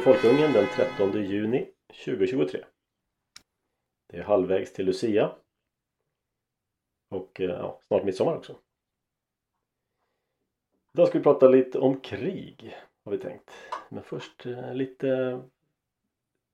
till 0.00 0.12
Folkungen 0.12 0.52
den 0.52 0.66
13 0.66 1.24
juni 1.24 1.68
2023. 2.04 2.64
Det 4.08 4.16
är 4.16 4.22
halvvägs 4.22 4.72
till 4.72 4.86
Lucia. 4.86 5.32
Och 7.10 7.40
eh, 7.40 7.50
ja, 7.50 7.80
snart 7.86 8.04
midsommar 8.04 8.36
också. 8.36 8.56
Idag 10.92 11.08
ska 11.08 11.18
vi 11.18 11.22
prata 11.22 11.48
lite 11.48 11.78
om 11.78 12.00
krig 12.00 12.76
har 13.04 13.12
vi 13.12 13.18
tänkt. 13.18 13.50
Men 13.88 14.02
först 14.02 14.46
eh, 14.46 14.74
lite 14.74 15.40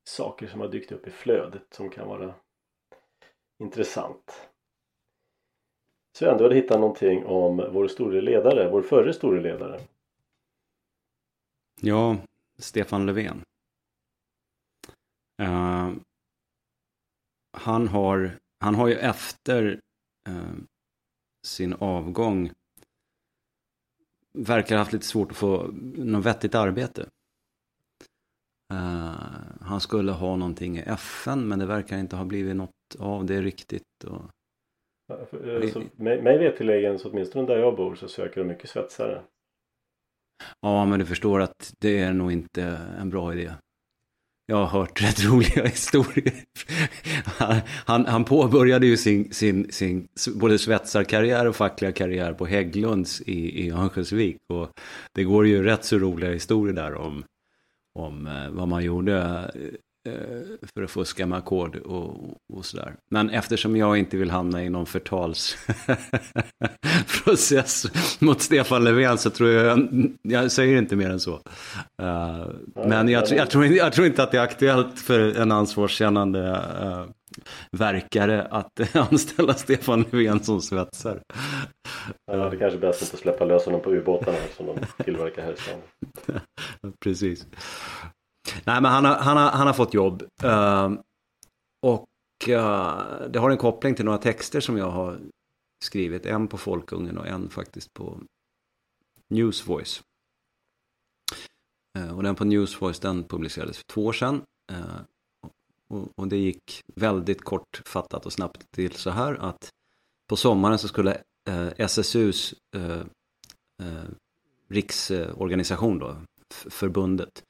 saker 0.04 0.46
som 0.46 0.60
har 0.60 0.68
dykt 0.68 0.92
upp 0.92 1.06
i 1.06 1.10
flödet 1.10 1.74
som 1.74 1.90
kan 1.90 2.08
vara 2.08 2.34
intressant. 3.58 4.48
Sven, 6.16 6.38
du 6.38 6.44
hade 6.44 6.54
hittat 6.54 6.80
någonting 6.80 7.26
om 7.26 7.56
vår 7.56 7.88
store 7.88 8.20
ledare, 8.20 8.70
vår 8.70 8.82
förre 8.82 9.12
store 9.12 9.40
ledare. 9.40 9.80
Ja, 11.80 12.16
Stefan 12.58 13.06
Löfven. 13.06 13.42
Uh, 15.42 15.92
han, 17.52 17.88
har, 17.88 18.38
han 18.60 18.74
har 18.74 18.88
ju 18.88 18.94
efter 18.94 19.80
uh, 20.28 20.54
sin 21.46 21.72
avgång 21.72 22.50
verkar 24.32 24.74
ha 24.74 24.80
haft 24.80 24.92
lite 24.92 25.06
svårt 25.06 25.30
att 25.30 25.36
få 25.36 25.70
något 25.94 26.26
vettigt 26.26 26.54
arbete. 26.54 27.08
Uh, 28.72 29.56
han 29.60 29.80
skulle 29.80 30.12
ha 30.12 30.36
någonting 30.36 30.78
i 30.78 30.80
FN 30.80 31.48
men 31.48 31.58
det 31.58 31.66
verkar 31.66 31.98
inte 31.98 32.16
ha 32.16 32.24
blivit 32.24 32.56
något 32.56 32.96
av 32.98 33.26
det 33.26 33.42
riktigt. 33.42 34.04
Och... 34.04 34.22
Så, 35.72 35.82
mig, 35.96 36.22
mig 36.22 36.38
veterligen, 36.38 36.98
så 36.98 37.10
åtminstone 37.10 37.46
där 37.46 37.58
jag 37.58 37.76
bor, 37.76 37.94
så 37.94 38.08
söker 38.08 38.40
de 38.40 38.46
mycket 38.46 38.70
svetsare. 38.70 39.22
Ja, 40.60 40.84
men 40.84 40.98
du 40.98 41.06
förstår 41.06 41.40
att 41.40 41.72
det 41.78 41.98
är 41.98 42.12
nog 42.12 42.32
inte 42.32 42.62
en 43.00 43.10
bra 43.10 43.34
idé. 43.34 43.52
Jag 44.46 44.56
har 44.56 44.66
hört 44.66 45.02
rätt 45.02 45.24
roliga 45.24 45.64
historier. 45.64 46.34
Han, 47.86 48.06
han 48.06 48.24
påbörjade 48.24 48.86
ju 48.86 48.96
sin, 48.96 49.32
sin, 49.32 49.72
sin 49.72 50.08
både 50.34 50.58
svetsarkarriär 50.58 51.46
och 51.46 51.56
fackliga 51.56 51.92
karriär 51.92 52.32
på 52.32 52.46
Hägglunds 52.46 53.20
i, 53.20 53.66
i 53.66 53.70
Örnsköldsvik. 53.70 54.36
Och 54.52 54.70
det 55.14 55.24
går 55.24 55.46
ju 55.46 55.62
rätt 55.62 55.84
så 55.84 55.98
roliga 55.98 56.30
historier 56.30 56.74
där 56.74 56.94
om, 56.94 57.24
om 57.98 58.26
eh, 58.26 58.50
vad 58.50 58.68
man 58.68 58.84
gjorde 58.84 59.50
för 60.74 60.82
att 60.82 60.90
fuska 60.90 61.26
med 61.26 61.38
ackord 61.38 61.76
och, 61.76 62.36
och 62.52 62.64
sådär. 62.64 62.94
Men 63.10 63.30
eftersom 63.30 63.76
jag 63.76 63.98
inte 63.98 64.16
vill 64.16 64.30
hamna 64.30 64.64
i 64.64 64.70
någon 64.70 64.86
förtalsprocess 64.86 67.86
mot 68.20 68.42
Stefan 68.42 68.84
Löfven 68.84 69.18
så 69.18 69.30
tror 69.30 69.50
jag, 69.50 69.88
jag 70.22 70.52
säger 70.52 70.78
inte 70.78 70.96
mer 70.96 71.10
än 71.10 71.20
så. 71.20 71.34
Uh, 72.02 72.46
men 72.86 73.08
jag, 73.08 73.24
jag, 73.30 73.50
tror, 73.50 73.66
jag 73.66 73.92
tror 73.92 74.06
inte 74.06 74.22
att 74.22 74.32
det 74.32 74.38
är 74.38 74.42
aktuellt 74.42 74.98
för 74.98 75.40
en 75.40 75.52
ansvarskännande 75.52 76.60
uh, 76.82 77.04
verkare 77.70 78.42
att 78.42 78.96
anställa 78.96 79.54
Stefan 79.54 80.04
Löfven 80.10 80.40
som 80.40 80.62
svetsare. 80.62 81.20
Ja, 82.26 82.36
det 82.36 82.56
är 82.56 82.58
kanske 82.58 82.78
bäst 82.78 83.02
att 83.02 83.08
inte 83.08 83.16
släppa 83.16 83.44
lös 83.44 83.64
honom 83.64 83.80
på 83.80 83.90
ubåtarna 83.90 84.38
som 84.56 84.66
de 84.66 85.04
tillverkar 85.04 85.42
här 85.42 85.52
i 85.52 85.56
stan. 85.56 85.78
Precis. 87.00 87.46
Nej, 88.64 88.80
men 88.82 88.84
han 88.84 89.04
har, 89.04 89.14
han 89.16 89.36
har, 89.36 89.50
han 89.50 89.66
har 89.66 89.74
fått 89.74 89.94
jobb. 89.94 90.22
Uh, 90.44 90.92
och 91.82 92.08
uh, 92.48 93.28
det 93.30 93.38
har 93.38 93.50
en 93.50 93.56
koppling 93.56 93.94
till 93.94 94.04
några 94.04 94.18
texter 94.18 94.60
som 94.60 94.76
jag 94.76 94.90
har 94.90 95.20
skrivit. 95.84 96.26
En 96.26 96.48
på 96.48 96.58
Folkungen 96.58 97.18
och 97.18 97.26
en 97.26 97.48
faktiskt 97.48 97.94
på 97.94 98.20
News 99.28 99.66
Voice. 99.66 100.02
Uh, 101.98 102.06
eh, 102.06 102.16
och 102.16 102.22
den 102.22 102.34
på 102.34 102.44
News 102.44 102.82
Voice 102.82 103.00
den 103.00 103.24
publicerades 103.24 103.76
för 103.76 103.84
två 103.84 104.06
år 104.06 104.12
sedan. 104.12 104.42
Eh, 104.72 105.00
och, 105.88 106.08
och, 106.14 106.28
det 106.28 106.36
gick 106.36 106.82
väldigt 106.94 107.42
kortfattat 107.42 108.26
och 108.26 108.32
snabbt 108.32 108.70
till 108.70 108.92
så 108.92 109.10
här 109.10 109.34
att 109.34 109.70
på 110.28 110.36
sommaren 110.36 110.78
så 110.78 110.88
skulle 110.88 111.22
SSUs 111.76 112.54
riksorganisation 114.68 115.98
då, 115.98 116.16
förbundet, 116.50 117.42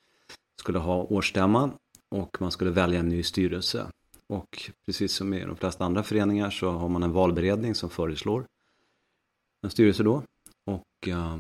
skulle 0.60 0.78
ha 0.78 1.02
årsstämma 1.02 1.70
och 2.10 2.36
man 2.40 2.50
skulle 2.50 2.70
välja 2.70 3.00
en 3.00 3.08
ny 3.08 3.22
styrelse. 3.22 3.86
Och 4.26 4.70
precis 4.86 5.12
som 5.12 5.34
i 5.34 5.44
de 5.44 5.56
flesta 5.56 5.84
andra 5.84 6.02
föreningar 6.02 6.50
så 6.50 6.70
har 6.70 6.88
man 6.88 7.02
en 7.02 7.12
valberedning 7.12 7.74
som 7.74 7.90
föreslår 7.90 8.46
en 9.62 9.70
styrelse 9.70 10.02
då. 10.02 10.22
Och 10.64 11.08
eh, 11.08 11.38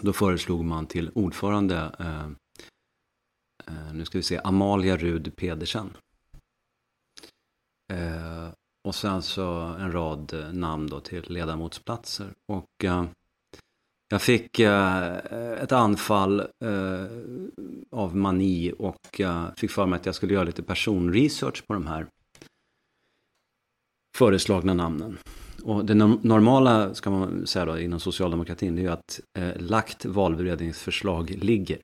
då 0.00 0.12
föreslog 0.12 0.64
man 0.64 0.86
till 0.86 1.10
ordförande, 1.14 1.96
eh, 1.98 2.30
eh, 3.66 3.92
nu 3.92 4.04
ska 4.04 4.18
vi 4.18 4.22
se, 4.22 4.40
Amalia 4.44 4.96
Rud 4.96 5.36
Pedersen. 5.36 5.96
och 8.84 8.94
sen 8.94 9.22
så 9.22 9.50
en 9.60 9.92
rad 9.92 10.50
namn 10.52 10.86
då 10.86 11.00
till 11.00 11.24
ledamotsplatser. 11.28 12.34
Och 12.46 12.84
jag 14.14 14.22
fick 14.22 14.58
eh, 14.58 15.16
ett 15.62 15.72
anfall 15.72 16.40
eh, 16.40 17.06
av 17.90 18.16
mani 18.16 18.72
och 18.78 19.20
eh, 19.20 19.46
fick 19.56 19.70
för 19.70 19.86
mig 19.86 19.96
att 19.96 20.06
jag 20.06 20.14
skulle 20.14 20.34
göra 20.34 20.44
lite 20.44 20.62
personresearch 20.62 21.66
på 21.66 21.74
de 21.74 21.86
här 21.86 22.06
föreslagna 24.16 24.74
namnen. 24.74 25.18
Och 25.62 25.84
det 25.84 25.94
normala, 25.94 26.94
ska 26.94 27.10
man 27.10 27.46
säga 27.46 27.64
då, 27.64 27.78
inom 27.78 28.00
socialdemokratin, 28.00 28.76
det 28.76 28.80
är 28.80 28.84
ju 28.84 28.90
att 28.90 29.20
eh, 29.38 29.56
lagt 29.56 30.04
valberedningsförslag 30.04 31.30
ligger. 31.30 31.78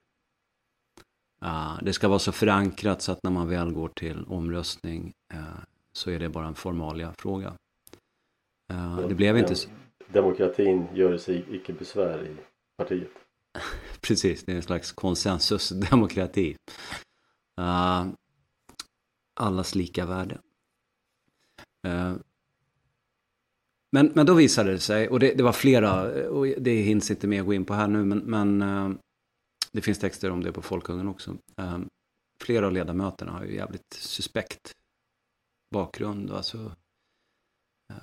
Uh, 1.45 1.79
det 1.83 1.93
ska 1.93 2.09
vara 2.09 2.19
så 2.19 2.33
förankrat 2.33 3.03
så 3.03 3.13
att 3.13 3.23
när 3.23 3.31
man 3.31 3.49
väl 3.49 3.73
går 3.73 3.89
till 3.89 4.25
omröstning 4.29 5.13
uh, 5.35 5.41
så 5.93 6.11
är 6.11 6.19
det 6.19 6.29
bara 6.29 6.47
en 6.47 6.55
formalia 6.55 7.15
fråga. 7.19 7.53
Uh, 8.73 9.09
det 9.09 9.15
blev 9.15 9.39
inte 9.39 9.55
så 9.55 9.69
demokratin 10.13 10.87
gör 10.95 11.19
sig 11.19 11.45
icke 11.51 11.73
besvär 11.73 12.27
i 12.27 12.37
partiet. 12.77 13.11
Precis, 14.01 14.45
det 14.45 14.53
är 14.53 14.57
en 14.57 14.63
slags 14.63 14.93
konsensusdemokrati. 14.93 16.57
Uh, 17.61 18.07
allas 19.35 19.75
lika 19.75 20.07
värde. 20.07 20.39
Uh, 21.87 22.15
men, 23.93 24.13
men 24.15 24.27
då 24.27 24.35
visade 24.35 24.73
det 24.73 24.79
sig, 24.79 25.09
och 25.09 25.21
det, 25.21 25.35
det, 25.35 25.43
var 25.43 25.53
flera, 25.53 26.03
och 26.29 26.47
det 26.47 26.75
hinns 26.75 27.11
inte 27.11 27.27
med 27.27 27.41
att 27.41 27.47
gå 27.47 27.55
in 27.55 27.65
på 27.65 27.75
här 27.75 27.89
nu, 27.89 28.05
men, 28.05 28.19
men 28.19 28.63
uh, 28.63 28.93
det 29.73 29.81
finns 29.81 29.99
texter 29.99 30.31
om 30.31 30.43
det 30.43 30.53
på 30.53 30.63
Folkungen 30.63 31.09
också. 31.09 31.37
Eh, 31.57 31.79
flera 32.43 32.67
av 32.67 32.73
ledamöterna 32.73 33.33
har 33.33 33.45
ju 33.45 33.55
jävligt 33.55 33.93
suspekt 33.93 34.77
bakgrund, 35.71 36.31
alltså 36.31 36.73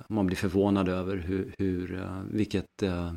man 0.08 0.26
blir 0.26 0.36
förvånad 0.36 0.88
över 0.88 1.16
hur, 1.16 1.54
hur 1.58 1.94
eh, 2.00 2.22
vilket, 2.30 2.82
eh, 2.82 3.12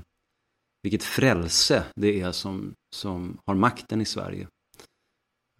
vilket 0.83 1.03
frälse 1.03 1.83
det 1.95 2.21
är 2.21 2.31
som, 2.31 2.73
som 2.95 3.37
har 3.45 3.55
makten 3.55 4.01
i 4.01 4.05
Sverige. 4.05 4.47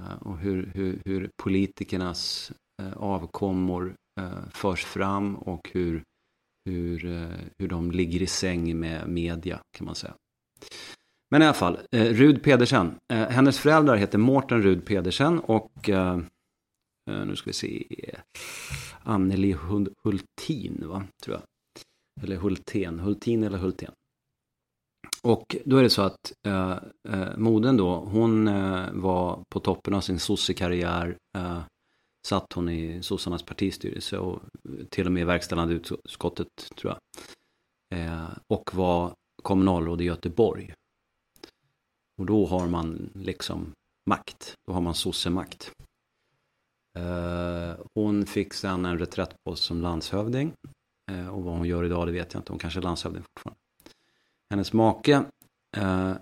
Eh, 0.03 0.13
och 0.13 0.37
hur, 0.37 0.71
hur, 0.75 1.01
hur 1.05 1.29
politikernas 1.43 2.51
avkommor 2.95 3.95
förs 4.51 4.85
fram 4.85 5.35
och 5.35 5.69
hur, 5.73 6.03
hur, 6.65 7.27
hur 7.57 7.67
de 7.67 7.91
ligger 7.91 8.21
i 8.21 8.27
säng 8.27 8.79
med 8.79 9.09
media 9.09 9.59
kan 9.77 9.85
man 9.85 9.95
säga. 9.95 10.13
Men 11.31 11.41
i 11.41 11.45
alla 11.45 11.53
fall, 11.53 11.79
Rud 11.91 12.43
Pedersen. 12.43 12.95
hennes 13.09 13.59
föräldrar 13.59 13.95
heter 13.95 14.17
Mårten 14.17 14.61
Rud 14.61 14.85
Pedersen 14.85 15.39
och 15.39 15.89
Eh, 17.09 17.25
nu 17.25 17.35
ska 17.35 17.49
vi 17.49 17.53
se. 17.53 17.85
Anneli 19.03 19.55
Hultin, 20.03 20.83
va? 20.87 21.03
tror 21.23 21.35
jag. 21.35 21.43
Eller 22.23 22.35
Hultén, 22.35 22.99
Hultin 22.99 23.43
eller 23.43 23.57
Hultén. 23.57 23.91
Och 25.23 25.55
då 25.65 25.77
är 25.77 25.83
det 25.83 25.89
så 25.89 26.01
att 26.01 26.33
eh, 26.47 26.77
eh, 27.09 27.37
moden 27.37 27.77
då, 27.77 27.95
hon 27.95 28.47
eh, 28.47 28.91
var 28.91 29.43
på 29.49 29.59
toppen 29.59 29.93
av 29.93 30.01
sin 30.01 30.19
sossekarriär. 30.19 31.17
Eh, 31.37 31.59
satt 32.27 32.53
hon 32.53 32.69
i 32.69 33.03
sossarnas 33.03 33.43
partistyrelse 33.43 34.17
och 34.17 34.41
till 34.89 35.05
och 35.05 35.11
med 35.11 35.21
i 35.21 35.25
verkställande 35.25 35.73
utskottet 35.73 36.47
tror 36.77 36.93
jag. 36.93 36.99
Eh, 37.99 38.29
och 38.47 38.73
var 38.73 39.13
kommunalråd 39.43 40.01
i 40.01 40.03
Göteborg. 40.03 40.73
Och 42.17 42.25
då 42.25 42.45
har 42.45 42.67
man 42.67 43.09
liksom 43.15 43.71
makt, 44.05 44.55
då 44.67 44.73
har 44.73 44.81
man 44.81 44.93
sossemakt. 44.93 45.71
Eh, 46.99 47.75
hon 47.93 48.25
fick 48.25 48.53
sen 48.53 48.85
en 48.85 48.99
reträttpost 48.99 49.63
som 49.63 49.81
landshövding. 49.81 50.53
Eh, 51.11 51.27
och 51.27 51.43
vad 51.43 51.57
hon 51.57 51.67
gör 51.67 51.83
idag 51.83 52.07
det 52.07 52.11
vet 52.11 52.33
jag 52.33 52.39
inte, 52.39 52.51
hon 52.51 52.59
kanske 52.59 52.79
är 52.79 52.81
landshövding 52.81 53.23
fortfarande. 53.23 53.59
Hennes 54.49 54.73
make, 54.73 55.23
eh, 55.77 56.13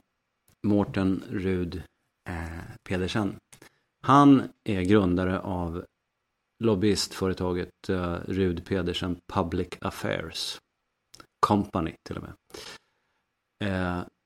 Mårten 0.64 1.24
Rud 1.30 1.84
eh, 2.30 2.64
Pedersen, 2.90 3.36
han 4.02 4.50
är 4.64 4.82
grundare 4.82 5.40
av 5.40 5.86
lobbyistföretaget 6.64 7.90
eh, 7.90 8.14
Rud 8.14 8.66
Pedersen 8.66 9.20
Public 9.34 9.68
Affairs 9.82 10.60
Company 11.40 11.96
till 12.08 12.18
och 12.18 12.24
med. 12.24 12.34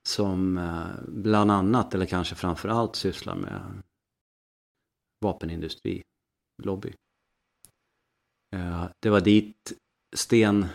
som 0.08 0.58
eh, 0.58 1.04
bland 1.08 1.50
annat, 1.50 1.94
eller 1.94 2.06
kanske 2.06 2.34
framför 2.34 2.68
allt 2.68 2.96
sysslar 2.96 3.34
med 3.34 3.82
vapenindustri, 5.20 6.02
lobby. 6.62 6.94
Eh, 8.54 8.84
det 9.00 9.10
var 9.10 9.20
dit 9.20 9.72
Sten 10.16 10.66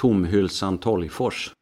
Tomhylsan 0.00 0.78
Tolgfors 0.78 1.54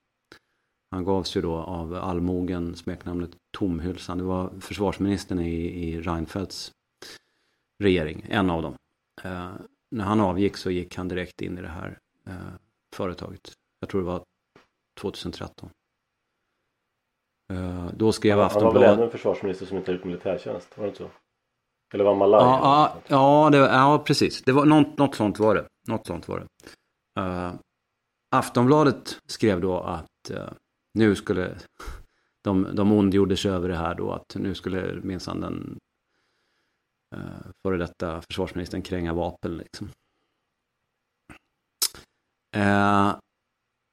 han 0.90 1.04
gavs 1.04 1.36
ju 1.36 1.40
då 1.40 1.56
av 1.56 1.94
allmogen 1.94 2.76
smeknamnet 2.76 3.30
Tomhylsan. 3.50 4.18
Det 4.18 4.24
var 4.24 4.50
försvarsministern 4.60 5.40
i, 5.40 5.54
i 5.88 6.00
Reinfeldts 6.00 6.72
regering, 7.82 8.26
en 8.28 8.50
av 8.50 8.62
dem. 8.62 8.74
Eh, 9.22 9.50
när 9.90 10.04
han 10.04 10.20
avgick 10.20 10.56
så 10.56 10.70
gick 10.70 10.96
han 10.96 11.08
direkt 11.08 11.42
in 11.42 11.58
i 11.58 11.62
det 11.62 11.68
här 11.68 11.98
eh, 12.26 12.34
företaget. 12.94 13.52
Jag 13.80 13.88
tror 13.88 14.00
det 14.00 14.06
var 14.06 14.24
2013. 15.00 15.70
Eh, 17.52 17.86
då 17.96 18.12
skrev 18.12 18.40
Aftonbladet... 18.40 18.74
Han 18.74 18.74
var 18.74 18.80
väl 18.80 18.92
även 18.94 19.04
en 19.04 19.10
försvarsminister 19.10 19.66
som 19.66 19.76
inte 19.76 19.90
har 19.90 19.96
gjort 19.96 20.04
militärtjänst? 20.04 20.78
Var 20.78 20.84
det 20.84 20.88
inte 20.88 21.02
så? 21.02 21.10
Eller 21.94 22.04
var 22.04 22.14
Malaya? 22.14 22.42
Ja, 22.42 22.94
ja, 23.06 23.44
ja, 23.44 23.50
det, 23.50 23.58
ja, 23.58 24.02
precis. 24.06 24.42
Det 24.42 24.52
var, 24.52 24.64
något, 24.64 24.98
något 24.98 25.14
sånt 25.14 25.38
var 25.38 25.54
det. 25.54 25.66
Något 25.88 26.06
sånt 26.06 26.28
var 26.28 26.40
det. 26.40 26.46
Uh, 27.20 27.52
Aftonbladet 28.36 29.18
skrev 29.26 29.60
då 29.60 29.80
att 29.80 30.30
uh, 30.30 30.52
nu 30.94 31.16
skulle 31.16 31.58
de, 32.44 32.68
de 32.72 32.92
ondgjorde 32.92 33.36
sig 33.36 33.50
över 33.50 33.68
det 33.68 33.76
här 33.76 33.94
då 33.94 34.12
att 34.12 34.34
nu 34.34 34.54
skulle 34.54 35.00
minsann 35.02 35.40
den 35.40 35.78
uh, 37.16 37.50
före 37.62 37.76
detta 37.76 38.22
försvarsministern 38.22 38.82
kränga 38.82 39.12
vapen 39.12 39.56
liksom. 39.56 39.88
Uh, 42.56 43.16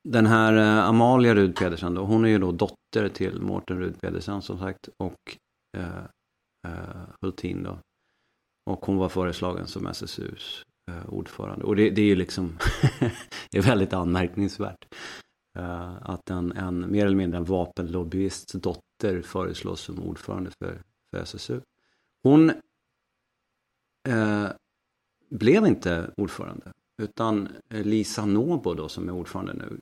den 0.10 0.26
här 0.26 0.54
uh, 0.54 0.90
Amalia 0.90 1.36
Rud 1.36 1.56
Pedersen 1.56 1.94
då, 1.94 2.06
hon 2.06 2.26
är 2.26 2.30
ju 2.30 2.40
då 2.40 2.52
dotter 2.52 3.10
till 3.10 3.42
Mårten 3.42 3.80
Rud 3.80 4.02
Pedersen 4.02 4.42
som 4.42 4.60
sagt 4.60 4.90
och 4.98 5.38
uh, 5.78 6.04
Hultin 7.22 7.64
då. 7.64 7.80
Och 8.68 8.86
hon 8.86 8.98
var 8.98 9.10
föreslagen 9.10 9.68
som 9.68 9.88
SSUs 9.88 10.66
eh, 10.92 11.10
ordförande. 11.10 11.66
Och 11.66 11.76
det, 11.76 11.90
det 11.90 12.02
är 12.02 12.06
ju 12.06 12.16
liksom, 12.16 12.58
det 13.52 13.58
är 13.58 13.62
väldigt 13.62 13.94
anmärkningsvärt. 13.94 14.86
Eh, 15.58 15.96
att 16.02 16.30
en, 16.30 16.52
en 16.52 16.92
mer 16.92 17.06
eller 17.06 17.16
mindre 17.16 17.38
en 17.38 17.44
vapenlobbyists 17.44 18.54
dotter 18.54 19.22
föreslås 19.22 19.82
som 19.82 20.00
ordförande 20.00 20.52
för, 20.60 20.82
för 21.12 21.24
SSU. 21.24 21.62
Hon 22.24 22.50
eh, 24.10 24.48
blev 25.30 25.68
inte 25.68 26.12
ordförande 26.18 26.72
utan 27.02 27.50
Lisa 27.70 28.26
Nobo 28.26 28.74
då 28.74 28.90
som 28.90 29.10
är 29.10 29.14
ordförande 29.14 29.54
nu 29.54 29.80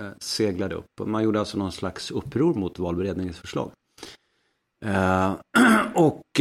eh, 0.00 0.12
seglade 0.18 0.74
upp. 0.74 1.06
Man 1.06 1.24
gjorde 1.24 1.38
alltså 1.38 1.58
någon 1.58 1.72
slags 1.72 2.10
uppror 2.10 2.54
mot 2.54 2.78
valberedningens 2.78 3.38
förslag. 3.38 3.72
Eh, 4.84 5.34
och 5.94 6.40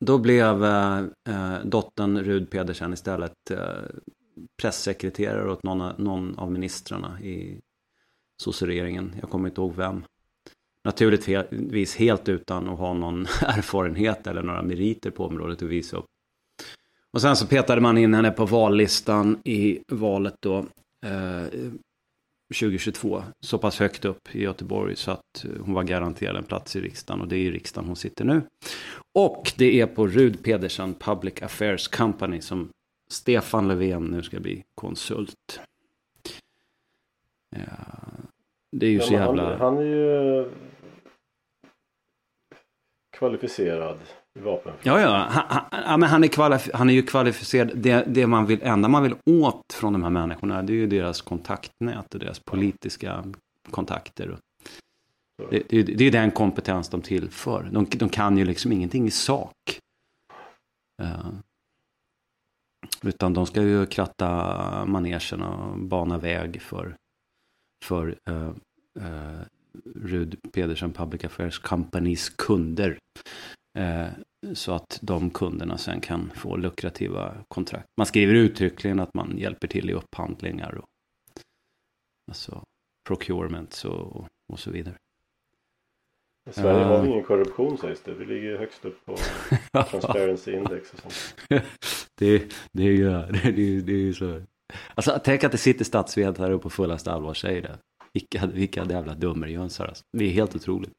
då 0.00 0.18
blev 0.18 0.64
eh, 0.64 0.98
eh, 1.28 1.58
dottern 1.64 2.18
Rud 2.18 2.50
Pedersen 2.50 2.92
istället 2.92 3.50
eh, 3.50 3.58
pressekreterare 4.62 5.50
åt 5.50 5.62
någon, 5.62 6.04
någon 6.04 6.38
av 6.38 6.52
ministrarna 6.52 7.20
i 7.20 7.60
sosseregeringen. 8.42 9.14
Jag 9.20 9.30
kommer 9.30 9.48
inte 9.48 9.60
ihåg 9.60 9.74
vem. 9.74 10.04
Naturligtvis 10.84 11.96
helt 11.96 12.28
utan 12.28 12.68
att 12.68 12.78
ha 12.78 12.94
någon 12.94 13.22
erfarenhet 13.42 14.26
eller 14.26 14.42
några 14.42 14.62
meriter 14.62 15.10
på 15.10 15.24
området 15.24 15.62
att 15.62 15.68
visa 15.68 15.96
upp. 15.96 16.06
Och 17.12 17.22
sen 17.22 17.36
så 17.36 17.46
petade 17.46 17.80
man 17.80 17.98
in 17.98 18.14
henne 18.14 18.30
på 18.30 18.46
vallistan 18.46 19.40
i 19.44 19.80
valet 19.88 20.34
då. 20.40 20.58
Eh, 21.06 21.46
2022. 22.54 23.22
Så 23.40 23.58
pass 23.58 23.78
högt 23.78 24.04
upp 24.04 24.34
i 24.34 24.42
Göteborg 24.42 24.96
så 24.96 25.10
att 25.10 25.44
hon 25.60 25.74
var 25.74 25.82
garanterad 25.82 26.36
en 26.36 26.44
plats 26.44 26.76
i 26.76 26.80
riksdagen. 26.80 27.20
Och 27.20 27.28
det 27.28 27.36
är 27.36 27.40
i 27.40 27.50
riksdagen 27.50 27.86
hon 27.86 27.96
sitter 27.96 28.24
nu. 28.24 28.42
Och 29.12 29.52
det 29.56 29.80
är 29.80 29.86
på 29.86 30.06
Rud 30.06 30.44
Pedersen 30.44 30.94
Public 30.94 31.42
Affairs 31.42 31.88
Company 31.88 32.40
som 32.40 32.68
Stefan 33.08 33.68
Löfven 33.68 34.04
nu 34.04 34.22
ska 34.22 34.40
bli 34.40 34.64
konsult. 34.74 35.60
Ja, 37.50 37.60
det 38.72 38.86
är 38.86 38.90
ju 38.90 38.98
ja, 38.98 39.04
så 39.04 39.12
jävla... 39.12 39.42
Han, 39.42 39.60
han, 39.60 39.76
är 39.78 39.82
ju 39.82 40.50
kvalificerad 43.12 43.98
vapen. 44.42 44.72
Ja, 44.82 45.00
ja. 45.00 45.26
Han, 45.30 45.64
han, 45.70 46.00
men 46.00 46.08
han, 46.08 46.24
är 46.24 46.28
kvalif 46.28 46.70
han 46.74 46.90
är 46.90 46.94
ju 46.94 47.02
kvalificerad. 47.02 47.70
Det, 47.74 48.04
det 48.06 48.26
man 48.26 48.46
vill, 48.46 48.62
enda 48.62 48.88
man 48.88 49.02
vill 49.02 49.14
åt 49.30 49.72
från 49.72 49.92
de 49.92 50.02
här 50.02 50.10
människorna 50.10 50.62
det 50.62 50.72
är 50.72 50.74
ju 50.74 50.86
deras 50.86 51.22
kontaktnät 51.22 52.14
och 52.14 52.20
deras 52.20 52.40
politiska 52.40 53.24
kontakter. 53.70 54.38
Det, 55.50 55.62
det, 55.68 55.82
det 55.82 56.04
är 56.04 56.10
den 56.10 56.30
kompetens 56.30 56.88
de 56.88 57.02
tillför. 57.02 57.68
De, 57.72 57.84
de 57.84 58.08
kan 58.08 58.38
ju 58.38 58.44
liksom 58.44 58.72
ingenting 58.72 59.06
i 59.06 59.10
sak. 59.10 59.54
Uh, 61.02 61.32
utan 63.02 63.34
de 63.34 63.46
ska 63.46 63.62
ju 63.62 63.86
kratta 63.86 64.84
manegen 64.84 65.42
och 65.42 65.78
bana 65.78 66.18
väg 66.18 66.62
för, 66.62 66.96
för 67.84 68.18
eh, 68.28 68.34
eh, 68.36 68.42
uh, 68.42 69.06
uh, 69.06 69.40
Rud 69.94 70.36
Pedersen 70.52 70.92
Public 70.92 71.24
Affairs 71.24 71.58
Companys 71.58 72.28
kunder. 72.28 72.98
Uh, 73.76 74.08
så 74.54 74.72
att 74.72 74.98
de 75.02 75.30
kunderna 75.30 75.78
sen 75.78 76.00
kan 76.00 76.30
få 76.34 76.56
lukrativa 76.56 77.34
kontrakt. 77.48 77.86
Man 77.96 78.06
skriver 78.06 78.34
uttryckligen 78.34 79.00
att 79.00 79.14
man 79.14 79.38
hjälper 79.38 79.68
till 79.68 79.90
i 79.90 79.92
upphandlingar 79.92 80.74
och 80.74 80.86
alltså 82.30 82.64
procurement 83.08 83.82
och, 83.84 84.26
och 84.52 84.58
så 84.58 84.70
vidare. 84.70 84.94
I 86.50 86.52
Sverige 86.52 86.84
har 86.84 87.02
vi 87.02 87.08
ingen 87.08 87.24
korruption 87.24 87.78
sägs 87.78 88.02
det. 88.02 88.14
Vi 88.14 88.24
ligger 88.24 88.58
högst 88.58 88.84
upp 88.84 89.04
på 89.04 89.16
Transparency 89.84 90.52
Index 90.52 90.92
och 90.92 91.00
sånt. 91.00 91.34
det, 92.18 92.54
det, 92.72 92.82
är 92.82 92.92
ju, 92.92 93.04
det, 93.04 93.48
är, 93.48 93.82
det 93.82 93.92
är 93.92 93.96
ju 93.96 94.14
så. 94.14 94.42
Alltså 94.94 95.20
tänk 95.24 95.44
att 95.44 95.52
det 95.52 95.58
sitter 95.58 95.84
statsvetare 95.84 96.54
och 96.54 96.62
på 96.62 96.70
fullaste 96.70 97.12
allvar 97.12 97.34
säger 97.34 97.62
det. 97.62 97.78
Vilka, 98.12 98.46
vilka 98.46 98.84
jävla 98.84 99.14
dummerjönsar 99.14 99.86
alltså. 99.86 100.04
Det 100.12 100.24
är 100.24 100.30
helt 100.30 100.56
otroligt. 100.56 100.92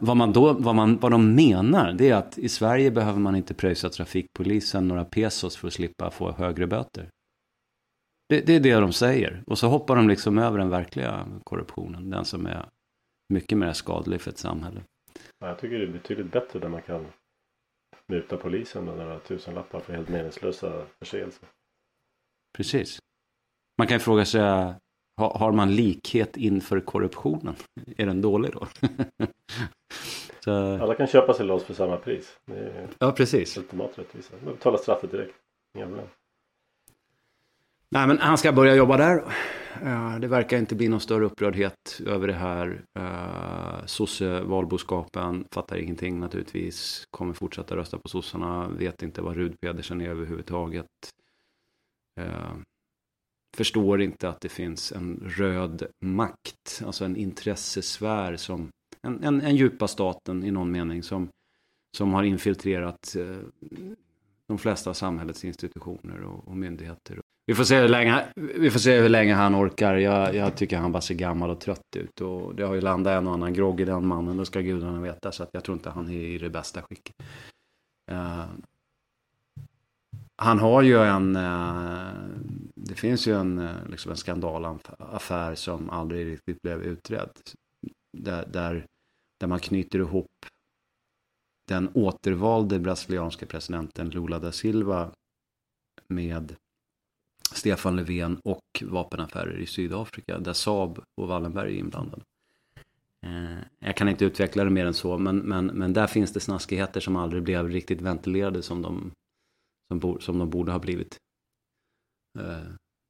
Vad, 0.00 0.16
man 0.16 0.32
då, 0.32 0.52
vad, 0.52 0.74
man, 0.74 0.98
vad 0.98 1.12
de 1.12 1.34
menar 1.34 1.92
det 1.92 2.10
är 2.10 2.14
att 2.14 2.38
i 2.38 2.48
Sverige 2.48 2.90
behöver 2.90 3.20
man 3.20 3.36
inte 3.36 3.54
pröjsa 3.54 3.88
trafikpolisen 3.88 4.88
några 4.88 5.04
pesos 5.04 5.56
för 5.56 5.66
att 5.66 5.74
slippa 5.74 6.10
få 6.10 6.32
högre 6.32 6.66
böter. 6.66 7.08
Det, 8.28 8.40
det, 8.40 8.56
är 8.56 8.60
det 8.60 8.74
de 8.74 8.92
säger. 8.92 9.42
Och 9.46 9.58
så 9.58 9.68
hoppar 9.68 9.96
de 9.96 10.08
liksom 10.08 10.38
över 10.38 10.58
den 10.58 10.70
verkliga 10.70 11.26
korruptionen. 11.44 12.10
Den 12.10 12.24
som 12.24 12.46
är 12.46 12.68
mycket 13.32 13.58
mer 13.58 13.72
skadlig 13.72 14.20
för 14.20 14.30
ett 14.30 14.38
samhälle. 14.38 14.80
Jag 15.38 15.58
tycker 15.58 15.78
det 15.78 15.84
är 15.84 15.92
betydligt 15.92 16.32
bättre 16.32 16.58
där 16.58 16.68
man 16.68 16.82
kan 16.82 17.06
muta 18.06 18.36
polisen 18.36 18.84
med 18.84 18.96
några 18.96 19.18
tusenlappar 19.18 19.80
för 19.80 19.92
helt 19.92 20.08
meningslösa 20.08 20.86
förseelser. 20.98 21.48
Precis. 22.56 22.98
Man 23.78 23.86
kan 23.86 24.00
fråga 24.00 24.24
sig, 24.24 24.40
har 25.18 25.52
man 25.52 25.74
likhet 25.74 26.36
inför 26.36 26.80
korruptionen? 26.80 27.54
Är 27.96 28.06
den 28.06 28.22
dålig 28.22 28.52
då? 28.52 28.66
Så... 30.44 30.82
Alla 30.82 30.94
kan 30.94 31.06
köpa 31.06 31.34
sig 31.34 31.46
loss 31.46 31.64
för 31.64 31.74
samma 31.74 31.96
pris. 31.96 32.38
ja, 32.98 33.12
precis. 33.12 33.58
Ultimat 33.58 33.98
rättvisa. 33.98 34.34
Man 34.44 34.54
betalar 34.54 34.78
straffet 34.78 35.10
direkt. 35.10 35.34
Inga 35.76 35.86
problem. 35.86 36.06
Nej, 37.90 38.06
men 38.06 38.18
han 38.18 38.38
ska 38.38 38.52
börja 38.52 38.74
jobba 38.74 38.96
där. 38.96 39.16
Uh, 39.82 40.18
det 40.20 40.28
verkar 40.28 40.58
inte 40.58 40.74
bli 40.74 40.88
någon 40.88 41.00
större 41.00 41.24
upprördhet 41.24 42.00
över 42.06 42.26
det 42.26 42.34
här. 42.34 42.82
Uh, 42.98 43.86
Sosse-valboskapen 43.86 45.44
fattar 45.52 45.76
ingenting 45.76 46.20
naturligtvis. 46.20 47.06
Kommer 47.10 47.32
fortsätta 47.32 47.76
rösta 47.76 47.98
på 47.98 48.08
sossarna. 48.08 48.68
Vet 48.68 49.02
inte 49.02 49.22
vad 49.22 49.36
Rud 49.36 49.60
Pedersen 49.60 50.00
är 50.00 50.08
överhuvudtaget. 50.08 50.86
Förstår 53.56 54.00
inte 54.02 54.28
att 54.28 54.40
det 54.40 54.48
finns 54.48 54.92
en 54.92 55.22
röd 55.36 55.86
makt. 56.00 56.82
Alltså 56.86 57.04
en 57.04 57.16
intressesfär 57.16 58.36
som 58.36 58.68
en, 59.02 59.24
en, 59.24 59.40
en 59.40 59.56
djupa 59.56 59.88
staten 59.88 60.44
i 60.44 60.50
någon 60.50 60.72
mening 60.72 61.02
som, 61.02 61.28
som 61.96 62.14
har 62.14 62.22
infiltrerat 62.22 63.16
eh, 63.16 63.36
de 64.48 64.58
flesta 64.58 64.90
av 64.90 64.94
samhällets 64.94 65.44
institutioner 65.44 66.22
och, 66.22 66.48
och 66.48 66.56
myndigheter. 66.56 67.20
Vi 67.46 67.54
får, 67.54 67.64
se 67.64 67.80
hur 67.80 67.88
länge, 67.88 68.24
vi 68.36 68.70
får 68.70 68.78
se 68.78 69.00
hur 69.00 69.08
länge 69.08 69.34
han 69.34 69.54
orkar. 69.54 69.94
Jag, 69.94 70.34
jag 70.34 70.56
tycker 70.56 70.76
han 70.76 70.92
bara 70.92 71.00
ser 71.00 71.14
gammal 71.14 71.50
och 71.50 71.60
trött 71.60 71.96
ut. 71.96 72.20
Och 72.20 72.54
det 72.54 72.62
har 72.62 72.74
ju 72.74 72.80
landat 72.80 73.18
en 73.18 73.26
och 73.26 73.34
annan 73.34 73.54
grogg 73.54 73.80
i 73.80 73.84
den 73.84 74.06
mannen, 74.06 74.36
det 74.36 74.46
ska 74.46 74.60
gudarna 74.60 75.00
veta. 75.00 75.32
Så 75.32 75.42
att 75.42 75.50
jag 75.52 75.64
tror 75.64 75.76
inte 75.76 75.90
han 75.90 76.08
är 76.08 76.20
i 76.20 76.38
det 76.38 76.50
bästa 76.50 76.82
skicket. 76.82 77.16
Uh, 78.12 78.44
han 80.40 80.58
har 80.58 80.82
ju 80.82 81.02
en, 81.02 81.36
eh, 81.36 82.12
det 82.74 82.94
finns 82.94 83.26
ju 83.26 83.34
en, 83.34 83.58
eh, 83.58 83.88
liksom 83.90 84.10
en 84.10 84.16
skandalaffär 84.16 85.54
som 85.54 85.90
aldrig 85.90 86.26
riktigt 86.26 86.62
blev 86.62 86.82
utredd. 86.82 87.30
Där, 88.18 88.46
där, 88.46 88.86
där 89.40 89.46
man 89.46 89.60
knyter 89.60 89.98
ihop 89.98 90.46
den 91.68 91.90
återvalde 91.94 92.78
brasilianska 92.78 93.46
presidenten 93.46 94.10
Lula 94.10 94.38
da 94.38 94.52
Silva 94.52 95.10
med 96.08 96.56
Stefan 97.52 97.96
Löfven 97.96 98.40
och 98.44 98.82
vapenaffärer 98.82 99.58
i 99.58 99.66
Sydafrika 99.66 100.38
där 100.38 100.52
Saab 100.52 101.00
och 101.20 101.28
Wallenberg 101.28 101.74
är 101.74 101.78
inblandade. 101.78 102.22
Eh, 103.26 103.58
jag 103.78 103.96
kan 103.96 104.08
inte 104.08 104.24
utveckla 104.24 104.64
det 104.64 104.70
mer 104.70 104.86
än 104.86 104.94
så, 104.94 105.18
men, 105.18 105.38
men, 105.38 105.66
men 105.66 105.92
där 105.92 106.06
finns 106.06 106.32
det 106.32 106.40
snaskigheter 106.40 107.00
som 107.00 107.16
aldrig 107.16 107.42
blev 107.42 107.68
riktigt 107.68 108.00
ventilerade 108.00 108.62
som 108.62 108.82
de, 108.82 109.10
som, 109.88 110.20
som 110.20 110.38
de 110.38 110.50
borde 110.50 110.72
ha 110.72 110.78
blivit. 110.78 111.18
Eh, 112.38 112.62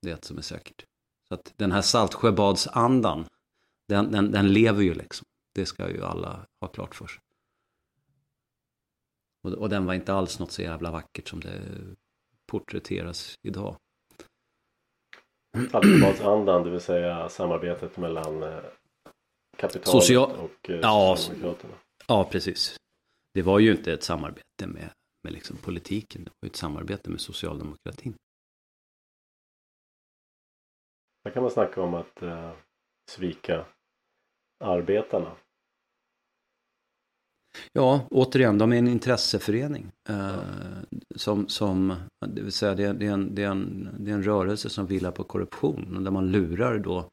det 0.02 0.10
är 0.10 0.14
ett 0.14 0.24
som 0.24 0.38
är 0.38 0.42
säkert. 0.42 0.84
Så 1.28 1.34
att 1.34 1.52
den 1.56 1.72
här 1.72 1.82
Saltsjöbadsandan, 1.82 3.26
den, 3.88 4.12
den, 4.12 4.30
den 4.30 4.52
lever 4.52 4.82
ju 4.82 4.94
liksom. 4.94 5.24
Det 5.54 5.66
ska 5.66 5.90
ju 5.90 6.04
alla 6.04 6.46
ha 6.60 6.68
klart 6.68 6.94
för 6.94 7.06
sig. 7.06 7.20
Och, 9.42 9.52
och 9.52 9.68
den 9.68 9.86
var 9.86 9.94
inte 9.94 10.12
alls 10.14 10.38
något 10.38 10.52
så 10.52 10.62
jävla 10.62 10.90
vackert 10.90 11.28
som 11.28 11.40
det 11.40 11.60
porträtteras 12.46 13.34
idag. 13.42 13.76
Saltsjöbadsandan, 15.70 16.62
det 16.62 16.70
vill 16.70 16.80
säga 16.80 17.28
samarbetet 17.28 17.96
mellan 17.96 18.42
eh, 18.42 18.60
kapitalet 19.56 19.88
Social... 19.88 20.30
och 20.30 20.70
eh, 20.70 20.78
ja, 20.82 21.16
Socialdemokraterna. 21.16 21.74
Ja, 22.06 22.28
precis. 22.32 22.76
Det 23.34 23.42
var 23.42 23.58
ju 23.58 23.72
inte 23.72 23.92
ett 23.92 24.02
samarbete 24.02 24.66
med, 24.66 24.90
med 25.24 25.32
liksom 25.32 25.56
politiken, 25.56 26.24
det 26.24 26.30
var 26.40 26.46
ett 26.48 26.56
samarbete 26.56 27.10
med 27.10 27.20
socialdemokratin. 27.20 28.14
Här 31.24 31.32
kan 31.32 31.42
man 31.42 31.52
snacka 31.52 31.82
om 31.82 31.94
att 31.94 32.22
eh, 32.22 32.52
svika 33.10 33.66
arbetarna. 34.64 35.36
Ja, 37.72 38.06
återigen, 38.10 38.58
de 38.58 38.72
är 38.72 38.78
en 38.78 38.88
intresseförening. 38.88 39.90
Eh, 40.08 40.38
som, 41.16 41.48
som, 41.48 41.94
det 42.26 42.42
vill 42.42 42.52
säga 42.52 42.74
det 42.74 42.84
är, 42.84 42.94
det, 42.94 43.06
är 43.06 43.12
en, 43.12 43.34
det, 43.34 43.42
är 43.42 43.50
en, 43.50 43.88
det 43.98 44.10
är 44.10 44.14
en 44.14 44.22
rörelse 44.22 44.70
som 44.70 44.86
vilar 44.86 45.10
på 45.10 45.24
korruption. 45.24 46.04
Där 46.04 46.10
man 46.10 46.32
lurar 46.32 46.78
då 46.78 47.08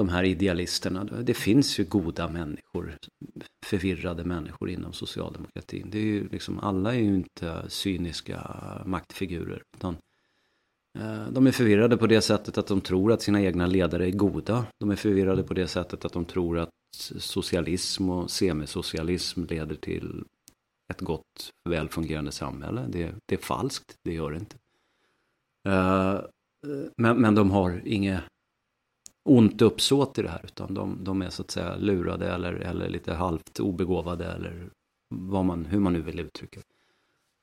de 0.00 0.08
här 0.08 0.24
idealisterna. 0.24 1.04
Det 1.04 1.34
finns 1.34 1.78
ju 1.80 1.84
goda 1.84 2.28
människor, 2.28 2.96
förvirrade 3.66 4.24
människor 4.24 4.70
inom 4.70 4.92
socialdemokratin. 4.92 5.90
Det 5.90 5.98
är 5.98 6.02
ju 6.04 6.28
liksom, 6.28 6.58
alla 6.58 6.94
är 6.94 6.98
ju 6.98 7.14
inte 7.14 7.64
cyniska 7.68 8.40
maktfigurer. 8.86 9.62
Utan, 9.76 9.96
eh, 10.98 11.28
de 11.30 11.46
är 11.46 11.52
förvirrade 11.52 11.96
på 11.96 12.06
det 12.06 12.20
sättet 12.20 12.58
att 12.58 12.66
de 12.66 12.80
tror 12.80 13.12
att 13.12 13.22
sina 13.22 13.42
egna 13.42 13.66
ledare 13.66 14.06
är 14.06 14.10
goda. 14.10 14.66
De 14.80 14.90
är 14.90 14.96
förvirrade 14.96 15.42
på 15.42 15.54
det 15.54 15.68
sättet 15.68 16.04
att 16.04 16.12
de 16.12 16.24
tror 16.24 16.58
att 16.58 16.70
socialism 17.18 18.10
och 18.10 18.30
semisocialism 18.30 19.44
leder 19.44 19.74
till 19.74 20.24
ett 20.92 21.00
gott, 21.00 21.50
välfungerande 21.68 22.32
samhälle. 22.32 22.86
Det, 22.88 23.14
det 23.26 23.34
är 23.34 23.38
falskt, 23.42 23.94
det 24.04 24.14
gör 24.14 24.30
det 24.30 24.38
inte. 24.38 24.56
Eh, 25.68 26.20
men, 26.96 27.20
men 27.20 27.34
de 27.34 27.50
har 27.50 27.82
inget 27.84 28.20
ont 29.24 29.62
uppsåt 29.62 30.18
i 30.18 30.22
det 30.22 30.28
här, 30.28 30.40
utan 30.44 30.74
de, 30.74 31.04
de, 31.04 31.22
är 31.22 31.30
så 31.30 31.42
att 31.42 31.50
säga 31.50 31.76
lurade 31.76 32.32
eller, 32.32 32.52
eller 32.52 32.88
lite 32.88 33.14
halvt 33.14 33.60
obegåvade 33.60 34.32
eller 34.32 34.70
vad 35.14 35.44
man, 35.44 35.64
hur 35.64 35.80
man 35.80 35.92
nu 35.92 36.00
vill 36.02 36.20
uttrycka 36.20 36.60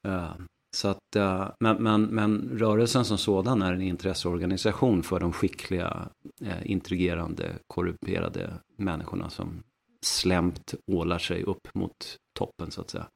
uh, 0.08 0.34
så 0.76 0.88
att, 0.88 1.16
uh, 1.16 1.50
men, 1.60 1.84
men, 1.84 2.02
men 2.04 2.50
rörelsen 2.60 3.06
som 3.06 3.18
sådan 3.18 3.62
är 3.62 3.74
en 3.74 3.82
intresseorganisation 3.82 5.04
för 5.04 5.20
de 5.20 5.34
skickliga, 5.34 6.10
uh, 6.42 6.72
intrigerande, 6.72 7.54
korrumperade 7.68 8.54
människorna 8.78 9.30
som 9.30 9.64
slämt 10.02 10.74
ålar 10.92 11.18
sig 11.20 11.44
upp 11.44 11.76
mot 11.76 12.18
toppen 12.34 12.72
så 12.72 12.82
att 12.82 12.90
säga. 12.90 13.08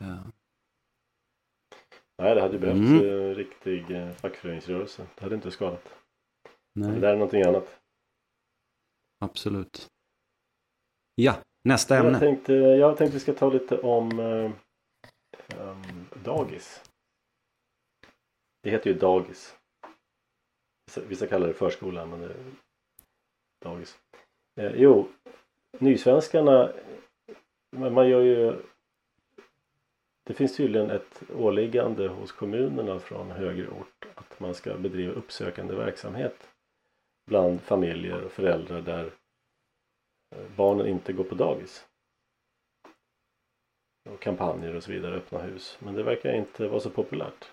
Mm. 0.00 0.18
Nej, 2.18 2.34
det 2.34 2.40
hade 2.40 2.58
behövts 2.58 2.90
mm. 2.90 3.34
riktig 3.34 3.84
fackföreningsrörelse. 4.20 5.06
Det 5.14 5.22
hade 5.22 5.34
inte 5.34 5.50
skadat. 5.50 5.94
Nej. 6.74 6.92
Det 6.92 7.00
där 7.00 7.08
är 7.08 7.16
någonting 7.16 7.42
annat. 7.42 7.80
Absolut. 9.24 9.88
Ja, 11.14 11.36
nästa 11.64 11.98
ämne. 11.98 12.10
Jag 12.10 12.20
tänkte, 12.20 12.52
jag 12.52 12.96
tänkte 12.96 13.14
vi 13.14 13.20
ska 13.20 13.32
ta 13.32 13.50
lite 13.50 13.78
om 13.78 14.18
um, 14.18 16.06
dagis. 16.24 16.82
Det 18.62 18.70
heter 18.70 18.90
ju 18.90 18.98
dagis. 18.98 19.56
Vissa 21.08 21.26
kallar 21.26 21.46
det 21.46 21.54
förskola 21.54 22.06
men 22.06 22.20
det 22.20 22.26
är 22.26 22.36
dagis. 23.64 23.98
Eh, 24.60 24.72
jo, 24.76 25.08
nysvenskarna 25.78 26.72
man 27.76 28.08
gör 28.08 28.20
ju 28.20 28.62
det 30.26 30.34
finns 30.34 30.56
tydligen 30.56 30.90
ett 30.90 31.22
åliggande 31.36 32.08
hos 32.08 32.32
kommunerna 32.32 32.98
från 32.98 33.30
högre 33.30 33.68
ort 33.68 34.06
att 34.14 34.40
man 34.40 34.54
ska 34.54 34.78
bedriva 34.78 35.12
uppsökande 35.12 35.74
verksamhet 35.74 36.48
bland 37.26 37.60
familjer 37.60 38.24
och 38.24 38.32
föräldrar 38.32 38.82
där 38.82 39.14
eh, 40.36 40.56
barnen 40.56 40.86
inte 40.86 41.12
går 41.12 41.24
på 41.24 41.34
dagis. 41.34 41.86
Och 44.10 44.20
kampanjer 44.20 44.74
och 44.74 44.82
så 44.82 44.92
vidare, 44.92 45.16
öppna 45.16 45.38
hus. 45.38 45.78
Men 45.80 45.94
det 45.94 46.02
verkar 46.02 46.34
inte 46.34 46.68
vara 46.68 46.80
så 46.80 46.90
populärt. 46.90 47.52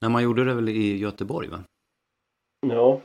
Nej, 0.00 0.10
man 0.10 0.22
gjorde 0.22 0.44
det 0.44 0.54
väl 0.54 0.68
i 0.68 0.98
Göteborg 0.98 1.48
va? 1.48 1.64
Ja. 2.66 3.02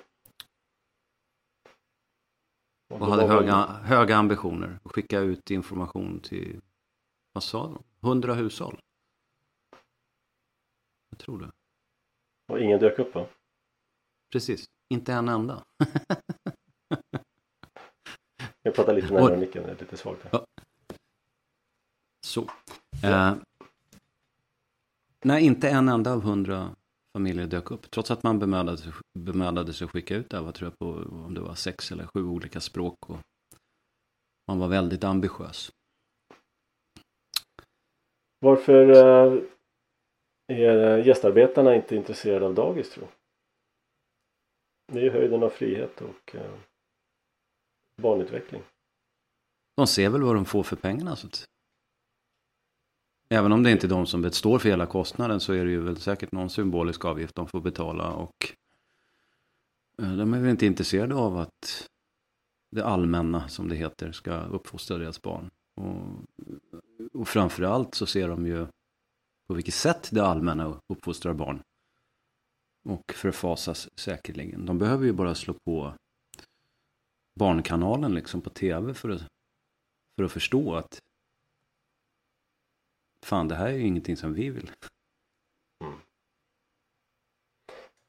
Och, 2.90 3.02
och 3.02 3.08
hade 3.08 3.28
höga, 3.28 3.56
höga 3.66 4.16
ambitioner. 4.16 4.80
att 4.84 4.92
skicka 4.92 5.20
ut 5.20 5.52
information 5.52 6.20
till, 6.20 6.62
vad 7.34 7.44
sa 7.44 7.68
de? 7.68 7.84
100 8.10 8.34
hushåll? 8.34 8.80
Jag 11.16 11.20
tror 11.20 11.40
det. 11.40 11.52
Och 12.48 12.60
ingen 12.60 12.80
dök 12.80 13.00
upp 13.00 13.16
va? 13.16 13.28
Precis, 14.32 14.70
inte 14.90 15.14
en 15.14 15.30
enda. 15.30 15.64
Jag 18.62 18.76
pratar 18.76 18.94
lite 18.94 19.14
närmare 19.14 19.38
micken, 19.38 19.64
det 19.64 19.72
är 19.72 19.76
lite 19.80 19.98
svagt. 19.98 20.26
Ja. 20.32 20.46
Så. 22.26 22.50
Ja. 23.02 23.32
Eh, 23.32 23.36
nej, 25.24 25.46
inte 25.46 25.70
en 25.70 25.90
enda 25.90 26.14
av 26.14 26.22
hundra 26.22 26.76
familjer 27.14 27.48
dök 27.48 27.72
upp. 27.72 27.92
Trots 27.92 28.12
att 28.12 28.24
man 28.24 28.40
bemödade, 28.40 28.78
sig, 28.78 28.94
bemödade 29.14 29.74
sig 29.74 29.86
att 29.86 29.92
skicka 29.92 30.16
ut 30.16 30.30
det 30.30 30.44
här, 30.44 30.52
tror 30.52 30.72
jag 30.72 30.80
på 30.80 30.88
om 31.26 31.34
det 31.34 31.42
var 31.42 31.56
sex 31.56 31.92
eller 31.92 32.08
sju 32.14 32.24
olika 32.26 32.62
språk. 32.62 33.10
Och 33.10 33.18
man 34.48 34.60
var 34.60 34.68
väldigt 34.68 35.04
ambitiös. 35.04 35.72
Varför 38.40 38.90
eh, 38.90 39.42
är 40.48 40.98
eh, 40.98 41.08
gästarbetarna 41.08 41.76
inte 41.76 41.96
intresserade 41.96 42.46
av 42.46 42.54
dagis 42.54 42.90
tro? 42.90 43.08
Det 44.92 45.00
är 45.00 45.04
ju 45.04 45.10
höjden 45.10 45.44
av 45.44 45.50
frihet 45.50 46.02
och 46.02 46.36
eh, 46.36 46.52
barnutveckling. 48.02 48.62
De 49.76 49.88
ser 49.88 50.10
väl 50.10 50.22
vad 50.22 50.36
de 50.36 50.46
får 50.46 50.64
för 50.64 50.76
pengarna. 50.76 51.16
Så 51.16 51.28
att... 51.28 51.46
Även 53.30 53.52
om 53.52 53.64
det 53.64 53.72
inte 53.72 53.88
är 53.88 53.90
de 53.90 54.06
som 54.06 54.32
står 54.32 54.60
för 54.60 54.70
hela 54.70 54.86
kostnaden 54.86 55.40
så 55.40 55.54
är 55.54 55.66
det 55.66 55.72
ju 55.72 55.82
väl 55.82 55.98
säkert 55.98 56.32
någon 56.32 56.50
symbolisk 56.50 57.06
avgift 57.06 57.36
de 57.36 57.48
får 57.48 57.62
betala 57.62 58.12
och 58.12 58.54
eh, 60.02 60.16
de 60.16 60.34
är 60.34 60.40
väl 60.40 60.50
inte 60.50 60.66
intresserade 60.66 61.16
av 61.16 61.38
att 61.38 61.90
det 62.72 62.86
allmänna 62.86 63.48
som 63.48 63.70
det 63.70 63.76
heter 63.76 64.12
ska 64.12 64.44
uppfostra 64.44 64.98
deras 64.98 65.22
barn. 65.22 65.50
Och, 65.76 67.22
och 67.22 67.28
framförallt 67.28 67.96
så 67.96 68.06
ser 68.06 68.28
de 68.28 68.46
ju 68.46 68.68
på 69.48 69.54
vilket 69.54 69.74
sätt 69.74 70.10
det 70.12 70.26
allmänna 70.26 70.82
uppfostrar 70.88 71.34
barn. 71.34 71.64
Och 72.84 73.14
förfasas 73.14 74.00
säkerligen. 74.00 74.66
De 74.66 74.78
behöver 74.78 75.06
ju 75.06 75.14
bara 75.14 75.36
slå 75.36 75.54
på 75.54 75.94
Barnkanalen 77.40 78.14
liksom 78.14 78.42
på 78.42 78.50
tv 78.50 78.94
för 78.94 79.10
att, 79.10 79.22
för 80.16 80.24
att 80.24 80.32
förstå 80.32 80.76
att 80.76 81.00
fan 83.26 83.48
det 83.48 83.56
här 83.56 83.68
är 83.68 83.72
ju 83.72 83.88
ingenting 83.88 84.18
som 84.18 84.34
vi 84.34 84.50
vill. 84.50 84.72
Mm. 85.84 86.00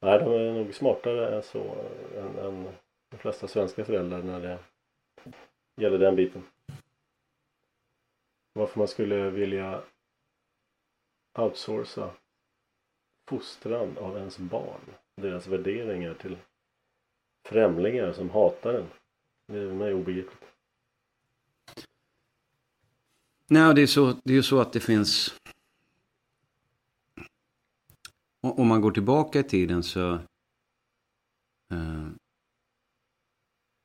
Nej, 0.00 0.18
de 0.18 0.32
är 0.32 0.52
nog 0.52 0.74
smartare 0.74 1.36
än 1.36 1.42
så 1.42 1.76
än, 2.16 2.38
än 2.38 2.74
de 3.10 3.16
flesta 3.18 3.48
svenska 3.48 3.84
föräldrar 3.84 4.22
när 4.22 4.40
det 4.40 4.58
gäller 5.82 5.98
den 5.98 6.16
biten. 6.16 6.42
Varför 8.52 8.78
man 8.78 8.88
skulle 8.88 9.30
vilja 9.30 9.82
outsourca 11.38 12.10
fostran 13.28 13.98
av 13.98 14.16
ens 14.16 14.38
barn. 14.38 14.80
Deras 15.16 15.46
värderingar 15.46 16.14
till 16.14 16.36
främlingar 17.48 18.12
som 18.12 18.30
hatar 18.30 18.72
den. 18.72 18.86
Det 19.46 19.58
är 19.58 19.72
mig 19.72 19.94
obegripligt. 19.94 20.44
Nej, 23.48 23.74
det 23.74 23.82
är, 23.82 23.86
så, 23.86 24.06
det 24.24 24.32
är 24.32 24.36
ju 24.36 24.42
så 24.42 24.60
att 24.60 24.72
det 24.72 24.80
finns... 24.80 25.34
Om 28.40 28.66
man 28.66 28.80
går 28.80 28.90
tillbaka 28.90 29.40
i 29.40 29.42
tiden 29.42 29.82
så... 29.82 30.12
Eh, 31.72 32.08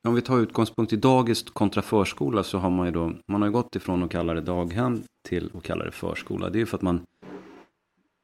om 0.07 0.15
vi 0.15 0.21
tar 0.21 0.39
utgångspunkt 0.39 0.93
i 0.93 0.95
dagis 0.95 1.43
kontra 1.43 1.81
förskola 1.81 2.43
så 2.43 2.57
har 2.57 2.69
man 2.69 2.85
ju 2.85 2.91
då... 2.91 3.13
Man 3.27 3.41
har 3.41 3.47
ju 3.47 3.53
gått 3.53 3.75
ifrån 3.75 4.03
att 4.03 4.11
kalla 4.11 4.33
det 4.33 4.41
daghem 4.41 5.03
till 5.27 5.51
att 5.57 5.63
kalla 5.63 5.85
det 5.85 5.91
förskola. 5.91 6.49
Det 6.49 6.57
är 6.57 6.59
ju 6.59 6.65
för 6.65 6.77
att 6.77 6.81
man 6.81 7.05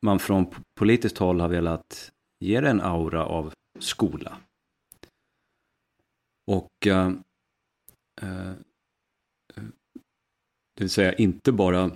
man 0.08 0.20
från 0.20 0.46
politiskt 0.80 1.18
håll 1.18 1.40
har 1.40 1.48
velat 1.48 2.12
ge 2.40 2.62
det 2.62 2.70
en 2.70 2.82
aura 2.82 3.26
av 3.26 3.54
skola. 3.80 4.38
Och 6.48 6.88
eh, 6.88 7.08
eh, 8.22 8.54
det 10.76 10.84
vill 10.84 10.90
säga 10.90 11.14
inte 11.14 11.52
bara, 11.52 11.92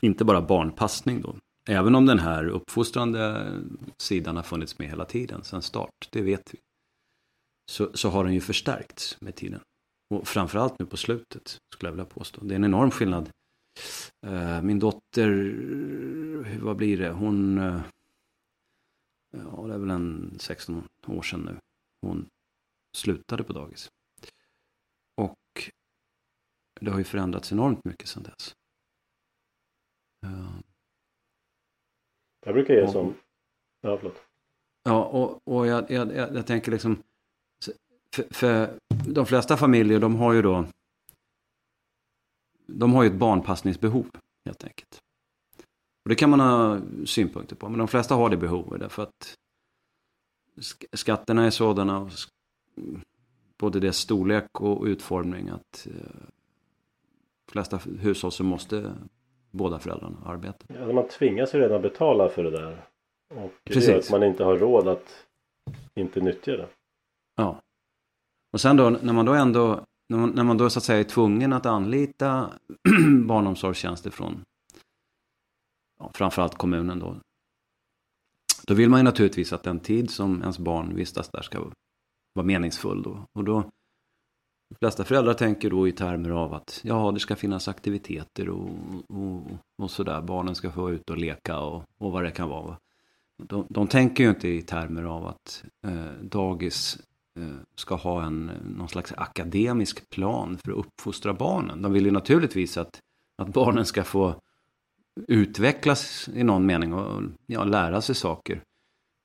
inte 0.00 0.24
bara 0.24 0.42
barnpassning 0.42 1.20
då. 1.20 1.36
Även 1.68 1.94
om 1.94 2.06
den 2.06 2.18
här 2.18 2.48
uppfostrande 2.48 3.52
sidan 3.98 4.36
har 4.36 4.42
funnits 4.42 4.78
med 4.78 4.88
hela 4.88 5.04
tiden 5.04 5.44
sedan 5.44 5.62
start, 5.62 6.08
det 6.10 6.22
vet 6.22 6.54
vi. 6.54 6.58
Så, 7.70 7.90
så 7.94 8.10
har 8.10 8.24
den 8.24 8.34
ju 8.34 8.40
förstärkts 8.40 9.20
med 9.20 9.34
tiden. 9.34 9.60
Och 10.14 10.28
framförallt 10.28 10.78
nu 10.78 10.86
på 10.86 10.96
slutet, 10.96 11.58
skulle 11.74 11.88
jag 11.88 11.92
vilja 11.92 12.04
påstå. 12.04 12.40
Det 12.44 12.54
är 12.54 12.56
en 12.56 12.64
enorm 12.64 12.90
skillnad. 12.90 13.30
Eh, 14.26 14.62
min 14.62 14.78
dotter, 14.78 15.30
vad 16.60 16.76
blir 16.76 16.98
det? 16.98 17.10
Hon, 17.10 17.58
eh, 17.58 17.80
ja 19.30 19.66
det 19.66 19.74
är 19.74 19.78
väl 19.78 19.90
en 19.90 20.34
16 20.38 20.88
år 21.06 21.22
sedan 21.22 21.40
nu. 21.40 21.56
Hon 22.00 22.28
slutade 22.96 23.44
på 23.44 23.52
dagis. 23.52 23.90
Och 25.16 25.70
det 26.80 26.90
har 26.90 26.98
ju 26.98 27.04
förändrats 27.04 27.52
enormt 27.52 27.84
mycket 27.84 28.08
sedan 28.08 28.22
dess. 28.22 28.54
Jag 32.46 32.54
brukar 32.54 32.74
ge 32.74 32.88
som... 32.88 33.14
Ja, 33.80 33.96
förlåt. 33.96 34.22
Ja, 34.82 35.04
och, 35.04 35.40
och 35.44 35.66
jag, 35.66 35.90
jag, 35.90 36.16
jag, 36.16 36.36
jag 36.36 36.46
tänker 36.46 36.72
liksom... 36.72 37.02
För, 38.14 38.34
för, 38.34 38.78
de 39.06 39.26
flesta 39.26 39.56
familjer, 39.56 40.00
de 40.00 40.16
har 40.16 40.32
ju 40.32 40.42
då... 40.42 40.64
De 42.70 42.92
har 42.92 43.02
ju 43.02 43.10
ett 43.10 43.18
barnpassningsbehov, 43.18 44.06
helt 44.44 44.64
enkelt. 44.64 44.98
Och 46.04 46.08
det 46.08 46.14
kan 46.14 46.30
man 46.30 46.40
ha 46.40 46.80
synpunkter 47.06 47.56
på, 47.56 47.68
men 47.68 47.78
de 47.78 47.88
flesta 47.88 48.14
har 48.14 48.30
det 48.30 48.36
behovet 48.36 48.80
därför 48.80 49.02
att 49.02 49.34
skatterna 50.92 51.46
är 51.46 51.50
sådana, 51.50 52.10
både 53.58 53.80
dess 53.80 53.96
storlek 53.96 54.60
och 54.60 54.84
utformning, 54.84 55.48
att 55.48 55.86
eh, 55.86 55.92
de 57.46 57.52
flesta 57.52 57.80
hushåll 58.00 58.32
så 58.32 58.44
måste 58.44 58.94
båda 59.50 59.78
föräldrarna 59.78 60.16
arbeta. 60.24 60.66
Ja, 60.68 60.92
man 60.92 61.08
tvingas 61.08 61.54
ju 61.54 61.58
redan 61.58 61.82
betala 61.82 62.28
för 62.28 62.44
det 62.44 62.50
där. 62.50 62.84
Och 63.34 63.52
Precis. 63.64 63.86
det 63.86 63.92
gör 63.92 63.98
att 63.98 64.10
man 64.10 64.22
inte 64.22 64.44
har 64.44 64.56
råd 64.56 64.88
att 64.88 65.26
inte 65.94 66.20
nyttja 66.20 66.56
det. 66.56 66.68
Ja. 67.36 67.60
Och 68.52 68.60
sen 68.60 68.76
då 68.76 68.90
när 68.90 69.12
man 69.12 69.26
då 69.26 69.32
ändå, 69.32 69.84
när 70.10 70.44
man, 70.44 70.58
då 70.58 70.70
så 70.70 70.78
att 70.78 70.84
säga 70.84 71.00
är 71.00 71.04
tvungen 71.04 71.52
att 71.52 71.66
anlita 71.66 72.52
barnomsorgstjänster 73.26 74.10
från 74.10 74.42
ja, 75.98 76.10
framförallt 76.14 76.54
kommunen 76.54 76.98
då. 76.98 77.16
Då 78.66 78.74
vill 78.74 78.90
man 78.90 79.00
ju 79.00 79.04
naturligtvis 79.04 79.52
att 79.52 79.62
den 79.62 79.80
tid 79.80 80.10
som 80.10 80.40
ens 80.40 80.58
barn 80.58 80.94
vistas 80.94 81.28
där 81.28 81.42
ska 81.42 81.70
vara 82.34 82.46
meningsfull 82.46 83.02
då. 83.02 83.26
Och 83.32 83.44
då 83.44 83.70
de 84.70 84.76
flesta 84.78 85.04
föräldrar 85.04 85.34
tänker 85.34 85.70
då 85.70 85.88
i 85.88 85.92
termer 85.92 86.30
av 86.30 86.54
att 86.54 86.80
ja, 86.84 87.10
det 87.12 87.20
ska 87.20 87.36
finnas 87.36 87.68
aktiviteter 87.68 88.48
och, 88.48 88.70
och, 89.08 89.42
och 89.82 89.90
sådär. 89.90 90.22
Barnen 90.22 90.54
ska 90.54 90.70
få 90.70 90.90
ut 90.90 91.10
och 91.10 91.18
leka 91.18 91.58
och, 91.58 91.84
och 91.98 92.12
vad 92.12 92.24
det 92.24 92.30
kan 92.30 92.48
vara. 92.48 92.76
De, 93.42 93.66
de 93.68 93.86
tänker 93.86 94.24
ju 94.24 94.30
inte 94.30 94.48
i 94.48 94.62
termer 94.62 95.02
av 95.02 95.26
att 95.26 95.64
eh, 95.86 96.12
dagis 96.22 96.98
Eh, 97.40 97.56
ska 97.74 97.94
ha 97.94 98.24
en, 98.24 98.46
någon 98.76 98.88
slags 98.88 99.12
akademisk 99.16 100.10
plan 100.10 100.58
för 100.58 100.72
att 100.72 100.78
uppfostra 100.78 101.34
barnen. 101.34 101.82
De 101.82 101.92
vill 101.92 102.04
ju 102.04 102.10
naturligtvis 102.10 102.78
att, 102.78 103.00
att 103.36 103.48
barnen 103.48 103.86
ska 103.86 104.04
få 104.04 104.34
utvecklas 105.28 106.28
i 106.34 106.44
någon 106.44 106.66
mening 106.66 106.94
och 106.94 107.22
ja, 107.46 107.64
lära 107.64 108.00
sig 108.00 108.14
saker. 108.14 108.62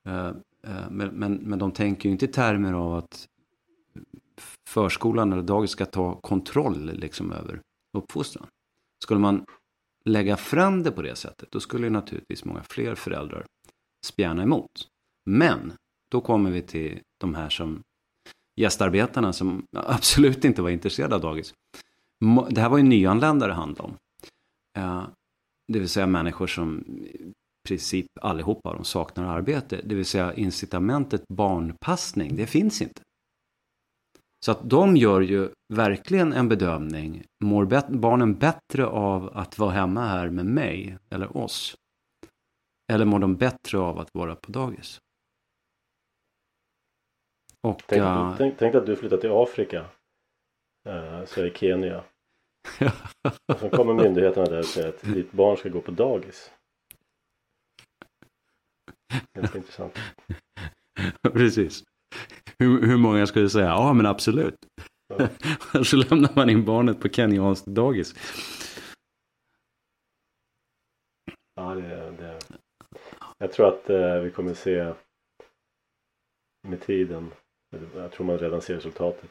Eh, 0.06 0.28
eh, 0.64 0.90
men, 0.90 1.08
men, 1.10 1.34
men 1.34 1.60
de 1.60 1.72
tänker 1.72 2.10
ju 2.10 2.14
inte 2.14 2.26
i 2.26 2.28
termer 2.28 2.74
av 2.74 2.94
att 2.94 3.28
förskolan 4.68 5.34
eller 5.34 5.44
dagis 5.44 5.72
ska 5.72 5.86
ta 5.86 6.16
kontroll 6.16 6.92
liksom 6.94 7.32
över 7.32 7.62
uppfostran. 7.98 8.48
Skulle 9.04 9.20
man 9.20 9.46
lägga 10.06 10.38
fram 10.38 10.84
det 10.84 10.92
på 10.92 11.02
det 11.02 11.16
sättet, 11.16 11.52
då 11.52 11.60
skulle 11.60 11.90
naturligtvis 11.90 12.46
många 12.46 12.64
fler 12.64 12.96
föräldrar 12.96 13.46
spjärna 14.06 14.44
emot. 14.44 14.88
Men 15.26 15.74
då 16.10 16.22
kommer 16.22 16.52
vi 16.52 16.62
till 16.62 17.00
de 17.18 17.36
här 17.36 17.50
som 17.50 17.84
gästarbetarna 18.62 19.34
som 19.34 19.64
absolut 19.76 20.46
inte 20.46 20.62
var 20.62 20.70
intresserade 20.70 21.16
av 21.16 21.22
dagis. 21.22 21.54
Det 22.50 22.62
här 22.62 22.70
var 22.70 22.78
ju 22.78 22.84
nyanlända 22.84 23.48
det 23.48 23.54
handlade 23.54 23.84
om. 23.84 23.98
Eh, 24.78 25.08
det 25.74 25.80
vill 25.80 25.90
säga 25.90 26.08
människor 26.08 26.48
som 26.48 26.80
i 26.80 27.34
princip 27.68 28.06
allihopa 28.22 28.74
de 28.74 28.84
saknar 28.84 29.24
arbete. 29.24 29.82
Det 29.84 29.96
vill 29.96 30.06
säga 30.06 30.34
incitamentet 30.34 31.28
barnpassning, 31.28 32.36
det 32.36 32.48
finns 32.48 32.82
inte. 32.82 33.02
Så 34.46 34.52
att 34.52 34.70
de 34.70 34.98
gör 34.98 35.22
ju 35.22 35.50
verkligen 35.74 36.34
en 36.34 36.50
bedömning. 36.50 37.24
Mår 37.44 37.66
bet 37.66 37.90
barnen 37.90 38.34
bättre 38.34 38.86
av 38.86 39.38
att 39.38 39.60
vara 39.60 39.72
hemma 39.72 40.08
här 40.08 40.30
med 40.30 40.46
mig 40.46 40.98
eller 41.10 41.38
oss? 41.38 41.76
Eller 42.94 43.06
mår 43.06 43.20
de 43.20 43.36
bättre 43.36 43.78
av 43.80 44.00
att 44.00 44.10
vara 44.14 44.36
på 44.36 44.52
dagis? 44.52 45.00
Och, 47.66 47.84
tänk, 47.86 48.02
uh, 48.02 48.38
tänk, 48.38 48.58
tänk, 48.58 48.76
att 48.76 48.86
du 48.86 48.96
flyttar 48.96 49.18
till 49.18 49.32
Afrika. 49.32 49.80
Uh, 50.88 51.26
så 51.26 51.42
är 51.42 51.50
Kenya. 51.50 52.04
och 53.54 53.60
så 53.60 53.70
kommer 53.70 53.94
myndigheterna 53.94 54.46
där 54.46 54.60
och 54.60 54.66
säger 54.66 54.90
att 54.90 55.02
ditt 55.02 55.32
barn 55.32 55.58
ska 55.58 55.70
gå 55.70 55.82
på 55.82 55.92
dagis. 55.92 56.52
Ganska 59.34 59.58
intressant. 59.58 60.00
Precis 61.34 61.84
hur, 62.60 62.88
hur 62.88 62.98
många 62.98 63.28
skulle 63.28 63.50
säga 63.50 63.66
ja 63.66 63.94
men 63.94 64.06
absolut. 64.06 64.56
Ja. 65.08 65.84
så 65.84 65.98
lämnar 65.98 66.36
man 66.36 66.50
in 66.50 66.66
barnet 66.66 67.00
på 67.00 67.10
kenyanskt 67.10 67.66
dagis. 67.66 68.16
Ja, 71.56 71.76
det, 71.76 72.12
det. 72.12 72.40
Jag 73.38 73.52
tror 73.52 73.68
att 73.68 73.90
eh, 73.90 74.20
vi 74.20 74.32
kommer 74.32 74.54
se 74.54 74.94
med 76.68 76.82
tiden. 76.82 77.32
Jag 77.96 78.12
tror 78.12 78.26
man 78.26 78.38
redan 78.38 78.62
ser 78.62 78.76
resultatet. 78.76 79.30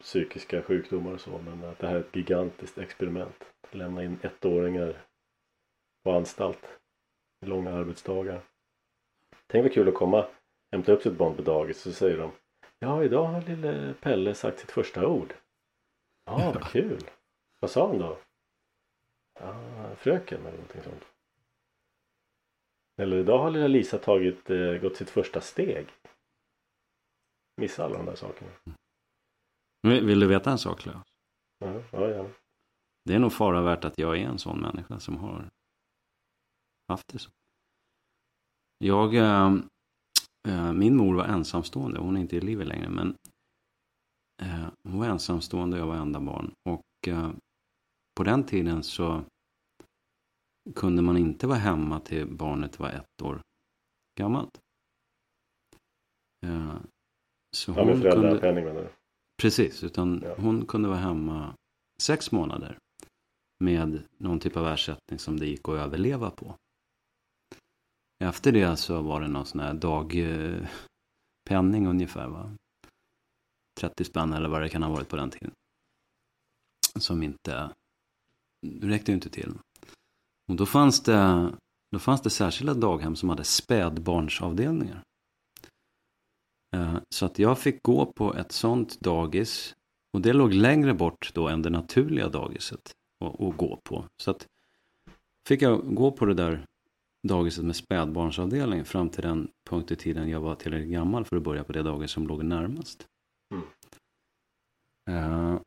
Psykiska 0.00 0.62
sjukdomar 0.62 1.12
och 1.12 1.20
så. 1.20 1.38
Men 1.38 1.64
att 1.64 1.78
det 1.78 1.86
här 1.86 1.94
är 1.94 2.00
ett 2.00 2.16
gigantiskt 2.16 2.78
experiment. 2.78 3.44
Lämna 3.70 4.04
in 4.04 4.18
ettåringar 4.22 5.06
på 6.04 6.12
anstalt. 6.12 6.78
Långa 7.46 7.74
arbetsdagar. 7.74 8.40
Tänk 9.46 9.64
vad 9.64 9.72
kul 9.72 9.88
att 9.88 9.94
komma 9.94 10.28
hämtar 10.72 10.92
upp 10.92 11.02
sitt 11.02 11.18
barn 11.18 11.36
på 11.36 11.42
dagis 11.42 11.80
så 11.80 11.92
säger 11.92 12.18
de 12.18 12.32
Ja 12.78 13.04
idag 13.04 13.24
har 13.24 13.42
lille 13.42 13.94
Pelle 14.00 14.34
sagt 14.34 14.58
sitt 14.58 14.70
första 14.70 15.06
ord. 15.06 15.34
Ja 16.24 16.52
vad 16.54 16.64
kul. 16.64 17.00
Vad 17.60 17.70
sa 17.70 17.88
han 17.88 17.98
då? 17.98 18.18
Ja, 19.40 19.54
fröken 19.96 20.40
eller 20.40 20.50
någonting 20.50 20.82
sånt. 20.82 21.04
Eller 23.00 23.16
idag 23.16 23.38
har 23.38 23.50
lilla 23.50 23.66
Lisa 23.66 23.98
tagit, 23.98 24.50
eh, 24.50 24.74
gått 24.74 24.96
sitt 24.96 25.10
första 25.10 25.40
steg. 25.40 25.86
Missa 27.58 27.84
alla 27.84 27.96
de 27.96 28.06
där 28.06 28.14
sakerna. 28.14 28.50
Vill 29.82 30.20
du 30.20 30.26
veta 30.26 30.50
en 30.50 30.58
sak 30.58 30.80
Claes? 30.80 31.02
Ja, 31.58 31.82
ja, 31.92 32.08
gärna. 32.08 32.30
Det 33.04 33.14
är 33.14 33.18
nog 33.18 33.32
fara 33.32 33.62
värt 33.62 33.84
att 33.84 33.98
jag 33.98 34.18
är 34.18 34.26
en 34.28 34.38
sån 34.38 34.60
människa 34.60 35.00
som 35.00 35.16
har 35.16 35.48
haft 36.88 37.08
det 37.12 37.18
så. 37.18 37.30
Jag 38.78 39.14
äh, 39.14 40.72
min 40.72 40.96
mor 40.96 41.14
var 41.14 41.24
ensamstående, 41.24 42.00
hon 42.00 42.16
är 42.16 42.20
inte 42.20 42.36
i 42.36 42.40
livet 42.40 42.66
längre, 42.66 42.88
men 42.88 43.16
eh, 44.42 44.68
hon 44.88 44.98
var 44.98 45.06
ensamstående 45.06 45.76
och 45.76 45.82
jag 45.82 45.86
var 45.86 45.96
enda 45.96 46.20
barn. 46.20 46.52
Och 46.68 47.08
eh, 47.08 47.30
på 48.14 48.24
den 48.24 48.44
tiden 48.44 48.82
så 48.82 49.24
kunde 50.74 51.02
man 51.02 51.16
inte 51.16 51.46
vara 51.46 51.58
hemma 51.58 52.00
till 52.00 52.26
barnet 52.26 52.78
var 52.78 52.88
ett 52.88 53.22
år 53.22 53.40
gammalt. 54.18 54.60
Så 57.58 57.72
ja, 57.76 57.84
med 57.84 57.98
föräldrapenning 57.98 58.64
menar 58.64 58.80
du? 58.80 58.88
Precis, 59.42 59.84
utan 59.84 60.22
ja. 60.24 60.34
hon 60.38 60.66
kunde 60.66 60.88
vara 60.88 60.98
hemma 60.98 61.54
sex 62.02 62.32
månader 62.32 62.78
med 63.64 64.02
någon 64.18 64.40
typ 64.40 64.56
av 64.56 64.66
ersättning 64.66 65.18
som 65.18 65.40
det 65.40 65.46
gick 65.46 65.68
att 65.68 65.74
överleva 65.74 66.30
på. 66.30 66.54
Efter 68.24 68.52
det 68.52 68.76
så 68.76 69.02
var 69.02 69.20
det 69.20 69.28
någon 69.28 69.46
sån 69.46 69.60
här 69.60 69.74
dagpenning 69.74 70.66
ungefär. 71.86 72.28
Va? 72.28 72.50
30 73.80 74.04
spänn 74.04 74.32
eller 74.32 74.48
vad 74.48 74.62
det 74.62 74.68
kan 74.68 74.82
ha 74.82 74.90
varit 74.90 75.08
på 75.08 75.16
den 75.16 75.30
tiden. 75.30 75.50
Som 76.98 77.22
inte, 77.22 77.70
räckte 78.66 79.10
ju 79.10 79.14
inte 79.14 79.30
till. 79.30 79.54
Och 80.48 80.56
då 80.56 80.66
fanns 80.66 81.02
det, 81.02 81.52
då 81.90 81.98
fanns 81.98 82.22
det 82.22 82.30
särskilda 82.30 82.74
daghem 82.74 83.16
som 83.16 83.28
hade 83.28 83.44
spädbarnsavdelningar. 83.44 85.02
Eh, 86.76 86.96
så 87.08 87.26
att 87.26 87.38
jag 87.38 87.58
fick 87.58 87.82
gå 87.82 88.06
på 88.06 88.34
ett 88.34 88.52
sånt 88.52 89.00
dagis. 89.00 89.74
Och 90.12 90.20
det 90.20 90.32
låg 90.32 90.54
längre 90.54 90.94
bort 90.94 91.30
då 91.34 91.48
än 91.48 91.62
det 91.62 91.70
naturliga 91.70 92.28
dagiset 92.28 92.94
att 93.24 93.56
gå 93.56 93.80
på. 93.84 94.04
Så 94.16 94.30
att 94.30 94.46
fick 95.48 95.62
jag 95.62 95.94
gå 95.94 96.12
på 96.12 96.26
det 96.26 96.34
där 96.34 96.66
dagiset 97.28 97.64
med 97.64 97.76
spädbarnsavdelning 97.76 98.84
fram 98.84 99.10
till 99.10 99.22
den 99.22 99.50
punkt 99.68 99.90
i 99.90 99.96
tiden 99.96 100.28
jag 100.28 100.40
var 100.40 100.54
tillräckligt 100.54 100.92
gammal 100.92 101.24
för 101.24 101.36
att 101.36 101.42
börja 101.42 101.64
på 101.64 101.72
det 101.72 101.82
dagis 101.82 102.10
som 102.10 102.26
låg 102.26 102.44
närmast. 102.44 103.06
Mm. 103.54 103.64
Uh, 105.08 105.60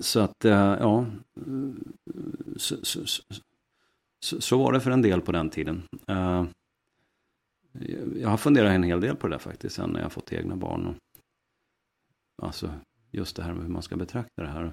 så 0.00 0.20
att, 0.20 0.44
uh, 0.44 0.52
ja, 0.52 1.06
så, 2.56 2.84
så, 2.84 3.06
så, 3.06 4.40
så, 4.40 4.58
var 4.58 4.72
det 4.72 4.80
för 4.80 4.90
en 4.90 5.02
del 5.02 5.20
på 5.20 5.32
den 5.32 5.50
tiden. 5.50 5.82
Uh, 6.10 6.44
jag 8.16 8.28
har 8.28 8.36
funderat 8.36 8.70
en 8.70 8.82
hel 8.82 9.00
del 9.00 9.16
på 9.16 9.28
det 9.28 9.34
där 9.34 9.38
faktiskt, 9.38 9.76
sen 9.76 9.90
när 9.90 10.00
jag 10.00 10.12
fått 10.12 10.32
egna 10.32 10.56
barn. 10.56 10.86
Och, 10.86 10.96
alltså, 12.42 12.74
just 13.10 13.36
det 13.36 13.42
här 13.42 13.54
med 13.54 13.62
hur 13.62 13.72
man 13.72 13.82
ska 13.82 13.96
betrakta 13.96 14.42
det 14.42 14.48
här. 14.48 14.72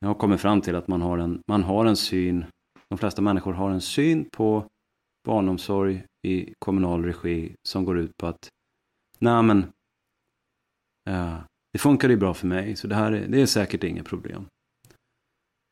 Jag 0.00 0.08
har 0.08 0.14
kommit 0.14 0.40
fram 0.40 0.60
till 0.60 0.76
att 0.76 0.88
man 0.88 1.02
har 1.02 1.18
en, 1.18 1.40
man 1.48 1.62
har 1.62 1.86
en 1.86 1.96
syn, 1.96 2.44
de 2.88 2.98
flesta 2.98 3.22
människor 3.22 3.52
har 3.52 3.70
en 3.70 3.80
syn 3.80 4.28
på 4.32 4.66
barnomsorg 5.24 6.04
i 6.26 6.54
kommunal 6.58 7.04
regi 7.04 7.54
som 7.68 7.84
går 7.84 7.98
ut 7.98 8.16
på 8.16 8.26
att 8.26 8.48
nej 9.18 9.42
men 9.42 9.58
eh, 11.10 11.38
det 11.72 11.78
funkar 11.78 12.08
ju 12.08 12.16
bra 12.16 12.34
för 12.34 12.46
mig 12.46 12.76
så 12.76 12.86
det 12.86 12.94
här 12.94 13.12
är, 13.12 13.28
det 13.28 13.42
är 13.42 13.46
säkert 13.46 13.84
inget 13.84 14.06
problem. 14.06 14.46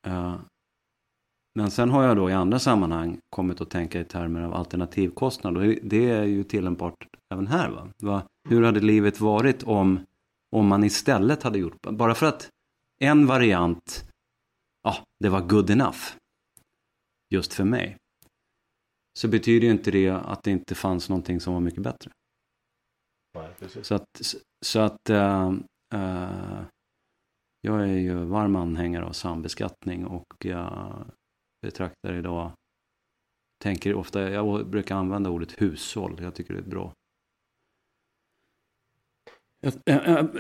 Eh, 0.07 0.41
men 1.59 1.71
sen 1.71 1.91
har 1.91 2.05
jag 2.05 2.17
då 2.17 2.31
i 2.31 2.33
andra 2.33 2.59
sammanhang 2.59 3.19
kommit 3.31 3.61
att 3.61 3.71
tänka 3.71 4.01
i 4.01 4.05
termer 4.05 4.43
av 4.43 4.55
alternativkostnad 4.55 5.57
och 5.57 5.63
det 5.83 6.11
är 6.11 6.25
ju 6.25 6.45
tillämpbart 6.45 7.09
även 7.35 7.47
här. 7.47 7.71
Va? 7.71 7.89
va? 8.03 8.23
Hur 8.49 8.63
hade 8.63 8.81
livet 8.81 9.21
varit 9.21 9.63
om, 9.63 10.01
om 10.57 10.67
man 10.67 10.85
istället 10.85 11.43
hade 11.43 11.59
gjort, 11.59 11.83
bara 11.83 12.15
för 12.15 12.27
att 12.27 12.49
en 13.01 13.27
variant 13.27 14.11
ja, 14.83 14.97
det 15.21 15.29
var 15.29 15.41
good 15.41 15.71
enough 15.71 15.99
just 17.31 17.53
för 17.53 17.65
mig. 17.65 17.97
Så 19.19 19.29
betyder 19.29 19.67
ju 19.67 19.73
inte 19.73 19.91
det 19.91 20.11
att 20.11 20.43
det 20.43 20.51
inte 20.51 20.75
fanns 20.75 21.09
någonting 21.09 21.41
som 21.41 21.55
var 21.55 21.61
mycket 21.61 21.83
bättre. 21.83 22.11
Nej, 23.35 23.85
så 23.85 23.95
att, 23.95 24.23
så 24.67 24.81
att 24.81 25.11
uh, 25.11 25.51
uh, 25.95 26.63
jag 27.61 27.83
är 27.83 27.97
ju 27.97 28.15
varm 28.15 28.57
anhängare 28.57 29.05
av 29.05 29.13
sambeskattning 29.13 30.07
och 30.07 30.35
jag 30.45 31.05
betraktar 31.63 32.15
idag, 32.15 32.53
tänker 33.63 33.95
ofta, 33.95 34.31
jag 34.31 34.67
brukar 34.67 34.97
använda 34.97 35.31
ordet 35.31 35.63
hushåll, 35.63 36.19
jag 36.23 36.35
tycker 36.35 36.55
det 36.55 36.61
är 36.61 36.71
bra. 36.71 36.93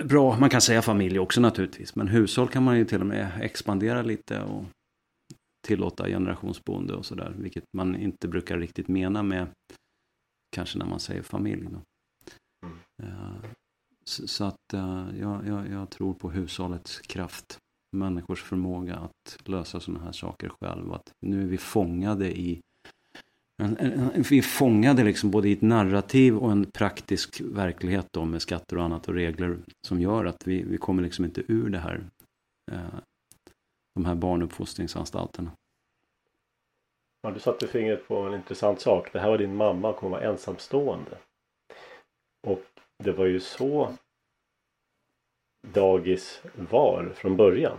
Bra, 0.04 0.38
man 0.38 0.50
kan 0.50 0.61
säga 0.61 0.83
familj 0.83 1.18
också 1.18 1.40
naturligtvis, 1.40 1.96
men 1.96 2.09
hushåll 2.09 2.48
kan 2.48 2.62
man 2.62 2.78
ju 2.78 2.85
till 2.85 3.00
och 3.00 3.07
med 3.07 3.40
expandera 3.40 4.02
lite 4.02 4.42
och 4.42 4.64
tillåta 5.66 6.07
generationsboende 6.07 6.94
och 6.94 7.07
sådär, 7.07 7.35
vilket 7.38 7.64
man 7.76 7.96
inte 7.96 8.28
brukar 8.28 8.59
riktigt 8.59 8.88
mena 8.88 9.22
med 9.22 9.46
kanske 10.50 10.78
när 10.78 10.87
man 10.87 11.00
säger 11.00 11.22
familj. 11.22 11.68
Då. 11.70 11.81
Mm. 13.02 13.42
Så, 14.04 14.44
att 14.44 14.57
jag, 14.72 15.46
jag, 15.46 15.68
jag, 15.68 15.90
tror 15.90 16.14
på 16.14 16.31
hushållets 16.31 17.00
kraft, 17.00 17.59
människors 17.92 18.42
förmåga 18.42 18.96
att 18.96 19.48
lösa 19.48 19.81
sådana 19.81 20.05
här 20.05 20.12
saker 20.12 20.53
själv. 20.61 20.92
Att 20.92 21.12
nu 21.20 21.42
är 21.42 21.46
vi 21.46 21.59
fångade 21.59 22.38
i 22.38 22.61
vi 24.31 24.38
är 24.38 24.42
fångade 24.42 25.05
liksom 25.05 25.31
både 25.31 25.48
i 25.48 25.53
ett 25.53 25.62
narrativ 25.62 26.37
och 26.37 26.53
en 26.53 26.70
praktisk 26.70 27.40
verklighet 27.40 28.07
då 28.11 28.24
med 28.24 28.42
skatter 28.42 28.79
och 28.79 28.85
annat 28.85 29.09
och 29.09 29.14
regler 29.14 29.59
som 29.87 30.01
gör 30.01 30.24
att 30.24 30.46
vi, 30.46 30.62
vi 30.62 30.79
kommer 30.79 31.03
liksom 31.03 31.24
inte 31.24 31.42
ur 31.48 31.70
det 31.70 31.79
här 31.79 32.05
eh, 32.72 32.98
de 33.94 34.05
här 34.05 34.14
barnuppfostringsanstalterna. 34.14 35.51
Ja, 37.22 37.31
du 37.31 37.40
satte 37.40 37.66
fingret 37.66 38.09
på 38.09 38.16
en 38.16 38.35
intressant 38.35 38.81
sak. 38.81 39.12
Det 39.12 39.20
här 39.20 39.31
var 39.31 39.38
din 39.38 39.57
mamma 39.57 39.94
hon 39.98 40.11
var 40.11 40.20
ensamstående. 40.20 41.18
Och 42.46 42.64
det 43.05 43.12
var 43.12 43.27
ju 43.27 43.40
så 43.40 43.92
dagis 45.66 46.42
var 46.55 47.12
från 47.14 47.37
början. 47.37 47.79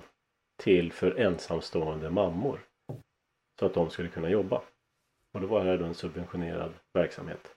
Till 0.64 0.92
för 0.92 1.20
ensamstående 1.20 2.10
mammor. 2.10 2.60
Så 3.60 3.66
att 3.66 3.74
de 3.74 3.90
skulle 3.90 4.10
kunna 4.10 4.30
jobba. 4.30 4.62
Och 5.34 5.42
då 5.42 5.48
var 5.48 5.66
det 5.66 5.78
då 5.78 5.86
en 5.86 5.94
subventionerad 5.94 6.74
verksamhet. 6.94 7.56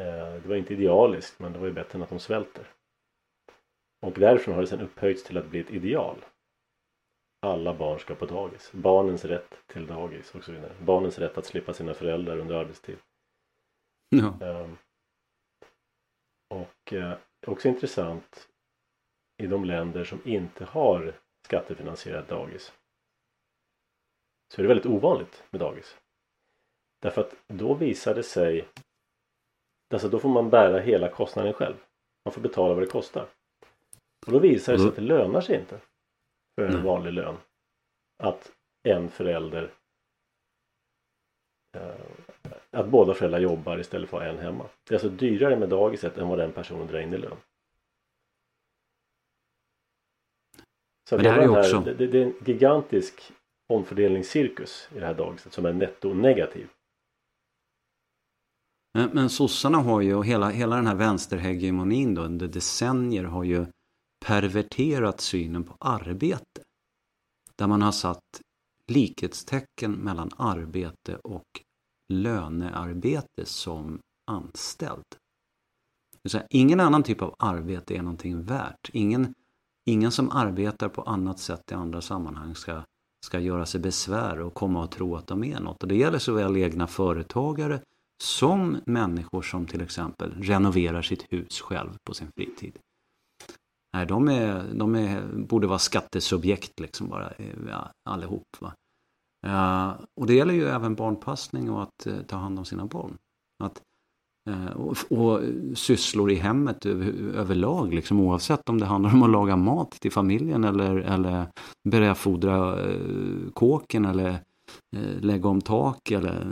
Eh, 0.00 0.34
det 0.42 0.48
var 0.48 0.56
inte 0.56 0.74
idealiskt 0.74 1.38
men 1.38 1.52
det 1.52 1.58
var 1.58 1.66
ju 1.66 1.72
bättre 1.72 1.96
än 1.96 2.02
att 2.02 2.08
de 2.08 2.18
svälter. 2.18 2.66
Och 4.06 4.12
därifrån 4.12 4.54
har 4.54 4.60
det 4.60 4.66
sedan 4.66 4.80
upphöjts 4.80 5.24
till 5.24 5.38
att 5.38 5.46
bli 5.46 5.60
ett 5.60 5.70
ideal. 5.70 6.16
Alla 7.46 7.74
barn 7.74 7.98
ska 7.98 8.14
på 8.14 8.26
dagis. 8.26 8.72
Barnens 8.72 9.24
rätt 9.24 9.62
till 9.66 9.86
dagis 9.86 10.34
och 10.34 10.44
så 10.44 10.52
vidare. 10.52 10.72
Barnens 10.80 11.18
rätt 11.18 11.38
att 11.38 11.46
slippa 11.46 11.74
sina 11.74 11.94
föräldrar 11.94 12.38
under 12.38 12.54
arbetstid. 12.54 12.98
Ja. 14.08 14.38
Um, 14.40 14.78
och 16.48 16.92
uh, 16.92 17.14
också 17.46 17.68
intressant 17.68 18.48
i 19.36 19.46
de 19.46 19.64
länder 19.64 20.04
som 20.04 20.20
inte 20.24 20.64
har 20.64 21.14
skattefinansierat 21.46 22.28
dagis. 22.28 22.72
Så 24.54 24.60
är 24.60 24.62
det 24.62 24.68
väldigt 24.68 24.86
ovanligt 24.86 25.44
med 25.50 25.60
dagis. 25.60 25.96
Därför 27.02 27.20
att 27.20 27.34
då 27.46 27.74
visar 27.74 28.14
det 28.14 28.22
sig 28.22 28.68
Alltså 29.92 30.08
då 30.08 30.18
får 30.18 30.28
man 30.28 30.50
bära 30.50 30.78
hela 30.78 31.08
kostnaden 31.08 31.52
själv. 31.52 31.74
Man 32.24 32.32
får 32.32 32.40
betala 32.40 32.74
vad 32.74 32.82
det 32.82 32.86
kostar. 32.86 33.26
Och 34.26 34.32
då 34.32 34.38
visar 34.38 34.72
det 34.72 34.78
sig 34.78 34.84
mm. 34.84 34.88
att 34.88 34.96
det 34.96 35.02
lönar 35.02 35.40
sig 35.40 35.60
inte 35.60 35.80
för 36.54 36.66
en 36.66 36.82
vanlig 36.82 37.12
lön 37.12 37.36
att 38.22 38.52
en 38.88 39.08
förälder 39.08 39.70
eh, 41.76 41.94
att 42.70 42.88
båda 42.88 43.14
föräldrar 43.14 43.40
jobbar 43.40 43.78
istället 43.78 44.10
för 44.10 44.16
att 44.16 44.22
ha 44.22 44.30
en 44.30 44.38
hemma. 44.38 44.66
Det 44.88 44.94
är 44.94 44.96
alltså 44.96 45.08
dyrare 45.08 45.56
med 45.56 45.68
dagiset 45.68 46.18
än 46.18 46.28
vad 46.28 46.38
den 46.38 46.52
personen 46.52 46.86
drar 46.86 47.00
in 47.00 47.14
i 47.14 47.18
lön. 47.18 47.36
Så 51.12 51.16
Men 51.16 51.24
det 51.24 51.30
här 51.30 51.38
är 51.38 51.58
också... 51.58 51.80
Här, 51.80 51.94
det, 51.94 52.06
det, 52.06 52.18
är 52.18 52.26
en 52.26 52.34
gigantisk 52.44 53.32
omfördelningscirkus 53.68 54.88
i 54.96 55.00
det 55.00 55.06
här 55.06 55.14
dagiset 55.14 55.52
som 55.52 55.66
är 55.66 55.72
netto 55.72 56.14
negativ. 56.14 56.68
Men, 58.94 59.10
men 59.12 59.30
sossarna 59.30 59.78
har 59.78 60.00
ju, 60.00 60.14
och 60.14 60.26
hela, 60.26 60.50
hela 60.50 60.76
den 60.76 60.86
här 60.86 60.94
vänsterhegemonin 60.94 62.14
då 62.14 62.22
under 62.22 62.48
decennier 62.48 63.24
har 63.24 63.44
ju 63.44 63.66
perverterat 64.26 65.20
synen 65.20 65.64
på 65.64 65.76
arbete. 65.80 66.62
Där 67.56 67.66
man 67.66 67.82
har 67.82 67.92
satt 67.92 68.40
likhetstecken 68.88 69.92
mellan 69.92 70.30
arbete 70.36 71.16
och 71.16 71.46
lönearbete 72.12 73.44
som 73.44 74.00
anställd. 74.30 75.04
Säga, 76.28 76.46
ingen 76.50 76.80
annan 76.80 77.02
typ 77.02 77.22
av 77.22 77.34
arbete 77.38 77.96
är 77.96 78.02
någonting 78.02 78.42
värt. 78.42 78.90
Ingen, 78.92 79.34
ingen 79.86 80.12
som 80.12 80.30
arbetar 80.30 80.88
på 80.88 81.02
annat 81.02 81.38
sätt 81.38 81.70
i 81.70 81.74
andra 81.74 82.00
sammanhang 82.00 82.54
ska, 82.54 82.82
ska 83.26 83.38
göra 83.38 83.66
sig 83.66 83.80
besvär 83.80 84.40
och 84.40 84.54
komma 84.54 84.82
och 84.82 84.90
tro 84.90 85.16
att 85.16 85.26
de 85.26 85.44
är 85.44 85.60
något. 85.60 85.82
Och 85.82 85.88
det 85.88 85.96
gäller 85.96 86.18
såväl 86.18 86.56
egna 86.56 86.86
företagare 86.86 87.80
som 88.22 88.76
människor 88.86 89.42
som 89.42 89.66
till 89.66 89.80
exempel 89.80 90.42
renoverar 90.42 91.02
sitt 91.02 91.26
hus 91.32 91.60
själv 91.60 91.96
på 92.04 92.14
sin 92.14 92.28
fritid. 92.36 92.78
Nej, 93.94 94.06
de, 94.06 94.28
är, 94.28 94.74
de 94.74 94.94
är, 94.94 95.22
borde 95.36 95.66
vara 95.66 95.78
skattesubjekt 95.78 96.80
liksom 96.80 97.08
bara 97.08 97.30
eh, 97.30 97.56
ja, 97.68 97.92
allihop. 98.04 98.56
Va? 98.60 98.74
Uh, 99.46 100.04
och 100.20 100.26
det 100.26 100.34
gäller 100.34 100.54
ju 100.54 100.64
även 100.68 100.94
barnpassning 100.94 101.70
och 101.70 101.82
att 101.82 102.06
uh, 102.06 102.22
ta 102.22 102.36
hand 102.36 102.58
om 102.58 102.64
sina 102.64 102.86
barn. 102.86 103.18
Att, 103.64 103.78
uh, 103.78 103.82
och, 104.74 104.96
och 105.18 105.40
sysslor 105.74 106.30
i 106.30 106.34
hemmet 106.34 106.86
över, 106.86 107.12
överlag, 107.36 107.94
liksom, 107.94 108.20
oavsett 108.20 108.68
om 108.68 108.80
det 108.80 108.86
handlar 108.86 109.14
om 109.14 109.22
att 109.22 109.30
laga 109.30 109.56
mat 109.56 109.90
till 109.90 110.12
familjen 110.12 110.64
eller, 110.64 110.96
eller 110.96 111.46
börja 111.88 112.14
fodra 112.14 112.78
kåken 113.54 114.04
eller 114.04 114.38
Eh, 114.96 115.20
lägga 115.20 115.48
om 115.48 115.60
tak 115.60 116.10
eller 116.10 116.44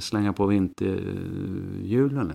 slänga 0.00 0.32
på 0.32 0.46
vinterhjulen. 0.46 2.30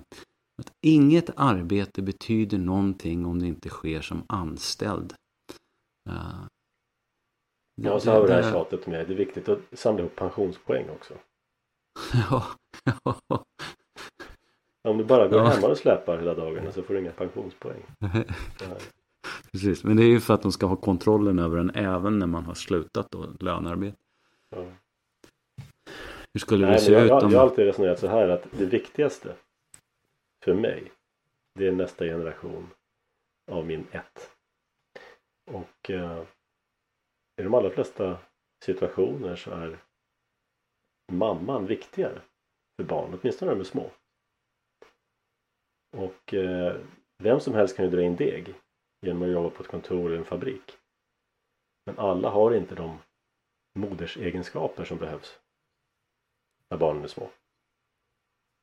Att 0.58 0.74
inget 0.82 1.30
arbete 1.36 2.02
betyder 2.02 2.58
någonting 2.58 3.26
om 3.26 3.40
det 3.40 3.48
inte 3.48 3.70
sker 3.70 4.02
som 4.02 4.24
anställd. 4.28 5.14
Ja, 7.82 8.00
så 8.00 8.12
har 8.12 8.22
vi 8.22 8.28
det 8.28 8.34
här 8.34 8.52
tjatet 8.52 8.88
med. 8.88 9.08
Det 9.08 9.14
är 9.14 9.18
viktigt 9.18 9.50
att 9.50 9.60
samla 9.74 10.00
ihop 10.00 10.16
pensionspoäng 10.16 10.90
också. 10.90 11.14
ja, 12.30 12.46
ja. 12.84 13.44
Om 14.88 14.98
du 14.98 15.04
bara 15.04 15.28
går 15.28 15.40
ja. 15.40 15.46
hemma 15.46 15.68
och 15.68 15.78
släpar 15.78 16.18
hela 16.18 16.34
dagarna 16.34 16.72
så 16.72 16.84
får 16.84 16.94
du 16.94 17.00
inga 17.00 17.12
pensionspoäng. 17.12 17.84
Precis, 19.52 19.84
men 19.84 19.98
det 19.98 20.04
är 20.04 20.08
ju 20.08 20.20
för 20.20 20.34
att 20.34 20.42
de 20.42 20.52
ska 20.52 20.66
ha 20.66 20.76
kontrollen 20.76 21.40
över 21.40 21.58
en 21.58 21.70
även 21.76 22.20
när 22.20 22.28
man 22.28 22.46
har 22.46 22.54
slutat 22.54 23.12
då 23.12 23.26
lönearbete. 23.40 23.98
Ja. 24.50 24.66
Hur 26.34 26.40
skulle 26.40 26.66
Nej, 26.66 26.76
det 26.76 26.82
se 26.82 26.92
jag, 26.92 27.06
ut 27.06 27.12
om... 27.12 27.32
Jag 27.32 27.40
har 27.40 27.48
alltid 27.48 27.66
resonerat 27.66 28.00
så 28.00 28.08
här 28.08 28.28
att 28.28 28.48
det 28.52 28.66
viktigaste 28.66 29.36
för 30.44 30.54
mig 30.54 30.92
det 31.56 31.68
är 31.68 31.72
nästa 31.72 32.06
generation 32.06 32.70
av 33.52 33.66
min 33.66 33.88
ett. 33.92 34.32
Och 35.52 35.90
eh, 35.90 36.24
i 37.42 37.44
de 37.44 37.54
allra 37.54 37.70
flesta 37.70 38.18
situationer 38.66 39.36
så 39.36 39.52
är 39.52 39.78
mamman 41.12 41.66
viktigare 41.66 42.22
för 42.76 42.84
barn, 42.84 43.20
åtminstone 43.22 43.52
när 43.52 43.56
de 43.56 43.62
är 43.62 43.66
små. 43.66 43.92
Och 45.94 46.34
eh, 46.34 46.82
vem 47.18 47.40
som 47.40 47.54
helst 47.54 47.76
kan 47.76 47.86
ju 47.86 47.92
dra 47.92 48.02
in 48.02 48.16
deg 48.16 48.56
genom 49.02 49.24
att 49.24 49.30
jobba 49.30 49.50
på 49.50 49.64
ett 49.64 49.70
kontor 49.70 50.10
eller 50.10 50.18
en 50.18 50.26
fabrik. 50.26 50.78
Men 51.86 52.00
alla 52.00 52.30
har 52.30 52.54
inte 52.54 52.76
de 52.76 52.98
modersegenskaper 53.80 54.86
som 54.86 54.98
behövs 54.98 55.40
när 56.70 56.78
barnen 56.78 57.04
är 57.04 57.08
små. 57.08 57.30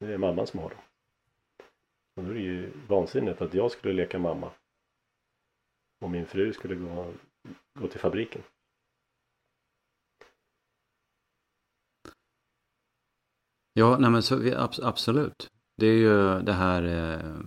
Det 0.01 0.13
är 0.13 0.19
mamman 0.19 0.47
som 0.47 0.61
har 0.61 0.71
dem. 0.71 0.79
Och 2.17 2.25
då 2.25 2.31
är 2.31 2.35
det 2.35 2.41
ju 2.41 2.73
vansinnigt 2.89 3.41
att 3.41 3.55
jag 3.55 3.71
skulle 3.71 3.95
leka 3.95 4.19
mamma 4.19 4.53
och 6.01 6.11
min 6.11 6.27
fru 6.27 6.53
skulle 6.53 6.75
gå, 6.75 7.15
gå 7.79 7.89
till 7.89 8.01
fabriken. 8.01 8.43
Ja, 13.73 13.99
nej 13.99 14.11
men 14.11 14.23
så, 14.23 14.57
absolut. 14.83 15.60
Det 15.81 15.87
är 15.87 15.99
ju 15.99 16.43
det 16.43 16.53
här 16.53 16.83
eh, 16.83 17.41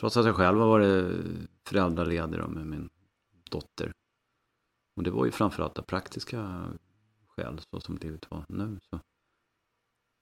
Trots 0.00 0.16
att 0.16 0.26
jag 0.26 0.36
själv 0.36 0.58
har 0.58 0.66
varit 0.66 1.22
föräldraledig 1.68 2.48
med 2.48 2.66
min 2.66 2.90
dotter. 3.50 3.92
Och 4.96 5.02
det 5.02 5.10
var 5.10 5.24
ju 5.24 5.30
framförallt 5.30 5.78
av 5.78 5.82
praktiska 5.82 6.68
skäl 7.28 7.60
så 7.70 7.80
som 7.80 7.96
livet 7.96 8.30
var 8.30 8.44
nu. 8.48 8.78
Så, 8.90 9.00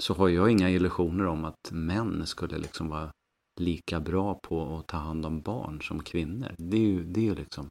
så 0.02 0.14
har 0.14 0.28
jag 0.28 0.50
inga 0.50 0.70
illusioner 0.70 1.26
om 1.26 1.44
att 1.44 1.70
män 1.72 2.26
skulle 2.26 2.58
liksom 2.58 2.88
vara 2.88 3.12
lika 3.60 4.00
bra 4.00 4.34
på 4.34 4.78
att 4.78 4.86
ta 4.86 4.96
hand 4.96 5.26
om 5.26 5.40
barn 5.40 5.82
som 5.82 6.02
kvinnor. 6.02 6.54
Det 6.58 6.76
är 6.76 6.86
ju, 6.86 7.04
det 7.04 7.20
är 7.20 7.24
ju 7.24 7.34
liksom 7.34 7.68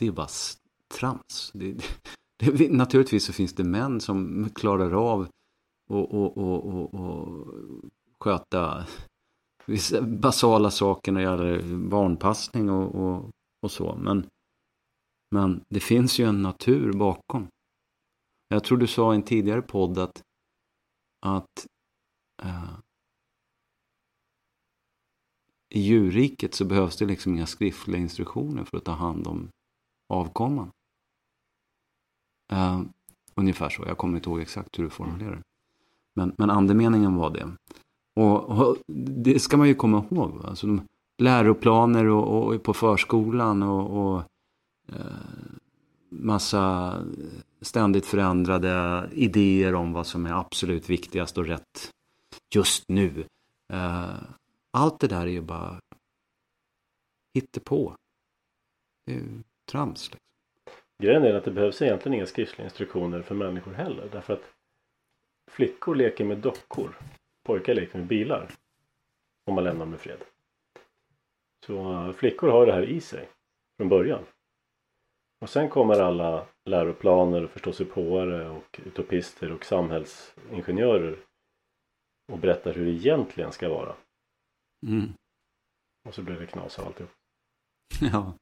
Det 0.00 0.06
är 0.06 0.12
bara 0.12 0.28
trams. 0.98 1.50
Det, 1.54 1.72
det, 2.38 2.50
det, 2.50 2.72
naturligtvis 2.72 3.24
så 3.24 3.32
finns 3.32 3.54
det 3.54 3.64
män 3.64 4.00
som 4.00 4.48
klarar 4.54 4.92
av 4.92 5.28
och, 5.86 6.14
och, 6.14 6.38
och, 6.38 6.94
och, 6.94 7.54
sköta 8.20 8.86
vissa 9.66 10.02
basala 10.02 10.70
saker 10.70 11.12
när 11.12 11.20
det 11.20 11.26
gäller 11.26 11.76
barnpassning 11.88 12.70
och, 12.70 12.94
och, 12.94 13.30
och 13.62 13.70
så. 13.70 13.96
Men, 13.96 14.26
men 15.30 15.64
det 15.68 15.80
finns 15.80 16.18
ju 16.18 16.24
en 16.24 16.42
natur 16.42 16.92
bakom. 16.92 17.48
Jag 18.48 18.64
tror 18.64 18.78
du 18.78 18.86
sa 18.86 19.12
i 19.12 19.16
en 19.16 19.22
tidigare 19.22 19.62
podd 19.62 19.98
att, 19.98 20.22
att 21.26 21.66
uh, 22.44 22.78
i 25.74 25.80
djurriket 25.80 26.54
så 26.54 26.64
behövs 26.64 26.96
det 26.96 27.06
liksom 27.06 27.32
inga 27.32 27.46
skriftliga 27.46 28.00
instruktioner 28.00 28.64
för 28.64 28.76
att 28.76 28.84
ta 28.84 28.92
hand 28.92 29.26
om 29.26 29.48
avkomman. 30.08 30.70
Uh, 32.52 32.82
ungefär 33.34 33.68
så, 33.68 33.84
jag 33.86 33.98
kommer 33.98 34.16
inte 34.16 34.30
ihåg 34.30 34.40
exakt 34.40 34.78
hur 34.78 34.84
du 34.84 34.90
formulerade 34.90 35.42
men, 36.16 36.32
men 36.38 36.50
andemeningen 36.50 37.16
var 37.16 37.30
det. 37.30 37.48
Och, 38.16 38.44
och, 38.44 38.76
det 39.24 39.38
ska 39.38 39.56
man 39.56 39.68
ju 39.68 39.74
komma 39.74 40.04
ihåg. 40.10 40.44
Alltså, 40.44 40.66
de, 40.66 40.80
läroplaner 41.18 42.06
och, 42.06 42.54
och, 42.54 42.62
på 42.62 42.74
förskolan 42.74 43.62
och, 43.62 44.14
och 44.14 44.22
eh, 44.88 45.06
massa 46.08 46.94
ständigt 47.60 48.06
förändrade 48.06 49.04
idéer 49.12 49.74
om 49.74 49.92
vad 49.92 50.06
som 50.06 50.26
är 50.26 50.32
absolut 50.32 50.90
viktigast 50.90 51.38
och 51.38 51.46
rätt 51.46 51.90
just 52.54 52.88
nu. 52.88 53.24
Eh, 53.72 54.14
allt 54.70 55.00
det 55.00 55.08
där 55.08 55.22
är 55.22 55.30
ju 55.30 55.42
bara 55.42 55.80
hittepå. 57.34 57.94
Det 59.06 59.12
är 59.12 59.16
ju 59.16 59.42
trams. 59.70 60.10
Liksom. 60.10 60.20
Grejen 61.02 61.22
är 61.22 61.34
att 61.34 61.44
det 61.44 61.50
behövs 61.50 61.82
egentligen 61.82 62.14
inga 62.14 62.26
skriftliga 62.26 62.64
instruktioner 62.64 63.22
för 63.22 63.34
människor 63.34 63.72
heller. 63.72 64.08
Därför 64.12 64.32
att 64.32 64.55
flickor 65.56 65.94
leker 65.94 66.24
med 66.24 66.38
dockor 66.38 66.96
pojkar 67.46 67.74
leker 67.74 67.98
med 67.98 68.06
bilar. 68.06 68.50
Om 69.46 69.54
man 69.54 69.64
lämnar 69.64 69.84
dem 69.84 69.94
i 69.94 69.98
fred. 69.98 70.24
Så 71.66 71.92
uh, 71.92 72.12
flickor 72.12 72.48
har 72.48 72.66
det 72.66 72.72
här 72.72 72.82
i 72.82 73.00
sig 73.00 73.28
från 73.76 73.88
början. 73.88 74.24
Och 75.40 75.50
sen 75.50 75.68
kommer 75.68 76.00
alla 76.00 76.46
läroplaner 76.64 77.44
och 77.44 77.50
förståsigpåare 77.50 78.48
och 78.48 78.80
utopister 78.84 79.52
och 79.52 79.64
samhällsingenjörer 79.64 81.18
och 82.32 82.38
berättar 82.38 82.74
hur 82.74 82.84
det 82.84 82.90
egentligen 82.90 83.52
ska 83.52 83.68
vara. 83.68 83.96
Mm. 84.86 85.12
Och 86.08 86.14
så 86.14 86.22
blir 86.22 86.40
det 86.40 86.46
knas 86.46 86.78
av 86.78 86.86
alltihop. 86.86 87.12
Ja. 88.12 88.32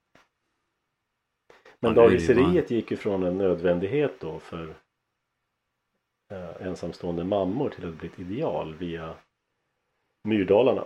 Men 1.81 1.95
dagiseriet 1.95 2.71
gick 2.71 2.91
ju 2.91 2.97
från 2.97 3.23
en 3.23 3.39
nödvändighet 3.39 4.21
då 4.21 4.39
för 4.39 4.75
eh, 6.35 6.67
ensamstående 6.67 7.25
mammor 7.25 7.71
till 7.71 7.89
att 7.89 7.95
bli 7.95 8.09
ett 8.09 8.19
ideal 8.19 8.75
via 8.75 9.17
Myrdalarna 10.29 10.85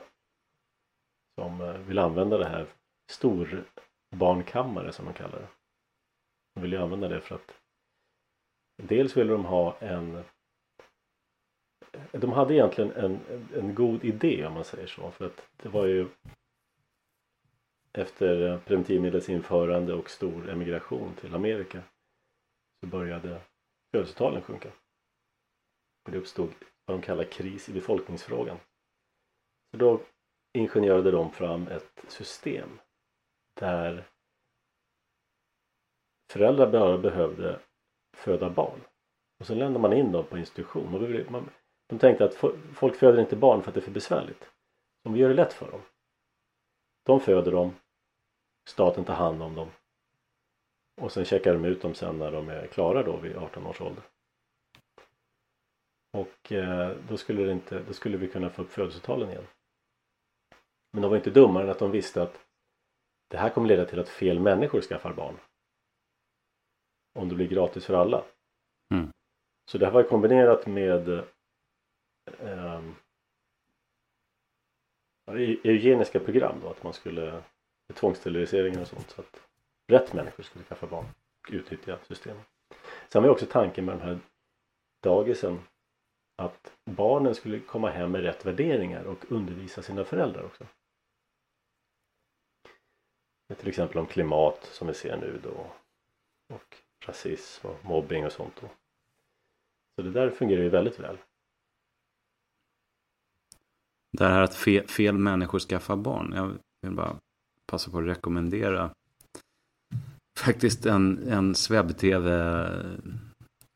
som 1.40 1.61
eh, 1.61 1.78
vill 1.78 1.98
använda 1.98 2.38
det 2.38 2.48
här 2.48 2.66
storbarnkammare 3.11 4.92
som 4.92 5.04
de 5.04 5.14
kallar 5.14 5.38
det. 5.38 5.48
De 6.54 6.62
vill 6.62 6.72
ju 6.72 6.78
använda 6.78 7.08
det 7.08 7.20
för 7.20 7.34
att 7.34 7.54
dels 8.82 9.16
vill 9.16 9.26
de 9.26 9.44
ha 9.44 9.78
en 9.78 10.24
de 12.12 12.32
hade 12.32 12.54
egentligen 12.54 12.92
en, 12.92 13.20
en 13.54 13.74
god 13.74 14.04
idé 14.04 14.46
om 14.46 14.54
man 14.54 14.64
säger 14.64 14.87
så 14.87 15.11
för 15.11 15.26
att 15.26 15.48
det 15.56 15.68
var 15.68 15.87
ju 15.87 16.08
efter 17.92 18.58
preventivmedlets 18.58 19.28
införande 19.28 19.94
och 19.94 20.11
stor 20.11 20.50
emigration 20.50 21.14
till 21.14 21.34
Amerika 21.34 21.82
så 22.80 22.87
började 22.87 23.40
födelsetalen 23.90 24.42
sjunka 24.42 24.68
det 26.11 26.18
uppstod 26.18 26.55
vad 26.87 26.97
de 26.97 27.03
kallar 27.03 27.25
kris 27.25 27.68
i 27.68 27.73
befolkningsfrågan. 27.73 28.59
Så 29.71 29.77
då 29.77 30.01
ingenjörade 30.53 31.11
de 31.11 31.33
fram 31.33 31.68
ett 31.68 32.05
system 32.09 32.81
där 33.55 34.05
föräldrar 36.33 36.71
bara 36.71 36.99
behövde 36.99 37.61
föda 38.16 38.51
barn. 38.51 38.81
Och 39.40 39.47
sen 39.47 39.59
lämnade 39.59 39.83
man 39.83 39.92
in 39.92 40.12
dem 40.12 40.25
på 40.25 40.38
institution. 40.38 41.51
de 41.87 41.99
tänkte 41.99 42.25
att 42.25 42.35
folk 42.75 42.97
föder 42.97 43.21
inte 43.21 43.37
barn 43.37 43.62
för 43.62 43.71
att 43.71 43.75
det 43.75 43.81
är 43.81 43.83
för 43.83 43.90
besvärligt. 43.90 44.51
Om 45.05 45.12
vi 45.12 45.21
gör 45.21 45.29
det 45.29 45.35
lätt 45.35 45.53
för 45.53 45.71
dem. 45.71 45.81
De 47.05 47.21
föder 47.21 47.53
dem. 47.53 47.75
Staten 48.68 49.05
tar 49.05 49.14
hand 49.14 49.42
om 49.42 49.55
dem. 49.55 49.71
Och 51.01 51.12
sen 51.12 51.25
checkar 51.25 51.53
de 51.53 51.64
ut 51.64 51.83
dem 51.83 51.94
sen 51.94 52.18
när 52.18 52.33
de 52.33 52.49
är 52.49 52.66
klara 52.66 53.03
då 53.03 53.16
vid 53.16 53.37
18 53.37 53.66
års 53.66 53.81
ålder. 53.81 54.05
Och 56.12 56.53
eh, 56.53 56.97
då, 57.09 57.16
skulle 57.16 57.44
det 57.44 57.53
inte, 57.53 57.79
då 57.79 57.92
skulle 57.92 58.16
vi 58.16 58.29
kunna 58.29 58.51
få 58.51 58.62
upp 58.62 58.71
födelsetalen 58.71 59.31
igen. 59.31 59.47
Men 60.92 61.03
de 61.03 61.11
var 61.11 61.16
inte 61.16 61.31
dummare 61.31 61.64
än 61.64 61.71
att 61.71 61.79
de 61.79 61.90
visste 61.90 62.23
att 62.23 62.47
det 63.29 63.37
här 63.37 63.51
kommer 63.51 63.68
leda 63.68 63.85
till 63.85 64.01
att 64.01 64.09
fel 64.09 64.40
människor 64.40 64.81
skaffar 64.81 65.12
barn. 65.12 65.37
Om 67.14 67.29
det 67.29 67.35
blir 67.35 67.49
gratis 67.49 67.87
för 67.87 67.94
alla. 67.94 68.25
Mm. 68.94 69.12
Så 69.71 69.79
det 69.79 69.87
här 69.87 69.92
var 69.92 70.03
kombinerat 70.03 70.66
med 70.66 71.09
eh, 72.38 72.83
eugeniska 75.64 76.21
program 76.21 76.61
då, 76.62 76.71
att 76.71 76.83
man 76.83 76.92
skulle 76.92 77.42
tvångssteriliseringar 77.94 78.81
och 78.81 78.88
sånt 78.88 79.11
så 79.11 79.21
att 79.21 79.40
rätt 79.87 80.12
människor 80.12 80.42
skulle 80.42 80.64
skaffa 80.64 80.87
barn 80.87 81.07
och 81.40 81.53
utnyttja 81.53 81.99
systemet. 82.09 82.47
Sen 83.09 83.23
var 83.23 83.31
också 83.31 83.47
tanken 83.47 83.85
med 83.85 83.94
de 83.94 84.01
här 84.01 84.18
dagisen 85.01 85.61
att 86.42 86.72
barnen 86.85 87.35
skulle 87.35 87.61
komma 87.61 87.90
hem 87.90 88.12
med 88.12 88.22
rätt 88.22 88.46
värderingar 88.46 89.05
och 89.05 89.33
undervisa 89.33 89.83
sina 89.83 90.05
föräldrar 90.05 90.42
också. 90.42 90.66
Till 93.57 93.68
exempel 93.68 93.98
om 93.98 94.07
klimat 94.07 94.64
som 94.64 94.87
vi 94.87 94.94
ser 94.94 95.16
nu 95.16 95.40
då 95.42 95.66
och 96.55 96.77
rasism 97.07 97.66
och 97.66 97.85
mobbing 97.85 98.27
och 98.27 98.33
sånt 98.33 98.55
då. 98.61 98.68
Så 99.96 100.03
det 100.03 100.11
där 100.11 100.31
fungerar 100.31 100.62
ju 100.62 100.68
väldigt 100.68 101.01
väl. 101.01 101.18
Det 104.12 104.24
här 104.24 104.42
att 104.42 104.55
fel, 104.55 104.87
fel 104.87 105.18
människor 105.18 105.59
skaffar 105.59 105.96
barn. 105.96 106.33
Jag 106.33 106.59
vill 106.83 106.96
bara 106.96 107.16
passa 107.66 107.90
på 107.90 107.98
att 107.98 108.07
rekommendera 108.07 108.94
faktiskt 110.38 110.87
en, 110.87 111.29
en 111.29 111.55
webb-tv 111.70 112.31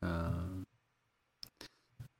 eh, 0.05 0.52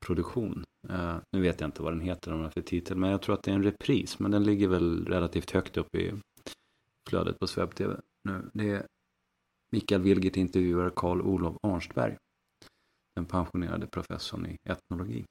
produktion. 0.03 0.63
Uh, 0.89 1.17
nu 1.31 1.41
vet 1.41 1.61
jag 1.61 1.67
inte 1.67 1.83
vad 1.83 1.93
den 1.93 2.01
heter, 2.01 2.33
om 2.33 2.41
den 2.41 2.51
för 2.51 2.61
titel, 2.61 2.97
men 2.97 3.09
jag 3.09 3.21
tror 3.21 3.35
att 3.35 3.43
det 3.43 3.51
är 3.51 3.55
en 3.55 3.63
repris. 3.63 4.19
Men 4.19 4.31
den 4.31 4.43
ligger 4.43 4.67
väl 4.67 5.05
relativt 5.05 5.51
högt 5.51 5.77
upp 5.77 5.95
i 5.95 6.13
flödet 7.09 7.39
på 7.39 7.47
SvebTV 7.47 7.95
nu. 8.23 8.49
Det 8.53 8.69
är 8.69 8.85
Mikael 9.71 10.01
Wilgert 10.01 10.37
intervjuar 10.37 10.89
Karl 10.95 11.21
Olof 11.21 11.57
Arnstberg, 11.63 12.17
den 13.15 13.25
pensionerade 13.25 13.87
professorn 13.87 14.45
i 14.45 14.57
etnologi. 14.69 15.25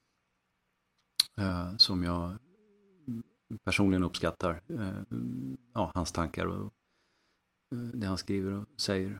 Uh, 1.39 1.77
som 1.77 2.03
jag 2.03 2.37
personligen 3.65 4.03
uppskattar 4.03 4.61
uh, 4.71 5.01
ja, 5.73 5.91
hans 5.95 6.11
tankar 6.11 6.45
och 6.45 6.73
det 7.93 8.07
han 8.07 8.17
skriver 8.17 8.51
och 8.51 8.65
säger. 8.77 9.19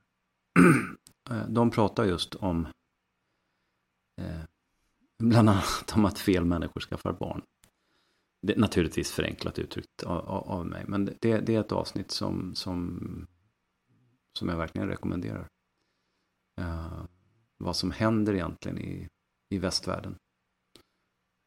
De 1.48 1.72
pratar 1.72 2.06
just 2.06 2.36
om 2.36 2.68
bland 5.30 5.50
annat 5.50 5.94
om 5.96 6.06
att 6.06 6.20
fel 6.20 6.46
människor 6.46 6.82
skaffar 6.82 7.14
barn. 7.14 7.42
Det 8.42 8.58
naturligtvis 8.58 9.12
förenklat 9.12 9.60
uttryckt 9.60 10.04
av, 10.04 10.30
av 10.30 10.66
mig, 10.66 10.84
men 10.88 11.06
det, 11.06 11.40
det, 11.40 11.56
är 11.56 11.60
ett 11.60 11.72
avsnitt 11.72 12.12
som, 12.12 12.56
som, 12.56 13.00
som 14.40 14.50
jag 14.50 14.58
verkligen 14.58 14.88
rekommenderar. 14.88 15.48
Uh, 16.62 17.06
vad 17.58 17.76
som 17.76 17.92
händer 17.92 18.34
egentligen 18.34 18.78
i, 18.78 19.08
i 19.50 19.58
västvärlden. 19.58 20.16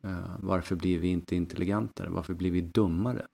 Uh, 0.05 0.37
varför 0.41 0.77
blir 0.77 0.99
vi 0.99 1.09
inte 1.09 1.37
intelligentare? 1.37 2.11
Varför 2.11 2.35
blir 2.35 2.51
vi 2.51 2.61
dummare? 2.61 3.27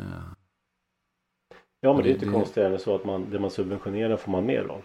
Uh, 0.00 0.32
ja, 1.80 1.92
men 1.94 2.02
det 2.02 2.10
är 2.10 2.14
inte 2.14 2.26
det... 2.26 2.32
konstigare 2.32 2.72
än 2.72 2.80
så 2.80 2.94
att 2.94 3.04
man, 3.04 3.30
det 3.30 3.38
man 3.38 3.50
subventionerar 3.50 4.16
får 4.16 4.32
man 4.32 4.46
mer 4.46 4.62
av. 4.62 4.84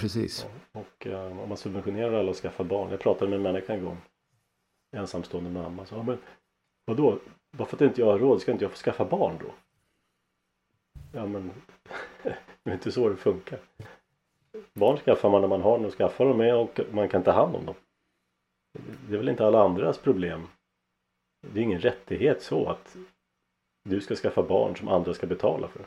Precis. 0.00 0.46
Och 0.72 1.06
eh, 1.06 1.40
om 1.40 1.48
man 1.48 1.56
subventionerar 1.56 2.12
alla 2.12 2.30
att 2.30 2.36
skaffa 2.36 2.64
barn. 2.64 2.90
Jag 2.90 3.00
pratade 3.00 3.30
med 3.30 3.36
en 3.36 3.42
människa 3.42 3.72
en 3.72 3.84
gång. 3.84 3.98
Ensamstående 4.96 5.50
mamma. 5.50 5.86
Så, 5.86 6.02
men 6.02 6.18
vadå? 6.84 7.18
Bara 7.56 7.68
för 7.68 7.76
att 7.76 7.80
inte 7.80 8.00
jag 8.00 8.06
har 8.06 8.18
råd 8.18 8.40
ska 8.40 8.52
inte 8.52 8.64
jag 8.64 8.72
få 8.72 8.76
skaffa 8.76 9.04
barn 9.04 9.38
då? 9.40 9.54
Ja 11.12 11.26
men 11.26 11.50
det 12.62 12.70
är 12.70 12.74
inte 12.74 12.92
så 12.92 13.08
det 13.08 13.16
funkar. 13.16 13.58
Barn 14.74 14.96
skaffar 14.96 15.30
man 15.30 15.40
när 15.40 15.48
man 15.48 15.62
har 15.62 15.78
dem 15.78 15.86
och 15.86 15.94
skaffar 15.94 16.24
dem 16.24 16.38
med 16.38 16.54
och 16.56 16.80
man 16.92 17.08
kan 17.08 17.22
ta 17.22 17.30
hand 17.30 17.56
om 17.56 17.66
dem. 17.66 17.74
Det 19.08 19.14
är 19.14 19.18
väl 19.18 19.28
inte 19.28 19.46
alla 19.46 19.62
andras 19.62 19.98
problem. 19.98 20.46
Det 21.40 21.60
är 21.60 21.64
ingen 21.64 21.80
rättighet 21.80 22.42
så 22.42 22.68
att 22.68 22.96
du 23.84 24.00
ska 24.00 24.14
skaffa 24.14 24.42
barn 24.42 24.76
som 24.76 24.88
andra 24.88 25.14
ska 25.14 25.26
betala 25.26 25.68
för. 25.68 25.86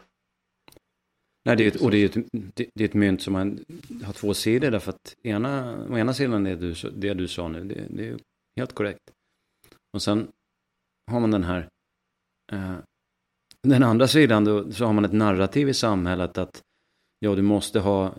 Nej, 1.45 1.55
det 1.55 1.63
är 1.63 1.67
ett, 1.67 1.81
och 1.81 1.91
det 1.91 1.97
är, 1.97 2.05
ett, 2.05 2.25
det 2.73 2.83
är 2.83 2.85
ett 2.85 2.93
mynt 2.93 3.21
som 3.21 3.33
man 3.33 3.65
har 4.03 4.13
två 4.13 4.33
sidor 4.33 4.71
därför 4.71 4.91
att 4.91 5.15
ena, 5.23 5.83
å 5.89 5.97
ena 5.97 6.13
sidan 6.13 6.47
är 6.47 6.55
det, 6.55 6.89
det 6.95 7.13
du 7.13 7.27
sa 7.27 7.47
nu, 7.47 7.63
det, 7.63 7.87
det 7.89 8.07
är 8.07 8.17
helt 8.57 8.73
korrekt. 8.73 9.11
Och 9.93 10.01
sen 10.01 10.27
har 11.11 11.19
man 11.19 11.31
den 11.31 11.43
här, 11.43 11.67
eh, 12.51 12.75
den 13.63 13.83
andra 13.83 14.07
sidan 14.07 14.45
då, 14.45 14.71
så 14.71 14.85
har 14.85 14.93
man 14.93 15.05
ett 15.05 15.13
narrativ 15.13 15.69
i 15.69 15.73
samhället 15.73 16.37
att 16.37 16.61
ja, 17.19 17.35
du 17.35 17.41
måste 17.41 17.79
ha, 17.79 18.15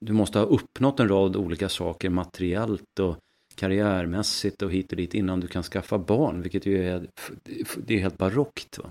du 0.00 0.12
måste 0.12 0.38
ha 0.38 0.46
uppnått 0.46 1.00
en 1.00 1.08
rad 1.08 1.36
olika 1.36 1.68
saker 1.68 2.10
materiellt 2.10 3.00
och 3.00 3.16
karriärmässigt 3.54 4.62
och 4.62 4.72
hit 4.72 4.90
och 4.90 4.96
dit 4.96 5.14
innan 5.14 5.40
du 5.40 5.46
kan 5.46 5.62
skaffa 5.62 5.98
barn, 5.98 6.42
vilket 6.42 6.66
ju 6.66 6.88
är, 6.88 7.10
det 7.76 7.94
är 7.94 7.98
helt 7.98 8.18
barockt. 8.18 8.78
Va? 8.78 8.90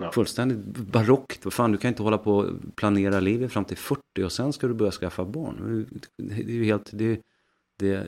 Ja. 0.00 0.12
Fullständigt 0.12 0.58
barockt. 0.76 1.44
Vad 1.44 1.52
fan, 1.52 1.72
du 1.72 1.78
kan 1.78 1.88
inte 1.88 2.02
hålla 2.02 2.18
på 2.18 2.36
och 2.36 2.48
planera 2.76 3.20
livet 3.20 3.52
fram 3.52 3.64
till 3.64 3.76
40 3.76 4.00
och 4.24 4.32
sen 4.32 4.52
ska 4.52 4.66
du 4.66 4.74
börja 4.74 4.92
skaffa 4.92 5.24
barn. 5.24 5.86
Det 6.16 6.34
är 6.34 6.48
ju 6.48 6.64
helt... 6.64 6.90
Det, 6.92 7.20
det, 7.78 8.06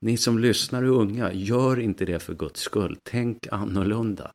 ni 0.00 0.16
som 0.16 0.38
lyssnar 0.38 0.82
och 0.82 1.00
unga, 1.00 1.32
gör 1.32 1.80
inte 1.80 2.04
det 2.04 2.18
för 2.18 2.34
guds 2.34 2.60
skull. 2.60 2.96
Tänk 3.02 3.46
annorlunda. 3.50 4.32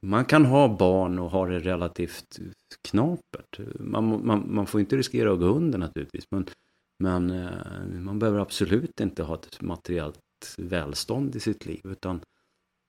Man 0.00 0.24
kan 0.24 0.44
ha 0.44 0.76
barn 0.76 1.18
och 1.18 1.30
ha 1.30 1.46
det 1.46 1.58
relativt 1.58 2.38
knapert. 2.88 3.60
Man, 3.80 4.26
man, 4.26 4.54
man 4.54 4.66
får 4.66 4.80
inte 4.80 4.96
riskera 4.96 5.32
att 5.32 5.38
gå 5.38 5.46
under 5.46 5.78
naturligtvis. 5.78 6.24
Men, 6.30 6.46
men 6.98 7.30
eh, 7.30 8.00
man 8.00 8.18
behöver 8.18 8.38
absolut 8.38 9.00
inte 9.00 9.22
ha 9.22 9.34
ett 9.34 9.60
materiellt 9.60 10.18
välstånd 10.58 11.36
i 11.36 11.40
sitt 11.40 11.66
liv. 11.66 11.80
Utan 11.84 12.20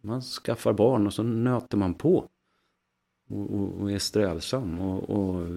man 0.04 0.22
skaffar 0.22 0.74
barn 0.74 1.08
och 1.08 1.13
så 1.13 1.24
nöter 1.24 1.78
man 1.78 1.94
på. 1.94 2.30
Och, 3.30 3.56
och, 3.56 3.82
och 3.82 3.92
är 3.92 4.00
strävsam 4.00 4.80
och, 4.80 5.10
och, 5.10 5.48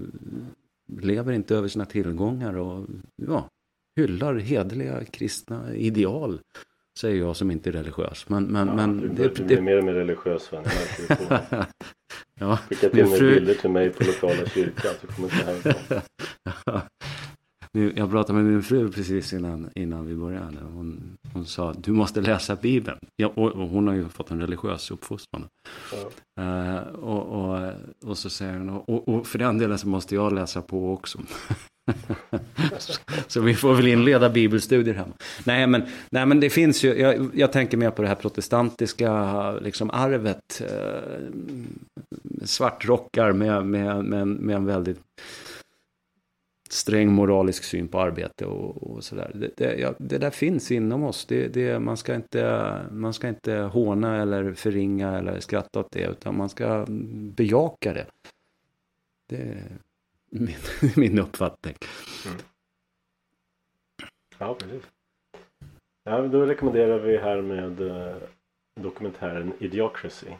lever 1.00 1.32
inte 1.32 1.56
över 1.56 1.68
sina 1.68 1.84
tillgångar 1.84 2.56
och 2.56 2.86
ja, 3.16 3.48
hyllar 3.96 4.34
hederliga 4.34 5.04
kristna 5.04 5.74
ideal. 5.74 6.40
Säger 6.98 7.16
jag 7.16 7.36
som 7.36 7.50
inte 7.50 7.70
är 7.70 7.72
religiös. 7.72 8.28
Men, 8.28 8.44
men, 8.44 8.68
ja, 8.68 8.74
men 8.74 9.00
du, 9.00 9.08
det, 9.08 9.36
du 9.36 9.44
blir 9.44 9.60
mer 9.60 9.78
och 9.78 9.84
mer 9.84 9.92
religiös 9.92 10.52
märker 10.52 11.66
ja, 12.40 12.56
Skicka 12.56 12.88
till 12.88 13.06
mig 13.06 13.18
fru... 13.18 13.34
bilder 13.34 13.54
till 13.54 13.70
mig 13.70 13.90
på 13.90 14.04
lokala 14.04 14.46
kyrkan 14.46 14.92
så 15.00 15.06
kommer 15.06 15.28
inte 15.28 15.46
härifrån. 15.46 16.00
Jag 17.76 18.10
pratade 18.10 18.42
med 18.42 18.52
min 18.52 18.62
fru 18.62 18.90
precis 18.92 19.32
innan, 19.32 19.70
innan 19.74 20.06
vi 20.06 20.14
började. 20.14 20.56
Hon, 20.74 21.16
hon 21.32 21.46
sa 21.46 21.72
du 21.72 21.92
måste 21.92 22.20
läsa 22.20 22.56
Bibeln. 22.56 22.98
Ja, 23.16 23.32
och, 23.34 23.52
och 23.52 23.68
hon 23.68 23.86
har 23.86 23.94
ju 23.94 24.08
fått 24.08 24.30
en 24.30 24.40
religiös 24.40 24.90
uppfostran. 24.90 25.44
Ja. 25.92 26.42
Uh, 26.42 26.94
och, 26.94 27.22
och, 27.22 27.72
och, 28.04 28.18
så 28.18 28.30
säger 28.30 28.58
hon, 28.58 28.68
och, 28.68 29.08
och 29.08 29.26
för 29.26 29.38
den 29.38 29.58
delen 29.58 29.78
så 29.78 29.88
måste 29.88 30.14
jag 30.14 30.32
läsa 30.32 30.62
på 30.62 30.92
också. 30.92 31.18
så 33.26 33.40
vi 33.40 33.54
får 33.54 33.74
väl 33.74 33.86
inleda 33.86 34.30
bibelstudier 34.30 34.94
hemma. 34.94 35.12
Nej 35.44 35.66
men, 35.66 35.82
nej, 36.10 36.26
men 36.26 36.40
det 36.40 36.50
finns 36.50 36.84
ju, 36.84 36.94
jag, 36.94 37.30
jag 37.34 37.52
tänker 37.52 37.76
mer 37.76 37.90
på 37.90 38.02
det 38.02 38.08
här 38.08 38.14
protestantiska 38.14 39.52
liksom, 39.52 39.90
arvet. 39.90 40.60
Eh, 40.60 41.20
svartrockar 42.44 43.32
med, 43.32 43.66
med, 43.66 44.04
med, 44.04 44.26
med 44.26 44.56
en 44.56 44.66
väldigt 44.66 45.00
sträng 46.76 47.12
moralisk 47.12 47.64
syn 47.64 47.88
på 47.88 48.00
arbete 48.00 48.46
och, 48.46 48.90
och 48.90 49.04
sådär. 49.04 49.30
Det, 49.34 49.50
det, 49.56 49.74
ja, 49.74 49.94
det, 49.98 50.18
där 50.18 50.30
finns 50.30 50.70
inom 50.70 51.04
oss. 51.04 51.26
Det, 51.26 51.48
det, 51.48 51.78
man, 51.78 51.96
ska 51.96 52.14
inte, 52.14 52.80
man 52.90 53.14
ska 53.14 53.28
inte 53.28 53.54
håna 53.54 54.22
eller 54.22 54.54
förringa 54.54 55.18
eller 55.18 55.40
skratta 55.40 55.80
åt 55.80 55.90
det, 55.90 56.06
utan 56.06 56.36
man 56.36 56.48
ska 56.48 56.84
bejaka 57.36 57.92
det. 57.92 58.06
Det 59.26 59.36
är 59.36 59.62
min, 60.30 60.56
min 60.96 61.18
uppfattning. 61.18 61.74
Mm. 62.26 62.38
Ja, 64.38 64.54
precis. 64.54 64.82
Ja, 66.04 66.22
då 66.22 66.46
rekommenderar 66.46 66.98
vi 66.98 67.18
här 67.18 67.42
med 67.42 67.80
uh, 67.80 68.16
dokumentären 68.80 69.52
Idiocracy. 69.58 70.30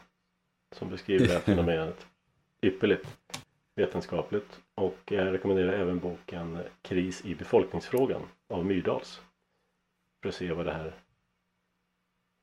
Som 0.72 0.90
beskriver 0.90 1.26
det 1.26 1.32
här 1.32 1.40
fenomenet 1.54 2.06
ypperligt 2.62 3.06
vetenskapligt 3.74 4.60
och 4.76 4.98
jag 5.04 5.32
rekommenderar 5.32 5.72
även 5.72 5.98
boken 5.98 6.58
Kris 6.82 7.24
i 7.24 7.34
befolkningsfrågan 7.34 8.22
av 8.48 8.66
Myrdals 8.66 9.20
för 10.22 10.28
att 10.28 10.34
se 10.34 10.52
vad 10.52 10.66
det 10.66 10.72
här 10.72 10.94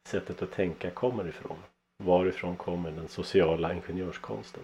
sättet 0.08 0.41
att 0.41 0.52
tänka 0.52 0.91
kommer 0.91 1.28
ifrån. 1.28 1.58
Varifrån 1.98 2.56
kommer 2.56 2.91
den 2.91 3.08
sociala 3.08 3.74
ingenjörskonsten? 3.74 4.63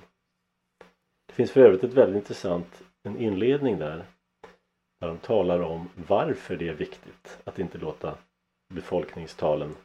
Det 1.25 1.33
finns 1.33 1.51
för 1.51 1.61
övrigt 1.61 1.83
ett 1.83 1.93
väldigt 1.93 2.15
intressant 2.23 2.83
en 3.03 3.17
inledning 3.17 3.77
där 3.77 4.05
där 4.99 5.07
de 5.07 5.17
talar 5.17 5.59
om 5.59 5.89
varför 6.07 6.55
det 6.55 6.67
är 6.67 6.73
viktigt 6.73 7.39
att 7.43 7.59
inte 7.59 7.77
låta 7.77 8.17
befolkningstalen 8.73 9.75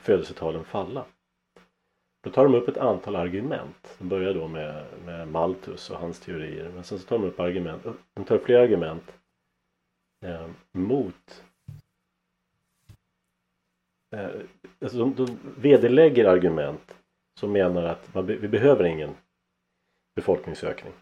födelsetalen 0.00 0.64
falla. 0.64 1.04
Då 2.22 2.30
tar 2.30 2.44
de 2.44 2.54
upp 2.54 2.68
ett 2.68 2.76
antal 2.76 3.16
argument. 3.16 3.96
De 3.98 4.08
börjar 4.08 4.34
då 4.34 4.48
med, 4.48 4.86
med 5.04 5.28
Malthus 5.28 5.90
och 5.90 5.98
hans 5.98 6.20
teorier. 6.20 6.70
Men 6.74 6.84
sen 6.84 6.98
så 6.98 7.06
tar 7.06 7.18
de 7.18 7.24
upp 7.24 7.40
argument. 7.40 7.86
De 8.14 8.24
tar 8.24 8.34
upp 8.34 8.44
flera 8.44 8.62
argument 8.62 9.18
eh, 10.24 10.46
mot 10.72 11.44
eh, 14.10 14.30
alltså 14.80 14.98
de, 14.98 15.14
de 15.14 15.38
vederlägger 15.56 16.24
argument 16.24 16.98
som 17.40 17.52
menar 17.52 17.82
att 17.82 18.14
man, 18.14 18.26
vi 18.26 18.48
behöver 18.48 18.84
ingen 18.84 19.14
befolkningsökning. 20.14 20.92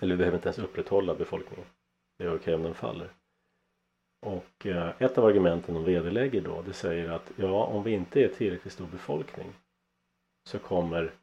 Eller 0.00 0.14
vi 0.14 0.18
behöver 0.18 0.38
inte 0.38 0.48
ens 0.48 0.58
upprätthålla 0.58 1.14
befolkningen. 1.14 1.66
Det 2.18 2.24
är 2.24 2.34
okej 2.34 2.54
om 2.54 2.62
den 2.62 2.74
faller. 2.74 3.10
Och 4.26 4.66
eh, 4.66 4.92
ett 4.98 5.18
av 5.18 5.24
argumenten 5.24 5.74
de 5.74 5.84
vederlägger 5.84 6.40
då 6.40 6.62
det 6.62 6.72
säger 6.72 7.10
att 7.10 7.32
ja 7.36 7.64
om 7.64 7.82
vi 7.82 7.90
inte 7.90 8.24
är 8.24 8.28
tillräckligt 8.28 8.72
stor 8.72 8.86
befolkning 8.86 9.52
så 10.48 10.58
kommer 10.58 11.14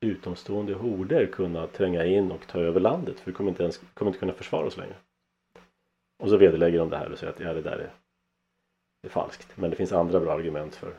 utomstående 0.00 0.74
horder 0.74 1.26
kunna 1.26 1.66
tränga 1.66 2.04
in 2.04 2.30
och 2.32 2.46
ta 2.46 2.58
över 2.58 2.80
landet 2.80 3.20
för 3.20 3.30
vi 3.30 3.36
kommer 3.36 3.50
inte, 3.50 3.62
ens, 3.62 3.80
kommer 3.94 4.10
inte 4.10 4.18
kunna 4.18 4.32
försvara 4.32 4.66
oss 4.66 4.76
längre. 4.76 4.96
Och 6.22 6.28
så 6.28 6.36
vederlägger 6.36 6.78
de 6.78 6.90
det 6.90 6.96
här 6.96 7.12
och 7.12 7.18
säger 7.18 7.32
att 7.32 7.40
ja, 7.40 7.54
det 7.54 7.62
där 7.62 7.78
är, 7.78 7.92
är 9.06 9.08
falskt. 9.08 9.56
Men 9.56 9.70
det 9.70 9.76
finns 9.76 9.92
andra 9.92 10.20
bra 10.20 10.32
argument 10.32 10.74
för 10.74 10.94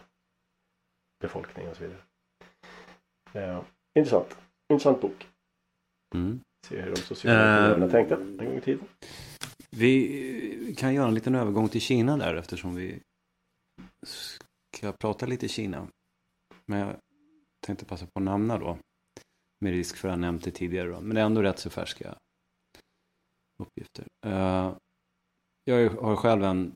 befolkning 1.20 1.68
och 1.70 1.76
så 1.76 1.84
vidare. 1.84 2.02
Eh, 3.34 3.64
intressant. 3.96 4.38
Intressant 4.74 5.02
bok. 5.02 5.28
Mm. 6.16 6.40
Se 6.68 6.82
hur 6.82 6.92
de 6.92 7.02
sociala 7.02 7.76
uh, 7.76 7.92
tänkte 7.92 8.16
en 8.16 8.38
gång 8.38 8.58
i 8.58 8.62
tiden. 8.62 8.88
Vi 9.70 10.76
kan 10.78 10.94
göra 10.94 11.08
en 11.08 11.14
liten 11.14 11.36
övergång 11.36 11.70
till 11.70 11.82
Kina 11.82 12.18
där 12.18 12.36
eftersom 12.36 12.76
vi 12.76 13.00
ska 14.74 14.92
prata 14.92 15.26
lite 15.26 15.48
Kina. 15.48 15.88
Men 16.66 16.96
tänkte 17.66 17.86
passa 17.86 18.06
på 18.06 18.20
att 18.20 18.24
nämna 18.24 18.58
då. 18.58 18.78
Med 19.60 19.74
risk 19.74 19.98
för 19.98 20.08
att 20.08 20.12
jag 20.12 20.20
nämnt 20.20 20.44
det 20.44 20.52
tidigare 20.52 20.90
då. 20.90 21.02
Men 21.02 21.16
det 21.16 21.22
är 21.22 21.26
ändå 21.26 21.42
rätt 21.42 21.60
så 21.60 21.70
färska 21.70 22.16
uppgifter. 23.62 24.08
Eh, 24.26 24.74
jag 25.64 25.90
har 25.90 26.16
själv 26.16 26.44
en, 26.44 26.76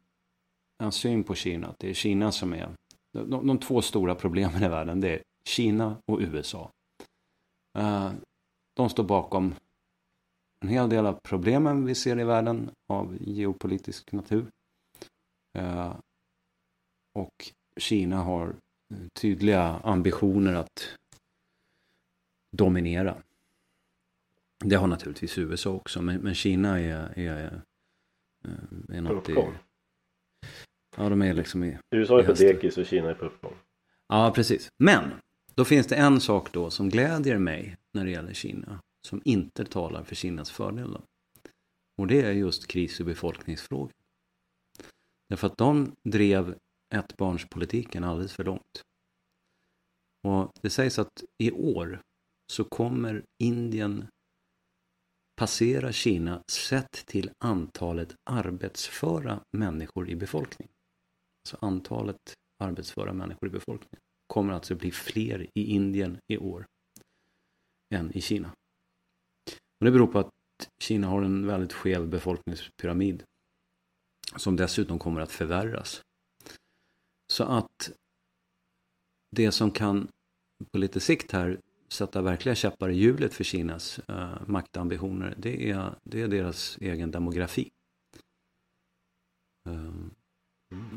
en 0.83 0.91
syn 0.91 1.23
på 1.23 1.35
Kina. 1.35 1.67
Att 1.67 1.79
det 1.79 1.89
är 1.89 1.93
Kina 1.93 2.31
som 2.31 2.53
är 2.53 2.69
de, 3.11 3.47
de 3.47 3.57
två 3.57 3.81
stora 3.81 4.15
problemen 4.15 4.63
i 4.63 4.67
världen. 4.67 5.01
Det 5.01 5.09
är 5.09 5.21
Kina 5.49 5.97
och 6.05 6.19
USA. 6.19 6.71
Eh, 7.77 8.11
de 8.75 8.89
står 8.89 9.03
bakom 9.03 9.55
en 10.59 10.69
hel 10.69 10.89
del 10.89 11.05
av 11.05 11.19
problemen 11.23 11.85
vi 11.85 11.95
ser 11.95 12.19
i 12.19 12.23
världen 12.23 12.71
av 12.89 13.17
geopolitisk 13.21 14.11
natur. 14.11 14.45
Eh, 15.57 15.95
och 17.13 17.51
Kina 17.77 18.17
har 18.17 18.55
tydliga 19.13 19.61
ambitioner 19.83 20.53
att 20.53 20.97
dominera. 22.57 23.23
Det 24.65 24.75
har 24.75 24.87
naturligtvis 24.87 25.37
USA 25.37 25.69
också, 25.69 26.01
men, 26.01 26.21
men 26.21 26.35
Kina 26.35 26.79
är, 26.79 27.19
är, 27.19 27.61
är 28.89 29.01
något 29.01 29.29
i... 29.29 29.33
Ja, 30.97 31.09
de 31.09 31.21
är 31.21 31.33
liksom 31.33 31.63
i... 31.63 31.77
USA 31.91 32.19
är 32.19 32.23
på 32.23 32.33
dekis 32.33 32.77
och 32.77 32.85
Kina 32.85 33.09
är 33.09 33.13
på 33.13 33.25
uppgång. 33.25 33.55
Ja, 34.07 34.31
precis. 34.35 34.69
Men, 34.77 35.11
då 35.55 35.65
finns 35.65 35.87
det 35.87 35.95
en 35.95 36.21
sak 36.21 36.53
då 36.53 36.69
som 36.69 36.89
glädjer 36.89 37.37
mig 37.37 37.77
när 37.93 38.05
det 38.05 38.11
gäller 38.11 38.33
Kina. 38.33 38.79
Som 39.07 39.21
inte 39.25 39.65
talar 39.65 40.03
för 40.03 40.15
Kinas 40.15 40.51
fördel. 40.51 40.97
Och 41.97 42.07
det 42.07 42.21
är 42.21 42.31
just 42.31 42.67
kris 42.67 42.99
och 42.99 43.05
befolkningsfrågan. 43.05 43.93
Därför 45.29 45.47
att 45.47 45.57
de 45.57 45.95
drev 46.03 46.55
ettbarnspolitiken 46.89 48.03
alldeles 48.03 48.33
för 48.33 48.43
långt. 48.43 48.81
Och 50.23 50.51
det 50.61 50.69
sägs 50.69 50.99
att 50.99 51.23
i 51.43 51.51
år 51.51 52.01
så 52.53 52.63
kommer 52.63 53.23
Indien 53.43 54.07
passera 55.35 55.91
Kina 55.91 56.43
sett 56.51 56.91
till 56.91 57.31
antalet 57.37 58.15
arbetsföra 58.29 59.39
människor 59.57 60.09
i 60.09 60.15
befolkningen. 60.15 60.71
Så 61.47 61.55
alltså 61.55 61.65
antalet 61.65 62.33
arbetsföra 62.63 63.13
människor 63.13 63.49
i 63.49 63.51
befolkningen 63.51 63.99
kommer 64.27 64.53
alltså 64.53 64.75
bli 64.75 64.91
fler 64.91 65.47
i 65.53 65.63
Indien 65.63 66.17
i 66.27 66.37
år 66.37 66.65
än 67.93 68.11
i 68.17 68.21
Kina. 68.21 68.51
Och 69.79 69.85
det 69.85 69.91
beror 69.91 70.07
på 70.07 70.19
att 70.19 70.29
Kina 70.79 71.07
har 71.07 71.21
en 71.21 71.47
väldigt 71.47 71.73
skev 71.73 72.07
befolkningspyramid 72.07 73.23
som 74.35 74.55
dessutom 74.55 74.99
kommer 74.99 75.21
att 75.21 75.31
förvärras. 75.31 76.01
Så 77.35 77.43
att 77.43 77.91
det 79.31 79.51
som 79.51 79.71
kan 79.71 80.07
på 80.71 80.77
lite 80.77 80.99
sikt 80.99 81.31
här 81.31 81.59
sätta 81.87 82.21
verkliga 82.21 82.55
käppar 82.55 82.89
i 82.89 82.95
hjulet 82.95 83.33
för 83.33 83.43
Kinas 83.43 83.99
uh, 84.09 84.35
maktambitioner, 84.45 85.35
det 85.37 85.69
är, 85.69 85.95
det 86.03 86.21
är 86.21 86.27
deras 86.27 86.77
egen 86.77 87.11
demografi. 87.11 87.71
Uh, 89.69 90.05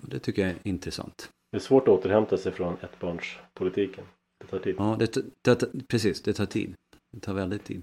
det 0.03 0.19
tycker 0.19 0.43
jag 0.43 0.51
är 0.51 0.59
intressant. 0.63 1.33
Det 1.51 1.57
är 1.57 1.61
svårt 1.61 1.83
att 1.83 1.89
återhämta 1.89 2.37
sig 2.37 2.53
från 2.53 2.77
ettbarnspolitiken. 2.81 4.05
Det 4.39 4.47
tar 4.47 4.59
tid. 4.59 4.75
Ja, 4.79 4.97
det, 4.99 5.17
det, 5.43 5.89
precis. 5.89 6.23
Det 6.23 6.33
tar 6.33 6.47
tid. 6.47 6.75
Det 7.13 7.21
tar 7.21 7.35
väldigt 7.35 7.65
tid. 7.65 7.83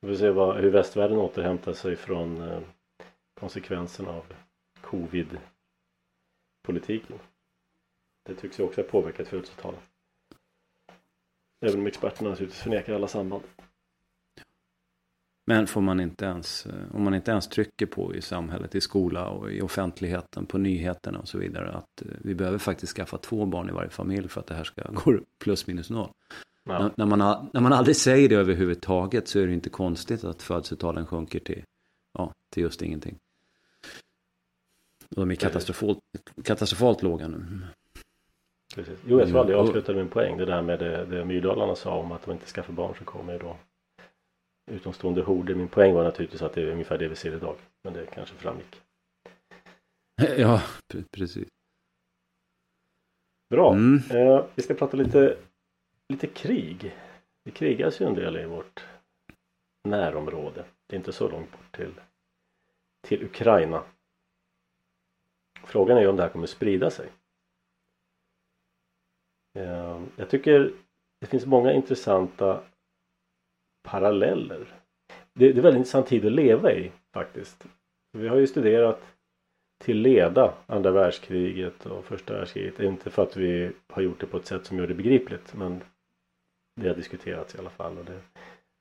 Vi 0.00 0.08
får 0.08 0.16
se 0.16 0.30
vad, 0.30 0.60
hur 0.60 0.70
västvärlden 0.70 1.18
återhämtar 1.18 1.72
sig 1.72 1.96
från 1.96 2.42
eh, 2.42 2.60
konsekvenserna 3.40 4.10
av 4.10 4.24
covid-politiken. 4.80 7.18
Det 8.30 8.36
tycks 8.36 8.60
ju 8.60 8.64
också 8.64 8.80
ha 8.80 8.88
påverkat 8.88 9.28
födelsetalen. 9.28 9.80
Även 11.60 11.80
om 11.80 11.86
experterna 11.86 12.30
naturligtvis 12.30 12.62
förnekar 12.62 12.94
alla 12.94 13.08
samband. 13.08 13.42
Men 15.46 15.66
får 15.66 15.80
man 15.80 16.00
inte 16.00 16.24
ens, 16.24 16.66
eh, 16.66 16.94
om 16.94 17.02
man 17.04 17.14
inte 17.14 17.30
ens 17.30 17.48
trycker 17.48 17.86
på 17.86 18.14
i 18.14 18.22
samhället, 18.22 18.74
i 18.74 18.80
skola 18.80 19.28
och 19.28 19.52
i 19.52 19.62
offentligheten, 19.62 20.46
på 20.46 20.58
nyheterna 20.58 21.18
och 21.18 21.28
så 21.28 21.38
vidare, 21.38 21.72
att 21.72 22.02
eh, 22.02 22.12
vi 22.18 22.34
behöver 22.34 22.58
faktiskt 22.58 22.96
skaffa 22.96 23.18
två 23.18 23.46
barn 23.46 23.68
i 23.68 23.72
varje 23.72 23.90
familj 23.90 24.28
för 24.28 24.40
att 24.40 24.46
det 24.46 24.54
här 24.54 24.64
ska 24.64 24.82
gå 24.92 25.18
plus 25.38 25.66
minus 25.66 25.90
noll. 25.90 26.10
Ja. 26.64 26.78
När, 26.78 26.92
när, 26.96 27.16
man, 27.16 27.48
när 27.52 27.60
man 27.60 27.72
aldrig 27.72 27.96
säger 27.96 28.28
det 28.28 28.36
överhuvudtaget 28.36 29.28
så 29.28 29.38
är 29.38 29.46
det 29.46 29.52
inte 29.52 29.70
konstigt 29.70 30.24
att 30.24 30.42
födelsetalen 30.42 31.06
sjunker 31.06 31.40
till, 31.40 31.64
ja, 32.12 32.34
till 32.50 32.62
just 32.62 32.82
ingenting. 32.82 33.18
De 35.08 35.30
är 35.30 35.34
katastrofalt, 35.34 35.98
katastrofalt 36.44 37.02
låga 37.02 37.28
nu. 37.28 37.66
Precis. 38.74 38.98
Jo, 39.06 39.18
jag 39.18 39.28
tror 39.28 39.40
aldrig 39.40 39.58
jag 39.58 39.62
avslutade 39.62 39.98
min 39.98 40.08
poäng. 40.08 40.36
Det 40.36 40.44
där 40.44 40.62
med 40.62 40.78
det, 40.78 41.04
det 41.04 41.24
Myrdalarna 41.24 41.74
sa 41.74 41.94
om 41.94 42.12
att 42.12 42.22
de 42.22 42.30
inte 42.30 42.46
skaffar 42.46 42.72
barn 42.72 42.94
så 42.98 43.04
kommer 43.04 43.38
då 43.38 43.56
utomstående 44.70 45.22
horder. 45.22 45.54
Min 45.54 45.68
poäng 45.68 45.94
var 45.94 46.04
naturligtvis 46.04 46.42
att 46.42 46.52
det 46.52 46.62
är 46.62 46.72
ungefär 46.72 46.98
det 46.98 47.08
vi 47.08 47.16
ser 47.16 47.36
idag. 47.36 47.56
Men 47.82 47.92
det 47.92 48.06
kanske 48.06 48.34
framgick. 48.34 48.80
Ja, 50.38 50.62
precis. 51.10 51.48
Bra. 53.50 53.72
Mm. 53.72 54.00
Eh, 54.10 54.44
vi 54.54 54.62
ska 54.62 54.74
prata 54.74 54.96
lite, 54.96 55.36
lite 56.08 56.26
krig. 56.26 56.96
Det 57.44 57.50
krigas 57.50 58.00
ju 58.00 58.06
en 58.06 58.14
del 58.14 58.36
i 58.36 58.44
vårt 58.44 58.84
närområde. 59.88 60.64
Det 60.86 60.96
är 60.96 60.98
inte 60.98 61.12
så 61.12 61.28
långt 61.28 61.50
bort 61.50 61.76
till, 61.76 61.94
till 63.00 63.24
Ukraina. 63.24 63.82
Frågan 65.64 65.98
är 65.98 66.08
om 66.08 66.16
det 66.16 66.22
här 66.22 66.30
kommer 66.30 66.46
sprida 66.46 66.90
sig. 66.90 67.08
Ehm, 69.54 70.06
jag 70.16 70.30
tycker 70.30 70.72
det 71.20 71.26
finns 71.26 71.46
många 71.46 71.72
intressanta 71.72 72.60
paralleller. 73.82 74.66
Det, 75.32 75.44
är 75.44 75.48
en 75.48 75.62
väldigt 75.62 75.78
intressant 75.78 76.06
tid 76.06 76.26
att 76.26 76.32
leva 76.32 76.72
i 76.72 76.92
faktiskt. 77.12 77.66
Vi 78.12 78.28
har 78.28 78.36
ju 78.36 78.46
studerat 78.46 79.02
till 79.78 80.00
leda 80.00 80.54
andra 80.66 80.90
världskriget 80.90 81.86
och 81.86 82.04
första 82.04 82.32
världskriget. 82.34 82.80
Inte 82.80 83.10
för 83.10 83.22
att 83.22 83.36
vi 83.36 83.72
har 83.88 84.02
gjort 84.02 84.20
det 84.20 84.26
på 84.26 84.36
ett 84.36 84.46
sätt 84.46 84.66
som 84.66 84.78
gör 84.78 84.86
det 84.86 84.94
begripligt 84.94 85.54
men 85.54 85.80
det 86.80 86.88
har 86.88 86.96
diskuterats 86.96 87.54
i 87.54 87.58
alla 87.58 87.70
fall. 87.70 87.98
Och 87.98 88.04
det 88.04 88.12
är 88.12 88.22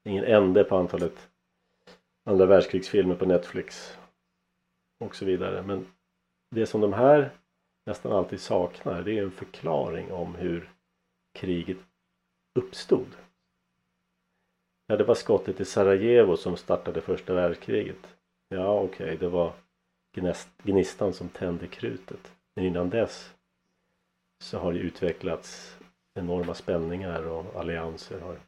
ingen 0.04 0.24
ände 0.24 0.64
på 0.64 0.78
antalet 0.78 1.30
andra 2.26 2.46
världskrigsfilmer 2.46 3.16
på 3.16 3.26
Netflix 3.26 3.98
och 5.00 5.16
så 5.16 5.26
vidare. 5.26 5.64
Men 5.64 5.88
det 6.56 6.66
som 6.66 6.82
de 6.82 6.94
här 6.94 7.30
nästan 7.86 8.12
alltid 8.12 8.42
saknar 8.42 9.02
det 9.02 9.18
är 9.18 9.24
en 9.24 9.32
förklaring 9.32 10.12
om 10.12 10.36
hur 10.36 10.70
kriget 11.34 11.78
uppstod. 12.56 13.16
Ja, 14.88 14.98
det 14.98 15.04
var 15.04 15.16
skottet 15.16 15.60
i 15.60 15.66
Sarajevo 15.66 16.38
som 16.38 16.58
startade 16.58 17.02
första 17.02 17.34
världskriget. 17.34 18.16
Ja, 18.50 18.80
okej, 18.80 19.06
okay, 19.06 19.18
det 19.18 19.30
var 19.30 19.54
gnistan 20.64 21.14
som 21.14 21.30
tände 21.30 21.68
krutet. 21.68 22.34
Men 22.56 22.66
innan 22.66 22.90
dess 22.90 23.34
så 24.44 24.58
har 24.58 24.74
det 24.74 24.80
utvecklats 24.80 25.78
enorma 26.14 26.54
spänningar 26.54 27.28
och 27.28 27.56
allianser 27.56 28.20
har 28.20 28.40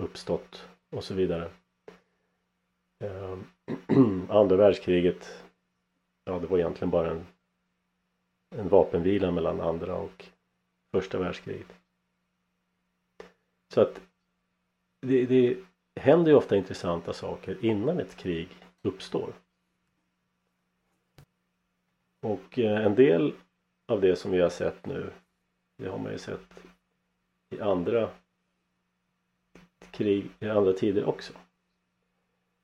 uppstått 0.00 0.68
och 0.90 1.04
så 1.04 1.14
vidare. 1.14 1.50
Ehm, 3.04 3.46
andra 4.30 4.56
världskriget, 4.56 5.44
ja 6.24 6.38
det 6.38 6.46
var 6.46 6.58
egentligen 6.58 6.90
bara 6.90 7.10
en, 7.10 7.26
en 8.58 8.68
vapenvila 8.68 9.30
mellan 9.30 9.60
andra 9.60 9.96
och 9.96 10.24
första 10.92 11.18
världskriget. 11.18 11.78
Så 13.68 13.80
att 13.80 14.00
det, 15.00 15.26
det 15.26 15.58
händer 16.00 16.30
ju 16.30 16.36
ofta 16.36 16.56
intressanta 16.56 17.12
saker 17.12 17.64
innan 17.64 18.00
ett 18.00 18.16
krig 18.16 18.48
uppstår. 18.82 19.32
Och 22.20 22.58
eh, 22.58 22.86
en 22.86 22.94
del 22.94 23.32
av 23.86 24.00
det 24.00 24.16
som 24.16 24.30
vi 24.30 24.40
har 24.40 24.50
sett 24.50 24.86
nu 24.86 25.10
det 25.76 25.88
har 25.88 25.98
man 25.98 26.12
ju 26.12 26.18
sett 26.18 26.64
i 27.50 27.60
andra 27.60 28.10
krig, 29.90 30.30
i 30.40 30.48
andra 30.48 30.72
tider 30.72 31.04
också. 31.04 31.32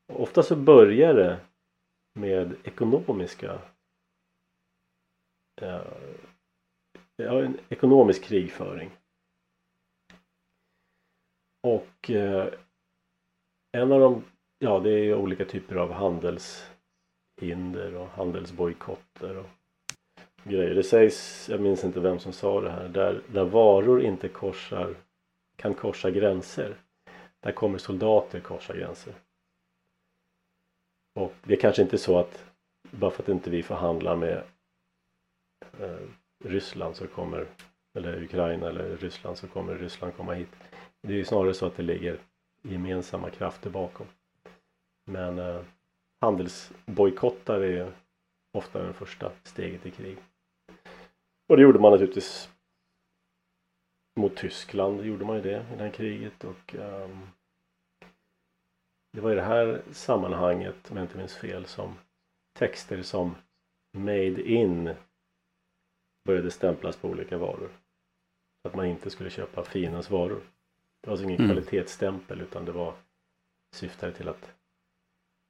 Och 0.06 0.22
ofta 0.22 0.42
så 0.42 0.56
börjar 0.56 1.14
det 1.14 1.40
med 2.12 2.56
ekonomiska 2.64 3.58
Eh, 5.62 5.82
ja, 7.16 7.42
en 7.42 7.58
ekonomisk 7.68 8.24
krigföring. 8.24 8.90
Och 11.62 12.10
eh, 12.10 12.48
en 13.72 13.92
av 13.92 14.00
de, 14.00 14.24
ja 14.58 14.80
det 14.80 14.90
är 14.90 15.04
ju 15.04 15.14
olika 15.14 15.44
typer 15.44 15.76
av 15.76 15.92
handelshinder 15.92 17.94
och 17.94 18.08
handelsbojkotter 18.08 19.36
och 19.36 19.46
grejer. 20.44 20.74
Det 20.74 20.82
sägs, 20.82 21.48
jag 21.48 21.60
minns 21.60 21.84
inte 21.84 22.00
vem 22.00 22.18
som 22.18 22.32
sa 22.32 22.60
det 22.60 22.70
här, 22.70 22.88
där, 22.88 23.22
där 23.32 23.44
varor 23.44 24.02
inte 24.02 24.28
korsar, 24.28 24.94
kan 25.56 25.74
korsa 25.74 26.10
gränser. 26.10 26.76
Där 27.40 27.52
kommer 27.52 27.78
soldater 27.78 28.40
korsa 28.40 28.76
gränser. 28.76 29.14
Och 31.14 31.34
det 31.42 31.54
är 31.54 31.60
kanske 31.60 31.82
inte 31.82 31.98
så 31.98 32.18
att 32.18 32.44
bara 32.90 33.10
för 33.10 33.22
att 33.22 33.28
inte 33.28 33.50
vi 33.50 33.62
förhandlar 33.62 34.16
med 34.16 34.42
Eh, 35.80 36.08
Ryssland 36.44 36.96
så 36.96 37.06
kommer 37.06 37.46
eller 37.94 38.22
Ukraina 38.22 38.68
eller 38.68 38.96
Ryssland 38.96 39.38
så 39.38 39.48
kommer 39.48 39.74
Ryssland 39.74 40.16
komma 40.16 40.34
hit. 40.34 40.48
Det 41.02 41.12
är 41.12 41.16
ju 41.16 41.24
snarare 41.24 41.54
så 41.54 41.66
att 41.66 41.76
det 41.76 41.82
ligger 41.82 42.18
gemensamma 42.62 43.30
krafter 43.30 43.70
bakom. 43.70 44.06
Men 45.06 45.38
eh, 45.38 45.62
handelsbojkottar 46.20 47.60
är 47.60 47.92
ofta 48.52 48.82
det 48.82 48.92
första 48.92 49.32
steget 49.42 49.86
i 49.86 49.90
krig. 49.90 50.18
Och 51.48 51.56
det 51.56 51.62
gjorde 51.62 51.78
man 51.78 51.92
naturligtvis 51.92 52.50
mot 54.20 54.36
Tyskland 54.36 55.04
gjorde 55.04 55.24
man 55.24 55.36
ju 55.36 55.42
det 55.42 55.66
i 55.72 55.76
det 55.76 55.82
här 55.82 55.90
kriget 55.90 56.44
och 56.44 56.74
um, 56.74 57.28
det 59.12 59.20
var 59.20 59.32
i 59.32 59.34
det 59.34 59.42
här 59.42 59.82
sammanhanget, 59.92 60.90
om 60.90 60.96
jag 60.96 61.04
inte 61.04 61.16
minns 61.16 61.36
fel, 61.36 61.66
som 61.66 61.94
texter 62.58 63.02
som 63.02 63.34
Made 63.92 64.42
in 64.42 64.94
började 66.30 66.50
stämplas 66.50 66.96
på 66.96 67.08
olika 67.08 67.38
varor. 67.38 67.70
Att 68.68 68.74
man 68.74 68.86
inte 68.86 69.10
skulle 69.10 69.30
köpa 69.30 69.64
Finas 69.64 70.10
varor. 70.10 70.40
Det 71.00 71.06
var 71.06 71.12
alltså 71.12 71.24
ingen 71.24 71.40
Mm. 71.40 71.50
kvalitetsstämpel 71.50 72.40
utan 72.40 72.64
det 72.64 72.72
var 72.72 72.94
syftade 73.72 74.12
till 74.12 74.28
att 74.28 74.52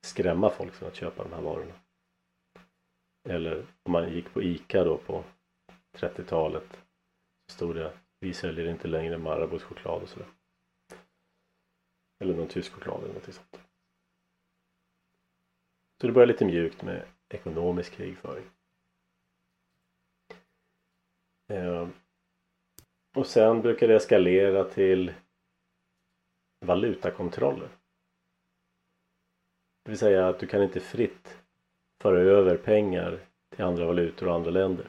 skrämma 0.07 0.51
folk 0.51 0.73
från 0.73 0.89
att 0.89 0.95
köpa 0.95 1.23
de 1.23 1.33
här 1.33 1.43
varorna. 1.43 1.75
Eller 3.29 3.67
om 3.83 3.93
man 3.93 4.13
gick 4.13 4.33
på 4.33 4.43
ICA 4.43 4.85
då 4.85 4.99
på 4.99 5.25
30-talet 5.93 6.71
så 7.47 7.55
stod 7.55 7.77
det 7.77 7.99
vi 8.21 8.35
säljer 8.35 8.67
inte 8.67 8.89
längre 8.89 9.19
Marabous 9.19 9.63
choklad 9.63 10.03
och 10.03 10.09
sådär. 10.09 10.29
Eller 12.21 12.35
någon 12.35 12.49
tysk 12.49 12.73
choklad 12.73 13.05
eller 13.05 13.15
något 13.15 13.35
sånt. 13.35 13.61
Så 16.01 16.07
det 16.07 16.13
började 16.13 16.33
lite 16.33 16.45
mjukt 16.45 16.83
med 16.83 17.07
ekonomisk 17.29 17.93
krigföring. 17.93 18.45
Ehm, 21.51 21.93
och 23.17 23.27
sen 23.27 23.63
brukar 23.63 23.89
det 23.89 23.95
eskalera 23.95 24.65
till 24.65 25.15
valutakontroller. 26.61 27.69
Det 29.83 29.91
vill 29.91 29.99
säga 29.99 30.29
att 30.29 30.39
du 30.39 30.47
kan 30.47 30.63
inte 30.63 30.81
fritt 30.81 31.39
föra 32.01 32.21
över 32.21 32.57
pengar 32.57 33.21
till 33.49 33.65
andra 33.65 33.87
valutor 33.87 34.29
och 34.29 34.35
andra 34.35 34.51
länder. 34.51 34.89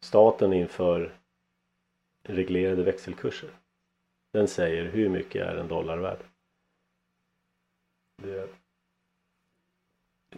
Staten 0.00 0.52
inför 0.52 1.18
reglerade 2.22 2.82
växelkurser. 2.82 3.50
Den 4.32 4.48
säger 4.48 4.84
hur 4.84 5.08
mycket 5.08 5.42
är 5.46 5.56
en 5.56 5.68
dollar 5.68 5.98
värd. 5.98 6.24
Det 8.22 8.48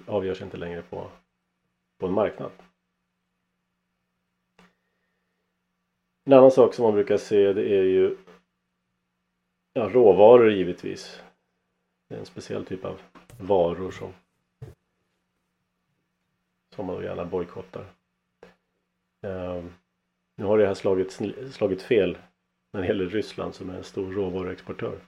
avgörs 0.06 0.42
inte 0.42 0.56
längre 0.56 0.82
på, 0.82 1.10
på 1.98 2.06
en 2.06 2.12
marknad. 2.12 2.52
En 6.24 6.32
annan 6.32 6.50
sak 6.50 6.74
som 6.74 6.82
man 6.82 6.94
brukar 6.94 7.16
se 7.16 7.52
det 7.52 7.68
är 7.68 7.82
ju 7.82 8.16
ja, 9.72 9.88
råvaror 9.88 10.52
givetvis. 10.52 11.22
Det 12.08 12.14
är 12.14 12.18
en 12.18 12.26
speciell 12.26 12.66
typ 12.66 12.84
av 12.84 13.00
varor 13.38 13.90
som 13.90 14.12
som 16.74 16.86
man 16.86 16.96
då 16.96 17.02
gärna 17.02 17.24
bojkottar. 17.24 17.86
Um, 19.22 19.74
nu 20.36 20.44
har 20.44 20.58
det 20.58 20.66
här 20.66 20.74
slagit, 20.74 21.20
slagit 21.52 21.82
fel 21.82 22.18
när 22.72 22.80
det 22.80 22.86
gäller 22.86 23.06
Ryssland 23.06 23.54
som 23.54 23.70
är 23.70 23.74
en 23.74 23.84
stor 23.84 24.12
råvaruexportör. 24.12 25.00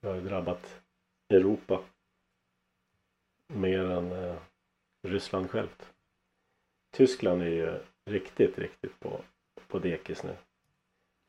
Det 0.00 0.08
har 0.08 0.14
ju 0.14 0.20
drabbat 0.20 0.82
Europa 1.28 1.82
mer 3.46 3.84
än 3.84 4.12
eh, 4.12 4.36
Ryssland 5.02 5.50
självt. 5.50 5.92
Tyskland 6.90 7.42
är 7.42 7.46
ju 7.46 7.80
riktigt, 8.10 8.58
riktigt 8.58 9.00
på, 9.00 9.20
på 9.68 9.78
dekis 9.78 10.22
nu. 10.22 10.36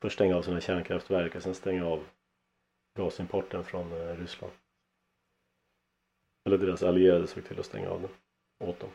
Först 0.02 0.14
stänga 0.14 0.36
av 0.36 0.42
sina 0.42 0.60
kärnkraftverk 0.60 1.34
och 1.34 1.42
sen 1.42 1.54
stänga 1.54 1.86
av 1.86 2.04
gasimporten 2.98 3.64
från 3.64 3.92
eh, 3.92 4.16
Ryssland. 4.16 4.52
Eller 6.46 6.58
deras 6.58 6.82
allierade 6.82 7.26
såg 7.26 7.44
till 7.44 7.60
att 7.60 7.66
stänga 7.66 7.88
av 7.90 8.00
den 8.00 8.10
åt 8.68 8.80
dem. 8.80 8.90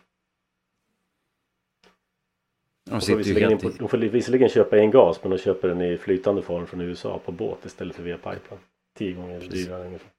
De 2.86 2.91
De 2.91 3.01
får, 3.01 3.15
visserligen, 3.15 3.51
i... 3.51 3.77
de 3.77 3.89
får 3.89 3.97
visserligen 3.97 4.49
köpa 4.49 4.80
in 4.80 4.91
gas 4.91 5.23
men 5.23 5.32
de 5.32 5.38
köper 5.38 5.67
den 5.67 5.82
i 5.82 5.97
flytande 5.97 6.41
form 6.41 6.67
från 6.67 6.82
USA 6.82 7.19
på 7.19 7.32
båt 7.32 7.65
istället 7.65 7.95
för 7.95 8.03
via 8.03 8.17
pipeline. 8.17 8.63
Tio 8.97 9.13
gånger 9.13 9.39
Precis. 9.39 9.65
dyrare 9.65 9.86
ungefär. 9.86 10.11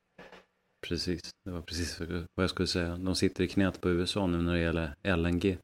Precis, 0.87 1.21
det 1.45 1.51
var 1.51 1.63
precis 1.63 2.01
vad 2.01 2.43
jag 2.43 2.51
skulle 2.51 2.67
säga. 2.67 2.97
De 2.97 3.15
sitter 3.15 3.45
i 3.45 3.49
knät 3.49 3.81
på 3.81 3.91
USA 3.91 4.27
nu 4.27 4.43
när 4.43 4.53
det 4.53 4.61
gäller 4.61 5.17
LNG. 5.17 5.59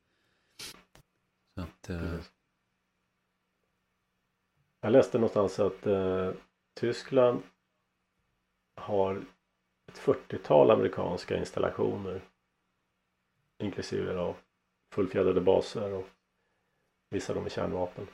Att, 1.86 1.90
eh, 1.90 2.10
Precis. 2.10 2.32
Jag 4.80 4.92
läste 4.92 5.18
någonstans 5.18 5.60
att 5.60 5.86
eh, 5.86 6.32
Tyskland 6.74 7.42
har 8.76 9.16
ett 9.88 9.98
40-tal 9.98 10.70
amerikanska 10.70 11.36
installationer 11.36 12.20
inklusive 13.58 14.12
då 14.12 14.36
fullfjädrade 14.94 15.40
baser 15.40 15.92
och 15.92 16.08
vissa 17.10 17.32
av 17.32 17.34
dem 17.34 17.42
med 17.42 17.52
kärnvapen. 17.52 18.06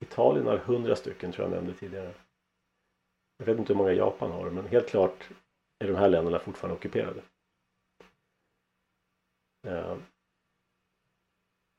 Italien 0.00 0.46
har 0.46 0.56
100 0.56 0.96
stycken 0.96 1.32
tror 1.32 1.44
jag 1.44 1.54
nämnde 1.54 1.74
tidigare. 1.74 2.14
Jag 3.36 3.46
vet 3.46 3.58
inte 3.58 3.72
hur 3.72 3.78
många 3.78 3.92
Japan 3.92 4.30
har 4.30 4.50
men 4.50 4.66
helt 4.66 4.88
klart 4.88 5.28
är 5.78 5.88
de 5.88 5.96
här 5.96 6.08
länderna 6.08 6.38
fortfarande 6.38 6.76
ockuperade. 6.76 7.22
Eh, 9.66 9.96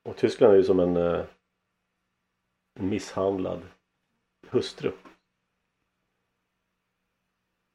och 0.03 0.17
Tyskland 0.17 0.53
är 0.53 0.57
ju 0.57 0.63
som 0.63 0.79
en, 0.79 0.97
eh, 0.97 1.25
en 2.79 2.89
misshandlad 2.89 3.61
hustru. 4.49 4.91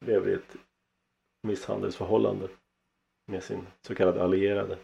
Lever 0.06 0.28
i 0.28 0.34
ett 0.34 0.56
misshandelsförhållande 1.42 2.48
med 3.26 3.42
sin 3.44 3.66
så 3.82 3.94
kallade 3.94 4.22
allierade. 4.24 4.78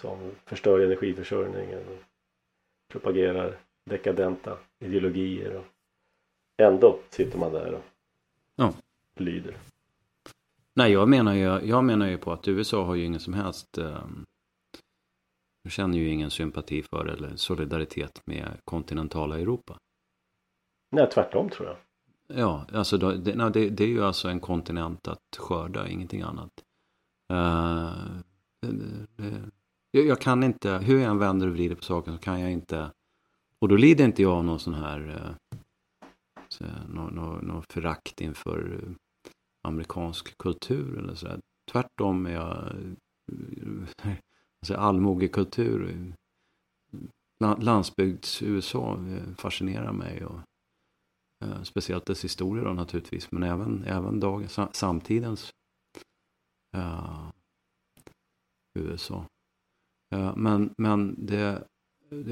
Som 0.00 0.30
förstör 0.44 0.80
energiförsörjningen 0.80 1.88
och 1.88 1.98
propagerar 2.92 3.58
dekadenta 3.90 4.58
ideologier. 4.78 5.56
Och 5.56 5.64
ändå 6.62 7.00
sitter 7.10 7.38
man 7.38 7.52
där 7.52 7.74
och 7.74 7.84
Ja. 8.56 8.72
lyder. 9.16 9.56
nej, 10.74 10.92
jag 10.92 11.08
menar, 11.08 11.34
ju, 11.34 11.68
jag 11.68 11.84
menar 11.84 12.08
ju 12.08 12.18
på 12.18 12.32
att 12.32 12.48
USA 12.48 12.84
har 12.84 12.94
ju 12.94 13.04
ingen 13.04 13.20
som 13.20 13.34
helst... 13.34 13.78
Eh, 13.78 14.06
de 15.64 15.70
känner 15.70 15.98
ju 15.98 16.08
ingen 16.08 16.30
sympati 16.30 16.82
för 16.82 17.06
eller 17.06 17.36
solidaritet 17.36 18.22
med 18.26 18.60
kontinentala 18.64 19.38
Europa. 19.38 19.78
Nej, 20.96 21.10
tvärtom 21.10 21.50
tror 21.50 21.68
jag. 21.68 21.76
Ja, 22.38 22.66
alltså 22.72 22.96
det, 22.98 23.34
nej, 23.34 23.50
det, 23.52 23.70
det 23.70 23.84
är 23.84 23.88
ju 23.88 24.04
alltså 24.04 24.28
en 24.28 24.40
kontinent 24.40 25.08
att 25.08 25.36
skörda, 25.36 25.88
ingenting 25.88 26.22
annat. 26.22 26.50
Eh, 27.32 27.94
det, 28.62 29.06
det, 29.16 29.50
jag, 29.90 30.06
jag 30.06 30.20
kan 30.20 30.42
inte, 30.42 30.78
hur 30.78 31.00
jag 31.00 31.10
än 31.10 31.18
vänder 31.18 31.46
och 31.46 31.52
vrider 31.52 31.74
på 31.74 31.82
saken 31.82 32.14
så 32.14 32.20
kan 32.20 32.40
jag 32.40 32.52
inte, 32.52 32.90
och 33.58 33.68
då 33.68 33.76
lider 33.76 34.04
inte 34.04 34.22
jag 34.22 34.32
av 34.32 34.44
någon 34.44 34.60
sån 34.60 34.74
här, 34.74 35.08
eh, 35.08 35.58
så, 36.48 36.64
någon, 36.88 37.14
någon, 37.14 37.44
någon 37.44 37.62
förakt 37.62 38.20
inför 38.20 38.80
eh, 38.82 38.90
amerikansk 39.68 40.38
kultur 40.38 40.98
eller 40.98 41.14
så. 41.14 41.26
där. 41.26 41.40
Tvärtom 41.72 42.26
är 42.26 42.30
jag, 42.30 42.74
eh, 44.04 44.12
alltså 44.62 44.74
allmogekultur, 44.74 46.12
la- 47.44 47.56
landsbygds-USA 47.60 48.92
eh, 48.94 49.34
fascinerar 49.38 49.92
mig. 49.92 50.24
Och, 50.24 50.40
Eh, 51.44 51.62
Speciellt 51.62 52.06
dess 52.06 52.24
historia 52.24 52.64
då 52.64 52.72
naturligtvis, 52.72 53.32
men 53.32 53.42
även, 53.42 53.84
även 53.84 54.20
dagens, 54.20 54.52
sa- 54.52 54.72
samtidens 54.72 55.50
eh, 56.76 57.28
USA. 58.78 59.26
Eh, 60.14 60.36
men, 60.36 60.70
men 60.78 61.26
det, 61.26 61.64
det 62.10 62.16
Men 62.16 62.26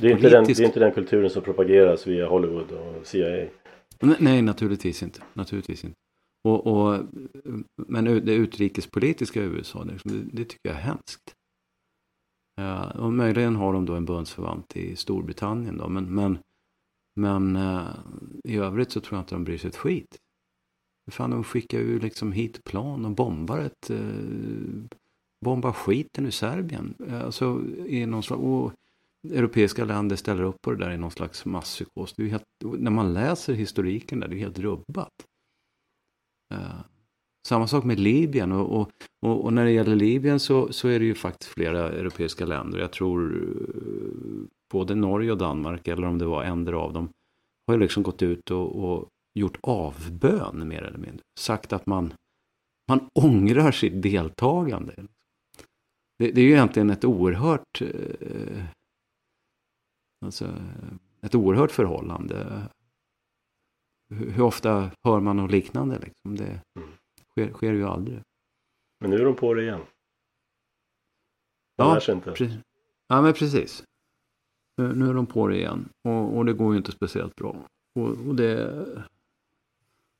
Det, 0.00 0.08
är 0.08 0.10
inte 0.10 0.22
den, 0.30 0.44
det 0.44 0.62
är 0.62 0.66
inte 0.66 0.80
den 0.80 0.92
kulturen 0.92 1.30
som 1.30 1.42
propageras 1.42 2.06
via 2.06 2.28
Hollywood 2.28 2.72
och 2.72 3.06
CIA. 3.06 3.48
Nej, 4.02 4.16
nej, 4.20 4.42
naturligtvis 4.42 5.02
inte. 5.02 5.22
Naturligtvis 5.32 5.84
inte. 5.84 5.96
Och, 6.48 6.66
och, 6.66 7.00
men 7.88 8.04
det 8.04 8.34
utrikespolitiska 8.34 9.40
i 9.42 9.44
USA, 9.46 9.84
det, 9.84 9.98
det 10.32 10.44
tycker 10.44 10.68
jag 10.68 10.76
är 10.76 10.80
hemskt. 10.82 11.32
Eh, 12.56 12.82
och 12.82 13.12
möjligen 13.12 13.56
har 13.56 13.72
de 13.72 13.86
då 13.86 13.94
en 13.94 14.04
bundsförvant 14.04 14.76
i 14.76 14.96
Storbritannien 14.96 15.78
då, 15.78 15.88
men, 15.88 16.14
men, 16.14 16.38
men 17.16 17.56
eh, 17.56 17.88
i 18.44 18.56
övrigt 18.56 18.92
så 18.92 19.00
tror 19.00 19.16
jag 19.16 19.22
inte 19.22 19.34
de 19.34 19.44
bryr 19.44 19.58
sig 19.58 19.68
ett 19.68 19.76
skit. 19.76 20.18
Fan, 21.10 21.30
de 21.30 21.44
skickar 21.44 21.78
ju 21.78 21.98
liksom 21.98 22.32
hit 22.32 22.64
plan 22.64 23.04
och 23.04 23.10
bombar 23.10 23.58
ett, 23.58 23.90
eh, 23.90 23.98
bombar 25.44 25.72
skiten 25.72 26.26
ur 26.26 26.30
Serbien. 26.30 26.94
Eh, 27.08 27.24
alltså 27.24 27.62
i 27.86 28.06
någon 28.06 28.22
slags, 28.22 28.42
och 28.42 28.72
europeiska 29.30 29.84
länder 29.84 30.16
ställer 30.16 30.42
upp 30.42 30.62
på 30.62 30.70
det 30.70 30.84
där 30.84 30.90
i 30.90 30.98
någon 30.98 31.10
slags 31.10 31.44
masspsykos. 31.44 32.12
Det 32.12 32.22
är 32.22 32.26
helt, 32.26 32.44
när 32.64 32.90
man 32.90 33.14
läser 33.14 33.54
historiken 33.54 34.20
där, 34.20 34.28
det 34.28 34.36
är 34.36 34.38
helt 34.38 34.58
rubbat. 34.58 35.26
Eh, 36.54 36.80
samma 37.48 37.66
sak 37.66 37.84
med 37.84 38.00
Libyen 38.00 38.52
och, 38.52 38.80
och, 38.80 38.90
och, 39.26 39.44
och 39.44 39.52
när 39.52 39.64
det 39.64 39.70
gäller 39.70 39.96
Libyen 39.96 40.40
så, 40.40 40.72
så 40.72 40.88
är 40.88 40.98
det 40.98 41.04
ju 41.04 41.14
faktiskt 41.14 41.52
flera 41.52 41.88
europeiska 41.88 42.46
länder. 42.46 42.78
Jag 42.78 42.92
tror 42.92 43.42
eh, 43.42 44.46
både 44.72 44.94
Norge 44.94 45.32
och 45.32 45.38
Danmark, 45.38 45.88
eller 45.88 46.06
om 46.06 46.18
det 46.18 46.26
var 46.26 46.44
ändra 46.44 46.78
av 46.78 46.92
dem, 46.92 47.08
har 47.66 47.74
ju 47.74 47.80
liksom 47.80 48.02
gått 48.02 48.22
ut 48.22 48.50
och, 48.50 48.84
och 48.84 49.08
gjort 49.34 49.58
avbön 49.62 50.68
mer 50.68 50.82
eller 50.82 50.98
mindre. 50.98 51.24
Sagt 51.38 51.72
att 51.72 51.86
man, 51.86 52.14
man 52.88 53.08
ångrar 53.14 53.72
sitt 53.72 54.02
deltagande. 54.02 54.94
Det, 56.18 56.30
det 56.30 56.40
är 56.40 56.44
ju 56.44 56.52
egentligen 56.52 56.90
ett 56.90 57.04
oerhört 57.04 57.82
eh, 57.82 58.64
alltså, 60.24 60.54
ett 61.20 61.34
oerhört 61.34 61.70
förhållande. 61.70 62.62
Hur, 64.14 64.30
hur 64.30 64.42
ofta 64.42 64.90
hör 65.04 65.20
man 65.20 65.36
något 65.36 65.50
liknande? 65.50 65.98
Liksom? 65.98 66.36
Det 66.36 66.60
Mm 66.78 66.88
sker, 67.36 67.52
sker 67.52 67.72
ju 67.72 67.84
aldrig. 67.84 68.20
Men 69.00 69.10
nu 69.10 69.16
är 69.16 69.24
de 69.24 69.34
på 69.34 69.54
det 69.54 69.62
igen. 69.62 69.80
Man 71.78 71.88
Ja, 71.88 71.94
lär 71.94 72.00
sig 72.00 72.14
inte. 72.14 72.30
Pre- 72.30 72.60
ja, 73.08 73.22
men 73.22 73.32
precis. 73.32 73.84
Nu, 74.76 74.94
nu 74.94 75.08
är 75.08 75.14
de 75.14 75.26
på 75.26 75.48
det 75.48 75.56
igen. 75.56 75.88
Och, 76.02 76.36
och 76.36 76.44
det 76.44 76.52
går 76.52 76.72
ju 76.72 76.78
inte 76.78 76.92
speciellt 76.92 77.36
bra. 77.36 77.56
Och, 77.94 78.08
och 78.08 78.34
det, 78.34 78.84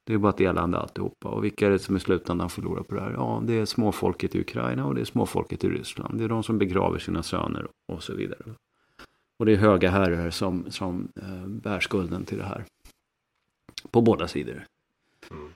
det 0.05 0.15
är 0.15 0.19
bara 0.19 0.33
ett 0.33 0.41
elände 0.41 0.79
alltihopa. 0.79 1.29
Och 1.29 1.45
vilka 1.45 1.67
är 1.67 1.71
det 1.71 1.79
som 1.79 1.97
i 1.97 2.01
slutändan 2.01 2.51
förlorar 2.51 2.83
på 2.83 2.95
det 2.95 3.01
här? 3.01 3.13
Ja, 3.13 3.43
det 3.47 3.53
är 3.55 3.65
småfolket 3.65 4.35
i 4.35 4.41
Ukraina 4.41 4.87
och 4.87 4.95
det 4.95 5.01
är 5.01 5.05
småfolket 5.05 5.65
i 5.65 5.69
Ryssland. 5.69 6.19
Det 6.19 6.25
är 6.25 6.29
de 6.29 6.43
som 6.43 6.59
begraver 6.59 6.99
sina 6.99 7.23
söner 7.23 7.69
och 7.93 8.03
så 8.03 8.15
vidare. 8.15 8.45
Och 9.39 9.47
det 9.47 9.53
är 9.53 9.57
höga 9.57 9.91
herrar 9.91 10.31
som, 10.31 10.71
som 10.71 11.09
eh, 11.17 11.47
bär 11.47 11.81
skulden 11.81 12.25
till 12.25 12.39
det 12.39 12.45
här. 12.45 12.65
På 13.91 14.01
båda 14.01 14.29
sidor. 14.29 14.67
Mm. 15.31 15.53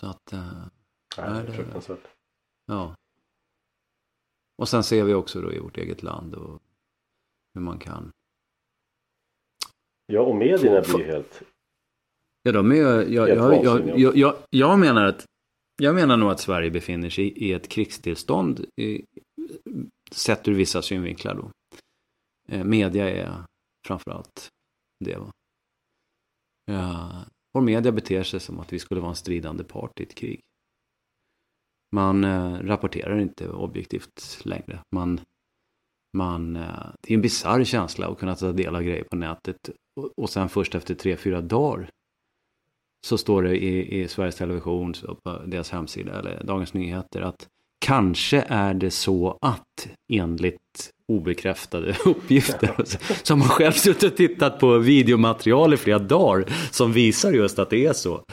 Så 0.00 0.06
att... 0.06 0.32
eh, 0.32 0.66
Nej, 1.16 1.44
det 1.44 1.48
är 1.48 1.52
fruktansvärt. 1.52 2.08
Ja. 2.66 2.94
Och 4.56 4.68
sen 4.68 4.84
ser 4.84 5.04
vi 5.04 5.14
också 5.14 5.40
då 5.40 5.52
i 5.52 5.58
vårt 5.58 5.76
eget 5.76 6.02
land 6.02 6.34
och 6.34 6.62
hur 7.54 7.60
man 7.60 7.78
kan. 7.78 8.10
Ja, 10.06 10.20
och 10.20 10.36
medierna 10.36 10.80
blir 10.80 10.98
ju 10.98 11.04
helt... 11.04 11.42
Ja, 12.42 12.52
de 12.52 12.72
är, 12.72 12.74
jag, 12.74 13.08
jag, 13.10 13.28
jag, 13.64 13.98
jag, 13.98 14.16
jag, 14.16 14.36
jag 14.50 14.78
menar 14.78 15.04
att 15.06 15.24
jag 15.82 15.94
menar 15.94 16.16
nog 16.16 16.30
att 16.30 16.40
Sverige 16.40 16.70
befinner 16.70 17.10
sig 17.10 17.24
i, 17.24 17.48
i 17.48 17.52
ett 17.52 17.68
krigstillstånd 17.68 18.66
i, 18.80 19.04
sett 20.10 20.48
ur 20.48 20.54
vissa 20.54 20.82
synvinklar 20.82 21.34
då. 21.34 21.50
Eh, 22.48 22.64
media 22.64 23.10
är 23.10 23.44
framförallt 23.86 24.48
det. 25.04 25.16
Va? 25.16 25.30
Ja, 26.64 27.24
vår 27.58 27.64
media 27.64 27.92
beter 27.92 28.22
sig 28.22 28.40
som 28.40 28.60
att 28.60 28.72
vi 28.72 28.78
skulle 28.78 29.00
vara 29.00 29.10
en 29.10 29.16
stridande 29.16 29.64
part 29.64 30.00
i 30.00 30.02
ett 30.02 30.14
krig. 30.14 30.40
Man 31.92 32.24
eh, 32.24 32.52
rapporterar 32.52 33.18
inte 33.18 33.48
objektivt 33.48 34.40
längre. 34.44 34.80
Man, 34.94 35.20
man, 36.16 36.56
eh, 36.56 36.90
det 37.00 37.12
är 37.12 37.14
en 37.14 37.22
bisarr 37.22 37.64
känsla 37.64 38.08
att 38.08 38.18
kunna 38.18 38.34
ta 38.34 38.52
del 38.52 38.76
av 38.76 38.82
grejer 38.82 39.04
på 39.04 39.16
nätet 39.16 39.70
och, 39.96 40.12
och 40.16 40.30
sen 40.30 40.48
först 40.48 40.74
efter 40.74 40.94
tre, 40.94 41.16
fyra 41.16 41.40
dagar 41.40 41.90
så 43.06 43.18
står 43.18 43.42
det 43.42 43.56
i, 43.56 44.00
i 44.00 44.08
Sveriges 44.08 44.36
Television 44.36 44.94
så 44.94 45.14
på 45.14 45.42
deras 45.46 45.70
hemsida 45.70 46.18
eller 46.18 46.44
Dagens 46.44 46.74
Nyheter 46.74 47.20
att 47.20 47.48
kanske 47.78 48.40
är 48.48 48.74
det 48.74 48.90
så 48.90 49.38
att 49.40 49.88
enligt 50.08 50.92
obekräftade 51.08 51.96
uppgifter 52.04 52.74
så 53.22 53.34
har 53.34 53.38
man 53.38 53.48
själv 53.48 53.72
suttit 53.72 54.12
och 54.12 54.16
tittat 54.16 54.58
på 54.58 54.78
videomaterial 54.78 55.74
i 55.74 55.76
flera 55.76 55.98
dagar 55.98 56.44
som 56.70 56.92
visar 56.92 57.32
just 57.32 57.58
att 57.58 57.70
det 57.70 57.86
är 57.86 57.92
så. 57.92 58.24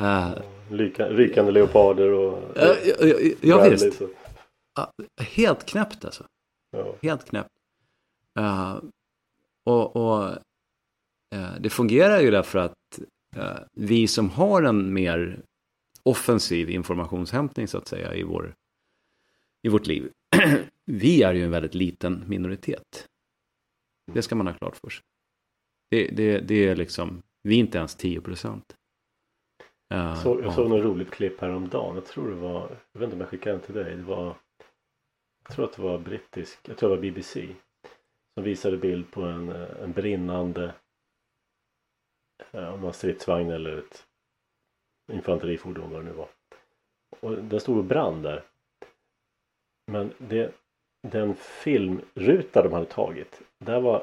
Uh, 0.00 0.30
Lyka, 0.70 1.08
rykande 1.08 1.52
leoparder 1.52 2.10
och... 2.10 2.42
ja, 2.54 2.74
ja, 3.00 3.16
ja 3.40 3.68
visst. 3.70 4.02
helt 5.20 5.66
knäppt 5.66 6.04
alltså. 6.04 6.24
Ja. 6.76 6.94
Helt 7.02 7.24
knäppt. 7.24 7.48
Eh, 8.38 8.76
och 9.64 9.96
och 9.96 10.28
eh, 11.34 11.54
det 11.60 11.70
fungerar 11.70 12.20
ju 12.20 12.30
därför 12.30 12.58
att 12.58 12.74
vi 13.72 14.08
som 14.08 14.30
har 14.30 14.62
en 14.62 14.92
mer 14.92 15.42
offensiv 16.02 16.70
informationshämtning 16.70 17.68
så 17.68 17.78
att 17.78 17.88
säga 17.88 18.14
i, 18.14 18.22
vår, 18.22 18.54
i 19.62 19.68
vårt 19.68 19.86
liv. 19.86 20.10
vi 20.84 21.22
är 21.22 21.34
ju 21.34 21.44
en 21.44 21.50
väldigt 21.50 21.74
liten 21.74 22.24
minoritet. 22.28 23.08
Det 24.12 24.22
ska 24.22 24.34
man 24.34 24.46
ha 24.46 24.54
klart 24.54 24.76
för 24.76 24.90
sig. 24.90 25.02
Det, 25.90 26.06
det, 26.06 26.40
det 26.40 26.68
är 26.68 26.76
liksom, 26.76 27.22
vi 27.42 27.54
är 27.54 27.60
inte 27.60 27.78
ens 27.78 27.96
10 27.96 28.20
procent. 28.20 28.76
Uh, 29.94 30.22
Så, 30.22 30.40
jag 30.40 30.54
såg 30.54 30.70
något 30.70 30.84
roligt 30.84 31.10
klipp 31.10 31.40
häromdagen. 31.40 31.94
Jag 31.94 32.06
tror 32.06 32.30
det 32.30 32.36
var, 32.36 32.78
jag 32.92 33.00
vet 33.00 33.06
inte 33.06 33.14
om 33.14 33.20
jag 33.20 33.28
skickade 33.28 33.56
den 33.56 33.66
till 33.66 33.74
dig. 33.74 33.96
Det 33.96 34.02
var, 34.02 34.36
jag 35.42 35.52
tror 35.56 35.64
att 35.64 35.72
det 35.72 35.82
var 35.82 35.98
brittisk, 35.98 36.58
jag 36.68 36.76
tror 36.76 36.90
det 36.90 36.96
var 36.96 37.02
BBC. 37.02 37.48
Som 38.34 38.44
visade 38.44 38.76
bild 38.76 39.10
på 39.10 39.22
en, 39.22 39.48
en 39.48 39.92
brinnande, 39.92 40.74
eh, 42.52 42.68
om 42.68 42.80
det 42.80 42.86
var 42.86 42.92
stridsvagn 42.92 43.50
eller 43.50 43.76
ett 43.76 44.06
infanterifordon 45.12 45.90
vad 45.90 46.00
det 46.00 46.08
nu 46.08 46.12
var. 46.12 46.28
Och 47.20 47.42
den 47.42 47.60
stod 47.60 47.78
och 47.78 47.84
brann 47.84 48.22
där. 48.22 48.44
Men 49.86 50.12
det, 50.18 50.54
den 51.10 51.34
filmruta 51.34 52.62
de 52.62 52.72
hade 52.72 52.86
tagit, 52.86 53.40
där 53.58 53.80
var 53.80 54.02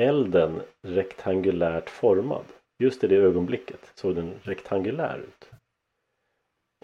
elden 0.00 0.62
rektangulärt 0.82 1.90
formad. 1.90 2.44
Just 2.78 3.04
i 3.04 3.06
det 3.06 3.16
ögonblicket 3.16 3.92
såg 3.94 4.14
den 4.14 4.34
rektangulär 4.42 5.18
ut. 5.18 5.50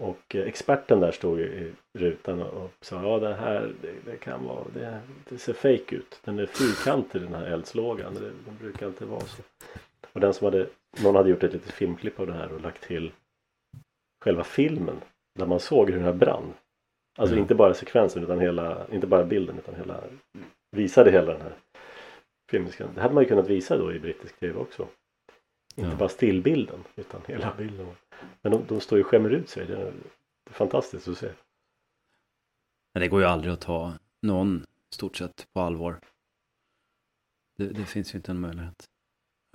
Och 0.00 0.36
eh, 0.36 0.46
experten 0.46 1.00
där 1.00 1.12
stod 1.12 1.40
i 1.40 1.72
rutan 1.98 2.42
och 2.42 2.62
och 2.64 2.70
sa 2.80 3.02
ja 3.02 3.18
det 3.18 3.34
här 3.34 3.72
det, 3.82 4.10
det 4.10 4.16
kan 4.16 4.44
vara 4.44 4.64
det, 4.74 5.00
det 5.28 5.38
ser 5.38 5.52
fake 5.52 5.96
ut. 5.96 6.20
Den 6.24 6.38
är 6.38 6.46
fyrkantig 6.46 7.22
den 7.22 7.34
här 7.34 7.46
eldslågan. 7.46 8.14
Det, 8.14 8.20
den 8.20 8.56
brukar 8.60 8.86
inte 8.86 9.04
vara 9.04 9.20
så. 9.20 9.42
Och 10.12 10.20
den 10.20 10.34
som 10.34 10.44
hade 10.44 10.68
någon 11.02 11.16
hade 11.16 11.30
gjort 11.30 11.42
ett 11.42 11.52
litet 11.52 11.72
filmklipp 11.72 12.20
av 12.20 12.26
det 12.26 12.32
här 12.32 12.52
och 12.52 12.60
lagt 12.60 12.82
till 12.82 13.12
själva 14.24 14.44
filmen 14.44 15.00
där 15.38 15.46
man 15.46 15.60
såg 15.60 15.90
hur 15.90 15.96
den 15.96 16.04
här 16.04 16.12
brann. 16.12 16.54
Alltså 17.18 17.34
Mm. 17.34 17.42
inte 17.42 17.54
bara 17.54 17.74
sekvensen 17.74 18.24
utan 18.24 18.40
hela, 18.40 18.86
inte 18.92 19.06
bara 19.06 19.24
bilden 19.24 19.58
utan 19.58 19.74
hela 19.74 20.04
visade 20.70 21.10
hela 21.10 21.32
den 21.32 21.42
här 21.42 21.52
filmsekvensen. 22.50 22.94
Det 22.94 23.00
hade 23.02 23.14
man 23.14 23.22
ju 23.22 23.28
kunnat 23.28 23.48
visa 23.48 23.76
då 23.76 23.92
i 23.92 23.98
brittisk 24.00 24.38
tv 24.40 24.58
också. 24.58 24.88
Inte 25.76 25.90
Ja. 25.90 25.96
bara 25.96 26.08
stillbilden 26.08 26.84
utan 26.96 27.20
hela 27.28 27.54
bilden. 27.58 27.86
Men 28.42 28.52
de, 28.52 28.64
de 28.68 28.80
står 28.80 28.98
ju 28.98 29.04
och 29.04 29.10
skämmer 29.10 29.30
ut 29.30 29.48
sig. 29.48 29.66
Det 29.66 29.72
är, 29.76 29.92
det 30.44 30.50
är 30.50 30.54
fantastiskt 30.54 31.08
att 31.08 31.18
se. 31.18 31.30
Men 32.94 33.00
det 33.00 33.08
går 33.08 33.20
ju 33.20 33.26
aldrig 33.26 33.52
att 33.52 33.60
ta 33.60 33.94
någon 34.22 34.64
stort 34.94 35.16
sett 35.16 35.46
på 35.52 35.60
allvar. 35.60 36.00
Det, 37.56 37.66
det 37.66 37.84
finns 37.84 38.14
ju 38.14 38.16
inte 38.16 38.32
en 38.32 38.40
möjlighet. 38.40 38.84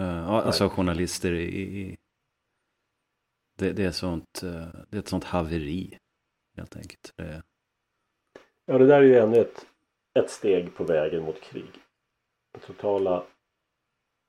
Uh, 0.01 0.29
alltså 0.29 0.69
journalister 0.69 1.31
i, 1.33 1.45
i 1.81 1.97
det, 3.57 3.71
det, 3.73 3.83
är 3.83 3.91
sånt, 3.91 4.43
eh, 4.43 4.67
det 4.89 4.97
är 4.97 4.99
ett 4.99 5.07
sånt 5.07 5.23
haveri 5.23 5.97
helt 6.57 6.75
enkelt. 6.75 7.13
Det, 7.15 7.43
Ja 8.65 8.77
det 8.77 8.87
där 8.87 8.97
är 8.97 9.03
ju 9.03 9.17
ännu 9.17 9.37
ett, 9.37 9.67
ett 10.13 10.29
steg 10.29 10.75
på 10.75 10.83
vägen 10.83 11.23
mot 11.23 11.41
krig. 11.41 11.71
Den 12.51 12.61
totala 12.61 13.25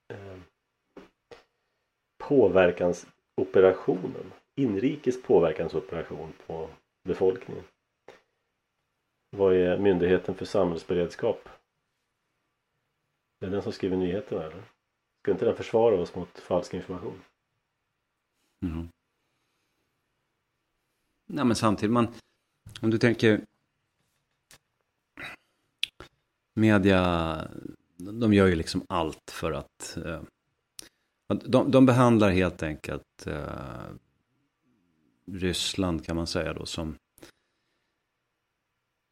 eh, 0.09 0.39
påverkansoperationen. 2.19 4.33
Inrikes 4.55 5.23
påverkansoperation 5.23 6.33
på 6.47 6.71
befolkningen. 7.05 7.65
Vad 9.31 9.55
är 9.55 9.79
Myndigheten 9.79 10.35
för 10.35 10.45
samhällsberedskap? 10.45 11.49
Det 13.41 13.47
är 13.47 13.51
den 13.51 13.63
som 13.63 13.73
skriver 13.73 13.97
nyheterna 13.97 14.43
eller? 14.43 14.63
Ska 15.23 15.31
inte 15.31 15.45
den 15.45 15.57
försvara 15.57 16.01
oss 16.01 16.15
mot 16.15 16.39
falsk 16.39 16.75
information? 16.75 17.23
mm. 18.63 18.89
Nej 21.27 21.45
men 21.45 21.57
samtidigt, 21.57 21.93
man, 21.93 22.15
om 22.83 22.91
du 22.91 22.99
tänker 22.99 23.47
media, 26.55 27.49
de 27.97 28.35
gör 28.35 28.47
ju 28.47 28.55
liksom 28.55 28.85
allt 28.89 29.31
för 29.31 29.53
att 29.53 29.97
eh, 30.05 30.23
de, 31.45 31.71
de 31.71 31.87
behandlar 31.87 32.31
helt 32.31 32.63
enkelt 32.63 33.27
eh, 33.27 33.91
Ryssland 35.33 36.05
kan 36.05 36.17
man 36.17 36.27
säga 36.27 36.53
då 36.53 36.67
som 36.67 36.97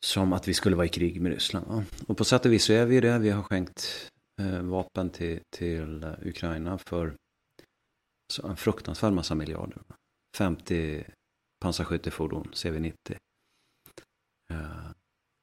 som 0.07 0.32
att 0.32 0.49
vi 0.49 0.55
skulle 0.55 0.76
vara 0.76 0.86
i 0.86 0.88
krig 0.88 1.20
med 1.20 1.32
Ryssland. 1.32 1.66
Ja. 1.68 1.84
Och 2.07 2.16
på 2.16 2.24
sätt 2.24 2.47
och 2.47 2.53
vis 2.53 2.64
så 2.64 2.72
är 2.72 2.86
vi 2.86 3.01
det. 3.01 3.18
Vi 3.18 3.30
har 3.30 3.43
skänkt 3.43 4.11
eh, 4.41 4.62
vapen 4.62 5.11
till, 5.11 5.41
till 5.51 6.05
Ukraina 6.22 6.78
för 6.78 7.14
så 8.32 8.47
en 8.47 8.57
fruktansvärd 8.57 9.12
massa 9.12 9.34
miljarder. 9.34 9.82
50 10.36 11.05
pansarskyttefordon 11.61 12.51
CV90. 12.53 13.16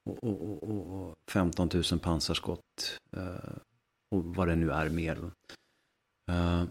Och, 0.07 0.23
och, 0.23 0.41
och, 0.41 0.63
och, 0.63 1.09
och 1.09 1.15
15 1.31 1.69
000 1.91 1.99
pansarskott. 1.99 2.99
Eh, 3.17 3.57
och 4.15 4.23
vad 4.23 4.47
det 4.47 4.55
nu 4.55 4.71
är 4.71 4.89
mer. 4.89 5.31
Eh, 6.31 6.61
eh, 6.61 6.67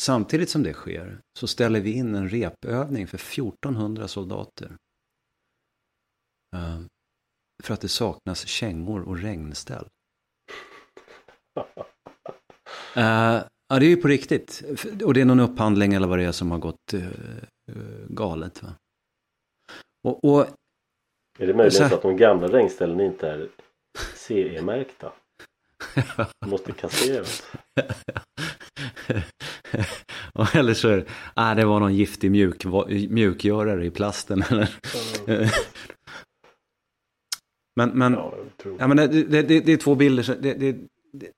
Samtidigt 0.00 0.50
som 0.50 0.62
det 0.62 0.72
sker 0.72 1.20
så 1.38 1.46
ställer 1.46 1.80
vi 1.80 1.92
in 1.92 2.14
en 2.14 2.28
repövning 2.28 3.06
för 3.06 3.16
1400 3.16 4.08
soldater. 4.08 4.76
För 7.62 7.74
att 7.74 7.80
det 7.80 7.88
saknas 7.88 8.46
kängor 8.46 9.02
och 9.02 9.18
regnställ. 9.18 9.88
Ja, 12.94 13.78
det 13.78 13.86
är 13.86 13.90
ju 13.90 13.96
på 13.96 14.08
riktigt. 14.08 14.62
Och 15.04 15.14
det 15.14 15.20
är 15.20 15.24
någon 15.24 15.40
upphandling 15.40 15.94
eller 15.94 16.06
vad 16.06 16.18
det 16.18 16.24
är 16.24 16.32
som 16.32 16.50
har 16.50 16.58
gått 16.58 16.94
galet. 18.08 18.62
Va? 18.62 18.74
Och, 20.02 20.24
och 20.24 20.46
Är 21.38 21.46
det 21.46 21.54
möjligen 21.54 21.70
Så 21.70 21.82
här- 21.82 21.94
att 21.94 22.02
de 22.02 22.16
gamla 22.16 22.48
regnställen 22.48 23.00
inte 23.00 23.28
är 23.28 23.48
CE-märkta? 24.14 25.12
Måste 26.46 26.72
kasseras. 26.72 27.42
eller 30.54 30.74
så 30.74 30.88
är 30.88 30.96
det, 30.96 31.04
ah, 31.34 31.54
det 31.54 31.64
var 31.64 31.80
någon 31.80 31.94
giftig 31.94 32.30
mjuk, 32.30 32.64
mjukgörare 33.08 33.86
i 33.86 33.90
plasten. 33.90 34.42
Eller? 34.50 34.70
men 37.76 37.90
men, 37.90 38.12
ja, 38.12 38.34
ja, 38.78 38.86
men 38.86 38.96
det, 38.96 39.06
det, 39.06 39.42
det, 39.42 39.60
det, 39.60 39.72
är 39.72 39.76
två 39.76 39.94
bilder. 39.94 40.36
Det, 40.40 40.54
det, 40.54 40.76
det, 41.12 41.30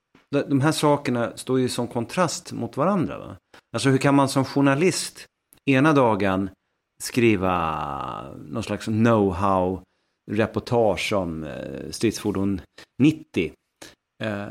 de 0.48 0.61
här 0.61 0.72
sakerna 0.72 1.36
står 1.36 1.61
ju 1.61 1.68
som 1.68 1.88
kontrast 1.88 2.53
mot 2.53 2.76
varandra. 2.76 3.18
Va? 3.18 3.36
Alltså 3.72 3.88
hur 3.88 3.98
kan 3.98 4.14
man 4.14 4.28
som 4.28 4.44
journalist 4.44 5.26
ena 5.66 5.92
dagen 5.92 6.51
skriva 7.03 8.34
någon 8.38 8.62
slags 8.62 8.88
know-how 8.88 9.80
reportage 10.31 11.12
om 11.12 11.45
eh, 11.45 11.91
stridsfordon 11.91 12.61
90. 13.03 13.53
Eh, 14.22 14.47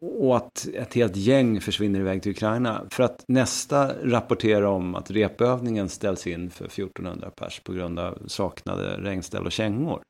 och 0.00 0.36
att 0.36 0.68
ett 0.74 0.94
helt 0.94 1.16
gäng 1.16 1.60
försvinner 1.60 2.00
iväg 2.00 2.22
till 2.22 2.32
Ukraina. 2.32 2.86
För 2.90 3.02
att 3.02 3.24
nästa 3.28 3.92
rapporterar 4.02 4.62
om 4.62 4.94
att 4.94 5.10
repövningen 5.10 5.88
ställs 5.88 6.26
in 6.26 6.50
för 6.50 6.64
1400 6.64 7.30
pers 7.30 7.60
på 7.60 7.72
grund 7.72 7.98
av 7.98 8.18
saknade 8.26 8.96
regnställ 8.96 9.46
och 9.46 9.52
kängor. 9.52 10.02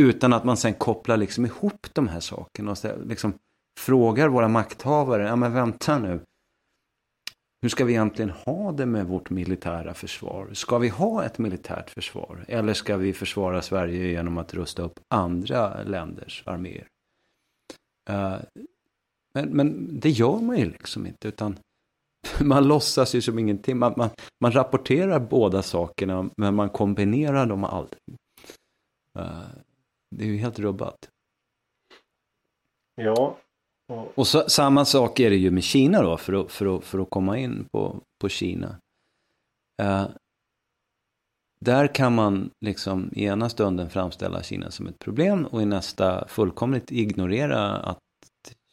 Utan 0.00 0.32
att 0.32 0.44
man 0.44 0.56
sen 0.56 0.74
kopplar 0.74 1.16
liksom 1.16 1.46
ihop 1.46 1.86
de 1.92 2.08
här 2.08 2.20
sakerna 2.20 2.70
och 2.70 2.78
liksom 3.06 3.34
frågar 3.80 4.28
våra 4.28 4.48
makthavare, 4.48 5.26
ja 5.26 5.36
men 5.36 5.52
vänta 5.52 5.98
nu, 5.98 6.20
hur 7.62 7.68
ska 7.68 7.84
vi 7.84 7.92
egentligen 7.92 8.30
ha 8.30 8.72
det 8.72 8.86
med 8.86 9.06
vårt 9.06 9.30
militära 9.30 9.94
försvar? 9.94 10.48
Ska 10.52 10.78
vi 10.78 10.88
ha 10.88 11.24
ett 11.24 11.38
militärt 11.38 11.90
försvar? 11.90 12.44
Eller 12.48 12.74
ska 12.74 12.96
vi 12.96 13.12
försvara 13.12 13.62
Sverige 13.62 14.06
genom 14.06 14.38
att 14.38 14.54
rusta 14.54 14.82
upp 14.82 15.00
andra 15.08 15.82
länders 15.82 16.42
arméer? 16.46 16.86
Uh, 18.10 18.38
men, 19.34 19.48
men 19.48 19.98
det 20.00 20.10
gör 20.10 20.38
man 20.40 20.58
ju 20.58 20.64
liksom 20.64 21.06
inte, 21.06 21.28
utan 21.28 21.58
man 22.40 22.68
låtsas 22.68 23.14
ju 23.14 23.20
som 23.20 23.38
ingenting. 23.38 23.78
Man, 23.78 23.94
man, 23.96 24.10
man 24.40 24.52
rapporterar 24.52 25.20
båda 25.20 25.62
sakerna, 25.62 26.30
men 26.36 26.54
man 26.54 26.70
kombinerar 26.70 27.46
dem 27.46 27.64
aldrig. 27.64 28.00
Uh, 29.18 29.24
eh, 29.24 29.48
det 30.10 30.24
är 30.24 30.28
ju 30.28 30.36
helt 30.36 30.58
rubbat. 30.58 31.08
Ja, 32.94 33.36
och 33.90 34.26
så, 34.26 34.48
samma 34.48 34.84
sak 34.84 35.20
är 35.20 35.30
det 35.30 35.36
ju 35.36 35.50
med 35.50 35.64
Kina 35.64 36.02
då, 36.02 36.16
för 36.16 36.32
att, 36.32 36.52
för 36.52 36.76
att, 36.76 36.84
för 36.84 36.98
att 36.98 37.10
komma 37.10 37.38
in 37.38 37.68
på, 37.72 38.00
på 38.18 38.28
Kina. 38.28 38.80
Uh, 39.82 40.08
där 41.60 41.94
kan 41.94 42.14
man 42.14 42.50
liksom 42.60 43.10
i 43.12 43.24
ena 43.24 43.48
stunden 43.48 43.90
framställa 43.90 44.42
Kina 44.42 44.70
som 44.70 44.86
ett 44.86 44.98
problem 44.98 45.46
och 45.46 45.62
i 45.62 45.66
nästa 45.66 46.28
fullkomligt 46.28 46.92
ignorera 46.92 47.76
att 47.76 47.98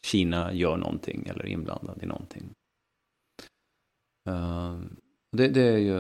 Kina 0.04 0.54
gör 0.54 0.78
någonting 0.78 1.28
eller 1.28 1.46
är 1.46 1.50
inblandad 1.50 2.04
i 2.04 2.06
någonting. 2.06 2.54
Uh, 4.30 4.80
det, 5.32 5.48
det, 5.48 5.62
är 5.62 5.78
ju 5.78 6.00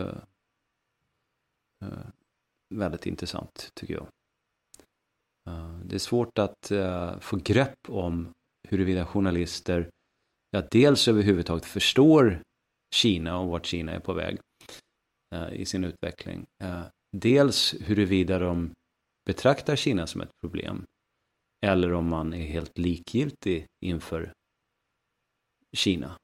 uh, 1.83 2.07
väldigt 2.69 3.05
intressant 3.05 3.71
tycker 3.73 3.93
jag. 3.93 4.07
Uh, 5.49 5.79
det 5.79 5.95
är 5.95 5.99
svårt 5.99 6.37
att 6.37 6.71
få 7.19 7.37
grepp 7.37 7.89
om 7.89 8.33
huruvida 8.69 9.05
journalister 9.05 9.89
ja, 10.51 10.61
dels 10.71 11.07
överhuvudtaget 11.07 11.65
förstår 11.65 12.41
Kina 12.95 13.39
och 13.39 13.47
vart 13.47 13.65
Kina 13.65 13.91
är 13.91 13.99
på 13.99 14.13
väg 14.13 14.39
eh, 15.35 15.53
i 15.53 15.65
sin 15.65 15.83
utveckling. 15.83 16.45
Eh, 16.63 16.83
dels 17.17 17.75
huruvida 17.81 18.39
de 18.39 18.71
betraktar 19.25 19.75
Kina 19.75 20.07
som 20.07 20.21
ett 20.21 20.31
problem 20.41 20.85
eller 21.65 21.93
om 21.93 22.07
man 22.07 22.33
är 22.33 22.45
helt 22.45 22.77
likgiltig 22.77 23.65
inför 23.85 24.33
Kina 25.77 26.17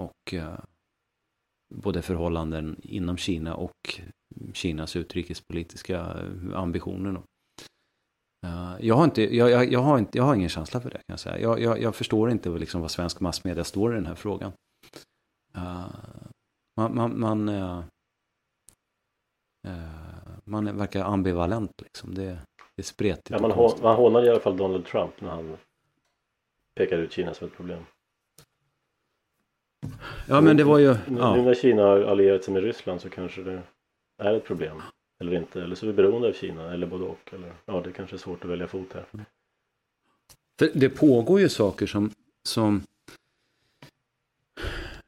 och 0.00 0.34
eh, 0.34 0.58
både 1.74 2.02
förhållanden 2.02 2.80
inom 2.82 3.16
Kina 3.16 3.54
och 3.54 4.00
Kinas 4.52 4.96
utrikespolitiska 4.96 6.00
eh, 6.00 6.58
ambitioner. 6.58 7.22
Uh, 8.46 8.76
jag, 8.80 8.94
har 8.94 9.04
inte, 9.04 9.36
jag, 9.36 9.50
jag, 9.50 9.72
jag, 9.72 9.80
har 9.80 9.98
inte, 9.98 10.18
jag 10.18 10.24
har 10.24 10.34
ingen 10.34 10.48
känsla 10.48 10.80
för 10.80 10.90
det 10.90 10.96
kan 10.96 11.04
jag 11.06 11.20
säga. 11.20 11.38
Jag, 11.38 11.60
jag, 11.60 11.80
jag 11.80 11.94
förstår 11.94 12.30
inte 12.30 12.48
liksom 12.48 12.80
vad 12.80 12.90
svensk 12.90 13.20
massmedia 13.20 13.64
står 13.64 13.92
i 13.92 13.94
den 13.94 14.06
här 14.06 14.14
frågan. 14.14 14.52
Uh, 15.56 15.86
man, 16.76 16.94
man, 16.94 17.20
man, 17.20 17.48
uh, 17.48 17.82
man 20.44 20.76
verkar 20.76 21.04
ambivalent 21.04 21.82
liksom. 21.82 22.14
Det, 22.14 22.38
det 22.76 22.82
är 22.82 22.82
spretigt. 22.82 23.30
Ja, 23.30 23.38
man, 23.38 23.50
hå, 23.50 23.70
man 23.82 23.96
hånade 23.96 24.26
i 24.26 24.30
alla 24.30 24.40
fall 24.40 24.56
Donald 24.56 24.86
Trump 24.86 25.20
när 25.20 25.30
han 25.30 25.56
pekade 26.74 27.02
ut 27.02 27.12
Kina 27.12 27.34
som 27.34 27.46
ett 27.46 27.56
problem. 27.56 27.84
Ja 30.28 30.40
men 30.40 30.56
det 30.56 30.64
var 30.64 30.78
ju... 30.78 30.96
Nu, 31.08 31.18
ja. 31.18 31.36
nu 31.36 31.42
när 31.42 31.54
Kina 31.54 31.82
har 31.82 32.00
allierat 32.00 32.44
sig 32.44 32.54
med 32.54 32.62
Ryssland 32.62 33.00
så 33.00 33.10
kanske 33.10 33.42
det 33.42 33.62
är 34.18 34.34
ett 34.34 34.44
problem. 34.44 34.82
Eller 35.20 35.34
inte, 35.34 35.62
eller 35.62 35.74
så 35.74 35.86
är 35.86 35.90
vi 35.90 35.96
beroende 35.96 36.28
av 36.28 36.32
Kina 36.32 36.72
eller 36.74 36.86
både 36.86 37.04
och. 37.04 37.32
Eller, 37.32 37.52
ja, 37.66 37.80
det 37.80 37.92
kanske 37.92 38.16
är 38.16 38.18
svårt 38.18 38.44
att 38.44 38.50
välja 38.50 38.66
fot 38.66 38.92
här. 38.92 39.04
För 40.58 40.70
det 40.74 40.88
pågår 40.90 41.40
ju 41.40 41.48
saker 41.48 41.86
som, 41.86 42.10
som 42.48 42.82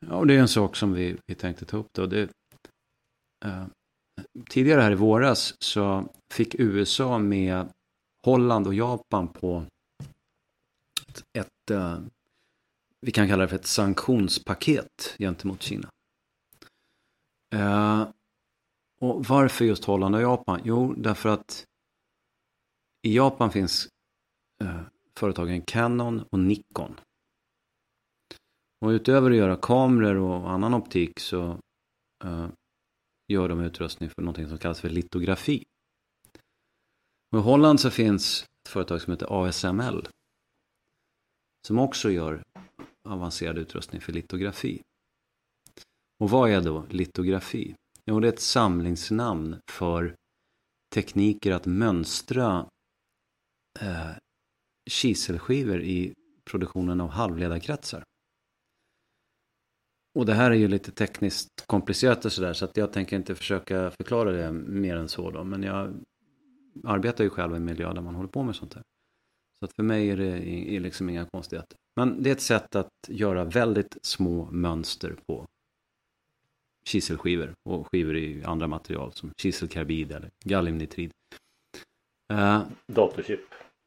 Ja, 0.09 0.25
det 0.25 0.35
är 0.35 0.39
en 0.39 0.49
sak 0.49 0.77
som 0.77 0.93
vi, 0.93 1.17
vi 1.27 1.35
tänkte 1.35 1.65
ta 1.65 1.77
upp 1.77 1.93
då. 1.93 2.07
Det, 2.07 2.23
uh, 3.45 3.67
tidigare 4.51 4.81
här 4.81 4.93
i 4.93 4.95
våras 4.95 5.55
så 5.59 6.09
fick 6.33 6.55
USA 6.55 7.19
med 7.19 7.69
Holland 8.25 8.67
och 8.67 8.75
Japan 8.75 9.29
på 9.29 9.65
ett, 11.09 11.25
ett 11.39 12.03
vi 13.07 13.13
kan 13.13 13.29
kalla 13.29 13.43
det 13.43 13.49
för 13.49 13.57
ett 13.57 13.67
sanktionspaket 13.67 15.15
gentemot 15.19 15.63
Kina. 15.63 15.89
Eh, 17.55 18.07
och 19.03 19.25
varför 19.25 19.65
just 19.65 19.85
Holland 19.85 20.15
och 20.15 20.23
Japan? 20.23 20.61
Jo, 20.65 20.95
därför 20.97 21.29
att 21.29 21.65
i 23.03 23.17
Japan 23.17 23.51
finns 23.51 23.89
eh, 24.65 24.81
företagen 25.19 25.63
Canon 25.63 26.23
och 26.31 26.39
Nikon. 26.39 27.01
Och 28.81 28.89
utöver 28.89 29.31
att 29.31 29.37
göra 29.37 29.57
kameror 29.57 30.17
och 30.17 30.51
annan 30.51 30.75
optik 30.75 31.21
så 31.21 31.59
eh, 32.25 32.49
gör 33.29 33.49
de 33.49 33.61
utrustning 33.61 34.11
för 34.11 34.23
någonting 34.23 34.49
som 34.49 34.59
kallas 34.59 34.81
för 34.81 34.91
litografi. 34.91 35.65
Och 37.33 37.39
I 37.39 37.43
Holland 37.43 37.81
så 37.81 37.91
finns 37.91 38.43
ett 38.43 38.69
företag 38.69 39.03
som 39.03 39.11
heter 39.11 39.47
ASML. 39.47 40.09
Som 41.67 41.79
också 41.79 42.11
gör 42.11 42.43
avancerad 43.09 43.59
utrustning 43.59 44.01
för 44.01 44.13
litografi. 44.13 44.83
Och 46.19 46.31
vad 46.31 46.51
är 46.51 46.61
då 46.61 46.87
litografi? 46.91 47.75
Jo, 48.07 48.21
det 48.21 48.29
är 48.29 48.33
ett 48.33 48.41
samlingsnamn 48.41 49.61
för 49.71 50.15
tekniker 50.95 51.53
att 51.53 51.67
mönstra 51.67 52.67
eh, 53.81 54.11
kiselskivor 54.91 55.83
i 55.83 56.13
produktionen 56.51 57.01
av 57.01 57.09
halvledarkretsar. 57.09 58.03
Och 60.15 60.27
det 60.27 60.35
här 60.35 60.51
är 60.51 60.55
ju 60.55 60.69
lite 60.69 60.93
tekniskt 60.93 61.49
komplicerat 61.67 62.25
och 62.25 62.33
sådär 62.33 62.53
så 62.53 62.65
att 62.65 62.77
jag 62.77 62.93
tänker 62.93 63.17
inte 63.17 63.35
försöka 63.35 63.91
förklara 63.91 64.33
det 64.33 64.53
mer 64.53 64.97
än 64.97 65.09
så 65.09 65.31
då. 65.31 65.45
Men 65.45 65.63
jag 65.63 65.95
arbetar 66.85 67.25
ju 67.25 67.31
själv 67.31 67.53
i 67.53 67.57
en 67.57 67.65
miljö 67.65 67.93
där 67.93 68.01
man 68.01 68.15
håller 68.15 68.29
på 68.29 68.43
med 68.43 68.57
sånt 68.57 68.75
här. 68.75 68.83
Så 69.59 69.65
att 69.65 69.73
för 69.73 69.83
mig 69.83 70.11
är 70.11 70.17
det 70.17 70.49
är 70.77 70.81
liksom 70.81 71.09
inga 71.09 71.27
konstigheter. 71.27 71.79
Men 71.97 72.23
det 72.23 72.31
är 72.31 72.33
ett 72.33 72.41
sätt 72.41 72.75
att 72.77 72.91
göra 73.09 73.45
väldigt 73.45 73.97
små 74.03 74.51
mönster 74.51 75.17
på 75.27 75.47
kiselskivor 76.85 77.55
och 77.63 77.89
skivor 77.93 78.17
i 78.17 78.45
andra 78.45 78.67
material 78.67 79.13
som 79.13 79.33
kiselkarbid 79.37 80.13
eller 80.13 80.31
galliumnitrid. 80.45 81.11
Uh, 82.33 82.63
Datorchip, 82.87 83.41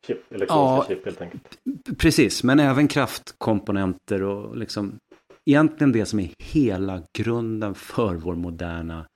chip, 0.07 0.31
elektroniska 0.31 0.55
ja, 0.55 0.85
chip 0.87 1.05
helt 1.05 1.21
enkelt. 1.21 1.59
Precis, 1.97 2.43
men 2.43 2.59
även 2.59 2.87
kraftkomponenter 2.87 4.23
och 4.23 4.57
liksom 4.57 4.99
egentligen 5.45 5.91
det 5.91 6.05
som 6.05 6.19
är 6.19 6.29
hela 6.39 7.03
grunden 7.17 7.75
för 7.75 8.15
vår 8.15 8.35
moderna 8.35 9.07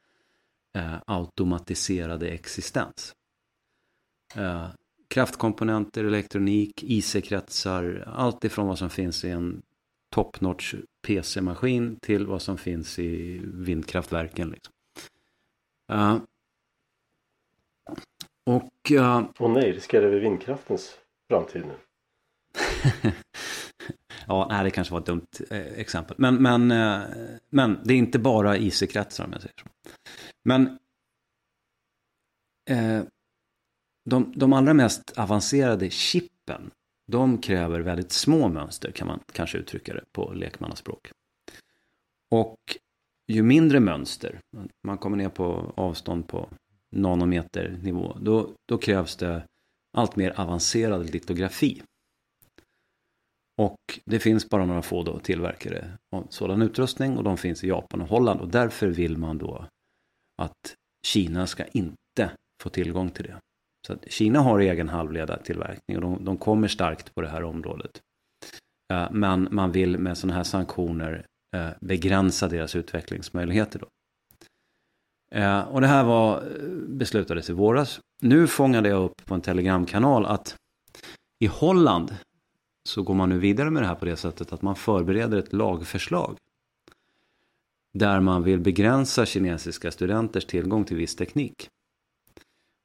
uh, 0.78 0.98
automatiserade 1.06 2.30
existens. 2.30 3.14
Uh, 4.38 4.68
kraftkomponenter, 5.10 6.04
elektronik, 6.04 6.84
IC-kretsar, 6.84 8.04
allt 8.08 8.44
ifrån 8.44 8.68
vad 8.68 8.78
som 8.78 8.90
finns 8.90 9.26
i 9.26 9.30
en 9.30 9.62
top 10.10 10.42
notch 10.42 10.76
PC-maskin 11.08 11.96
till 12.02 12.28
vad 12.28 12.42
som 12.42 12.58
finns 12.58 13.00
i 13.00 13.42
vindkraftverken. 13.44 14.50
Liksom. 14.50 14.74
Uh, 15.92 16.22
och... 18.46 18.92
Uh, 18.92 19.30
Åh 19.40 19.54
nej, 19.54 19.72
riskerar 19.72 20.10
vi 20.10 20.20
vindkraftens 20.20 20.98
framtid 21.30 21.66
nu? 21.66 21.76
ja, 24.28 24.48
nej, 24.50 24.64
det 24.64 24.72
kanske 24.72 24.94
var 24.94 25.00
ett 25.00 25.06
dumt 25.06 25.28
eh, 25.50 25.74
exempel. 25.80 26.16
Men, 26.20 26.36
men, 26.36 26.72
eh, 26.72 27.02
men 27.50 27.80
det 27.84 27.94
är 27.94 27.98
inte 27.98 28.20
bara 28.20 28.58
IC-kretsar 28.58 29.26
om 29.26 29.32
jag 29.32 29.42
säger 29.42 29.56
så. 29.62 29.68
Men 30.44 30.80
eh, 32.70 33.04
de, 34.06 34.34
de 34.36 34.54
allra 34.54 34.74
mest 34.74 35.18
avancerade 35.18 35.90
chippen 35.90 36.72
de 37.10 37.38
kräver 37.38 37.80
väldigt 37.80 38.12
små 38.12 38.48
mönster 38.48 38.92
kan 38.92 39.08
man 39.08 39.20
kanske 39.32 39.58
uttrycka 39.58 39.94
det 39.94 40.04
på 40.12 40.34
lekmannaspråk. 40.34 41.12
Och 42.32 42.58
ju 43.28 43.44
mindre 43.44 43.80
mönster, 43.80 44.40
man 44.84 44.98
kommer 44.98 45.18
ner 45.18 45.30
på 45.30 45.74
avstånd 45.76 46.28
på 46.28 46.50
nanometernivå, 46.92 48.18
då, 48.22 48.52
då 48.68 48.78
krävs 48.78 49.16
det 49.16 49.44
allt 49.98 50.16
mer 50.16 50.40
avancerad 50.40 51.10
litografi. 51.10 51.82
Och 53.58 54.00
det 54.06 54.20
finns 54.20 54.50
bara 54.50 54.66
några 54.66 54.82
få 54.82 55.04
då 55.04 55.20
tillverkare 55.20 55.98
av 56.12 56.28
sådan 56.30 56.62
utrustning 56.62 57.18
och 57.18 57.24
de 57.24 57.38
finns 57.38 57.64
i 57.64 57.68
Japan 57.68 58.02
och 58.02 58.08
Holland 58.08 58.40
och 58.40 58.48
därför 58.48 58.88
vill 58.88 59.18
man 59.18 59.38
då 59.38 59.66
att 60.38 60.76
Kina 61.06 61.48
ska 61.48 61.66
inte 61.66 62.32
få 62.64 62.70
tillgång 62.70 63.10
till 63.10 63.26
det. 63.26 63.40
Så 63.88 63.98
Kina 64.08 64.40
har 64.40 64.60
egen 64.60 64.90
halvledartillverkning 64.90 65.98
och 65.98 66.02
de, 66.02 66.26
de 66.26 66.38
kommer 66.38 66.68
starkt 66.68 67.16
på 67.16 67.22
det 67.22 67.30
här 67.30 67.44
området. 67.44 68.02
Eh, 68.94 69.08
men 69.12 69.48
man 69.52 69.72
vill 69.72 69.98
med 69.98 70.18
sådana 70.18 70.38
här 70.38 70.44
sanktioner 70.44 71.26
eh, 71.56 71.70
begränsa 71.82 72.48
deras 72.48 72.76
utvecklingsmöjligheter. 72.76 73.80
Då. 73.80 73.88
Eh, 75.38 75.62
och 75.62 75.82
det 75.82 75.88
här 75.88 76.04
var, 76.04 76.44
beslutades 76.88 77.50
i 77.50 77.54
våras. 77.54 78.00
Nu 78.22 78.48
fångade 78.48 78.90
jag 78.90 79.04
upp 79.04 79.26
på 79.26 79.36
en 79.36 79.42
telegramkanal 79.42 80.26
att 80.26 80.56
i 81.40 81.48
Holland 81.48 82.16
så 82.90 83.04
går 83.04 83.14
man 83.14 83.30
nu 83.30 83.40
vidare 83.40 83.70
med 83.70 83.84
det 83.84 83.88
här 83.88 83.96
på 83.96 84.06
det 84.06 84.16
sättet 84.16 84.54
att 84.54 84.62
man 84.62 84.76
förbereder 84.76 85.38
ett 85.38 85.54
lagförslag. 85.54 86.38
Där 87.94 88.20
man 88.20 88.44
vill 88.44 88.60
begränsa 88.60 89.26
kinesiska 89.26 89.92
studenters 89.92 90.46
tillgång 90.46 90.86
till 90.86 90.98
viss 90.98 91.16
teknik. 91.16 91.70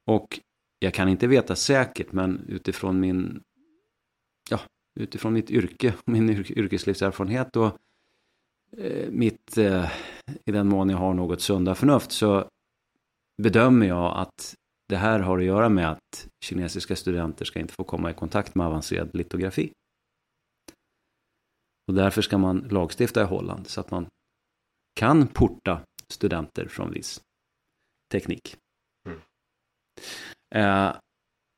Och 0.05 0.39
jag 0.79 0.93
kan 0.93 1.09
inte 1.09 1.27
veta 1.27 1.55
säkert 1.55 2.11
men 2.11 2.45
utifrån 2.47 2.99
min, 2.99 3.43
ja, 4.49 4.59
utifrån 4.99 5.33
mitt 5.33 5.51
yrke, 5.51 5.93
min 6.05 6.29
yrkeslivserfarenhet 6.29 7.55
och 7.55 7.77
eh, 8.77 9.11
mitt, 9.11 9.57
eh, 9.57 9.91
i 10.45 10.51
den 10.51 10.67
mån 10.67 10.89
jag 10.89 10.97
har 10.97 11.13
något 11.13 11.41
sunda 11.41 11.75
förnuft 11.75 12.11
så 12.11 12.49
bedömer 13.41 13.85
jag 13.85 14.17
att 14.17 14.55
det 14.89 14.97
här 14.97 15.19
har 15.19 15.37
att 15.39 15.45
göra 15.45 15.69
med 15.69 15.91
att 15.91 16.27
kinesiska 16.43 16.95
studenter 16.95 17.45
ska 17.45 17.59
inte 17.59 17.73
få 17.73 17.83
komma 17.83 18.11
i 18.11 18.13
kontakt 18.13 18.55
med 18.55 18.67
avancerad 18.67 19.15
litografi. 19.15 19.71
Och 21.87 21.93
därför 21.93 22.21
ska 22.21 22.37
man 22.37 22.57
lagstifta 22.57 23.21
i 23.21 23.25
Holland 23.25 23.67
så 23.67 23.81
att 23.81 23.91
man 23.91 24.07
kan 24.99 25.27
porta 25.27 25.81
studenter 26.07 26.67
från 26.67 26.91
viss 26.91 27.21
teknik. 28.11 28.57
Mm. 29.05 29.21
Eh, 30.55 30.95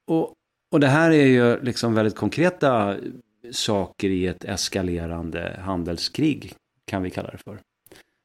och, 0.08 0.34
och 0.72 0.80
det 0.80 0.88
här 0.88 1.12
är 1.12 1.26
ju 1.26 1.62
liksom 1.62 1.94
väldigt 1.94 2.16
konkreta 2.16 2.98
saker 3.52 4.10
i 4.10 4.28
ett 4.28 4.44
eskalerande 4.44 5.60
handelskrig, 5.64 6.54
kan 6.86 7.04
vi 7.04 7.10
kalla 7.10 7.32
det 7.32 7.38
för. 7.38 7.60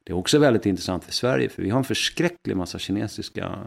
Det 0.03 0.11
är 0.11 0.17
också 0.17 0.39
väldigt 0.39 0.65
intressant 0.65 1.03
för 1.03 1.11
Sverige, 1.11 1.49
för 1.49 1.63
vi 1.63 1.69
har 1.69 1.77
en 1.77 1.83
förskräcklig 1.83 2.57
massa 2.57 2.79
kinesiska 2.79 3.59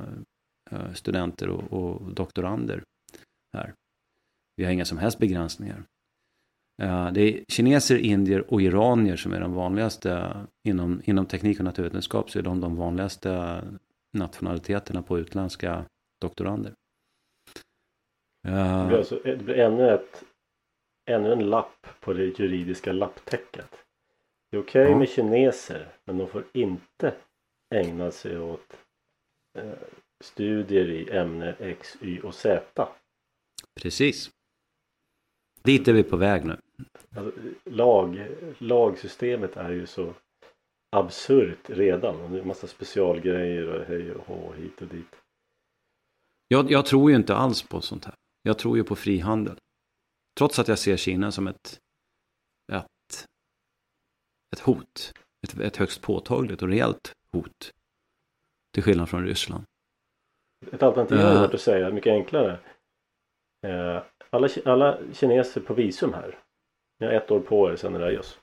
eh, 0.70 0.92
studenter 0.94 1.48
och, 1.48 1.72
och 1.72 2.14
doktorander 2.14 2.82
här. 3.52 3.74
Vi 4.56 4.64
har 4.64 4.72
inga 4.72 4.84
som 4.84 4.98
helst 4.98 5.18
begränsningar. 5.18 5.82
Eh, 6.82 7.12
det 7.12 7.20
är 7.20 7.44
kineser, 7.48 7.96
indier 7.96 8.52
och 8.52 8.62
iranier 8.62 9.16
som 9.16 9.32
är 9.32 9.40
de 9.40 9.52
vanligaste 9.52 10.30
inom, 10.64 11.02
inom 11.04 11.26
teknik 11.26 11.58
och 11.58 11.64
naturvetenskap 11.64 12.30
så 12.30 12.38
är 12.38 12.42
de 12.42 12.60
de 12.60 12.76
vanligaste 12.76 13.62
nationaliteterna 14.12 15.02
på 15.02 15.18
utländska 15.18 15.84
doktorander. 16.20 16.74
Det 18.46 18.86
blir, 18.88 18.98
alltså, 18.98 19.20
det 19.24 19.36
blir 19.36 19.58
ännu, 19.58 19.90
ett, 19.90 20.24
ännu 21.10 21.32
en 21.32 21.50
lapp 21.50 21.86
på 22.00 22.12
det 22.12 22.24
juridiska 22.24 22.92
lapptäcket. 22.92 23.84
Det 24.50 24.56
är 24.56 24.60
okej 24.60 24.82
okay 24.82 24.92
ja. 24.92 24.98
med 24.98 25.08
kineser 25.08 25.88
men 26.04 26.18
de 26.18 26.28
får 26.28 26.44
inte 26.52 27.14
ägna 27.74 28.10
sig 28.10 28.38
åt 28.38 28.76
eh, 29.58 29.72
studier 30.24 30.90
i 30.90 31.10
ämne 31.10 31.54
X, 31.58 31.96
Y 32.00 32.20
och 32.20 32.34
Z. 32.34 32.88
Precis. 33.80 34.30
Dit 35.62 35.88
är 35.88 35.92
vi 35.92 36.02
på 36.02 36.16
väg 36.16 36.44
nu. 36.44 36.56
Alltså, 37.16 37.40
lag, 37.64 38.26
lagsystemet 38.58 39.56
är 39.56 39.70
ju 39.70 39.86
så 39.86 40.14
absurt 40.96 41.70
redan. 41.70 42.20
Och 42.20 42.30
det 42.30 42.38
är 42.38 42.44
massa 42.44 42.66
specialgrejer 42.66 43.68
och 43.68 43.84
hej 43.84 44.12
och 44.12 44.26
hå 44.26 44.52
hit 44.52 44.82
och 44.82 44.88
dit. 44.88 45.16
Jag, 46.48 46.70
jag, 46.70 46.86
tror 46.86 47.10
ju 47.10 47.16
inte 47.16 47.34
alls 47.34 47.62
på 47.62 47.80
sånt 47.80 48.04
här. 48.04 48.14
Jag 48.46 48.58
tror 48.58 48.76
ju 48.76 48.84
på 48.84 48.96
frihandel. 48.96 49.58
Trots 50.38 50.58
att 50.58 50.68
jag 50.68 50.78
ser 50.78 50.96
Kina 50.96 51.32
som 51.32 51.46
ett, 51.46 51.80
ett, 52.72 53.26
ett 54.52 54.60
hot. 54.60 55.12
Ett, 55.46 55.60
ett 55.60 55.76
högst 55.76 56.02
påtagligt 56.02 56.62
och 56.62 56.68
rejält 56.68 57.12
hot. 57.32 57.72
Till 58.74 58.82
skillnad 58.82 59.08
från 59.08 59.24
Ryssland. 59.24 59.64
Ett 60.72 60.82
alternativ 60.82 61.18
hade 61.18 61.34
uh, 61.34 61.40
varit 61.40 61.54
att 61.54 61.60
säga 61.60 61.90
mycket 61.90 62.10
enklare. 62.10 62.60
Uh, 63.66 64.02
alla, 64.30 64.48
alla 64.64 64.98
kineser 65.12 65.60
på 65.60 65.74
visum 65.74 66.12
här. 66.12 66.38
Ni 67.00 67.06
har 67.06 67.12
ett 67.12 67.30
år 67.30 67.40
på 67.40 67.70
er 67.70 67.76
sen 67.76 67.94
är 67.94 67.98
det 67.98 68.12
just. 68.12 68.40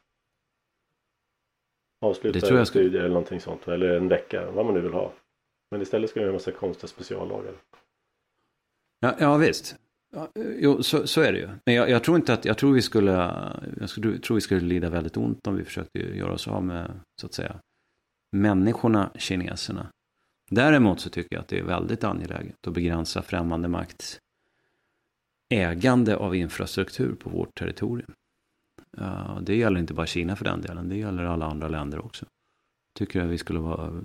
Avsluta 2.01 2.39
det 2.39 2.45
tror 2.45 2.57
jag 2.57 2.67
ska... 2.67 2.79
studier 2.79 3.01
eller 3.01 3.13
någonting 3.13 3.39
sånt. 3.39 3.67
Eller 3.67 3.97
en 3.97 4.07
vecka, 4.07 4.51
vad 4.51 4.65
man 4.65 4.73
nu 4.73 4.81
vill 4.81 4.93
ha. 4.93 5.13
Men 5.71 5.81
istället 5.81 6.09
ska 6.09 6.19
vi 6.19 6.25
ha 6.25 6.29
en 6.29 6.35
massa 6.35 6.51
konstiga 6.51 6.87
speciallagar. 6.87 7.53
Ja, 8.99 9.15
ja 9.19 9.37
visst. 9.37 9.82
Ja, 10.15 10.29
eh, 10.35 10.51
jo, 10.59 10.83
så, 10.83 11.07
så 11.07 11.21
är 11.21 11.33
det 11.33 11.39
ju. 11.39 11.49
Men 11.65 11.75
jag, 11.75 11.89
jag, 11.89 12.03
tror 12.03 12.17
inte 12.17 12.33
att, 12.33 12.45
jag 12.45 12.57
tror 12.57 12.73
vi 12.73 12.81
skulle, 12.81 13.11
jag 13.79 13.89
skulle, 13.89 14.19
tror 14.19 14.35
vi 14.35 14.41
skulle 14.41 14.61
lida 14.61 14.89
väldigt 14.89 15.17
ont 15.17 15.47
om 15.47 15.55
vi 15.55 15.63
försökte 15.63 15.99
göra 15.99 16.33
oss 16.33 16.47
av 16.47 16.63
med, 16.63 16.99
så 17.21 17.25
att 17.25 17.33
säga, 17.33 17.59
människorna, 18.31 19.11
kineserna. 19.15 19.87
Däremot 20.51 20.99
så 20.99 21.09
tycker 21.09 21.35
jag 21.35 21.41
att 21.41 21.47
det 21.47 21.59
är 21.59 21.63
väldigt 21.63 22.03
angeläget 22.03 22.67
att 22.67 22.73
begränsa 22.73 23.21
främmande 23.21 23.67
makts 23.67 24.19
ägande 25.49 26.15
av 26.15 26.35
infrastruktur 26.35 27.15
på 27.15 27.29
vårt 27.29 27.55
territorium. 27.59 28.13
Det 29.41 29.55
gäller 29.55 29.79
inte 29.79 29.93
bara 29.93 30.05
Kina 30.05 30.35
för 30.35 30.45
den 30.45 30.61
delen, 30.61 30.89
det 30.89 30.95
gäller 30.95 31.23
alla 31.23 31.45
andra 31.45 31.67
länder 31.67 32.05
också. 32.05 32.25
Tycker 32.95 33.21
att 33.21 33.29
vi 33.29 33.37
skulle 33.37 33.59
vara 33.59 34.03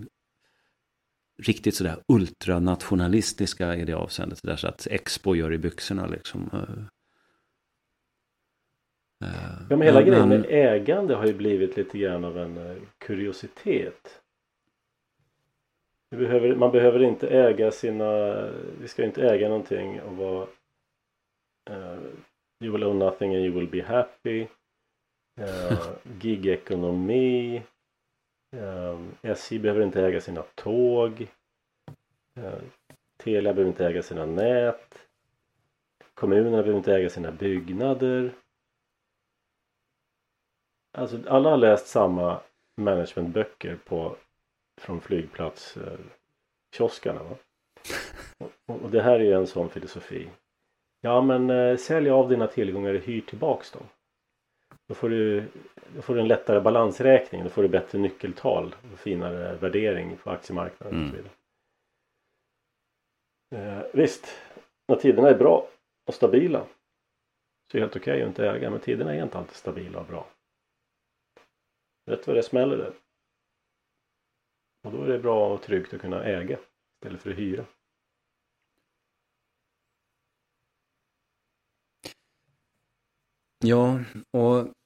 riktigt 1.43 1.75
sådär 1.75 1.97
ultranationalistiska 2.09 3.77
i 3.77 3.85
det 3.85 3.95
avseendet. 3.95 4.41
Där 4.43 4.57
så 4.57 4.69
att 4.69 4.87
Expo 4.91 5.35
gör 5.35 5.53
i 5.53 5.59
byxorna 5.59 6.07
liksom. 6.07 6.51
Ja 9.71 9.77
men 9.77 9.83
hela 9.83 10.01
men, 10.01 10.09
grejen 10.09 10.29
med 10.29 10.47
ägande 10.49 11.15
har 11.15 11.27
ju 11.27 11.35
blivit 11.35 11.77
lite 11.77 11.99
grann 11.99 12.25
av 12.25 12.39
en 12.39 12.57
eh, 12.57 12.77
kuriositet. 12.99 14.21
Behöver, 16.11 16.57
man 16.57 16.73
behöver 16.73 17.03
inte 17.03 17.29
äga 17.29 17.71
sina, 17.71 18.43
vi 18.81 18.89
ska 18.89 19.05
inte 19.05 19.23
äga 19.23 19.49
någonting 19.49 20.01
och 20.01 20.17
vara 20.17 20.47
uh, 21.71 21.99
You 22.61 22.73
will 22.73 22.85
own 22.85 22.99
nothing 22.99 23.35
and 23.35 23.45
you 23.45 23.55
will 23.55 23.69
be 23.69 23.83
happy. 23.83 24.47
Uh, 25.41 25.89
gigekonomi. 26.21 27.63
Ehm, 28.57 29.15
SJ 29.23 29.59
behöver 29.59 29.83
inte 29.83 30.03
äga 30.03 30.21
sina 30.21 30.43
tåg. 30.55 31.27
Ehm, 32.35 32.71
Telia 33.17 33.55
behöver 33.55 33.71
inte 33.71 33.87
äga 33.87 34.03
sina 34.03 34.27
nät. 34.27 35.09
Kommunerna 36.15 36.51
behöver 36.51 36.77
inte 36.77 36.95
äga 36.95 37.11
sina 37.11 37.33
byggnader. 37.33 38.33
Alltså 40.93 41.19
alla 41.29 41.51
har 41.51 41.57
läst 41.57 41.87
samma 41.87 42.41
managementböcker 42.77 43.79
på 43.85 44.17
från 44.81 45.01
flygplatskioskarna. 45.01 47.21
Eh, 47.21 47.31
va? 47.31 47.37
Och, 48.39 48.53
och 48.83 48.91
det 48.91 49.03
här 49.03 49.21
är 49.21 49.25
ju 49.25 49.33
en 49.33 49.47
sån 49.47 49.71
filosofi. 49.71 50.31
Ja 51.01 51.21
men 51.21 51.51
eh, 51.51 51.77
sälj 51.77 52.11
av 52.11 52.29
dina 52.29 52.47
tillgångar 52.47 52.95
och 52.95 53.01
hyr 53.01 53.21
tillbaks 53.21 53.71
dem. 53.71 53.83
Då 54.89 54.95
får 54.95 55.09
du, 55.09 55.49
då 55.95 56.03
får 56.03 56.15
du 56.15 56.21
en 56.21 56.29
lättare 56.29 56.61
balansräkning. 56.61 57.45
Då 57.45 57.51
får 57.51 57.63
du 57.63 57.69
bättre 57.69 57.99
nyckeltal 57.99 58.75
och 58.93 58.99
finare 58.99 59.57
värdering 59.57 60.17
på 60.17 60.31
aktiemarknaden 60.31 60.95
mm. 60.95 61.05
och 61.05 61.11
så 61.11 61.19
mm. 61.19 61.31
vidare. 63.51 63.79
Eh, 63.79 63.87
visst, 63.95 64.27
när 64.89 64.97
tiderna 64.97 65.29
är 65.29 65.39
bra 65.39 65.69
och 66.07 66.15
stabila 66.15 66.67
så 67.71 67.77
är 67.77 67.81
det 67.81 67.87
helt 67.87 67.97
okej 67.97 68.13
okay 68.13 68.23
att 68.23 68.29
inte 68.29 68.51
äga. 68.51 68.71
Men 68.71 68.81
tiderna 68.81 69.15
är 69.15 69.23
inte 69.23 69.39
alltid 69.39 69.57
stabila 69.57 70.01
och 70.01 70.07
bra. 70.07 70.27
Rätt 72.07 72.27
vad 72.27 72.37
det 72.37 72.43
smäller 72.43 72.77
det. 72.77 72.93
Och 74.83 74.93
då 74.93 75.03
är 75.03 75.09
det 75.09 75.19
bra 75.19 75.55
och 75.55 75.63
tryggt 75.63 75.95
att 75.95 76.01
kunna 76.01 76.25
äga 76.25 76.59
istället 76.95 77.23
för 77.23 77.31
att 77.31 77.39
hyra. 77.39 77.65
Ja, 83.65 84.01
och 84.31 84.78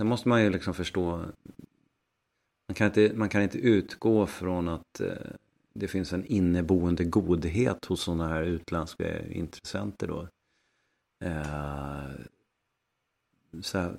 sen 0.00 0.06
måste 0.06 0.28
man 0.28 0.42
ju 0.42 0.50
liksom 0.50 0.74
förstå. 0.74 1.24
Man 2.68 2.74
kan 2.74 2.86
inte, 2.86 3.12
man 3.14 3.28
kan 3.28 3.42
inte 3.42 3.58
utgå 3.58 4.26
från 4.26 4.68
att 4.68 5.00
eh, 5.00 5.32
det 5.72 5.88
finns 5.88 6.12
en 6.12 6.24
inneboende 6.24 7.04
godhet 7.04 7.84
hos 7.84 8.02
sådana 8.02 8.28
här 8.28 8.42
utländska 8.42 9.26
intressenter 9.26 10.06
då. 10.06 10.28
Eh, 11.24 12.10
så 13.62 13.78
här, 13.78 13.96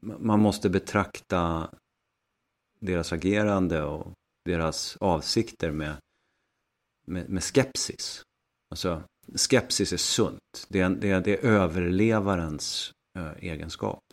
man 0.00 0.40
måste 0.40 0.70
betrakta 0.70 1.70
deras 2.78 3.12
agerande 3.12 3.82
och 3.82 4.12
deras 4.44 4.96
avsikter 4.96 5.70
med, 5.70 5.96
med, 7.06 7.28
med 7.28 7.42
skepsis. 7.42 8.22
Alltså, 8.70 9.02
skepsis 9.34 9.92
är 9.92 9.96
sunt. 9.96 10.66
Det 10.68 10.80
är, 10.80 10.90
det 10.90 11.10
är, 11.10 11.20
det 11.20 11.32
är 11.32 11.46
överlevarens 11.46 12.92
eh, 13.18 13.32
egenskap. 13.38 14.11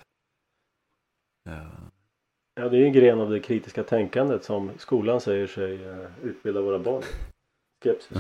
Ja, 2.55 2.69
det 2.69 2.77
är 2.77 2.85
en 2.85 2.93
gren 2.93 3.19
av 3.19 3.29
det 3.29 3.39
kritiska 3.39 3.83
tänkandet 3.83 4.43
som 4.43 4.71
skolan 4.77 5.21
säger 5.21 5.47
sig 5.47 5.89
uh, 5.89 6.05
utbilda 6.23 6.61
våra 6.61 6.79
barn 6.79 7.03
Skepsis. 7.83 8.17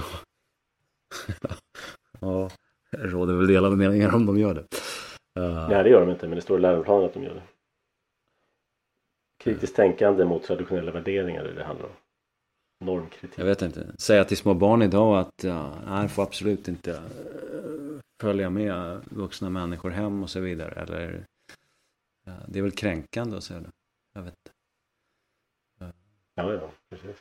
ja, 2.19 2.49
det 2.91 2.97
råder 2.97 3.33
väl 3.33 3.47
delade 3.47 3.75
meningar 3.75 4.15
om 4.15 4.25
de 4.25 4.39
gör 4.39 4.53
det. 4.53 4.65
Uh. 5.41 5.69
Nej, 5.69 5.83
det 5.83 5.89
gör 5.89 6.01
de 6.01 6.09
inte, 6.09 6.27
men 6.27 6.35
det 6.35 6.41
står 6.41 6.59
i 6.59 6.61
läroplanen 6.61 7.05
att 7.05 7.13
de 7.13 7.23
gör 7.23 7.33
det. 7.33 7.43
Kritiskt 9.43 9.75
tänkande 9.75 10.25
mot 10.25 10.43
traditionella 10.43 10.91
värderingar 10.91 11.45
är 11.45 11.53
det 11.53 11.63
handlar 11.63 11.85
om. 11.85 11.95
Normkritik. 12.85 13.39
Jag 13.39 13.45
vet 13.45 13.61
inte. 13.61 13.87
Säga 13.97 14.23
till 14.23 14.37
små 14.37 14.53
barn 14.53 14.81
idag 14.81 15.19
att 15.19 15.43
ja, 15.43 15.73
nej, 15.87 16.09
får 16.09 16.23
absolut 16.23 16.67
inte 16.67 16.91
uh, 16.91 17.99
följa 18.21 18.49
med 18.49 19.01
vuxna 19.09 19.49
människor 19.49 19.89
hem 19.89 20.23
och 20.23 20.29
så 20.29 20.39
vidare. 20.39 20.81
Eller, 20.81 21.11
ja, 21.11 21.21
det 22.47 22.59
är 22.59 22.63
väl 22.63 22.71
kränkande 22.71 23.37
att 23.37 23.43
säga 23.43 23.59
det. 23.59 23.71
Jag 24.13 24.21
vet 24.21 24.33
inte. 24.33 24.51
Ja, 26.35 26.53
ja, 26.53 26.71
precis. 26.89 27.17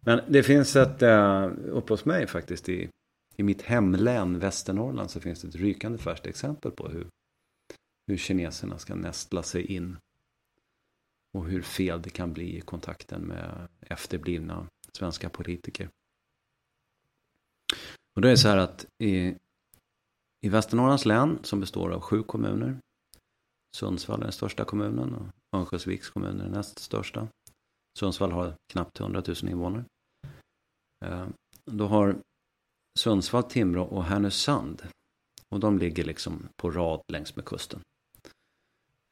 Men 0.00 0.20
det 0.28 0.42
finns 0.42 0.76
ett, 0.76 1.02
uh, 1.02 1.44
uppe 1.68 1.92
hos 1.92 2.04
mig 2.04 2.26
faktiskt 2.26 2.68
i, 2.68 2.90
i 3.36 3.42
mitt 3.42 3.62
hemlän 3.62 4.38
Västernorrland 4.38 5.10
så 5.10 5.20
finns 5.20 5.42
det 5.42 5.48
ett 5.48 5.54
rykande 5.54 5.98
färskt 5.98 6.26
exempel 6.26 6.70
på 6.70 6.88
hur 6.88 7.06
hur 8.06 8.16
kineserna 8.16 8.78
ska 8.78 8.94
nästla 8.94 9.42
sig 9.42 9.66
in 9.66 9.96
och 11.32 11.46
hur 11.46 11.62
fel 11.62 12.02
det 12.02 12.10
kan 12.10 12.32
bli 12.32 12.56
i 12.56 12.60
kontakten 12.60 13.22
med 13.22 13.68
efterblivna 13.80 14.66
svenska 14.92 15.28
politiker. 15.30 15.90
Och 18.14 18.22
då 18.22 18.28
är 18.28 18.32
det 18.32 18.38
så 18.38 18.48
här 18.48 18.56
att 18.56 18.86
i, 18.98 19.34
i 20.46 20.48
Västernorrlands 20.48 21.06
län 21.06 21.38
som 21.42 21.60
består 21.60 21.90
av 21.90 22.00
sju 22.00 22.22
kommuner 22.22 22.78
Sundsvall 23.76 24.20
är 24.20 24.24
den 24.24 24.32
största 24.32 24.64
kommunen 24.64 25.14
och 25.14 25.26
Örnsköldsviks 25.56 26.10
kommun 26.10 26.40
är 26.40 26.44
den 26.44 26.52
näst 26.52 26.78
största. 26.78 27.28
Sundsvall 27.98 28.32
har 28.32 28.54
knappt 28.72 29.00
100 29.00 29.22
000 29.26 29.36
invånare. 29.50 29.84
Eh, 31.04 31.26
då 31.64 31.86
har 31.86 32.16
Sundsvall, 32.98 33.42
Timrå 33.42 33.84
och 33.84 34.04
Härnösand 34.04 34.82
och 35.48 35.60
de 35.60 35.78
ligger 35.78 36.04
liksom 36.04 36.48
på 36.56 36.70
rad 36.70 37.02
längs 37.08 37.36
med 37.36 37.44
kusten. 37.44 37.80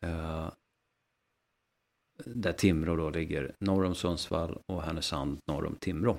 Eh, 0.07 0.51
där 2.24 2.53
Timrå 2.53 2.97
då 2.97 3.11
ligger 3.11 3.55
norr 3.61 3.85
om 3.85 3.95
Sundsvall 3.95 4.59
och 4.66 4.83
Härnösand 4.83 5.39
norr 5.47 5.66
om 5.66 5.76
Timrå. 5.76 6.18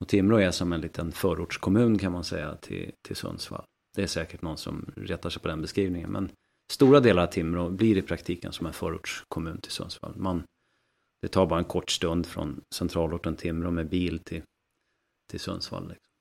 Och 0.00 0.08
Timrå 0.08 0.36
är 0.36 0.50
som 0.50 0.72
en 0.72 0.80
liten 0.80 1.12
förortskommun 1.12 1.98
kan 1.98 2.12
man 2.12 2.24
säga 2.24 2.56
till, 2.56 2.92
till 3.02 3.16
Sundsvall. 3.16 3.64
Det 3.94 4.02
är 4.02 4.06
säkert 4.06 4.42
någon 4.42 4.58
som 4.58 4.92
retar 4.96 5.30
sig 5.30 5.42
på 5.42 5.48
den 5.48 5.60
beskrivningen. 5.60 6.10
Men 6.12 6.30
stora 6.72 7.00
delar 7.00 7.22
av 7.22 7.26
Timrå 7.26 7.70
blir 7.70 7.96
i 7.96 8.02
praktiken 8.02 8.52
som 8.52 8.66
en 8.66 8.72
förortskommun 8.72 9.60
till 9.60 9.72
Sundsvall. 9.72 10.16
Man, 10.16 10.42
det 11.22 11.28
tar 11.28 11.46
bara 11.46 11.58
en 11.58 11.64
kort 11.64 11.90
stund 11.90 12.26
från 12.26 12.60
centralorten 12.74 13.36
Timrå 13.36 13.70
med 13.70 13.88
bil 13.88 14.18
till, 14.18 14.42
till 15.30 15.40
Sundsvall. 15.40 15.88
Liksom. 15.88 16.12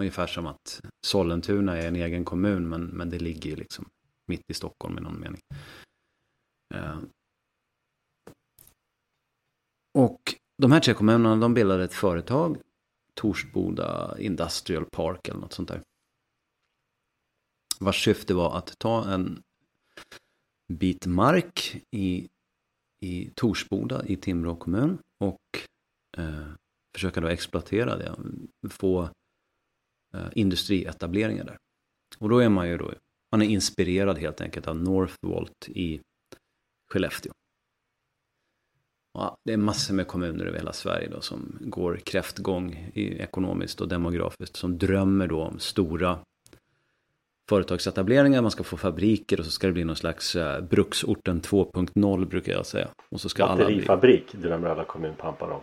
Ungefär 0.00 0.26
som 0.26 0.46
att 0.46 0.80
Sollentuna 1.06 1.78
är 1.78 1.88
en 1.88 1.96
egen 1.96 2.24
kommun 2.24 2.68
men, 2.68 2.84
men 2.84 3.10
det 3.10 3.18
ligger 3.18 3.50
ju 3.50 3.56
liksom 3.56 3.88
mitt 4.26 4.50
i 4.50 4.54
Stockholm 4.54 4.98
i 4.98 5.00
någon 5.00 5.20
mening. 5.20 5.40
Eh, 6.74 6.98
och 9.98 10.34
de 10.58 10.72
här 10.72 10.80
tre 10.80 10.94
kommunerna 10.94 11.36
de 11.36 11.54
bildade 11.54 11.84
ett 11.84 11.94
företag, 11.94 12.60
Torsboda 13.14 14.18
Industrial 14.18 14.84
Park 14.84 15.28
eller 15.28 15.40
något 15.40 15.52
sånt 15.52 15.68
där. 15.68 15.82
Vars 17.82 18.04
syfte 18.04 18.34
var 18.34 18.58
att 18.58 18.78
ta 18.78 19.10
en 19.10 19.42
bit 20.72 21.06
mark 21.06 21.76
i, 21.90 22.28
i 23.00 23.30
Torsboda 23.34 24.06
i 24.06 24.16
Timrå 24.16 24.56
kommun 24.56 24.98
och 25.20 25.38
eh, 26.16 26.48
försöka 26.94 27.20
då 27.20 27.28
exploatera 27.28 27.96
det. 27.96 28.16
Få 28.70 29.02
eh, 30.14 30.28
industrietableringar 30.32 31.44
där. 31.44 31.56
Och 32.18 32.28
då 32.28 32.38
är 32.38 32.48
man 32.48 32.68
ju 32.68 32.78
då 32.78 32.92
man 33.32 33.42
är 33.42 33.46
inspirerad 33.46 34.18
helt 34.18 34.40
enkelt 34.40 34.66
av 34.66 34.76
Northvolt 34.76 35.68
i 35.68 36.00
Skellefteå. 36.92 37.32
Ja, 39.14 39.36
det 39.44 39.52
är 39.52 39.56
massor 39.56 39.94
med 39.94 40.06
kommuner 40.06 40.44
över 40.44 40.58
hela 40.58 40.72
Sverige 40.72 41.08
då 41.08 41.20
som 41.20 41.58
går 41.60 41.96
kräftgång 41.96 42.90
i 42.94 43.18
ekonomiskt 43.18 43.80
och 43.80 43.88
demografiskt. 43.88 44.56
Som 44.56 44.78
drömmer 44.78 45.26
då 45.26 45.42
om 45.42 45.58
stora 45.58 46.18
företagsetableringar. 47.48 48.42
Man 48.42 48.50
ska 48.50 48.64
få 48.64 48.76
fabriker 48.76 49.38
och 49.38 49.44
så 49.44 49.50
ska 49.50 49.66
det 49.66 49.72
bli 49.72 49.84
någon 49.84 49.96
slags 49.96 50.36
uh, 50.36 50.60
bruksorten 50.60 51.40
2.0 51.40 52.26
brukar 52.26 52.52
jag 52.52 52.66
säga. 52.66 52.88
Och 53.10 53.20
så 53.20 53.28
ska 53.28 53.46
Batterifabrik 53.46 54.24
alla 54.30 54.40
bli... 54.40 54.48
drömmer 54.48 54.68
alla 54.68 54.84
kommunpampar 54.84 55.50
om. 55.50 55.60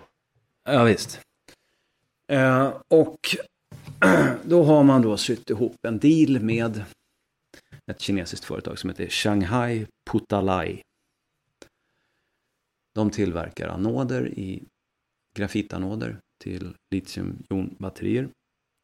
Ja 0.63 0.83
visst. 0.83 1.21
Uh, 2.31 2.73
och 2.87 3.19
då 4.43 4.63
har 4.63 4.83
man 4.83 5.01
då 5.01 5.17
sytt 5.17 5.49
ihop 5.49 5.75
en 5.81 5.99
deal 5.99 6.39
med 6.39 6.83
ett 7.91 8.01
kinesiskt 8.01 8.45
företag 8.45 8.79
som 8.79 8.89
heter 8.89 9.07
Shanghai 9.07 9.87
Putalai. 10.11 10.81
De 12.95 13.11
tillverkar 13.11 13.67
anoder 13.67 14.27
i 14.27 14.63
grafitanoder 15.35 16.19
till 16.43 16.75
litiumjonbatterier. 16.91 18.29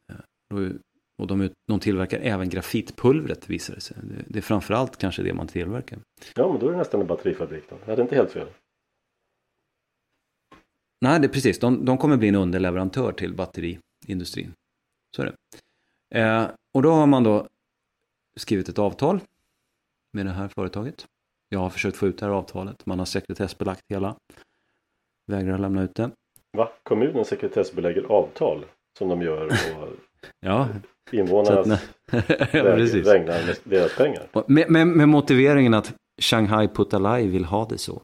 Eh, 0.09 0.69
och 1.18 1.28
de, 1.28 1.49
de 1.68 1.80
tillverkar 1.80 2.20
även 2.20 2.49
grafitpulvret 2.49 3.49
visar 3.49 3.76
det 3.76 3.82
sig. 3.82 3.97
Det, 4.03 4.24
det 4.28 4.39
är 4.39 4.41
framförallt 4.41 4.97
kanske 4.97 5.24
det 5.24 5.34
man 5.34 5.47
tillverkar. 5.47 5.99
Ja 6.36 6.51
men 6.51 6.59
då 6.59 6.68
är 6.68 6.72
det 6.72 6.78
nästan 6.78 7.01
en 7.01 7.07
batterifabrik 7.07 7.63
då. 7.70 7.78
Jag 7.82 7.89
hade 7.89 8.01
inte 8.01 8.16
helt 8.16 8.32
fel. 8.32 8.47
Nej, 11.01 11.20
det 11.20 11.28
är 11.28 11.30
precis. 11.30 11.59
De, 11.59 11.86
de 11.86 11.97
kommer 11.97 12.18
bli 12.18 12.28
en 12.28 12.36
underleverantör 12.36 13.11
till 13.11 13.34
batteriindustrin. 13.34 14.53
Så 15.16 15.22
är 15.22 15.26
det. 15.26 16.20
Eh, 16.20 16.47
och 16.74 16.82
då 16.82 16.91
har 16.91 17.07
man 17.07 17.24
då 17.24 17.47
skrivit 18.36 18.70
ett 18.70 18.80
avtal 18.80 19.20
med 20.13 20.26
det 20.26 20.32
här 20.32 20.47
företaget. 20.47 21.07
Jag 21.49 21.59
har 21.59 21.70
försökt 21.70 21.97
få 21.97 22.07
ut 22.07 22.18
det 22.18 22.26
här 22.26 22.34
avtalet. 22.34 22.86
Man 22.86 22.99
har 22.99 23.05
sekretessbelagt 23.05 23.82
hela. 23.89 24.16
Vägrar 25.28 25.57
lämna 25.57 25.84
ut 25.84 25.95
det. 25.95 26.11
Va? 26.57 26.72
Kommunen 26.84 27.26
sekretessbelägger 27.26 28.03
avtal 28.03 28.66
som 28.97 29.09
de 29.09 29.22
gör 29.22 29.49
på 29.49 29.88
ja, 30.45 30.67
invånarnas 31.11 31.67
väg, 32.53 33.03
vägnar 33.05 33.45
med 33.45 33.55
deras 33.63 33.95
pengar? 33.95 34.23
Med, 34.47 34.69
med, 34.69 34.88
med, 34.88 35.09
motiveringen 35.09 35.73
att 35.73 35.93
Shanghai 36.21 36.67
Putalai 36.67 37.28
vill 37.28 37.45
ha 37.45 37.65
det 37.65 37.78
så. 37.78 38.01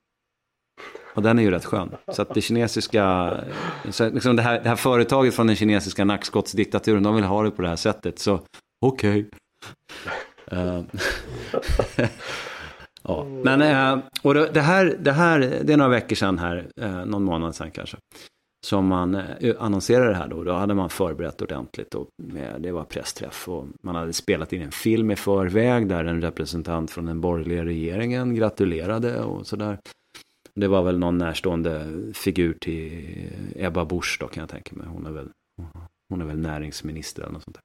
Och 1.13 1.21
den 1.21 1.39
är 1.39 1.43
ju 1.43 1.51
rätt 1.51 1.65
skön. 1.65 1.95
Så 2.07 2.21
att 2.21 2.33
det 2.33 2.41
kinesiska, 2.41 3.33
så 3.89 4.09
liksom 4.09 4.35
det, 4.35 4.41
här, 4.41 4.61
det 4.63 4.69
här 4.69 4.75
företaget 4.75 5.35
från 5.35 5.47
den 5.47 5.55
kinesiska 5.55 6.05
nackskottsdiktaturen, 6.05 7.03
de 7.03 7.15
vill 7.15 7.23
ha 7.23 7.43
det 7.43 7.51
på 7.51 7.61
det 7.61 7.67
här 7.67 7.75
sättet. 7.75 8.19
Så 8.19 8.39
okej. 8.81 9.19
Okay. 9.19 9.25
Uh, 10.53 10.81
ja. 13.03 13.23
Men 13.23 13.61
uh, 13.61 14.03
och 14.21 14.33
det 14.33 14.61
här, 14.61 14.97
det 14.99 15.11
här, 15.11 15.39
det 15.39 15.73
är 15.73 15.77
några 15.77 15.91
veckor 15.91 16.15
sedan 16.15 16.37
här, 16.37 16.67
uh, 16.81 17.05
någon 17.05 17.23
månad 17.23 17.55
sedan 17.55 17.71
kanske. 17.71 17.97
Som 18.65 18.87
man 18.87 19.15
eh, 19.15 19.55
annonserade 19.59 20.09
det 20.09 20.15
här 20.15 20.27
då. 20.27 20.43
Då 20.43 20.53
hade 20.53 20.73
man 20.73 20.89
förberett 20.89 21.41
ordentligt. 21.41 21.95
Och 21.95 22.07
eh, 22.35 22.59
det 22.59 22.71
var 22.71 22.83
pressträff 22.83 23.49
och 23.49 23.67
man 23.81 23.95
hade 23.95 24.13
spelat 24.13 24.53
in 24.53 24.61
en 24.61 24.71
film 24.71 25.11
i 25.11 25.15
förväg 25.15 25.87
där 25.87 26.05
en 26.05 26.21
representant 26.21 26.91
från 26.91 27.05
den 27.05 27.21
borgerliga 27.21 27.65
regeringen 27.65 28.35
gratulerade 28.35 29.21
och 29.21 29.47
sådär. 29.47 29.77
Det 30.53 30.67
var 30.67 30.83
väl 30.83 30.99
någon 30.99 31.17
närstående 31.17 31.87
figur 32.13 32.53
till 32.53 33.29
Ebba 33.55 33.85
Busch 33.85 34.17
då 34.19 34.27
kan 34.27 34.41
jag 34.41 34.49
tänka 34.49 34.75
mig. 34.75 34.87
Hon 34.87 35.05
är 35.05 35.11
väl, 35.11 35.29
hon 36.09 36.21
är 36.21 36.25
väl 36.25 36.39
näringsminister 36.39 37.21
eller 37.21 37.33
något 37.33 37.43
sånt 37.43 37.57
där. 37.57 37.63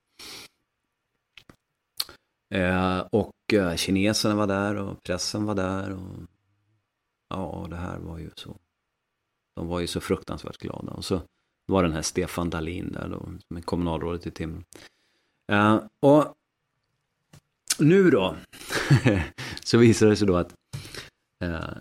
Eh, 2.55 3.01
och 3.11 3.33
kineserna 3.77 4.35
var 4.35 4.47
där 4.47 4.77
och 4.77 5.03
pressen 5.03 5.45
var 5.45 5.55
där. 5.55 5.93
Och, 5.93 6.23
ja, 7.29 7.67
det 7.71 7.77
här 7.77 7.99
var 7.99 8.19
ju 8.19 8.31
så. 8.37 8.57
De 9.57 9.67
var 9.67 9.81
ju 9.81 9.87
så 9.87 10.01
fruktansvärt 10.01 10.59
glada. 10.59 10.93
Och 10.93 11.05
så 11.05 11.21
var 11.67 11.83
den 11.83 11.93
här 11.93 12.03
Stefan 12.03 12.51
Dahlin 12.51 12.93
där 12.93 13.09
då, 13.09 13.19
som 13.49 13.57
är 13.57 13.61
kommunalrådet 13.61 14.27
i 14.27 14.31
Timrå. 14.31 14.63
Uh, 15.53 15.81
och 16.01 16.35
nu 17.79 18.11
då, 18.11 18.37
så 19.65 19.79
visar 19.79 20.07
det 20.07 20.17
sig 20.17 20.27
då 20.27 20.37
att 20.37 20.55
uh, 21.45 21.77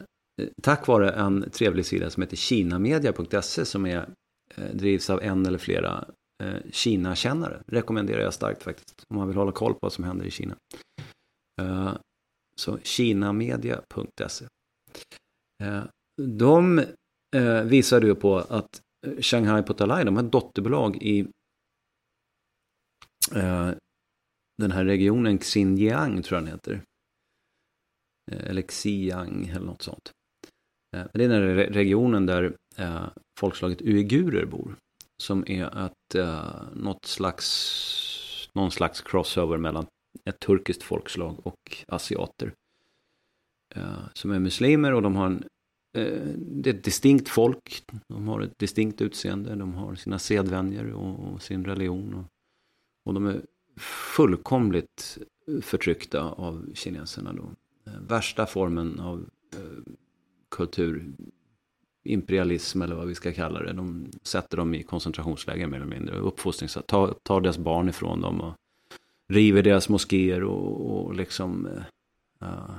tack 0.61 0.87
vare 0.87 1.09
en 1.11 1.49
trevlig 1.51 1.85
sida 1.85 2.09
som 2.09 2.23
heter 2.23 2.37
kinamedia.se 2.37 3.65
som 3.65 3.85
är, 3.85 4.09
eh, 4.55 4.69
drivs 4.73 5.09
av 5.09 5.21
en 5.23 5.45
eller 5.45 5.57
flera 5.57 6.05
eh, 6.43 6.57
Kina-kännare. 6.71 7.63
Rekommenderar 7.67 8.21
jag 8.21 8.33
starkt 8.33 8.63
faktiskt. 8.63 9.03
Om 9.09 9.17
man 9.17 9.27
vill 9.27 9.37
hålla 9.37 9.51
koll 9.51 9.73
på 9.73 9.79
vad 9.81 9.93
som 9.93 10.03
händer 10.03 10.25
i 10.25 10.31
Kina. 10.31 10.55
Eh, 11.61 11.93
Så 12.61 12.79
kinamedia.se. 12.83 14.45
Eh, 15.63 15.83
de 16.21 16.81
eh, 17.35 17.63
visade 17.63 18.07
ju 18.07 18.15
på 18.15 18.37
att 18.37 18.81
eh, 19.07 19.21
Shanghai 19.21 19.63
Potalai, 19.63 20.03
de 20.03 20.15
har 20.15 20.23
ett 20.23 20.31
dotterbolag 20.31 20.95
i 21.01 21.19
eh, 23.35 23.71
den 24.57 24.71
här 24.71 24.85
regionen 24.85 25.37
Xinjiang 25.37 26.21
tror 26.21 26.37
jag 26.37 26.43
den 26.43 26.53
heter. 26.53 26.81
Eh, 28.31 28.49
eller 28.49 28.61
Xiang 28.61 29.47
eller 29.47 29.65
något 29.65 29.81
sånt. 29.81 30.11
Det 30.91 31.23
är 31.23 31.29
den 31.29 31.31
här 31.31 31.55
regionen 31.55 32.25
där 32.25 32.55
folkslaget 33.39 33.81
uigurer 33.81 34.45
bor. 34.45 34.75
Som 35.23 35.43
är 35.47 35.85
ett, 35.85 36.15
något 36.73 37.05
slags, 37.05 38.49
någon 38.53 38.71
slags 38.71 39.01
crossover 39.01 39.57
mellan 39.57 39.85
ett 40.25 40.39
turkiskt 40.39 40.83
folkslag 40.83 41.47
och 41.47 41.83
asiater. 41.87 42.53
Som 44.13 44.31
är 44.31 44.39
muslimer 44.39 44.93
och 44.93 45.01
de 45.01 45.15
har 45.15 45.25
en 45.25 45.43
Eh, 45.95 46.21
det 46.37 46.69
är 46.69 46.73
ett 46.73 46.83
distinkt 46.83 47.29
folk. 47.29 47.83
De 48.07 48.27
har 48.27 48.41
ett 48.41 48.59
distinkt 48.59 49.01
utseende. 49.01 49.55
De 49.55 49.73
har 49.73 49.95
sina 49.95 50.19
sedvänjor 50.19 50.91
och, 50.91 51.33
och 51.33 51.41
sin 51.41 51.65
religion. 51.65 52.13
Och, 52.13 52.25
och, 53.05 53.13
de 53.13 53.25
är 53.25 53.41
fullkomligt 54.15 55.17
förtryckta 55.61 56.21
av 56.21 56.65
kineserna. 56.73 57.33
Då. 57.33 57.49
Eh, 57.91 57.99
värsta 58.07 58.45
formen 58.45 58.99
av 58.99 59.29
eh, 59.53 59.59
kulturimperialism 60.51 62.81
eller 62.81 62.95
vad 62.95 63.07
vi 63.07 63.15
ska 63.15 63.33
kalla 63.33 63.59
det. 63.59 63.73
De 63.73 64.07
sätter 64.23 64.57
dem 64.57 64.73
i 64.73 64.83
koncentrationsläger 64.83 65.67
mer 65.67 65.77
eller 65.77 65.95
mindre. 65.95 66.17
Uppfostring, 66.17 66.69
tar, 66.87 67.13
tar 67.23 67.41
deras 67.41 67.57
barn 67.57 67.89
ifrån 67.89 68.21
dem 68.21 68.41
och 68.41 68.53
river 69.33 69.63
deras 69.63 69.89
moskéer 69.89 70.43
och, 70.43 71.05
och 71.05 71.15
liksom 71.15 71.65
uh, 72.41 72.77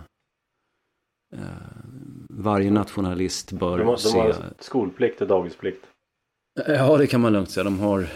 varje 2.28 2.70
nationalist 2.70 3.52
bör 3.52 3.78
de 3.78 3.86
har, 3.86 3.96
se... 3.96 4.18
De 4.18 4.18
har 4.18 4.52
skolplikt 4.58 5.20
och 5.20 5.28
dagisplikt. 5.28 5.86
Ja, 6.66 6.96
det 6.96 7.06
kan 7.06 7.20
man 7.20 7.32
lugnt 7.32 7.50
säga. 7.50 7.64
De 7.64 7.78
har... 7.80 8.08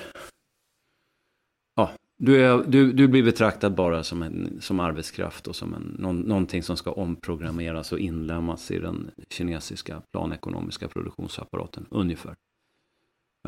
Ja, 1.75 1.91
du, 2.19 2.45
är, 2.45 2.65
du, 2.67 2.93
du 2.93 3.09
blir 3.09 3.23
betraktad 3.23 3.75
bara 3.75 4.03
som, 4.03 4.23
en, 4.23 4.61
som 4.61 4.81
arbetskraft 4.81 5.47
och 5.47 5.57
som 5.57 5.75
en, 5.75 5.97
någon, 5.99 6.21
någonting 6.21 6.63
som 6.63 6.77
ska 6.77 6.93
omprogrammeras 6.93 7.93
och 7.93 7.99
inlämnas 7.99 8.71
i 8.71 8.79
den 8.79 9.11
kinesiska 9.31 10.03
planekonomiska 10.13 10.89
produktionsapparaten, 10.89 11.87
ungefär. 11.91 12.37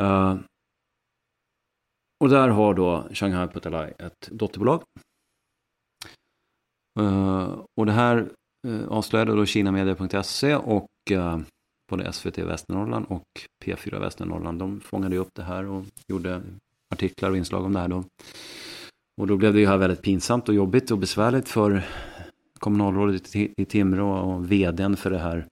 Uh, 0.00 0.38
och 2.20 2.28
där 2.28 2.48
har 2.48 2.74
då 2.74 3.04
Shanghai 3.12 3.48
Putalai 3.48 3.92
ett 3.98 4.28
dotterbolag. 4.30 4.82
Uh, 7.00 7.64
och 7.76 7.86
det 7.86 7.92
här 7.92 8.16
eh, 8.16 8.26
Eh, 8.66 8.88
avslöjade 8.88 9.34
då 9.34 9.46
kinamedia.se 9.46 10.56
och 10.56 10.88
eh, 11.10 11.38
både 11.90 12.12
SVT 12.12 12.38
Västernorrland 12.38 13.06
och 13.08 13.26
P4 13.64 14.00
Västernorrland. 14.00 14.58
De 14.58 14.80
fångade 14.80 15.16
upp 15.16 15.34
det 15.34 15.42
här 15.42 15.66
och 15.66 15.84
gjorde 16.08 16.42
artiklar 16.90 17.30
och 17.30 17.36
inslag 17.36 17.64
om 17.64 17.72
det 17.72 17.80
här 17.80 17.88
då. 17.88 18.04
Och 19.16 19.26
då 19.26 19.36
blev 19.36 19.52
det 19.52 19.60
ju 19.60 19.66
här 19.66 19.76
väldigt 19.76 20.02
pinsamt 20.02 20.48
och 20.48 20.54
jobbigt 20.54 20.90
och 20.90 20.98
besvärligt 20.98 21.48
för 21.48 21.84
kommunalrådet 22.58 23.36
i 23.36 23.64
Timrå 23.64 24.18
och 24.18 24.52
vdn 24.52 24.96
för 24.96 25.10
det 25.10 25.18
här 25.18 25.46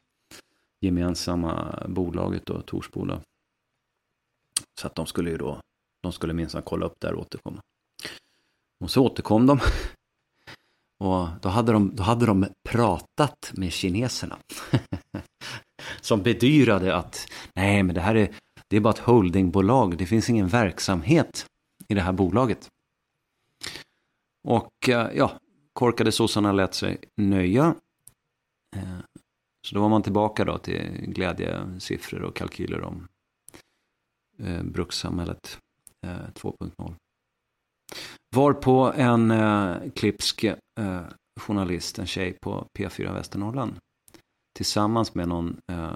gemensamma 0.81 1.83
bolaget 1.89 2.47
då, 2.47 2.63
Torsboda. 2.63 3.21
Så 4.81 4.87
att 4.87 4.95
de 4.95 5.07
skulle 5.07 5.31
ju 5.31 5.37
då, 5.37 5.61
de 6.03 6.13
skulle 6.13 6.33
minsann 6.33 6.63
kolla 6.63 6.87
upp 6.87 6.95
det 7.01 7.07
här 7.07 7.15
och 7.15 7.21
återkomma. 7.21 7.61
Och 8.81 8.91
så 8.91 9.05
återkom 9.05 9.47
de 9.47 9.61
och 11.01 11.29
då 11.43 11.49
hade 11.49 11.73
de, 11.73 11.97
då 11.97 12.03
hade 12.03 12.27
de 12.27 12.47
pratat 12.69 13.53
med 13.53 13.73
kineserna. 13.73 14.39
Som 16.01 16.23
bedyrade 16.23 16.97
att 16.97 17.29
nej 17.55 17.83
men 17.83 17.95
det 17.95 18.01
här 18.01 18.15
är, 18.15 18.35
det 18.69 18.77
är 18.77 18.81
bara 18.81 18.95
ett 18.95 18.99
holdingbolag, 18.99 19.99
det 19.99 20.07
finns 20.07 20.31
ingen 20.31 20.49
verksamhet 20.49 21.47
i 21.89 21.95
det 21.95 22.01
här 22.01 22.13
bolaget. 22.13 22.69
Och 24.49 24.89
eh, 24.89 25.11
ja, 25.15 25.39
korkade 25.73 26.13
sossarna 26.13 26.53
lät 26.53 26.75
sig 26.75 26.99
nöja. 27.17 27.75
Eh, 28.77 28.99
så 29.67 29.75
då 29.75 29.81
var 29.81 29.89
man 29.89 30.03
tillbaka 30.03 30.45
då 30.45 30.59
till 30.59 30.91
glädjesiffror 31.07 32.23
och 32.23 32.37
kalkyler 32.37 32.83
om 32.83 33.09
eh, 34.39 34.63
brukssamhället 34.63 35.59
2.0. 36.07 36.95
Varpå 38.37 38.93
en 38.97 39.31
eh, 39.31 39.75
klipsk 39.95 40.45
eh, 40.45 40.57
journalist, 41.41 41.99
en 41.99 42.07
tjej 42.07 42.37
på 42.43 42.67
P4 42.79 43.15
Västernorrland, 43.15 43.73
tillsammans 44.57 45.15
med 45.15 45.29
någon, 45.29 45.57
eh, 45.73 45.91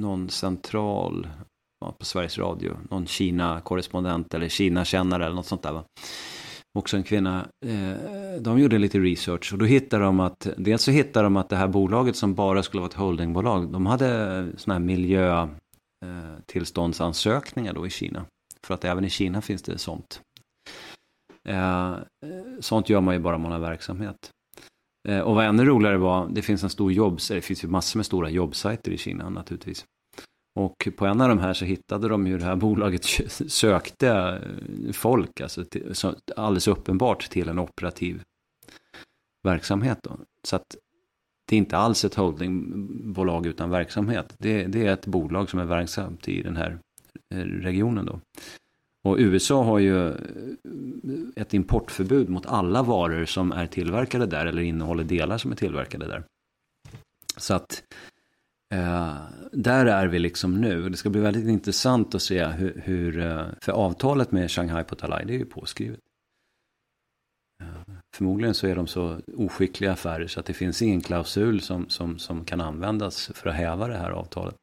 någon 0.00 0.30
central 0.30 1.28
ja, 1.80 1.94
på 1.98 2.04
Sveriges 2.04 2.38
Radio, 2.38 2.76
någon 2.90 3.06
Kina-korrespondent 3.06 4.34
eller 4.34 4.48
Kina-kännare 4.48 5.24
eller 5.24 5.34
något 5.34 5.46
sånt 5.46 5.62
där. 5.62 5.72
Va? 5.72 5.84
Också 6.78 6.96
en 6.96 7.02
kvinna, 7.02 7.48
eh, 7.66 7.92
de 8.40 8.58
gjorde 8.58 8.78
lite 8.78 8.98
research 8.98 9.52
och 9.52 9.58
då 9.58 9.64
hittade 9.64 10.04
de 10.04 10.20
att, 10.20 10.48
dels 10.56 10.82
så 10.82 10.90
hittade 10.90 11.26
de 11.26 11.36
att 11.36 11.48
det 11.48 11.56
här 11.56 11.68
bolaget 11.68 12.16
som 12.16 12.34
bara 12.34 12.62
skulle 12.62 12.80
vara 12.80 12.90
ett 12.90 12.96
holdingbolag, 12.96 13.72
de 13.72 13.86
hade 13.86 14.06
sådana 14.56 14.78
här 14.78 14.86
miljötillståndsansökningar 14.86 17.70
eh, 17.70 17.74
då 17.74 17.86
i 17.86 17.90
Kina. 17.90 18.24
För 18.66 18.74
att 18.74 18.84
även 18.84 19.04
i 19.04 19.10
Kina 19.10 19.42
finns 19.42 19.62
det 19.62 19.78
sånt. 19.78 20.20
Eh, 21.48 21.92
eh, 21.92 21.98
sånt 22.60 22.88
gör 22.88 23.00
man 23.00 23.14
ju 23.14 23.20
bara 23.20 23.36
om 23.36 23.42
man 23.42 23.52
har 23.52 23.58
verksamhet. 23.58 24.30
Eh, 25.08 25.20
och 25.20 25.34
vad 25.34 25.44
ännu 25.44 25.64
roligare 25.64 25.96
var, 25.96 26.28
det 26.28 26.42
finns 26.42 26.62
en 26.62 26.70
stor 26.70 26.92
jobb, 26.92 27.18
det 27.28 27.40
finns 27.40 27.64
ju 27.64 27.68
massor 27.68 27.98
med 27.98 28.06
stora 28.06 28.30
jobbsajter 28.30 28.92
i 28.92 28.98
Kina 28.98 29.28
naturligtvis. 29.28 29.84
Och 30.54 30.88
på 30.96 31.06
en 31.06 31.20
av 31.20 31.28
de 31.28 31.38
här 31.38 31.52
så 31.52 31.64
hittade 31.64 32.08
de 32.08 32.26
ju 32.26 32.38
det 32.38 32.44
här 32.44 32.56
bolaget 32.66 33.04
sökte 33.48 34.08
eh, 34.08 34.92
folk, 34.92 35.40
alltså 35.40 35.64
till, 35.64 35.94
så, 35.94 36.14
alldeles 36.36 36.68
uppenbart 36.68 37.30
till 37.30 37.48
en 37.48 37.58
operativ 37.58 38.22
verksamhet. 39.44 39.98
Då. 40.02 40.18
Så 40.48 40.56
att 40.56 40.76
det 41.48 41.56
är 41.56 41.58
inte 41.58 41.76
alls 41.76 42.04
ett 42.04 42.14
holdingbolag 42.14 43.46
utan 43.46 43.70
verksamhet. 43.70 44.34
Det, 44.38 44.66
det, 44.66 44.86
är 44.86 44.92
ett 44.92 45.06
bolag 45.06 45.50
som 45.50 45.60
är 45.60 45.64
verksamt 45.64 46.28
i 46.28 46.42
den 46.42 46.56
här 46.56 46.78
eh, 47.34 47.38
regionen 47.38 48.06
då. 48.06 48.20
Och 49.02 49.16
USA 49.18 49.62
har 49.62 49.78
ju 49.78 50.08
eh, 50.08 50.14
ett 51.36 51.54
importförbud 51.54 52.28
mot 52.28 52.46
alla 52.46 52.82
varor 52.82 53.24
som 53.24 53.52
är 53.52 53.66
tillverkade 53.66 54.26
där 54.26 54.46
eller 54.46 54.62
innehåller 54.62 55.04
delar 55.04 55.38
som 55.38 55.52
är 55.52 55.56
tillverkade 55.56 56.06
där. 56.06 56.24
Så 57.36 57.54
att 57.54 57.82
eh, 58.74 59.16
där 59.52 59.86
är 59.86 60.06
vi 60.06 60.18
liksom 60.18 60.60
nu. 60.60 60.88
Det 60.88 60.96
ska 60.96 61.10
bli 61.10 61.20
väldigt 61.20 61.48
intressant 61.48 62.14
att 62.14 62.22
se 62.22 62.44
hur, 62.44 62.82
hur 62.84 63.12
för 63.62 63.72
avtalet 63.72 64.32
med 64.32 64.50
Shanghai 64.50 64.84
Potalai, 64.84 65.24
det 65.24 65.34
är 65.34 65.38
ju 65.38 65.46
påskrivet. 65.46 66.00
Eh, 67.60 67.94
förmodligen 68.16 68.54
så 68.54 68.66
är 68.66 68.76
de 68.76 68.86
så 68.86 69.20
oskickliga 69.36 69.92
affärer 69.92 70.26
så 70.26 70.40
att 70.40 70.46
det 70.46 70.54
finns 70.54 70.82
ingen 70.82 71.00
klausul 71.00 71.60
som, 71.60 71.88
som, 71.88 72.18
som 72.18 72.44
kan 72.44 72.60
användas 72.60 73.30
för 73.34 73.50
att 73.50 73.56
häva 73.56 73.88
det 73.88 73.96
här 73.96 74.10
avtalet. 74.10 74.56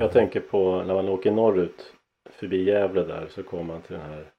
Jag 0.00 0.12
tänker 0.12 0.40
på 0.40 0.82
när 0.82 0.94
man 0.94 1.08
åker 1.08 1.32
norrut 1.32 1.93
förbi 2.44 2.64
Gävle 2.64 3.04
där 3.04 3.26
så 3.28 3.42
kommer 3.42 3.64
man 3.64 3.82
till 3.82 3.96
den 3.96 4.10
här 4.10 4.32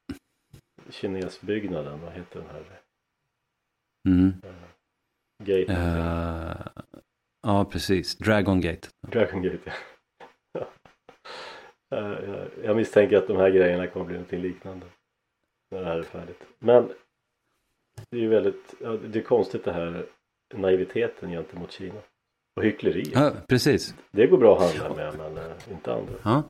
kinesbyggnaden. 0.89 2.01
Vad 2.01 2.13
heter 2.13 2.39
den 2.39 2.49
här? 2.49 2.81
Mm. 4.07 4.33
Gate. 5.43 5.73
Uh, 5.73 6.83
ja, 7.41 7.65
precis. 7.65 8.17
Dragon 8.17 8.61
Gate. 8.61 8.87
Dragon 9.07 9.41
Gate, 9.41 9.73
ja. 10.53 10.67
jag 12.63 12.75
misstänker 12.75 13.17
att 13.17 13.27
de 13.27 13.37
här 13.37 13.49
grejerna 13.49 13.87
kommer 13.87 14.05
bli 14.05 14.15
någonting 14.15 14.41
liknande. 14.41 14.85
När 15.71 15.81
det 15.81 15.85
här 15.85 15.97
är 15.97 16.03
färdigt. 16.03 16.47
Men 16.59 16.93
det 18.09 18.17
är 18.17 18.21
ju 18.21 18.27
väldigt, 18.27 18.73
ja, 18.81 18.89
det 18.89 19.19
är 19.19 19.23
konstigt 19.23 19.63
det 19.63 19.73
här 19.73 20.05
naiviteten 20.53 21.29
gentemot 21.29 21.71
Kina. 21.71 22.01
Och 22.55 22.63
hyckleri. 22.63 23.03
Ja, 23.13 23.33
precis. 23.47 23.95
Det 24.11 24.27
går 24.27 24.37
bra 24.37 24.57
att 24.57 24.77
handla 24.77 24.95
med 24.95 25.17
men 25.17 25.37
uh, 25.37 25.71
inte 25.71 25.93
andra. 25.93 26.13
Ja. 26.23 26.43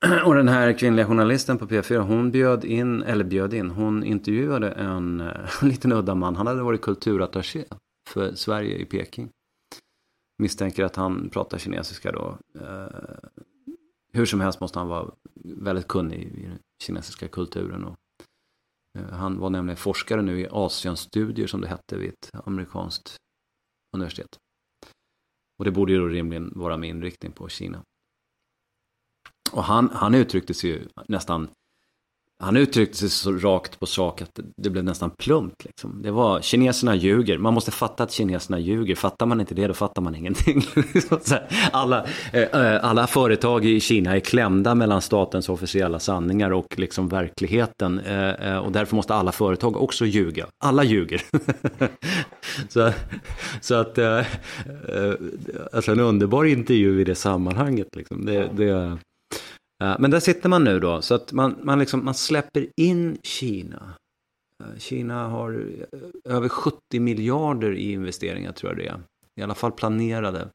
Och 0.24 0.34
den 0.34 0.48
här 0.48 0.78
kvinnliga 0.78 1.06
journalisten 1.06 1.58
på 1.58 1.66
P4, 1.66 1.98
hon 1.98 2.30
bjöd 2.30 2.64
in, 2.64 3.02
eller 3.02 3.24
bjöd 3.24 3.54
in, 3.54 3.70
hon 3.70 4.04
intervjuade 4.04 4.70
en, 4.70 5.20
eh, 5.20 5.62
en 5.62 5.68
liten 5.68 5.92
udda 5.92 6.14
man. 6.14 6.36
Han 6.36 6.46
hade 6.46 6.62
varit 6.62 6.80
kulturattaché 6.80 7.64
för 8.08 8.34
Sverige 8.34 8.76
i 8.76 8.84
Peking. 8.84 9.30
Misstänker 10.38 10.84
att 10.84 10.96
han 10.96 11.30
pratar 11.30 11.58
kinesiska 11.58 12.12
då. 12.12 12.38
Eh, 12.60 12.86
hur 14.12 14.26
som 14.26 14.40
helst 14.40 14.60
måste 14.60 14.78
han 14.78 14.88
vara 14.88 15.10
väldigt 15.44 15.88
kunnig 15.88 16.22
i 16.22 16.46
den 16.46 16.58
kinesiska 16.82 17.28
kulturen. 17.28 17.84
Och, 17.84 17.96
eh, 18.98 19.10
han 19.10 19.38
var 19.38 19.50
nämligen 19.50 19.76
forskare 19.76 20.22
nu 20.22 20.40
i 20.40 20.48
Asienstudier 20.50 21.46
som 21.46 21.60
det 21.60 21.68
hette 21.68 21.96
vid 21.96 22.08
ett 22.08 22.30
amerikanskt 22.44 23.16
universitet. 23.96 24.38
Och 25.58 25.64
det 25.64 25.70
borde 25.70 25.92
ju 25.92 25.98
då 25.98 26.06
rimligen 26.06 26.52
vara 26.54 26.76
med 26.76 26.88
inriktning 26.88 27.32
på 27.32 27.48
Kina. 27.48 27.82
Och 29.52 29.64
han, 29.64 29.90
han 29.94 30.14
uttryckte 30.14 30.54
sig 30.54 30.70
ju 30.70 30.80
nästan 31.08 31.48
han 32.40 32.56
uttryckte 32.56 32.96
sig 32.96 33.10
så 33.10 33.32
rakt 33.32 33.80
på 33.80 33.86
sak 33.86 34.22
att 34.22 34.40
det 34.56 34.70
blev 34.70 34.84
nästan 34.84 35.10
plumpt. 35.10 35.64
Liksom. 35.64 36.02
Det 36.02 36.10
var, 36.10 36.40
kineserna 36.40 36.94
ljuger, 36.94 37.38
man 37.38 37.54
måste 37.54 37.70
fatta 37.70 38.02
att 38.02 38.12
kineserna 38.12 38.58
ljuger. 38.58 38.94
Fattar 38.94 39.26
man 39.26 39.40
inte 39.40 39.54
det, 39.54 39.66
då 39.66 39.74
fattar 39.74 40.02
man 40.02 40.14
ingenting. 40.14 40.62
alla, 41.72 42.06
eh, 42.32 42.42
eh, 42.42 42.84
alla 42.84 43.06
företag 43.06 43.64
i 43.64 43.80
Kina 43.80 44.16
är 44.16 44.20
klämda 44.20 44.74
mellan 44.74 45.02
statens 45.02 45.48
officiella 45.48 45.98
sanningar 45.98 46.50
och 46.50 46.78
liksom 46.78 47.08
verkligheten. 47.08 47.98
Eh, 47.98 48.58
och 48.58 48.72
därför 48.72 48.96
måste 48.96 49.14
alla 49.14 49.32
företag 49.32 49.76
också 49.76 50.06
ljuga. 50.06 50.46
Alla 50.64 50.84
ljuger. 50.84 51.22
så, 52.68 52.92
så 53.60 53.74
att, 53.74 53.98
alltså 55.72 55.92
en 55.92 56.00
underbar 56.00 56.44
intervju 56.44 57.00
i 57.00 57.04
det 57.04 57.14
sammanhanget. 57.14 57.96
Liksom. 57.96 58.24
Det, 58.24 58.50
det, 58.56 58.98
Eh, 59.82 59.96
men 59.98 60.10
där 60.10 60.20
sitter 60.20 60.48
man 60.48 60.64
nu 60.64 60.80
då, 60.80 61.02
så 61.02 61.14
att 61.14 61.32
man, 61.32 61.60
man, 61.62 61.78
liksom, 61.78 62.04
man 62.04 62.14
släpper 62.14 62.68
in 62.76 63.18
Kina. 63.22 63.94
Eh, 64.60 64.78
Kina 64.78 65.28
har 65.28 65.52
eh, 65.92 66.34
över 66.34 66.48
70 66.48 67.00
miljarder 67.00 67.72
i 67.74 67.92
investeringar 67.92 68.52
tror 68.52 68.72
jag 68.72 68.78
det 68.78 68.86
är. 68.86 69.00
I 69.36 69.42
alla 69.42 69.54
fall 69.54 69.72
planerade 69.72 70.48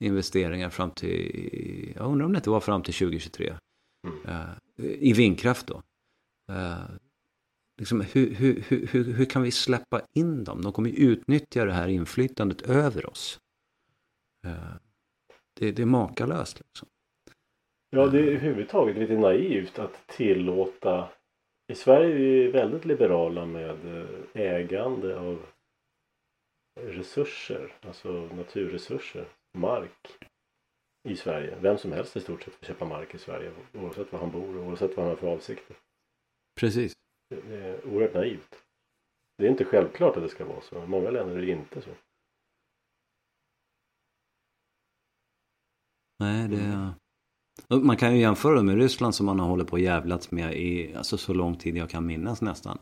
investeringar 0.00 0.70
fram 0.70 0.90
till, 0.90 1.92
jag 1.96 2.06
undrar 2.06 2.26
om 2.26 2.32
det 2.32 2.36
inte 2.36 2.50
var 2.50 2.60
fram 2.60 2.82
till 2.82 2.94
2023. 2.94 3.54
Mm. 4.06 4.48
I 4.76 5.12
vindkraft 5.12 5.66
då. 5.66 5.82
Liksom, 7.78 8.00
hur, 8.00 8.34
hur, 8.34 8.64
hur, 8.68 9.12
hur 9.12 9.24
kan 9.24 9.42
vi 9.42 9.50
släppa 9.50 10.00
in 10.14 10.44
dem? 10.44 10.62
De 10.62 10.72
kommer 10.72 10.90
ju 10.90 10.96
utnyttja 10.96 11.64
det 11.64 11.72
här 11.72 11.88
inflytandet 11.88 12.62
över 12.62 13.10
oss. 13.10 13.38
Det, 15.54 15.72
det 15.72 15.82
är 15.82 15.86
makalöst. 15.86 16.60
Liksom. 16.60 16.88
Ja, 17.94 18.06
det 18.06 18.18
är 18.18 18.22
överhuvudtaget 18.22 18.96
lite 18.96 19.18
naivt 19.18 19.78
att 19.78 20.06
tillåta 20.06 21.08
i 21.72 21.74
Sverige 21.74 22.10
är 22.10 22.18
vi 22.18 22.46
väldigt 22.50 22.84
liberala 22.84 23.46
med 23.46 23.86
eh, 23.96 24.42
ägande 24.42 25.18
av 25.18 25.46
resurser, 26.80 27.72
alltså 27.80 28.12
naturresurser, 28.12 29.28
mark 29.58 30.18
i 31.08 31.16
Sverige. 31.16 31.58
Vem 31.60 31.78
som 31.78 31.92
helst 31.92 32.16
i 32.16 32.20
stort 32.20 32.42
sett 32.42 32.54
får 32.54 32.66
köpa 32.66 32.84
mark 32.84 33.14
i 33.14 33.18
Sverige 33.18 33.52
oavsett 33.72 34.12
var 34.12 34.20
han 34.20 34.30
bor 34.30 34.56
och 34.56 34.66
oavsett 34.66 34.96
vad 34.96 35.06
han 35.06 35.08
har 35.08 35.16
för 35.16 35.28
avsikter. 35.28 35.76
Precis. 36.60 36.92
Det 37.28 37.56
är 37.56 37.86
oerhört 37.86 38.14
naivt. 38.14 38.64
Det 39.38 39.46
är 39.46 39.50
inte 39.50 39.64
självklart 39.64 40.16
att 40.16 40.22
det 40.22 40.28
ska 40.28 40.44
vara 40.44 40.60
så. 40.60 40.84
I 40.84 40.86
många 40.86 41.10
länder 41.10 41.36
är 41.36 41.40
det 41.40 41.52
inte 41.52 41.80
så. 41.80 41.90
Nej, 46.18 46.48
det 46.48 46.56
är... 46.56 47.03
Man 47.68 47.96
kan 47.96 48.14
ju 48.14 48.20
jämföra 48.20 48.62
med 48.62 48.76
Ryssland 48.76 49.14
som 49.14 49.26
man 49.26 49.40
har 49.40 49.46
hållit 49.46 49.68
på 49.68 49.72
och 49.72 49.80
jävlats 49.80 50.30
med 50.30 50.56
i 50.56 50.94
alltså, 50.94 51.18
så 51.18 51.34
lång 51.34 51.56
tid 51.56 51.76
jag 51.76 51.90
kan 51.90 52.06
minnas 52.06 52.42
nästan. 52.42 52.78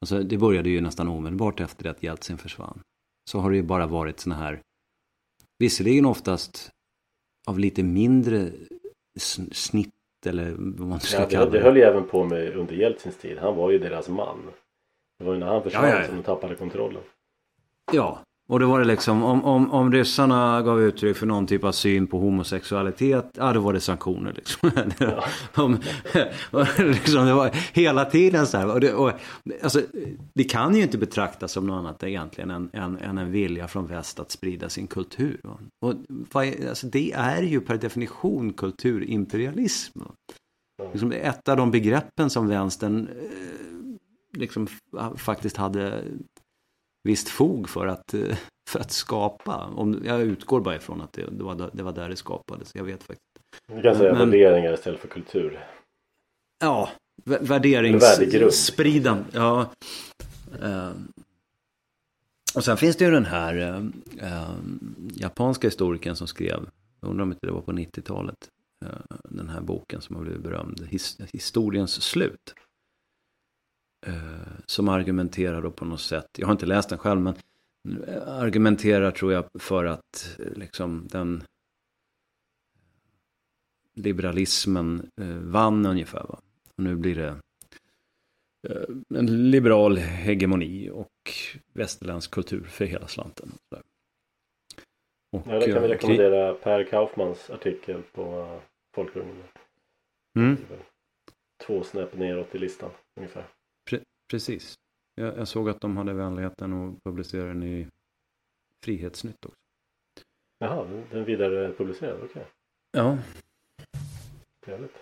Alltså, 0.00 0.22
det 0.22 0.38
började 0.38 0.70
ju 0.70 0.80
nästan 0.80 1.08
omedelbart 1.08 1.60
efter 1.60 1.84
det 1.84 1.90
att 1.90 2.02
Jeltsin 2.02 2.38
försvann. 2.38 2.80
Så 3.30 3.38
har 3.38 3.50
det 3.50 3.56
ju 3.56 3.62
bara 3.62 3.86
varit 3.86 4.20
såna 4.20 4.36
här, 4.36 4.60
visserligen 5.58 6.06
oftast 6.06 6.70
av 7.48 7.58
lite 7.58 7.82
mindre 7.82 8.50
snitt 9.52 9.94
eller 10.26 10.54
vad 10.58 10.88
man 10.88 11.00
ska 11.00 11.20
ja, 11.20 11.28
kalla 11.28 11.44
det. 11.44 11.58
Det 11.58 11.64
höll 11.64 11.76
ju 11.76 11.82
även 11.82 12.08
på 12.08 12.24
med 12.24 12.56
under 12.56 12.74
Jeltsins 12.74 13.16
tid. 13.16 13.38
Han 13.38 13.56
var 13.56 13.70
ju 13.70 13.78
deras 13.78 14.08
man. 14.08 14.38
Det 15.18 15.24
var 15.24 15.32
ju 15.32 15.38
när 15.38 15.46
han 15.46 15.62
försvann 15.62 15.84
ja, 15.84 15.90
ja, 15.90 16.00
ja. 16.00 16.06
som 16.06 16.16
de 16.16 16.22
tappade 16.22 16.54
kontrollen. 16.54 17.02
Ja, 17.92 18.22
och 18.48 18.60
då 18.60 18.68
var 18.68 18.78
det 18.78 18.84
liksom, 18.84 19.22
om, 19.22 19.44
om, 19.44 19.70
om 19.70 19.92
ryssarna 19.92 20.62
gav 20.62 20.82
uttryck 20.82 21.16
för 21.16 21.26
någon 21.26 21.46
typ 21.46 21.64
av 21.64 21.72
syn 21.72 22.06
på 22.06 22.18
homosexualitet, 22.18 23.30
ja 23.34 23.52
då 23.52 23.60
var 23.60 23.72
det 23.72 23.80
sanktioner 23.80 24.32
liksom. 24.32 24.70
Ja. 24.98 25.24
om, 25.54 25.78
liksom 26.78 27.26
det 27.26 27.32
var 27.32 27.50
hela 27.72 28.04
tiden 28.04 28.46
så 28.46 28.58
här. 28.58 28.72
Och 28.72 28.80
det, 28.80 28.92
och, 28.92 29.12
alltså, 29.62 29.82
det 30.34 30.44
kan 30.44 30.76
ju 30.76 30.82
inte 30.82 30.98
betraktas 30.98 31.52
som 31.52 31.66
något 31.66 31.78
annat 31.78 32.02
egentligen 32.02 32.50
än, 32.50 32.70
än, 32.72 32.98
än 32.98 33.18
en 33.18 33.32
vilja 33.32 33.68
från 33.68 33.86
väst 33.86 34.20
att 34.20 34.30
sprida 34.30 34.68
sin 34.68 34.86
kultur. 34.86 35.40
Och, 35.80 35.94
alltså, 36.34 36.86
det 36.86 37.12
är 37.12 37.42
ju 37.42 37.60
per 37.60 37.76
definition 37.76 38.52
kulturimperialism. 38.52 40.00
Liksom, 40.92 41.12
ett 41.12 41.48
av 41.48 41.56
de 41.56 41.70
begreppen 41.70 42.30
som 42.30 42.48
vänstern 42.48 43.08
eh, 43.08 44.38
liksom, 44.38 44.66
faktiskt 45.16 45.56
hade 45.56 46.04
visst 47.02 47.28
fog 47.28 47.68
för 47.68 47.86
att, 47.86 48.14
eh, 48.14 48.36
för 48.70 48.80
att 48.80 48.90
skapa. 48.90 49.56
Om, 49.56 50.02
jag 50.04 50.20
utgår 50.20 50.60
bara 50.60 50.76
ifrån 50.76 51.00
att 51.00 51.12
det, 51.12 51.24
det, 51.30 51.44
var, 51.44 51.70
det 51.72 51.82
var 51.82 51.92
där 51.92 52.08
det 52.08 52.16
skapades. 52.16 52.74
Jag 52.74 52.84
vet 52.84 53.02
faktiskt. 53.02 53.22
Du 53.66 53.82
kan 53.82 53.96
säga 53.96 54.14
Men, 54.14 54.30
värderingar 54.30 54.74
istället 54.74 55.00
för 55.00 55.08
kultur. 55.08 55.66
Ja, 56.60 56.90
värderingsspridande. 57.24 59.24
Ja. 59.32 59.70
Uh, 60.62 60.92
och 62.54 62.64
sen 62.64 62.76
finns 62.76 62.96
det 62.96 63.04
ju 63.04 63.10
den 63.10 63.24
här 63.24 63.54
uh, 63.54 63.84
uh, 64.22 64.56
japanska 65.14 65.66
historikern 65.66 66.16
som 66.16 66.26
skrev, 66.26 66.68
jag 67.00 67.10
undrar 67.10 67.22
om 67.22 67.32
inte 67.32 67.46
det 67.46 67.52
var 67.52 67.60
på 67.60 67.72
90-talet, 67.72 68.48
den 69.24 69.48
här 69.48 69.60
boken 69.60 70.00
som 70.00 70.16
har 70.16 70.22
blivit 70.22 70.42
berömd, 70.42 70.86
His 70.88 71.18
Historiens 71.32 72.02
slut. 72.02 72.54
Eh, 74.06 74.14
som 74.66 74.88
argumenterar 74.88 75.62
då 75.62 75.70
på 75.70 75.84
något 75.84 76.00
sätt, 76.00 76.26
jag 76.38 76.46
har 76.46 76.52
inte 76.52 76.66
läst 76.66 76.88
den 76.88 76.98
själv, 76.98 77.20
men 77.20 77.34
argumenterar 78.26 79.10
tror 79.10 79.32
jag 79.32 79.44
för 79.58 79.84
att 79.84 80.36
eh, 80.38 80.52
liksom 80.52 81.08
den 81.10 81.42
liberalismen 83.94 85.10
eh, 85.20 85.36
vann 85.36 85.86
ungefär. 85.86 86.24
Va? 86.28 86.40
Och 86.76 86.82
nu 86.82 86.96
blir 86.96 87.14
det 87.14 87.36
en 89.14 89.50
liberal 89.50 89.96
hegemoni 89.96 90.90
och 90.90 91.12
västerländsk 91.72 92.30
kultur 92.30 92.64
för 92.64 92.84
hela 92.84 93.06
slanten. 93.06 93.52
Och, 95.32 95.42
ja, 95.46 95.58
det 95.58 95.72
kan 95.72 95.82
vi 95.82 95.88
rekommendera 95.88 96.54
Per 96.54 96.84
Kaufmans 96.84 97.50
artikel 97.50 98.02
på 98.02 98.58
Folkungen. 98.94 99.42
Mm. 100.38 100.56
Två 101.66 101.82
snäpp 101.82 102.16
neråt 102.16 102.54
i 102.54 102.58
listan 102.58 102.90
ungefär. 103.16 103.44
Precis. 104.30 104.78
Jag, 105.14 105.38
jag, 105.38 105.48
såg 105.48 105.68
att 105.68 105.80
de 105.80 105.96
hade 105.96 106.12
vänligheten 106.12 106.72
att 106.72 107.04
publicera 107.04 107.44
den 107.44 107.62
i 107.62 107.88
Frihetsnytt 108.84 109.44
också. 109.44 109.58
Jaha, 110.58 111.04
den 111.10 111.24
vidare 111.24 111.72
publicerad, 111.72 112.16
okej. 112.16 112.26
Okay. 112.30 112.44
Ja. 112.90 113.18
Trevligt. 114.64 114.96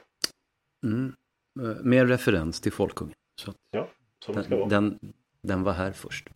Mm. 0.87 1.13
Eh, 1.61 1.85
mer 1.85 2.07
referens 2.07 2.61
till 2.61 2.73
Folkungen. 2.73 3.15
Så 3.41 3.55
ja, 3.71 3.89
som 4.25 4.35
den, 4.35 4.45
ska 4.45 4.57
vara. 4.57 4.69
Den, 4.69 4.99
den 5.41 5.63
var 5.63 5.73
här 5.73 5.93
först. 5.93 6.29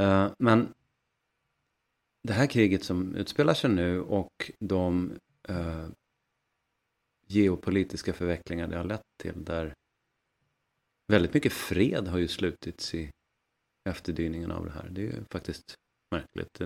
Uh, 0.00 0.32
men 0.38 0.74
det 2.22 2.32
här 2.32 2.46
kriget 2.46 2.84
som 2.84 3.16
utspelar 3.16 3.54
sig 3.54 3.70
nu 3.70 4.00
och 4.00 4.50
de 4.58 5.12
uh, 5.50 5.88
geopolitiska 7.26 8.12
förvecklingar 8.12 8.68
det 8.68 8.76
har 8.76 8.84
lett 8.84 9.06
till 9.22 9.44
där 9.44 9.74
väldigt 11.12 11.34
mycket 11.34 11.52
fred 11.52 12.08
har 12.08 12.18
ju 12.18 12.28
slutits 12.28 12.94
i 12.94 13.10
efterdyningen 13.88 14.50
av 14.50 14.64
det 14.64 14.72
här. 14.72 14.88
Det 14.90 15.00
är 15.00 15.04
ju 15.04 15.24
faktiskt 15.30 15.74
märkligt. 16.10 16.60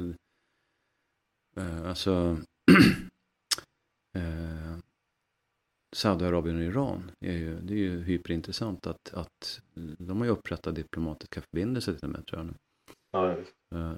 Eh, 1.57 1.89
alltså 1.89 2.39
eh, 4.17 4.79
Saudiarabien 5.97 6.57
och 6.57 6.63
Iran 6.63 7.11
är 7.21 7.33
ju, 7.33 7.61
det 7.61 7.75
är 7.75 7.79
ju 7.79 8.03
hyperintressant 8.03 8.87
att, 8.87 9.15
att 9.15 9.61
de 9.99 10.19
har 10.19 10.25
ju 10.25 10.31
upprättat 10.31 10.75
diplomatiska 10.75 11.41
förbindelser 11.41 11.93
till 11.95 12.05
och 12.05 12.11
med 12.11 12.27
tror 12.27 12.45
jag. 12.45 12.55
Ja, 13.11 13.37
uh, 13.75 13.93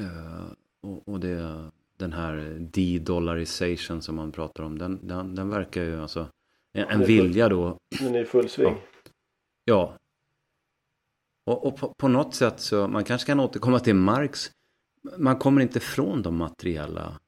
uh, 0.00 0.52
och, 0.80 1.08
och 1.08 1.20
det, 1.20 1.70
den 1.96 2.12
här 2.12 2.58
de-dollarization 2.72 4.02
som 4.02 4.16
man 4.16 4.32
pratar 4.32 4.62
om, 4.62 4.78
den, 4.78 5.06
den, 5.06 5.34
den 5.34 5.48
verkar 5.48 5.82
ju 5.82 6.00
alltså 6.00 6.28
en, 6.72 6.88
en 6.88 7.04
vilja 7.04 7.48
då. 7.48 7.78
Den 8.00 8.14
är 8.14 8.22
i 8.22 8.24
full 8.24 8.48
sving. 8.48 8.66
Ja, 8.66 8.91
Ja. 9.64 9.96
Och, 11.46 11.66
och 11.66 11.76
på, 11.76 11.94
på, 11.94 12.08
något 12.08 12.34
sätt 12.34 12.60
så, 12.60 12.88
man 12.88 13.04
kanske 13.04 13.26
kan 13.26 13.40
återkomma 13.40 13.80
till 13.80 13.94
Marx. 13.94 14.50
Man 15.16 15.38
kommer 15.38 15.60
inte 15.60 15.78
ifrån 15.78 16.22
de 16.22 16.36
materiella 16.36 17.20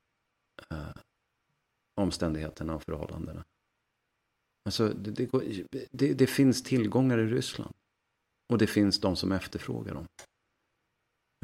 eh, 0.71 1.01
omständigheterna 2.01 2.75
och 2.75 2.83
förhållandena. 2.83 3.45
Alltså, 4.65 4.89
det, 4.89 5.11
det, 5.11 5.89
det, 5.91 6.15
det, 6.15 6.27
finns 6.27 6.63
tillgångar 6.63 7.19
i 7.19 7.27
Ryssland. 7.27 7.75
Och 8.53 8.59
det 8.59 8.67
finns 8.67 9.01
de 9.01 9.17
som 9.17 9.33
efterfrågar 9.33 9.95
dem. 9.95 10.07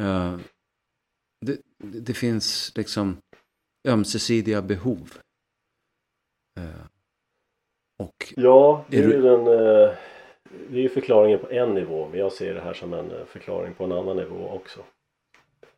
Eh, 0.03 0.39
det, 1.85 2.15
finns 2.15 2.77
liksom 2.77 3.19
ömsesidiga 3.89 4.63
behov. 4.63 5.19
Eh, 6.61 6.87
och 7.99 8.35
ja, 8.37 8.85
det 8.89 8.99
är 8.99 9.09
ju 9.09 9.23
den... 9.23 9.97
Det 10.51 10.79
är 10.79 10.83
ju 10.83 10.89
förklaringen 10.89 11.39
på 11.39 11.51
en 11.51 11.75
nivå 11.75 12.09
men 12.09 12.19
jag 12.19 12.33
ser 12.33 12.55
det 12.55 12.61
här 12.61 12.75
som 12.75 12.93
en 12.93 13.11
eh, 13.11 13.25
förklaring 13.25 13.75
på 13.75 13.85
en 13.85 13.93
annan 13.93 14.17
nivå 14.17 14.49
också. 14.49 14.81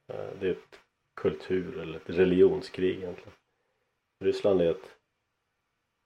Eh, 0.09 0.31
det 0.41 0.47
är 0.47 0.53
ett 0.53 0.81
kultur 1.15 1.79
eller 1.79 1.97
ett 1.97 2.11
religionskrig 2.11 2.97
egentligen. 2.97 3.33
Ryssland 4.25 4.61
är 4.61 4.71
ett, 4.71 4.97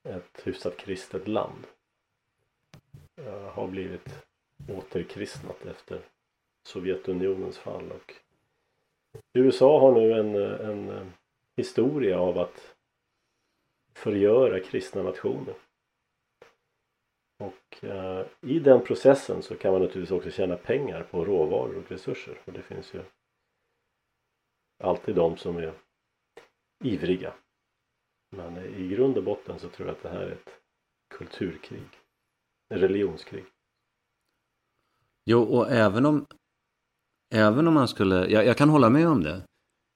ett 0.08 0.46
hyfsat 0.46 0.76
kristet 0.76 1.28
land. 1.28 1.66
Eh, 3.16 3.48
har 3.48 3.66
blivit 3.66 4.24
återkristnat 4.68 5.66
efter 5.66 6.00
Sovjetunionens 6.68 7.58
fall 7.58 7.92
och 7.92 8.14
USA 9.32 9.80
har 9.80 9.92
nu 9.92 10.12
en, 10.12 10.34
en 10.70 11.12
historia 11.56 12.20
av 12.20 12.38
att 12.38 12.74
förgöra 13.94 14.60
kristna 14.60 15.02
nationer. 15.02 15.54
Och 17.38 17.84
eh, 17.84 18.26
i 18.40 18.58
den 18.58 18.84
processen 18.84 19.42
så 19.42 19.56
kan 19.56 19.72
man 19.72 19.82
naturligtvis 19.82 20.18
också 20.18 20.30
tjäna 20.30 20.56
pengar 20.56 21.02
på 21.02 21.24
råvaror 21.24 21.76
och 21.76 21.90
resurser 21.90 22.38
och 22.44 22.52
det 22.52 22.62
finns 22.62 22.94
ju 22.94 23.02
alltid 24.82 25.14
de 25.14 25.36
som 25.36 25.56
är 25.56 25.74
ivriga. 26.84 27.34
Men 28.36 28.56
i 28.58 28.88
grund 28.88 29.18
och 29.18 29.24
botten 29.24 29.58
så 29.58 29.68
tror 29.68 29.88
jag 29.88 29.96
att 29.96 30.02
det 30.02 30.08
här 30.08 30.22
är 30.22 30.32
ett 30.32 30.50
kulturkrig. 31.14 31.88
Ett 32.74 32.80
religionskrig. 32.80 33.44
Jo, 35.24 35.42
och 35.42 35.70
även 35.70 36.06
om 36.06 36.26
Även 37.30 37.68
om 37.68 37.74
man 37.74 37.88
skulle, 37.88 38.26
jag, 38.26 38.46
jag 38.46 38.56
kan 38.56 38.68
hålla 38.68 38.90
med 38.90 39.08
om 39.08 39.22
det. 39.22 39.42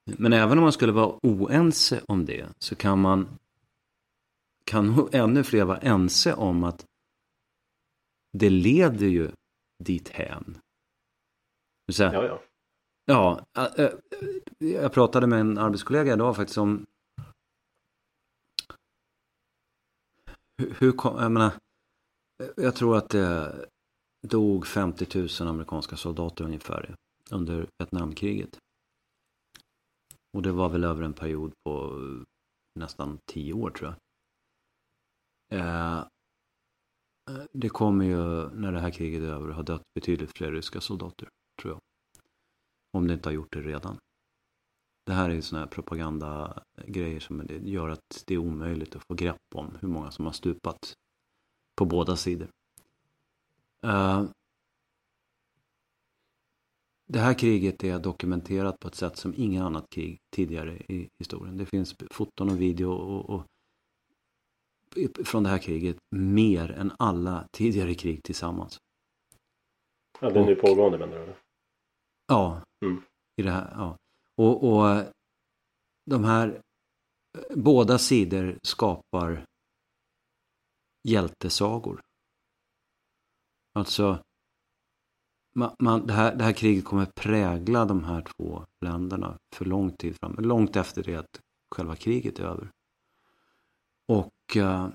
Men 0.05 0.33
även 0.33 0.57
om 0.57 0.63
man 0.63 0.71
skulle 0.71 0.91
vara 0.91 1.19
oense 1.23 2.01
om 2.07 2.25
det 2.25 2.45
så 2.59 2.75
kan 2.75 2.99
man 2.99 3.27
kan 4.65 5.09
ännu 5.11 5.43
fler 5.43 5.65
vara 5.65 5.77
ense 5.77 6.33
om 6.33 6.63
att 6.63 6.85
det 8.37 8.49
leder 8.49 9.07
ju 9.07 9.31
dit 9.83 10.09
hän. 10.09 10.57
Så, 11.91 12.03
ja, 12.03 12.25
ja. 12.25 12.41
Ja, 13.05 13.45
jag 14.57 14.93
pratade 14.93 15.27
med 15.27 15.39
en 15.39 15.57
arbetskollega 15.57 16.13
idag 16.13 16.35
faktiskt 16.35 16.57
om 16.57 16.85
hur 20.79 20.91
kom, 20.91 21.17
jag 21.21 21.31
menar, 21.31 21.51
jag 22.55 22.75
tror 22.75 22.97
att 22.97 23.09
det 23.09 23.65
dog 24.27 24.67
50 24.67 25.19
000 25.41 25.49
amerikanska 25.49 25.95
soldater 25.95 26.45
ungefär 26.45 26.95
under 27.31 27.67
Vietnamkriget. 27.77 28.57
Och 30.33 30.41
det 30.41 30.51
var 30.51 30.69
väl 30.69 30.83
över 30.83 31.03
en 31.03 31.13
period 31.13 31.53
på 31.63 31.99
nästan 32.79 33.19
tio 33.25 33.53
år 33.53 33.69
tror 33.69 33.95
jag. 35.49 35.59
Eh, 35.59 36.05
det 37.51 37.69
kommer 37.69 38.05
ju, 38.05 38.49
när 38.49 38.71
det 38.71 38.79
här 38.79 38.91
kriget 38.91 39.21
är 39.21 39.27
över, 39.27 39.51
ha 39.51 39.63
dött 39.63 39.83
betydligt 39.95 40.37
fler 40.37 40.51
ryska 40.51 40.81
soldater, 40.81 41.29
tror 41.61 41.73
jag. 41.73 41.79
Om 42.93 43.07
det 43.07 43.13
inte 43.13 43.29
har 43.29 43.33
gjort 43.33 43.53
det 43.53 43.61
redan. 43.61 43.97
Det 45.05 45.13
här 45.13 45.29
är 45.29 45.33
ju 45.33 45.41
sådana 45.41 45.65
här 45.65 45.71
propagandagrejer 45.71 47.19
som 47.19 47.47
gör 47.49 47.89
att 47.89 48.23
det 48.27 48.33
är 48.33 48.37
omöjligt 48.37 48.95
att 48.95 49.03
få 49.07 49.13
grepp 49.13 49.55
om 49.55 49.77
hur 49.81 49.87
många 49.87 50.11
som 50.11 50.25
har 50.25 50.31
stupat 50.31 50.93
på 51.75 51.85
båda 51.85 52.15
sidor. 52.15 52.49
Eh, 53.85 54.25
det 57.07 57.19
här 57.19 57.33
kriget 57.33 57.83
är 57.83 57.99
dokumenterat 57.99 58.79
på 58.79 58.87
ett 58.87 58.95
sätt 58.95 59.17
som 59.17 59.33
inget 59.37 59.63
annat 59.63 59.89
krig 59.89 60.19
tidigare 60.35 60.77
i 60.77 61.09
historien. 61.19 61.57
Det 61.57 61.65
finns 61.65 61.95
foton 62.11 62.49
och 62.49 62.61
video 62.61 62.91
och, 62.91 63.29
och 63.29 63.45
från 65.25 65.43
det 65.43 65.49
här 65.49 65.57
kriget 65.57 65.97
mer 66.15 66.71
än 66.71 66.91
alla 66.99 67.47
tidigare 67.51 67.93
krig 67.93 68.23
tillsammans. 68.23 68.77
Ja, 70.19 70.29
den 70.29 70.43
är 70.43 70.47
nu 70.47 70.55
pågående 70.55 70.97
menar 70.97 71.25
du? 71.25 71.33
Ja, 72.27 72.61
mm. 72.85 73.01
i 73.41 73.43
det 73.43 73.51
här, 73.51 73.71
ja. 73.75 73.97
Och, 74.37 74.63
och 74.63 75.05
de 76.05 76.23
här, 76.23 76.61
båda 77.55 77.97
sidor 77.97 78.59
skapar 78.63 79.45
hjältesagor. 81.07 82.01
Alltså, 83.73 84.23
man, 85.55 85.75
man, 85.79 86.07
det, 86.07 86.13
här, 86.13 86.35
det 86.35 86.43
här 86.43 86.53
kriget 86.53 86.85
kommer 86.85 87.05
prägla 87.05 87.85
de 87.85 88.03
här 88.03 88.21
två 88.21 88.65
länderna 88.85 89.37
för 89.55 89.65
lång 89.65 89.91
tid 89.91 90.15
fram. 90.19 90.35
Långt 90.39 90.75
efter 90.75 91.03
det 91.03 91.15
att 91.15 91.41
själva 91.75 91.95
kriget 91.95 92.39
är 92.39 92.43
över. 92.43 92.71
Och 94.11 94.57
uh, 94.57 94.89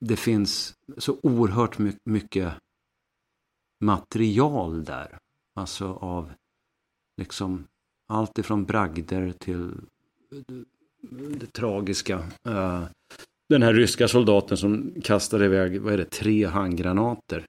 det 0.00 0.16
finns 0.16 0.74
så 0.96 1.18
oerhört 1.22 1.78
my 1.78 1.92
mycket 2.04 2.52
material 3.84 4.84
där. 4.84 5.18
Alltså 5.54 5.92
av 5.92 6.32
liksom 7.20 7.66
allt 8.08 8.38
ifrån 8.38 8.64
bragder 8.64 9.32
till 9.32 9.74
det, 10.30 10.64
det 11.38 11.52
tragiska. 11.52 12.18
Uh, 12.48 12.84
den 13.48 13.62
här 13.62 13.74
ryska 13.74 14.08
soldaten 14.08 14.56
som 14.56 14.94
kastade 15.04 15.44
iväg, 15.44 15.80
vad 15.80 15.92
är 15.92 15.98
det, 15.98 16.10
tre 16.10 16.46
handgranater 16.46 17.44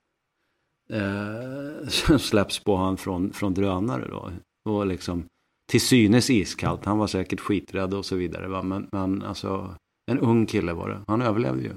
som 1.87 2.19
släpps 2.29 2.59
på 2.59 2.75
han 2.75 2.97
från, 2.97 3.33
från 3.33 3.53
drönare 3.53 4.07
då. 4.07 4.31
Och 4.69 4.87
liksom 4.87 5.25
till 5.69 5.81
synes 5.81 6.29
iskallt. 6.29 6.85
Han 6.85 6.97
var 6.97 7.07
säkert 7.07 7.39
skiträdd 7.39 7.93
och 7.93 8.05
så 8.05 8.15
vidare. 8.15 8.47
Va? 8.47 8.63
Men, 8.63 8.89
men 8.91 9.23
alltså, 9.23 9.75
en 10.09 10.19
ung 10.19 10.45
kille 10.45 10.73
var 10.73 10.89
det. 10.89 11.01
Han 11.07 11.21
överlevde 11.21 11.63
ju. 11.63 11.73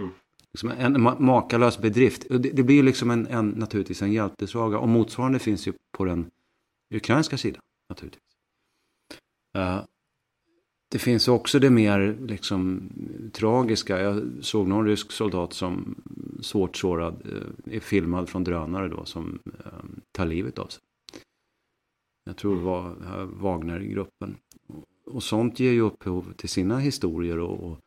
Mm. 0.00 0.12
Liksom 0.52 0.70
en 0.70 1.02
makalös 1.24 1.78
bedrift. 1.78 2.26
Det, 2.28 2.38
det 2.38 2.62
blir 2.62 2.76
ju 2.76 2.82
liksom 2.82 3.10
en, 3.10 3.26
en, 3.26 3.48
naturligtvis 3.48 4.02
en 4.02 4.12
hjältesaga. 4.12 4.78
Och 4.78 4.88
motsvarande 4.88 5.38
finns 5.38 5.68
ju 5.68 5.72
på 5.96 6.04
den 6.04 6.30
ukrainska 6.94 7.38
sidan. 7.38 7.62
Naturligtvis. 7.88 8.22
Uh, 9.58 9.84
det 10.90 10.98
finns 10.98 11.28
också 11.28 11.58
det 11.58 11.70
mer 11.70 12.18
liksom 12.26 12.90
tragiska. 13.32 14.00
Jag 14.00 14.22
såg 14.40 14.68
någon 14.68 14.86
rysk 14.86 15.12
soldat 15.12 15.52
som 15.52 15.94
svårt 16.40 16.76
sårad 16.76 17.22
eh, 17.24 17.76
är 17.76 17.80
filmad 17.80 18.28
från 18.28 18.44
drönare 18.44 18.88
då 18.88 19.04
som 19.04 19.38
eh, 19.64 19.72
tar 20.12 20.26
livet 20.26 20.58
av 20.58 20.66
sig. 20.66 20.82
Jag 22.24 22.36
tror 22.36 22.56
det 22.56 22.62
var 22.62 22.94
Wagner-gruppen. 23.24 24.36
Och 25.06 25.22
sånt 25.22 25.60
ger 25.60 25.72
ju 25.72 25.80
upphov 25.80 26.32
till 26.32 26.48
sina 26.48 26.78
historier 26.78 27.38
och, 27.38 27.78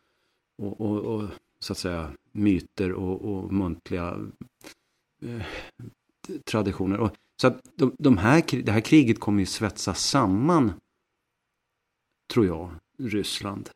och, 0.57 0.81
och, 0.81 0.97
och 0.97 1.23
så 1.59 1.73
att 1.73 1.77
säga 1.77 2.11
myter 2.31 2.91
och, 2.91 3.21
och 3.21 3.53
muntliga 3.53 4.17
eh, 5.21 5.41
traditioner. 6.43 6.99
Och, 6.99 7.11
så 7.41 7.47
att 7.47 7.61
de, 7.75 7.95
de 7.99 8.17
här, 8.17 8.63
det 8.63 8.71
här 8.71 8.81
kriget 8.81 9.19
kommer 9.19 9.39
ju 9.39 9.45
svetsa 9.45 9.93
samman, 9.93 10.73
tror 12.33 12.45
jag, 12.45 12.71
Ryssland. 12.97 13.69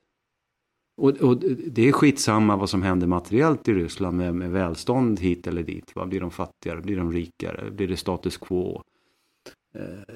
Och, 0.98 1.10
och, 1.10 1.38
det 1.68 1.88
är 1.88 1.92
skitsamma 1.92 2.56
vad 2.56 2.70
som 2.70 2.82
händer 2.82 3.08
materiellt 3.08 3.68
i 3.68 3.74
Ryssland 3.74 4.18
med, 4.18 4.36
med 4.36 4.52
välstånd 4.52 5.20
hit 5.20 5.48
eller 5.48 5.64
dit. 5.64 5.96
Va? 5.96 6.06
Blir 6.06 6.20
de 6.20 6.32
fattigare? 6.32 6.82
Blir 6.82 6.98
de 6.98 7.12
rikare? 7.12 7.72
Blir 7.72 7.88
det 7.88 7.98
status 7.98 8.38
quo? 8.38 8.82
Eh, 9.76 10.16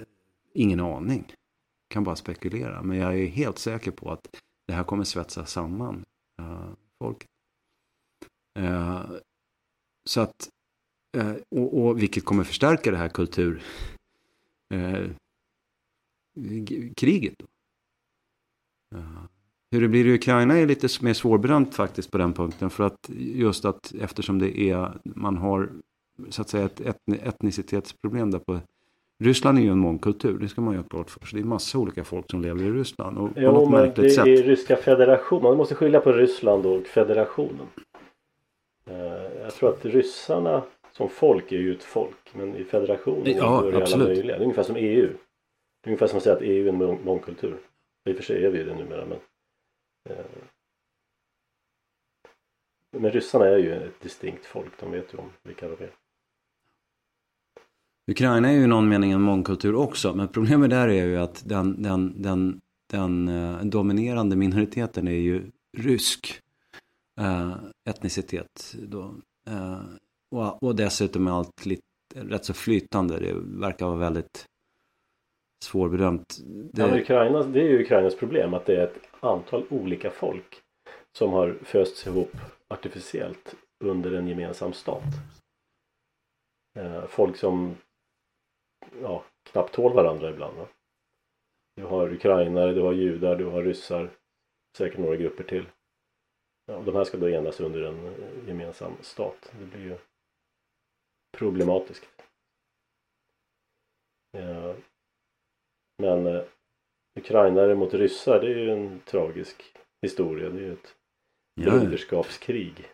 ingen 0.54 0.80
aning. 0.80 1.34
Kan 1.88 2.04
bara 2.04 2.16
spekulera. 2.16 2.84
Men 2.84 2.98
jag 2.98 3.20
är 3.20 3.26
helt 3.26 3.60
säker 3.60 3.92
på 3.92 4.12
att 4.12 4.28
det 4.68 4.74
här 4.74 4.84
kommer 4.84 5.04
svetsa 5.04 5.46
samman 5.46 6.06
uh, 6.42 6.74
folket. 7.00 7.30
Uh, 8.60 9.12
så 10.10 10.22
att, 10.22 10.50
uh, 11.18 11.36
och, 11.50 11.82
och, 11.82 12.02
vilket 12.02 12.26
kommer 12.26 12.44
förstärka 12.44 12.92
det 12.92 12.98
här 12.98 13.10
kultur 13.10 13.64
kriget. 16.96 17.36
Då. 17.38 17.46
Hur 19.72 19.82
det 19.82 19.88
blir 19.88 20.06
i 20.06 20.14
Ukraina 20.14 20.58
är 20.58 20.68
lite 20.68 20.88
mer 21.02 21.14
svårbedömt 21.14 21.76
faktiskt 21.76 22.12
på 22.12 22.18
den 22.18 22.34
punkten. 22.34 22.70
För 22.70 22.84
att 22.84 23.10
just 23.18 23.66
att 23.66 23.94
eftersom 23.94 24.40
det 24.40 24.60
är, 24.60 25.00
man 25.04 25.38
har 25.38 25.72
så 26.30 26.42
att 26.42 26.50
säga 26.50 26.66
ett 26.66 27.02
etnicitetsproblem 27.08 28.32
där 28.32 28.40
på 28.40 28.60
Ryssland 29.20 29.58
är 29.58 29.62
ju 29.62 29.70
en 29.70 29.78
mångkultur, 29.78 30.38
det 30.40 30.48
ska 30.48 30.62
man 30.62 30.74
ju 30.74 30.80
ha 30.80 30.88
klart 30.88 31.10
för 31.10 31.26
sig. 31.26 31.40
Det 31.40 31.44
är 31.44 31.48
massa 31.48 31.78
olika 31.78 32.04
folk 32.04 32.32
som 32.32 32.42
lever 32.42 32.64
i 32.64 32.72
Ryssland. 32.72 33.18
Och 33.18 33.30
jo, 33.36 33.70
men 33.70 33.94
det 33.96 34.06
är 34.06 34.10
sätt... 34.10 34.26
ryska 34.26 34.76
federationen. 34.76 35.44
Man 35.44 35.58
måste 35.58 35.76
skilja 35.76 36.00
på 36.00 36.12
Ryssland 36.12 36.66
och 36.66 36.88
federationen. 36.88 37.68
Eh, 38.86 39.42
jag 39.42 39.54
tror 39.54 39.70
att 39.70 39.86
ryssarna 39.86 40.64
som 40.92 41.10
folk 41.10 41.52
är 41.52 41.58
ju 41.58 41.74
ett 41.74 41.84
folk. 41.84 42.34
Men 42.34 42.56
i 42.56 42.64
federationen 42.64 43.38
ja, 43.38 43.68
är 43.68 43.72
det 43.72 43.84
alla 43.84 43.98
möjliga. 43.98 44.38
Det 44.38 44.42
är 44.42 44.44
ungefär 44.44 44.64
som 44.64 44.76
EU. 44.76 45.08
Det 45.82 45.88
är 45.88 45.90
ungefär 45.90 46.08
som 46.08 46.18
att 46.18 46.24
säga 46.24 46.36
att 46.36 46.42
EU 46.42 46.68
är 46.68 46.70
en 46.70 47.06
mångkultur. 47.06 47.58
I 48.10 48.12
och 48.12 48.16
för 48.16 48.24
sig 48.24 48.46
är 48.46 48.50
vi 48.50 48.64
det 48.64 48.76
numera 48.76 49.06
men 49.06 49.20
eh, 50.10 50.26
Men 52.98 53.12
ryssarna 53.12 53.46
är 53.46 53.58
ju 53.58 53.74
ett 53.74 54.02
distinkt 54.02 54.46
folk, 54.46 54.80
de 54.80 54.92
vet 54.92 55.14
ju 55.14 55.18
om 55.18 55.30
vilka 55.44 55.68
de 55.68 55.84
är. 55.84 55.92
Ukraina 58.12 58.50
är 58.50 58.54
ju 58.54 58.64
i 58.64 58.68
någon 58.68 58.90
mening 58.90 59.12
en 59.12 59.22
mångkultur 59.22 59.76
också, 59.76 60.14
men 60.14 60.28
problemet 60.28 60.70
där 60.70 60.88
är 60.88 61.06
ju 61.06 61.18
att 61.18 61.50
den, 61.50 61.84
den, 61.84 62.22
den, 62.22 62.62
den 62.90 63.30
uh, 63.30 63.66
dominerande 63.66 64.36
minoriteten 64.36 65.08
är 65.08 65.12
ju 65.12 65.52
rysk 65.78 66.42
uh, 67.22 67.56
etnicitet. 67.90 68.76
Då. 68.80 69.16
Uh, 69.50 69.82
och, 70.32 70.64
och 70.64 70.76
dessutom 70.76 71.28
är 71.28 71.32
allt 71.32 71.66
lite, 71.66 71.82
rätt 72.16 72.46
så 72.46 72.54
flytande, 72.54 73.20
det 73.20 73.34
verkar 73.36 73.86
vara 73.86 73.98
väldigt 73.98 74.46
svårbedömt. 75.66 76.38
Det... 76.74 76.82
Ja, 76.82 77.00
Ukraina, 77.00 77.44
det 77.44 77.60
är 77.60 77.70
ju 77.70 77.84
Ukrainas 77.84 78.16
problem 78.16 78.54
att 78.54 78.66
det 78.66 78.76
är 78.76 78.84
ett 78.84 79.02
antal 79.20 79.66
olika 79.70 80.12
folk 80.12 80.62
som 81.18 81.34
har 81.34 81.58
fösts 81.64 82.08
ihop 82.08 82.32
artificiellt 82.68 83.56
under 83.84 84.12
en 84.14 84.28
gemensam 84.28 84.74
stat. 84.74 85.04
Folk 87.08 87.38
som 87.38 87.76
ja, 89.02 89.24
knappt 89.44 89.74
tål 89.74 89.94
varandra 89.94 90.30
ibland. 90.30 90.58
Va? 90.58 90.68
Du 91.76 91.84
har 91.84 92.14
ukrainare, 92.14 92.74
du 92.74 92.82
har 92.82 92.94
judar, 92.94 93.36
du 93.36 93.46
har 93.46 93.64
ryssar, 93.64 94.10
säkert 94.78 95.00
några 95.00 95.16
grupper 95.16 95.44
till. 95.44 95.66
Ja, 96.66 96.82
de 96.86 96.96
här 96.96 97.04
ska 97.04 97.18
då 97.18 97.30
enas 97.30 97.60
under 97.60 97.82
en 97.82 98.06
eh, 98.06 98.48
gemensam 98.48 98.94
stat. 99.02 99.52
Det 99.60 99.66
blir 99.66 99.86
ju 99.86 99.98
problematiskt. 101.38 102.24
Ja. 104.32 104.76
Men 105.98 106.28
eh, 106.28 106.44
ukrainare 107.20 107.76
mot 107.76 107.94
ryssar 107.94 108.42
det 108.42 108.48
är 108.48 108.58
ju 108.58 108.72
en 108.72 109.00
tragisk 109.00 109.74
historia. 110.02 110.50
Det 110.50 110.60
är 110.60 110.62
ju 110.62 110.74
ett 110.74 110.96
broderskapskrig. 111.56 112.92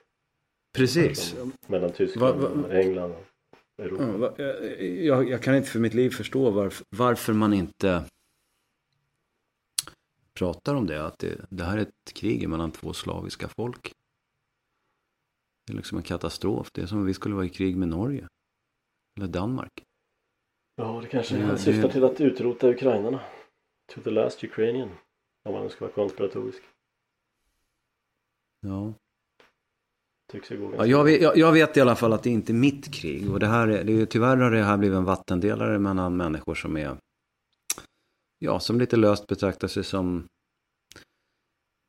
Precis. 0.77 1.35
Mellan, 1.67 1.91
Tyskland 1.91 2.43
och 2.43 2.73
England 2.73 3.15
Europa. 3.83 4.43
Eh, 4.43 4.85
jag, 5.05 5.29
jag 5.29 5.43
kan 5.43 5.55
inte 5.55 5.69
för 5.69 5.79
mitt 5.79 5.93
liv 5.93 6.09
förstå 6.09 6.51
varför, 6.51 6.85
varför 6.89 7.33
man 7.33 7.53
inte 7.53 8.05
pratar 10.33 10.75
om 10.75 10.87
det. 10.87 11.05
Att 11.05 11.19
det, 11.19 11.45
det 11.49 11.63
här 11.63 11.77
är 11.77 11.81
ett 11.81 12.13
krig 12.13 12.49
mellan 12.49 12.71
två 12.71 12.93
slaviska 12.93 13.47
folk. 13.47 13.91
Det 15.67 15.73
är 15.73 15.77
liksom 15.77 15.97
en 15.97 16.03
katastrof. 16.03 16.71
Det 16.73 16.81
är 16.81 16.85
som 16.85 16.97
om 16.99 17.05
vi 17.05 17.13
skulle 17.13 17.35
vara 17.35 17.45
i 17.45 17.49
krig 17.49 17.77
med 17.77 17.87
Norge. 17.87 18.27
Eller 19.17 19.27
Danmark. 19.27 19.83
Ja, 20.75 20.99
det 21.01 21.07
kanske 21.07 21.37
Ja, 21.37 21.47
det- 21.51 21.57
syftar 21.57 21.89
till 21.89 22.03
att 22.03 22.21
utrota 22.21 22.69
ukrainarna. 22.69 23.19
To 23.93 24.01
the 24.01 24.09
last 24.09 24.43
Ukrainian. 24.43 24.89
Om 25.43 25.53
man 25.53 25.63
nu 25.63 25.69
ska 25.69 25.85
vara 25.85 25.95
konspiratorisk. 25.95 26.63
Ja. 28.59 28.93
Tycks 30.33 30.51
ju 30.51 30.57
gå 30.57 30.75
Ja, 30.75 30.85
jag, 30.85 31.03
vet, 31.03 31.21
jag, 31.21 31.37
jag 31.37 31.51
vet 31.51 31.77
i 31.77 31.81
alla 31.81 31.95
fall 31.95 32.13
att 32.13 32.23
det 32.23 32.29
inte 32.29 32.51
är 32.51 32.53
mitt 32.53 32.93
krig. 32.93 33.31
Och 33.31 33.39
det 33.39 33.47
här 33.47 33.67
är, 33.67 33.83
det 33.83 34.01
är, 34.01 34.05
tyvärr 34.05 34.37
har 34.37 34.51
det 34.51 34.63
här 34.63 34.77
blivit 34.77 34.97
en 34.97 35.03
vattendelare 35.03 35.79
mellan 35.79 36.17
människor 36.17 36.55
som 36.55 36.77
är, 36.77 36.97
ja, 38.39 38.59
som 38.59 38.79
lite 38.79 38.97
löst 38.97 39.27
betraktar 39.27 39.67
sig 39.67 39.83
som 39.83 40.27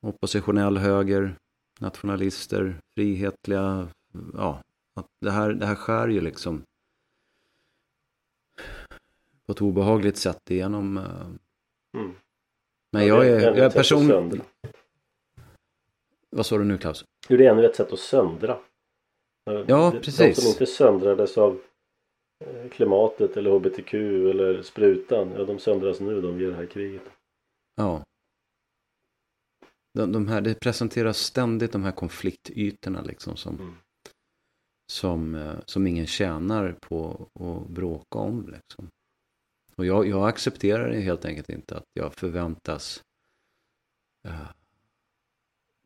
oppositionell 0.06 0.78
höger, 0.78 1.36
nationalister, 1.80 2.76
frihetliga, 2.96 3.88
ja, 4.34 4.62
att 5.00 5.06
det 5.20 5.30
här, 5.30 5.52
det 5.52 5.66
här 5.66 5.74
skär 5.74 6.08
ju 6.08 6.20
liksom 6.20 6.62
på 9.46 9.52
ett 9.52 9.62
obehagligt 9.62 10.16
sätt 10.16 10.50
igenom. 10.50 10.98
eh, 10.98 11.04
Mm. 11.96 12.14
Men 12.92 13.06
Ja, 13.06 13.24
jag 13.24 13.40
det 13.40 13.46
är, 13.46 13.56
jag 13.56 13.58
är 13.58 13.70
person... 13.70 14.40
Vad 16.34 16.46
sa 16.46 16.58
du 16.58 16.64
nu 16.64 16.78
Klaus? 16.78 17.04
Jo, 17.28 17.36
det 17.36 17.46
är 17.46 17.50
ännu 17.50 17.64
ett 17.66 17.76
sätt 17.76 17.92
att 17.92 17.98
söndra. 17.98 18.58
Ja, 19.44 19.90
De- 19.90 20.00
precis. 20.00 20.36
De 20.36 20.42
som 20.42 20.48
inte 20.50 20.66
söndrades 20.66 21.38
av 21.38 21.60
eh, 22.44 22.68
klimatet 22.70 23.36
eller 23.36 23.50
HBTQ 23.50 23.94
eller 24.30 24.62
sprutan. 24.62 25.32
Ja, 25.36 25.44
de 25.44 25.58
söndras 25.58 26.00
nu 26.00 26.20
de 26.20 26.38
vid 26.38 26.48
det 26.48 26.54
här 26.54 26.66
kriget. 26.66 27.02
Ja. 27.74 28.04
De, 29.94 30.12
de 30.12 30.28
här, 30.28 30.40
det 30.40 30.54
presenteras 30.60 31.18
ständigt 31.18 31.72
de 31.72 31.82
här 31.84 31.92
konfliktytorna 31.92 33.02
liksom 33.02 33.36
som, 33.36 33.54
Mm. 33.54 33.74
som, 34.92 35.34
eh, 35.34 35.54
som 35.66 35.86
ingen 35.86 36.06
tjänar 36.06 36.76
på 36.80 37.28
att 37.34 37.68
bråka 37.70 38.18
om. 38.18 38.48
Liksom. 38.48 38.88
Och 39.76 39.86
jag, 39.86 40.06
jag 40.08 40.28
accepterar 40.28 40.88
det 40.90 41.00
helt 41.00 41.24
enkelt 41.24 41.48
inte 41.48 41.76
att 41.76 41.84
jag 41.94 42.14
förväntas 42.14 43.02
eh, 44.28 44.50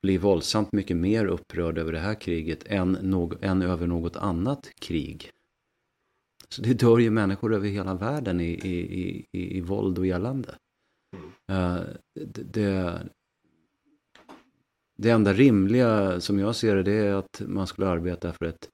bli 0.03 0.19
våldsamt 0.19 0.73
mycket 0.73 0.97
mer 0.97 1.27
upprörd 1.27 1.79
över 1.79 1.93
det 1.93 1.99
här 1.99 2.15
kriget 2.15 2.66
än, 2.66 2.93
någ, 2.93 3.35
än 3.45 3.62
över 3.62 3.87
något 3.87 4.16
annat 4.16 4.70
krig. 4.81 5.31
Så 6.49 6.62
det 6.62 6.75
dör 6.75 6.99
ju 6.99 7.11
människor 7.11 7.55
över 7.55 7.69
hela 7.69 7.95
världen 7.95 8.41
i, 8.41 8.51
i, 8.51 9.01
i, 9.03 9.27
i, 9.33 9.59
i 9.59 9.61
våld 9.61 9.99
och 9.99 10.07
elände. 10.07 10.55
Uh, 11.53 11.81
det, 12.15 12.43
det, 12.43 13.09
det 14.99 15.11
enda 15.11 15.33
rimliga 15.33 16.20
som 16.20 16.39
jag 16.39 16.57
ser 16.57 16.77
det, 16.77 16.83
det 16.83 16.93
är 16.93 17.15
att 17.15 17.43
man 17.47 17.66
skulle 17.66 17.89
arbeta 17.89 18.33
för 18.33 18.45
ett, 18.47 18.69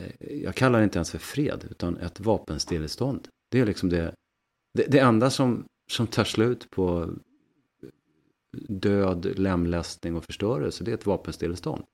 eh, 0.00 0.38
jag 0.42 0.54
kallar 0.54 0.78
det 0.78 0.84
inte 0.84 0.98
ens 0.98 1.10
för 1.10 1.18
fred, 1.18 1.66
utan 1.70 1.96
ett 1.96 2.20
vapenstillestånd. 2.20 3.28
Det 3.50 3.60
är 3.60 3.66
liksom 3.66 3.88
det, 3.88 4.14
det, 4.78 4.86
det 4.88 4.98
enda 4.98 5.30
som, 5.30 5.64
som 5.92 6.06
tar 6.06 6.24
slut 6.24 6.70
på 6.70 7.14
död, 8.68 9.38
lemlästning 9.38 10.16
och 10.16 10.24
förstörelse, 10.24 10.84
det 10.84 10.90
är 10.90 10.94
ett 10.94 11.06
vapenstillestånd. 11.06 11.84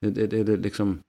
Det, 0.00 0.10
det, 0.10 0.26
det, 0.26 0.44
det 0.44 0.56
liksom, 0.56 1.02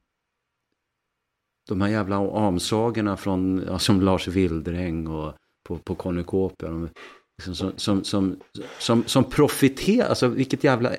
de 1.67 1.81
här 1.81 1.89
jävla 1.89 2.15
amsagorna 2.47 3.17
från, 3.17 3.63
ja, 3.67 3.79
som 3.79 4.01
Lars 4.01 4.27
Wildräng 4.27 5.07
och 5.07 5.33
på, 5.63 5.77
på 5.77 5.95
Cornucopia, 5.95 6.89
liksom, 7.37 7.55
som, 7.55 7.77
som, 7.77 8.03
som, 8.03 8.39
som, 8.79 9.03
som 9.03 9.29
profiterar, 9.29 10.09
alltså 10.09 10.27
vilket 10.27 10.63
jävla 10.63 10.95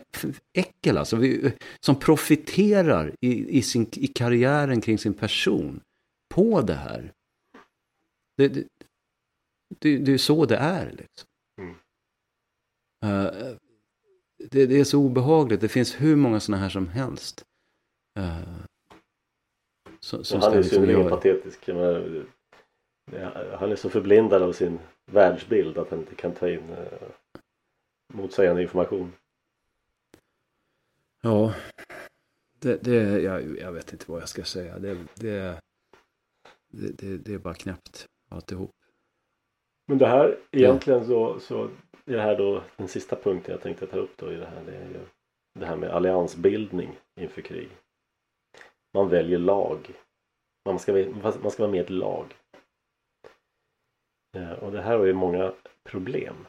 äckel 0.53 0.99
alltså, 0.99 1.17
vi, 1.17 1.53
som 1.81 1.97
profiterar 1.97 3.15
i, 3.21 3.59
i, 3.59 3.63
sin, 3.63 3.87
i 3.93 4.07
karriären 4.07 4.81
kring 4.81 4.99
sin 4.99 5.15
person 5.15 5.81
på 6.35 6.61
det 6.61 6.75
här. 6.75 7.13
Det, 8.37 8.49
det, 8.49 8.65
det, 9.79 9.99
det 9.99 10.13
är 10.13 10.19
så 10.19 10.47
det 10.47 10.57
är 10.57 10.91
liksom. 10.91 11.29
Eh, 13.03 13.55
det, 14.51 14.67
det 14.67 14.81
är 14.81 14.85
så 14.85 14.99
obehagligt, 14.99 15.61
det 15.61 15.69
finns 15.69 16.01
hur 16.01 16.17
många 16.17 16.41
sådana 16.41 16.63
här 16.63 16.69
som 16.71 16.89
helst. 16.89 17.45
Uh, 18.19 18.59
som, 20.01 20.25
som 20.25 20.41
han 20.41 20.53
är 20.53 20.57
liksom 20.57 20.75
synnerligen 20.75 21.01
göra- 21.01 21.11
patetisk. 21.11 21.67
Menar, 21.67 22.27
det- 23.11 23.57
han 23.59 23.73
är 23.73 23.77
så 23.77 23.89
förblindad 23.91 24.43
av 24.43 24.53
sin 24.53 24.79
världsbild 25.07 25.79
att 25.79 25.91
han 25.91 25.99
inte 25.99 26.15
kan 26.15 26.33
ta 26.35 26.49
in 26.51 26.71
eh, 26.71 27.09
motsägande 28.15 28.63
information. 28.63 29.13
Ja, 31.23 31.55
det, 32.59 32.77
det 32.85 33.21
jag, 33.23 33.59
jag 33.59 33.73
vet 33.73 33.93
inte 33.93 34.11
vad 34.11 34.21
jag 34.21 34.29
ska 34.29 34.45
säga. 34.45 34.79
Det, 34.79 34.95
det, 35.15 35.61
det, 36.69 36.99
det, 36.99 37.19
det 37.19 37.35
är 37.35 37.39
bara 37.39 37.55
knäppt 37.55 38.07
alltihop. 38.29 38.71
Men 39.87 39.99
det 39.99 40.07
här 40.07 40.39
egentligen 40.51 41.07
så, 41.07 41.41
så 41.41 41.71
det 42.13 42.21
här 42.21 42.37
då 42.39 42.63
den 42.77 42.89
sista 42.89 43.17
punkten 43.17 43.53
jag 43.53 43.61
tänkte 43.63 43.87
ta 43.87 43.97
upp 43.97 44.17
då 44.17 44.33
i 44.33 44.37
det 44.37 44.47
här. 44.47 44.63
Det 44.65 44.77
är 44.77 44.89
ju 44.89 45.01
det 45.55 45.67
här 45.67 45.77
med 45.77 45.91
alliansbildning 45.91 46.97
inför 47.15 47.43
krig. 47.43 47.69
Man 48.95 49.09
väljer 49.09 49.39
lag. 49.39 49.91
Man 50.65 50.79
ska, 50.79 50.93
man 51.43 51.51
ska 51.51 51.63
vara 51.63 51.71
med 51.71 51.79
i 51.79 51.83
ett 51.85 51.91
lag. 51.91 52.35
Eh, 54.37 54.53
Och 54.53 54.73
det 54.73 54.83
här 54.83 54.99
har 54.99 55.05
ju 55.05 55.13
många 55.13 55.53
problem. 55.83 56.47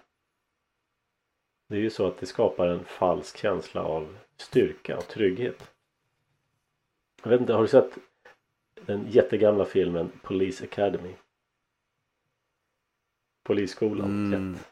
Det 1.69 1.75
är 1.75 1.79
ju 1.79 1.89
så 1.89 2.07
att 2.07 2.17
det 2.17 2.25
skapar 2.25 2.67
en 2.67 2.85
falsk 2.85 3.37
känsla 3.37 3.83
av 3.83 4.17
styrka 4.37 4.97
och 4.97 5.07
trygghet. 5.07 5.71
Jag 7.23 7.29
vet 7.29 7.41
inte, 7.41 7.53
har 7.53 7.61
du 7.61 7.67
sett 7.67 7.97
den 8.85 9.07
jättegamla 9.09 9.65
filmen 9.65 10.11
Police 10.23 10.63
Academy? 10.63 11.13
Polisskolan 13.43 14.33
Mm. 14.33 14.53
1. 14.55 14.67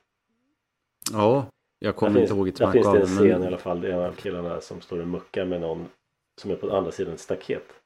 Ja, 1.11 1.45
jag 1.80 1.95
kommer 1.95 2.19
finns, 2.19 2.32
inte 2.32 2.34
ihåg 2.34 2.48
ett 2.48 2.56
där 2.56 2.72
finns 2.72 2.91
det 2.91 2.99
en 2.99 3.06
scen 3.06 3.26
i 3.26 3.30
Men, 3.30 3.44
alla 3.44 3.57
fall. 3.57 3.82
Det 3.82 3.88
är 3.88 3.94
en 3.94 4.06
av 4.06 4.15
killarna 4.15 4.61
som 4.61 4.82
står 4.82 4.99
och 4.99 5.07
muckar 5.07 5.45
med 5.45 5.61
någon 5.61 5.90
som 6.41 6.52
är 6.52 6.56
på 6.56 6.76
andra 6.76 6.91
sidan 6.91 7.14
ett 7.14 7.19
staket. 7.19 7.82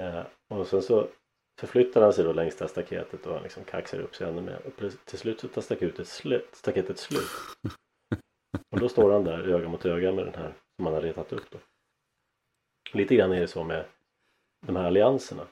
Eh, 0.00 0.22
och 0.48 0.66
sen 0.66 0.82
så 0.82 1.08
förflyttar 1.60 2.02
han 2.02 2.12
sig 2.12 2.24
då 2.24 2.32
längs 2.32 2.56
det 2.56 2.64
här 2.64 2.68
staketet 2.68 3.26
och 3.26 3.34
han 3.34 3.42
liksom 3.42 3.64
kaxar 3.64 4.00
upp 4.00 4.16
sig 4.16 4.28
ännu 4.28 4.40
mer. 4.40 4.60
Och 4.66 4.92
till 5.04 5.18
slut 5.18 5.40
så 5.40 5.48
tar 5.48 5.62
staketet 5.62 6.08
slut. 6.08 6.48
Staketet 6.52 6.98
slut. 6.98 7.30
Och 8.70 8.80
då 8.80 8.88
står 8.88 9.12
han 9.12 9.24
där 9.24 9.48
öga 9.48 9.68
mot 9.68 9.86
öga 9.86 10.12
med 10.12 10.26
den 10.26 10.34
här 10.34 10.54
som 10.76 10.86
han 10.86 10.94
har 10.94 11.02
retat 11.02 11.32
upp 11.32 11.50
då. 11.50 11.58
Lite 12.92 13.16
grann 13.16 13.32
är 13.32 13.40
det 13.40 13.48
så 13.48 13.64
med 13.64 13.84
de 14.66 14.76
här 14.76 14.84
allianserna. 14.84 15.46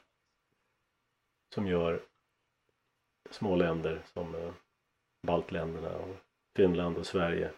Som 1.54 1.66
gör 1.66 2.02
små 3.30 3.56
länder 3.56 4.02
som 4.12 4.34
eh, 4.34 4.52
baltländerna 5.26 5.96
och 5.96 6.16
Finland 6.56 6.98
och 6.98 7.06
Sverige. 7.06 7.50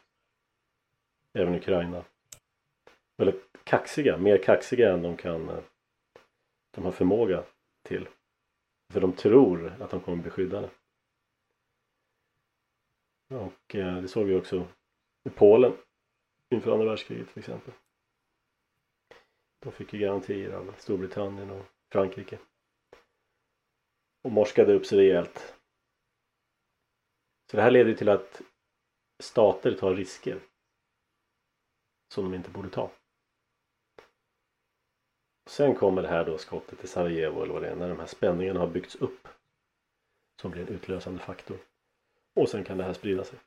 Även 1.39 1.55
Ukraina. 1.55 2.05
Väldigt 3.17 3.65
kaxiga, 3.65 4.17
mer 4.17 4.39
kaxiga 4.43 4.93
än 4.93 5.03
de 5.03 5.17
kan 5.17 5.49
eh, 5.49 5.59
de 6.71 6.85
har 6.85 6.93
förmåga 6.93 7.45
till. 7.83 8.09
För 8.93 9.01
de 9.01 9.13
tror 9.13 9.73
att 9.81 9.91
de 9.91 10.01
kommer 10.01 10.23
bli 10.23 10.31
skyddade. 10.31 10.71
Och 13.29 13.75
eh, 13.75 14.03
det 14.03 14.09
såg 14.09 14.27
vi 14.27 14.35
också 14.35 14.69
i 15.25 15.31
Polen 15.31 15.73
inför 16.51 16.73
andra 16.73 16.87
världskriget 16.87 17.29
till 17.29 17.39
exempel. 17.39 17.75
De 19.59 19.73
fick 19.73 19.93
ju 19.93 19.99
garantier 19.99 20.53
av 20.53 20.75
Storbritannien 20.79 21.51
och 21.51 21.65
Frankrike. 21.93 22.39
Och 24.23 24.33
morskade 24.33 24.75
upp 24.75 24.87
sig 24.87 24.99
rejält. 24.99 25.58
Så 27.51 27.57
det 27.57 27.63
här 27.63 27.71
leder 27.71 27.91
ju 27.91 27.97
till 27.97 28.09
att 28.09 28.43
stater 29.23 29.75
tar 29.75 29.95
risker 29.95 30.41
som 32.15 32.25
de 32.25 32.35
inte 32.35 32.51
borde 32.51 32.71
ta. 32.71 32.91
Sen 35.49 35.75
kommer 35.75 36.03
det 36.03 36.09
här 36.09 36.25
då 36.25 36.39
skottet 36.39 36.85
i 36.85 36.87
Sarajevo 36.87 37.43
eller 37.43 37.53
vad 37.53 37.63
det 37.63 37.69
är 37.69 37.77
när 37.77 37.89
de 37.89 37.99
här 37.99 38.07
spänningarna 38.07 38.61
har 38.61 38.67
byggts 38.67 38.97
upp. 38.97 39.29
Som 40.41 40.51
blir 40.51 40.63
en 40.63 40.69
utlösande 40.69 41.21
faktor. 41.21 41.59
Och 42.35 42.49
sen 42.49 42.65
kan 42.65 42.79
det 42.79 42.85
här 42.85 42.93
sprida 42.93 43.25
sig. 43.25 43.39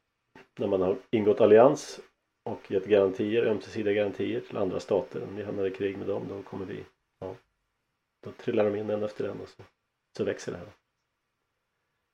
När 0.60 0.68
man 0.68 0.82
har 0.82 0.98
ingått 1.12 1.42
allians 1.42 2.00
och 2.44 2.72
gett 2.72 2.86
garantier, 2.86 3.46
ömsesidiga 3.46 3.94
garantier 3.94 4.42
till 4.42 4.58
andra 4.58 4.80
stater. 4.80 5.24
Om 5.24 5.36
vi 5.36 5.44
hamnar 5.44 5.66
i 5.66 5.72
krig 5.72 5.98
med 5.98 6.08
dem 6.08 6.28
då 6.28 6.44
kommer 6.44 6.66
vi, 6.66 6.86
ja, 7.20 7.36
då 8.24 8.32
trillar 8.32 8.66
de 8.66 8.76
in 8.76 8.90
en 8.90 9.04
efter 9.04 9.30
en 9.30 9.42
och 9.42 9.50
så, 9.50 9.64
så 10.18 10.24
växer 10.24 10.52
det 10.52 10.58
här. 10.58 10.72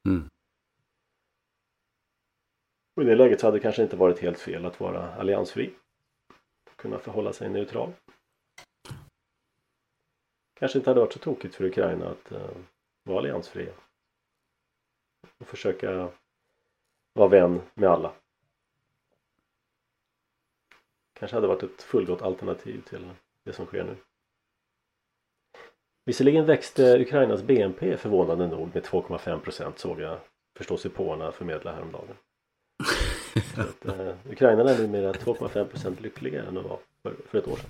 Mm. 0.08 0.30
Och 2.98 3.04
i 3.04 3.06
det 3.06 3.16
läget 3.16 3.40
så 3.40 3.48
hade 3.48 3.58
det 3.58 3.62
kanske 3.62 3.84
inte 3.84 3.96
varit 3.96 4.20
helt 4.20 4.40
fel 4.40 4.66
att 4.66 4.80
vara 4.80 5.14
alliansfri. 5.14 5.74
Kunna 6.76 7.00
förhålla 7.00 7.34
sig 7.34 7.50
neutral. 7.50 7.94
Kanske 10.54 10.78
inte 10.78 10.90
hade 10.90 11.00
varit 11.00 11.14
så 11.14 11.20
tokigt 11.20 11.56
för 11.56 11.66
Ukraina 11.66 12.10
att 12.10 12.32
uh, 12.32 12.50
vara 13.04 13.18
alliansfria. 13.18 13.74
Och 15.38 15.48
försöka 15.48 16.10
vara 17.14 17.28
vän 17.28 17.62
med 17.74 17.90
alla. 17.90 18.14
Kanske 21.14 21.38
hade 21.38 21.48
varit 21.48 21.64
ett 21.64 21.82
fullgott 21.82 22.22
alternativ 22.22 22.82
till 22.82 23.10
det 23.44 23.54
som 23.54 23.66
sker 23.66 23.84
nu. 23.84 23.96
Visserligen 26.06 26.46
växte 26.46 27.02
Ukrainas 27.02 27.44
BNP 27.44 27.98
förvånande 27.98 28.48
nog 28.48 28.74
med 28.74 28.84
2,5 28.84 29.40
procent 29.40 29.80
såg 29.80 30.02
jag 30.02 30.20
förståsigpåarna 30.58 31.32
förmedla 31.32 31.72
häromdagen. 31.72 32.16
Att, 33.60 34.00
uh, 34.00 34.32
Ukraina 34.32 34.72
är 34.72 34.78
numera 34.78 35.14
2,5 35.14 35.66
procent 35.66 36.02
lyckligare 36.02 36.48
än 36.48 36.56
de 36.56 36.64
var 36.64 36.80
för, 37.04 37.16
för 37.30 37.38
ett 37.38 37.48
år 37.48 37.56
sedan. 37.56 37.70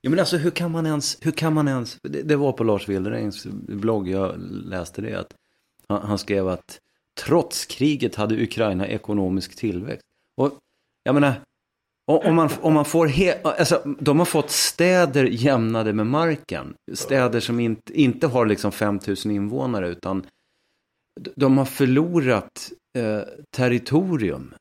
Ja 0.00 0.10
men 0.10 0.18
alltså 0.18 0.36
hur 0.36 0.50
kan 0.50 0.70
man 0.70 0.86
ens, 0.86 1.18
hur 1.20 1.30
kan 1.30 1.52
man 1.52 1.68
ens, 1.68 1.98
det, 2.02 2.22
det 2.22 2.36
var 2.36 2.52
på 2.52 2.64
Lars 2.64 2.88
Wilderängs 2.88 3.46
blogg 3.52 4.08
jag 4.08 4.34
läste 4.50 5.02
det 5.02 5.14
att 5.14 5.34
han, 5.88 6.02
han, 6.02 6.18
skrev 6.18 6.48
att 6.48 6.80
trots 7.20 7.66
kriget 7.66 8.14
hade 8.14 8.42
Ukraina 8.42 8.88
ekonomisk 8.88 9.56
tillväxt. 9.56 10.06
Och 10.36 10.52
jag 11.02 11.14
menar, 11.14 11.34
om 12.06 12.34
man, 12.34 12.50
om 12.60 12.74
man 12.74 12.84
får, 12.84 13.06
he, 13.06 13.42
alltså 13.42 13.82
de 14.00 14.18
har 14.18 14.26
fått 14.26 14.50
städer 14.50 15.24
jämnade 15.24 15.92
med 15.92 16.06
marken. 16.06 16.74
Städer 16.92 17.40
som 17.40 17.60
inte, 17.60 18.00
inte 18.00 18.26
har 18.26 18.46
liksom 18.46 18.72
5000 18.72 19.30
invånare 19.30 19.88
utan 19.88 20.26
de 21.36 21.58
har 21.58 21.64
förlorat 21.64 22.72
eh, 22.98 23.20
territorium. 23.50 24.54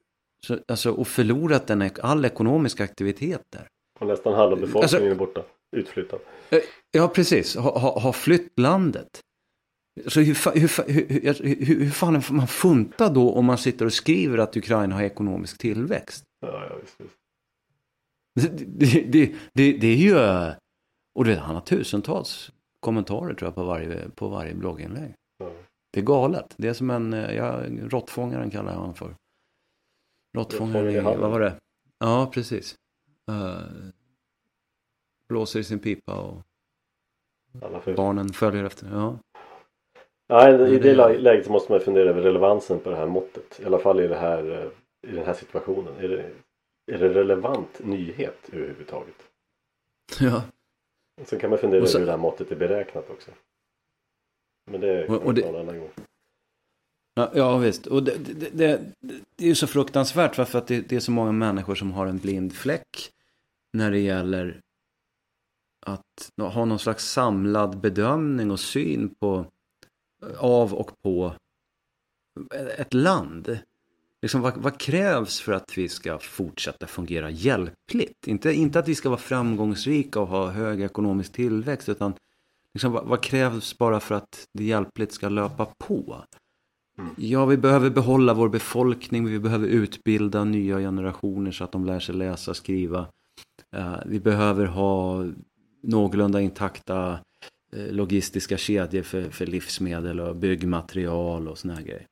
Så, 0.48 0.60
alltså, 0.68 0.92
och 0.92 1.08
förlorat 1.08 1.70
en, 1.70 1.90
all 2.02 2.26
ekonomisk 2.26 2.80
aktivitet 2.80 3.42
där. 3.50 3.68
Och 4.00 4.08
nästan 4.08 4.34
halva 4.34 4.56
befolkningen 4.56 4.84
alltså, 4.84 4.98
är 4.98 5.16
borta, 5.16 5.44
utflyttad. 5.76 6.20
Eh, 6.50 6.60
ja, 6.92 7.08
precis. 7.08 7.56
Har 7.56 7.80
ha, 7.80 8.00
ha 8.00 8.14
flytt 8.14 8.60
landet. 8.60 9.22
Så 10.08 10.20
hur, 10.20 10.60
hur, 10.60 10.94
hur, 10.94 11.44
hur, 11.44 11.66
hur 11.66 11.90
fan 11.90 12.22
får 12.22 12.36
man 12.36 12.48
funta 12.48 13.10
då 13.10 13.34
om 13.34 13.46
man 13.46 13.58
sitter 13.58 13.86
och 13.86 13.94
skriver 13.94 14.38
att 14.38 14.58
Ukraina 14.58 14.96
har 14.96 15.04
ekonomisk 15.04 15.58
tillväxt? 15.58 16.24
Ja, 16.46 16.68
ja 16.70 16.76
visst, 16.82 16.96
visst. 17.02 17.16
Det, 18.62 19.02
det, 19.12 19.36
det, 19.54 19.78
det 19.78 19.88
är 19.88 19.96
ju... 19.96 20.16
Och 21.16 21.26
det, 21.26 21.36
han 21.36 21.56
har 21.56 21.62
tusentals 21.62 22.52
kommentarer 22.80 23.34
tror 23.34 23.48
jag 23.48 23.56
på 23.56 23.64
varje, 23.64 24.10
på 24.10 24.28
varje 24.28 24.54
blogginlägg. 24.54 25.14
Ja. 25.38 25.52
Det 25.94 26.00
är 26.00 26.04
galet. 26.04 26.54
Det 26.58 26.68
är 26.68 26.74
som 26.74 26.90
en, 26.90 27.14
ja, 27.14 27.62
råttfångaren 27.90 28.50
kallar 28.50 28.72
jag 28.72 28.80
honom 28.80 28.96
för. 28.96 29.16
Råttfångaren 30.38 30.90
i, 30.90 31.00
vad 31.00 31.32
var 31.32 31.40
det? 31.40 31.56
Ja, 32.00 32.32
precis. 32.34 32.76
Uh, 33.32 33.90
blåser 35.30 35.60
i 35.60 35.64
sin 35.64 35.80
pipa 35.80 36.16
och 36.16 36.42
barnen 37.96 38.34
följer 38.34 38.64
efter. 38.64 38.88
Ja. 38.92 39.18
Ja, 40.28 40.68
I 40.68 40.80
det 40.80 40.96
läget 41.18 41.50
måste 41.50 41.72
man 41.72 41.82
fundera 41.82 42.10
över 42.10 42.22
relevansen 42.22 42.80
på 42.80 42.90
det 42.90 42.96
här 42.96 43.08
måttet. 43.08 43.60
I 43.60 43.66
alla 43.66 43.80
fall 43.80 44.00
i, 44.00 44.08
det 44.08 44.16
här, 44.16 44.52
eh, 44.52 45.10
i 45.12 45.16
den 45.16 45.26
här 45.26 45.34
situationen. 45.34 45.94
Är 45.98 46.08
det, 46.08 46.32
är 46.92 46.98
det 46.98 47.10
relevant 47.10 47.80
nyhet 47.80 48.50
överhuvudtaget? 48.52 49.16
Ja. 50.20 50.44
Sen 51.24 51.40
kan 51.40 51.50
man 51.50 51.60
fundera 51.60 51.82
över 51.82 52.00
hur 52.00 52.06
det 52.06 52.12
här 52.12 52.18
måttet 52.18 52.52
är 52.52 52.56
beräknat 52.56 53.10
också. 53.10 53.32
Men 54.72 54.82
det 54.82 55.08
kommer 55.08 55.26
och, 55.26 55.38
en 55.38 55.56
annan 55.56 55.80
gång. 55.80 55.90
Ja, 57.16 57.32
ja 57.36 57.58
visst. 57.58 57.88
Och 57.88 58.04
det, 58.04 58.18
det, 58.18 58.50
det, 58.50 58.82
det 59.36 59.44
är 59.44 59.48
ju 59.48 59.56
så 59.56 59.68
fruktansvärt 59.68 60.36
för 60.36 60.58
att 60.58 60.68
det, 60.68 60.82
det, 60.82 60.96
är 60.96 61.00
så 61.00 61.12
många 61.12 61.32
människor 61.32 61.76
som 61.76 61.92
har 61.92 62.08
en 62.08 62.18
blind 62.18 62.54
fläck 62.54 63.12
när 63.74 63.92
det 63.92 64.00
gäller 64.00 64.62
att 65.86 66.30
ha 66.38 66.66
någon 66.66 66.80
slags 66.80 67.12
samlad 67.12 67.78
bedömning 67.78 68.52
och 68.52 68.60
syn 68.60 69.16
på 69.20 69.46
av 70.38 70.74
och 70.74 71.02
på 71.02 71.34
ett 72.78 72.94
land. 72.94 73.60
Liksom, 74.22 74.42
vad, 74.42 74.58
vad, 74.58 74.80
krävs 74.80 75.40
för 75.40 75.54
att 75.54 75.78
vi 75.78 75.90
ska 75.90 76.20
fortsätta 76.20 76.88
fungera 76.88 77.30
hjälpligt? 77.30 78.28
Inte, 78.28 78.54
inte 78.54 78.80
att 78.80 78.88
vi 78.88 78.96
ska 78.96 79.10
vara 79.10 79.20
framgångsrika 79.20 80.20
och 80.20 80.28
ha 80.28 80.50
hög 80.50 80.82
ekonomisk 80.82 81.34
tillväxt 81.34 81.90
utan 81.90 82.14
liksom, 82.74 82.92
vad, 82.92 83.06
vad 83.06 83.24
krävs 83.24 83.78
bara 83.78 84.00
för 84.00 84.16
att 84.16 84.48
det 84.54 84.64
hjälpligt 84.64 85.12
ska 85.12 85.30
löpa 85.30 85.66
på? 85.78 86.24
Mm. 86.98 87.16
Ja, 87.18 87.46
vi 87.46 87.58
behöver 87.58 87.90
behålla 87.90 88.34
vår 88.34 88.50
befolkning, 88.50 89.26
vi 89.26 89.40
behöver 89.40 89.68
utbilda 89.68 90.44
nya 90.44 90.80
generationer 90.80 91.52
så 91.52 91.64
att 91.64 91.72
de 91.72 91.86
lär 91.86 92.00
sig 92.00 92.16
läsa 92.16 92.52
och 92.52 92.58
skriva. 92.58 93.08
Uh, 93.76 93.98
vi 94.06 94.20
behöver 94.20 94.66
ha 94.66 95.26
någorlunda 95.84 96.42
intakta 96.42 97.20
uh, 97.76 97.92
logistiska 97.92 98.58
kedjor 98.58 99.02
för, 99.04 99.30
för 99.30 99.46
livsmedel 99.46 100.20
och 100.20 100.36
byggmaterial 100.36 101.48
och 101.48 101.58
såna 101.58 101.76
här 101.76 101.82
grejer. 101.82 102.06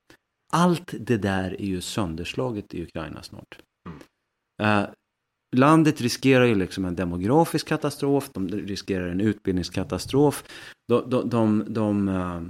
Allt 0.54 0.94
det 1.00 1.18
där 1.18 1.62
är 1.62 1.66
ju 1.66 1.82
sönderslaget 1.82 2.74
i 2.74 2.84
Ukraina 2.84 3.24
snart. 3.24 3.60
Mm. 3.86 4.80
Uh, 4.84 4.90
landet 5.56 6.02
riskerar 6.02 6.46
ju 6.46 6.56
liksom 6.56 6.86
en 6.86 6.96
demografisk 6.96 7.68
katastrof, 7.68 8.30
de 8.34 8.48
riskerar 8.48 9.08
en 9.08 9.22
utbildningskatastrof. 9.22 10.44
De, 10.88 11.10
de, 11.10 11.30
de, 11.30 11.66
de 11.68 12.08
uh, 12.10 12.42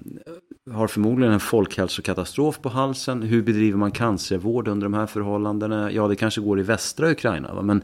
har 0.69 0.87
förmodligen 0.87 1.33
en 1.33 1.39
folkhälsokatastrof 1.39 2.61
på 2.61 2.69
halsen. 2.69 3.21
Hur 3.21 3.41
bedriver 3.41 3.77
man 3.77 3.91
cancervård 3.91 4.67
under 4.67 4.85
de 4.85 4.93
här 4.93 5.07
förhållandena? 5.07 5.91
Ja, 5.91 6.07
det 6.07 6.15
kanske 6.15 6.41
går 6.41 6.59
i 6.59 6.63
västra 6.63 7.11
Ukraina, 7.11 7.53
va? 7.53 7.61
men 7.61 7.83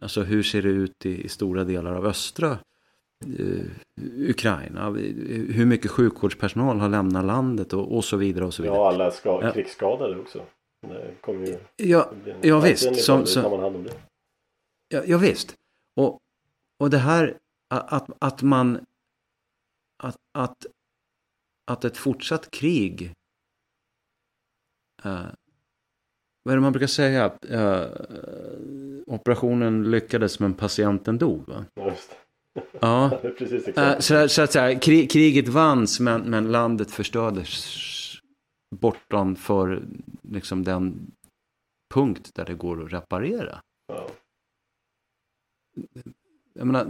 alltså, 0.00 0.22
hur 0.22 0.42
ser 0.42 0.62
det 0.62 0.68
ut 0.68 1.06
i, 1.06 1.24
i 1.24 1.28
stora 1.28 1.64
delar 1.64 1.94
av 1.94 2.06
östra 2.06 2.58
uh, 3.38 3.64
Ukraina? 4.28 4.90
Hur 5.48 5.66
mycket 5.66 5.90
sjukvårdspersonal 5.90 6.80
har 6.80 6.88
lämnat 6.88 7.24
landet 7.24 7.72
och, 7.72 7.96
och 7.96 8.04
så 8.04 8.16
vidare 8.16 8.44
och 8.44 8.54
så 8.54 8.62
vidare. 8.62 8.78
Ja, 8.78 8.88
alla 8.88 9.10
ska, 9.10 9.52
krigsskadade 9.52 10.20
också. 10.20 10.42
Det 10.88 11.14
kommer 11.20 11.46
ju, 11.46 11.58
ja, 11.76 12.10
ja 12.42 12.60
visst. 12.60 13.04
Som, 13.04 13.26
som, 13.26 13.86
ja, 14.88 15.02
ja, 15.06 15.18
visst. 15.18 15.54
Och, 15.96 16.18
och 16.78 16.90
det 16.90 16.98
här 16.98 17.38
att, 17.68 18.10
att 18.18 18.42
man 18.42 18.86
att, 20.02 20.16
att, 20.38 20.66
att 21.64 21.84
ett 21.84 21.96
fortsatt 21.96 22.50
krig 22.50 23.12
uh, 25.06 25.26
vad 26.42 26.52
är 26.52 26.56
det 26.56 26.62
man 26.62 26.72
brukar 26.72 26.86
säga? 26.86 27.38
Uh, 27.50 27.86
operationen 29.06 29.90
lyckades 29.90 30.40
men 30.40 30.54
patienten 30.54 31.18
dog 31.18 31.48
va? 31.48 31.64
Just. 31.76 32.16
Ja, 32.80 33.20
Precis, 33.38 33.78
uh, 33.78 33.98
så, 33.98 34.28
så, 34.28 34.42
att 34.42 34.52
säga, 34.52 34.78
krig, 34.78 35.10
kriget 35.10 35.48
vanns 35.48 36.00
men, 36.00 36.22
men 36.22 36.52
landet 36.52 36.90
förstördes 36.90 37.80
bortom 38.76 39.36
för 39.36 39.82
liksom 40.22 40.64
den 40.64 41.12
punkt 41.94 42.30
där 42.34 42.44
det 42.44 42.54
går 42.54 42.84
att 42.84 42.92
reparera. 42.92 43.60
Ja. 43.86 44.08
Jag 46.52 46.66
menar, 46.66 46.86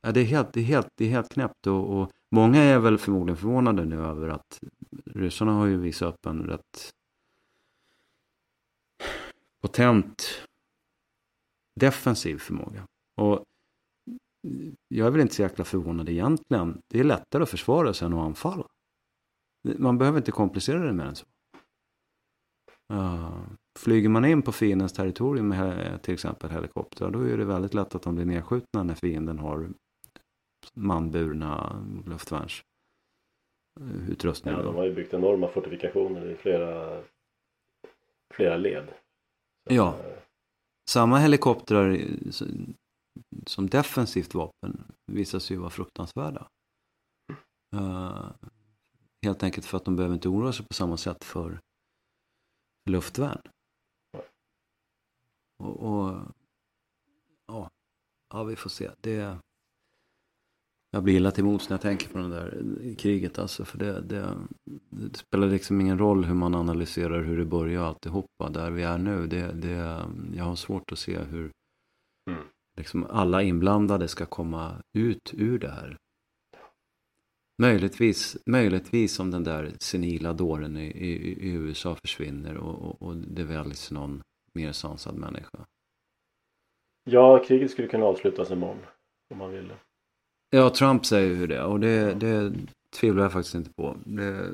Ja, 0.00 0.12
det, 0.12 0.20
är 0.20 0.24
helt, 0.24 0.52
det, 0.52 0.60
är 0.60 0.64
helt, 0.64 0.88
det 0.94 1.04
är 1.04 1.08
helt 1.08 1.32
knäppt 1.32 1.66
och, 1.66 2.00
och, 2.00 2.10
många 2.32 2.62
är 2.62 2.78
väl 2.78 2.98
förmodligen 2.98 3.36
förvånade 3.36 3.84
nu 3.84 4.04
över 4.04 4.28
att 4.28 4.60
ryssarna 5.06 5.52
har 5.52 5.66
ju 5.66 5.76
visat 5.76 6.14
upp 6.14 6.26
en 6.26 6.42
rätt 6.42 6.90
potent 9.62 10.46
defensiv 11.80 12.38
förmåga. 12.38 12.86
Och 13.16 13.44
jag 14.88 15.06
är 15.06 15.10
väl 15.10 15.20
inte 15.20 15.34
så 15.34 15.42
jäkla 15.42 15.64
förvånad 15.64 16.08
egentligen. 16.08 16.80
Det 16.88 17.00
är 17.00 17.04
lättare 17.04 17.42
att 17.42 17.50
försvara 17.50 17.94
sig 17.94 18.06
än 18.06 18.12
att 18.12 18.26
anfalla. 18.26 18.66
Man 19.78 19.98
behöver 19.98 20.18
inte 20.18 20.32
komplicera 20.32 20.78
det 20.86 20.92
mer 20.92 21.04
än 21.04 21.14
så. 21.14 21.26
Uh, 22.92 23.42
flyger 23.78 24.08
man 24.08 24.24
in 24.24 24.42
på 24.42 24.52
fiendens 24.52 24.92
territorium 24.92 25.48
med 25.48 26.02
till 26.02 26.14
exempel 26.14 26.50
helikopter, 26.50 27.10
då 27.10 27.20
är 27.20 27.38
det 27.38 27.44
väldigt 27.44 27.74
lätt 27.74 27.94
att 27.94 28.02
de 28.02 28.14
blir 28.14 28.24
nedskjutna 28.24 28.82
när 28.82 28.94
fienden 28.94 29.38
har 29.38 29.72
manburna 30.74 31.84
luftvärnsutrustningar. 32.06 34.58
Ja, 34.58 34.64
de 34.64 34.74
har 34.74 34.84
ju 34.84 34.94
byggt 34.94 35.14
enorma 35.14 35.48
fortifikationer 35.48 36.30
i 36.30 36.36
flera, 36.36 37.02
flera 38.34 38.56
led. 38.56 38.88
Så, 39.68 39.74
ja. 39.74 39.96
Samma 40.90 41.18
helikoptrar 41.18 41.98
som 43.46 43.66
defensivt 43.66 44.34
vapen 44.34 44.84
visar 45.06 45.38
sig 45.38 45.56
vara 45.56 45.70
fruktansvärda. 45.70 46.48
Uh, 47.76 48.30
helt 49.22 49.42
enkelt 49.42 49.66
för 49.66 49.76
att 49.76 49.84
de 49.84 49.96
behöver 49.96 50.14
inte 50.14 50.28
oroa 50.28 50.52
sig 50.52 50.66
på 50.66 50.74
samma 50.74 50.96
sätt 50.96 51.24
för 51.24 51.60
luftvärn. 52.90 53.42
Och, 55.58 55.76
och 55.76 56.20
ja, 57.46 57.70
ja, 58.34 58.44
vi 58.44 58.56
får 58.56 58.70
se. 58.70 58.90
Det, 59.00 59.38
jag 60.94 61.02
blir 61.02 61.14
illa 61.14 61.30
till 61.30 61.44
mods 61.44 61.68
när 61.68 61.74
jag 61.74 61.80
tänker 61.80 62.08
på 62.08 62.18
det 62.18 62.28
där 62.28 62.94
kriget 62.98 63.38
alltså. 63.38 63.64
För 63.64 63.78
det, 63.78 64.00
det, 64.00 64.36
det, 64.90 65.16
spelar 65.16 65.46
liksom 65.46 65.80
ingen 65.80 65.98
roll 65.98 66.24
hur 66.24 66.34
man 66.34 66.54
analyserar 66.54 67.22
hur 67.22 67.38
det 67.38 67.44
börjar 67.44 67.82
alltihopa. 67.82 68.50
Där 68.50 68.70
vi 68.70 68.82
är 68.82 68.98
nu, 68.98 69.26
det, 69.26 69.52
det, 69.52 70.04
jag 70.36 70.44
har 70.44 70.56
svårt 70.56 70.92
att 70.92 70.98
se 70.98 71.18
hur 71.18 71.50
mm. 72.30 72.42
liksom 72.76 73.06
alla 73.10 73.42
inblandade 73.42 74.08
ska 74.08 74.26
komma 74.26 74.82
ut 74.98 75.34
ur 75.34 75.58
det 75.58 75.70
här. 75.70 75.96
Möjligtvis, 77.62 78.36
möjligtvis 78.46 79.20
om 79.20 79.30
den 79.30 79.44
där 79.44 79.72
senila 79.80 80.32
dåren 80.32 80.76
i, 80.76 80.86
i, 80.86 81.12
i 81.48 81.52
USA 81.52 81.94
försvinner 81.94 82.56
och, 82.56 82.82
och, 82.82 83.02
och 83.02 83.16
det 83.16 83.44
väljs 83.44 83.90
någon 83.90 84.22
mer 84.54 84.72
sansad 84.72 85.14
människa. 85.14 85.66
Ja, 87.04 87.44
kriget 87.44 87.70
skulle 87.70 87.88
kunna 87.88 88.04
avslutas 88.04 88.50
imorgon 88.50 88.86
om 89.30 89.38
man 89.38 89.50
ville. 89.50 89.74
Ja, 90.54 90.70
Trump 90.70 91.06
säger 91.06 91.36
ju 91.36 91.46
det 91.46 91.62
och 91.62 91.80
det, 91.80 92.14
det 92.14 92.52
tvivlar 92.90 93.22
jag 93.22 93.32
faktiskt 93.32 93.54
inte 93.54 93.72
på. 93.72 93.96
Det 94.04 94.52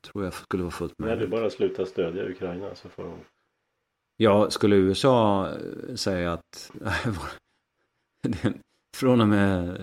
tror 0.00 0.24
jag 0.24 0.34
skulle 0.34 0.62
vara 0.62 0.70
fullt 0.70 0.98
möjligt. 0.98 1.18
Nej, 1.18 1.26
är 1.26 1.40
bara 1.40 1.50
sluta 1.50 1.86
stödja 1.86 2.28
Ukraina 2.28 2.74
så 2.74 2.88
får 2.88 3.02
de... 3.02 3.18
Ja, 4.16 4.50
skulle 4.50 4.76
USA 4.76 5.50
säga 5.94 6.32
att 6.32 6.72
från 8.96 9.20
och 9.20 9.28
med 9.28 9.78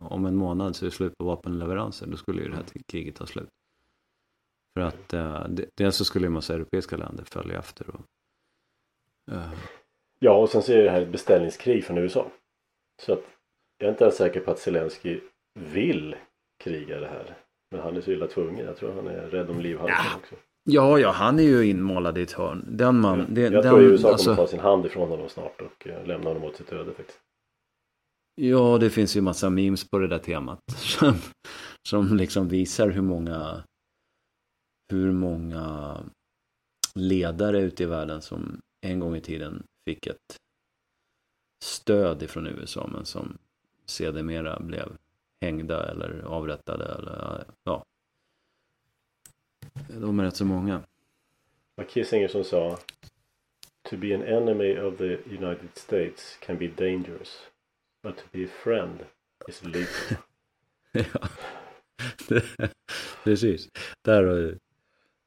om 0.00 0.26
en 0.26 0.36
månad 0.36 0.76
så 0.76 0.84
är 0.84 0.90
det 0.90 0.96
slut 0.96 1.18
på 1.18 1.24
vapenleveranser, 1.24 2.06
då 2.06 2.16
skulle 2.16 2.42
ju 2.42 2.48
det 2.48 2.56
här 2.56 2.64
kriget 2.86 3.16
ta 3.16 3.26
slut. 3.26 3.50
För 4.74 4.80
att 4.80 5.14
uh, 5.14 5.46
dels 5.74 5.96
så 5.96 6.04
skulle 6.04 6.26
ju 6.26 6.30
massa 6.30 6.54
europeiska 6.54 6.96
länder 6.96 7.24
följa 7.24 7.58
efter. 7.58 7.90
Och, 7.90 8.00
uh... 9.32 9.52
Ja, 10.18 10.36
och 10.36 10.48
sen 10.48 10.62
så 10.62 10.72
är 10.72 10.82
det 10.82 10.90
här 10.90 11.02
ett 11.02 11.12
beställningskrig 11.12 11.84
från 11.84 11.98
USA. 11.98 12.30
Så 13.02 13.12
att 13.12 13.39
jag 13.80 13.86
är 13.86 13.90
inte 13.92 14.04
ens 14.04 14.16
säker 14.16 14.40
på 14.40 14.50
att 14.50 14.58
Zelensky 14.58 15.20
vill 15.60 16.16
kriga 16.64 17.00
det 17.00 17.06
här. 17.06 17.34
Men 17.70 17.80
han 17.80 17.96
är 17.96 18.00
så 18.00 18.10
illa 18.10 18.26
tvungen. 18.26 18.66
Jag 18.66 18.76
tror 18.76 18.92
han 18.92 19.06
är 19.06 19.20
rädd 19.20 19.50
om 19.50 19.60
livhanken 19.60 19.96
ja. 20.04 20.16
också. 20.16 20.34
Ja, 20.64 20.98
ja, 20.98 21.10
han 21.10 21.38
är 21.38 21.42
ju 21.42 21.66
inmålad 21.66 22.18
i 22.18 22.22
ett 22.22 22.32
hörn. 22.32 22.64
Den 22.68 23.00
man. 23.00 23.18
Ja. 23.18 23.24
Det, 23.28 23.40
jag 23.40 23.52
den, 23.52 23.62
tror 23.62 23.80
USA 23.82 24.12
alltså... 24.12 24.24
kommer 24.24 24.36
ta 24.36 24.46
sin 24.46 24.60
hand 24.60 24.86
ifrån 24.86 25.08
honom 25.08 25.28
snart 25.28 25.60
och 25.60 25.86
uh, 25.86 26.06
lämna 26.06 26.30
honom 26.30 26.44
åt 26.44 26.56
sitt 26.56 26.72
öde 26.72 26.94
faktiskt. 26.94 27.20
Ja, 28.34 28.78
det 28.78 28.90
finns 28.90 29.16
ju 29.16 29.20
massa 29.20 29.50
memes 29.50 29.90
på 29.90 29.98
det 29.98 30.08
där 30.08 30.18
temat. 30.18 30.58
Som, 30.76 31.14
som 31.88 32.16
liksom 32.16 32.48
visar 32.48 32.88
hur 32.88 33.02
många 33.02 33.64
hur 34.92 35.12
många 35.12 35.96
ledare 36.94 37.60
ute 37.60 37.82
i 37.82 37.86
världen 37.86 38.22
som 38.22 38.60
en 38.86 39.00
gång 39.00 39.16
i 39.16 39.20
tiden 39.20 39.62
fick 39.88 40.06
ett 40.06 40.36
stöd 41.64 42.22
ifrån 42.22 42.46
USA 42.46 42.90
men 42.92 43.04
som 43.04 43.38
sedermera 43.90 44.58
blev 44.60 44.96
hängda 45.40 45.90
eller 45.90 46.22
avrättade 46.26 46.84
eller 46.84 47.44
ja. 47.64 47.84
De 49.88 50.20
är 50.20 50.24
rätt 50.24 50.36
så 50.36 50.44
många. 50.44 50.82
Var 51.74 51.84
Kissinger 51.84 52.28
som 52.28 52.44
sa 52.44 52.78
To 53.82 53.96
be 53.96 54.14
an 54.14 54.22
enemy 54.22 54.78
of 54.78 54.98
the 54.98 55.18
United 55.26 55.70
States 55.74 56.38
can 56.40 56.58
be 56.58 56.68
dangerous. 56.68 57.46
But 58.02 58.16
to 58.16 58.22
be 58.32 58.44
a 58.44 58.48
friend 58.62 59.04
is 59.48 59.64
legal. 59.64 60.18
ja, 60.92 61.28
precis. 63.24 63.68
Där, 64.02 64.54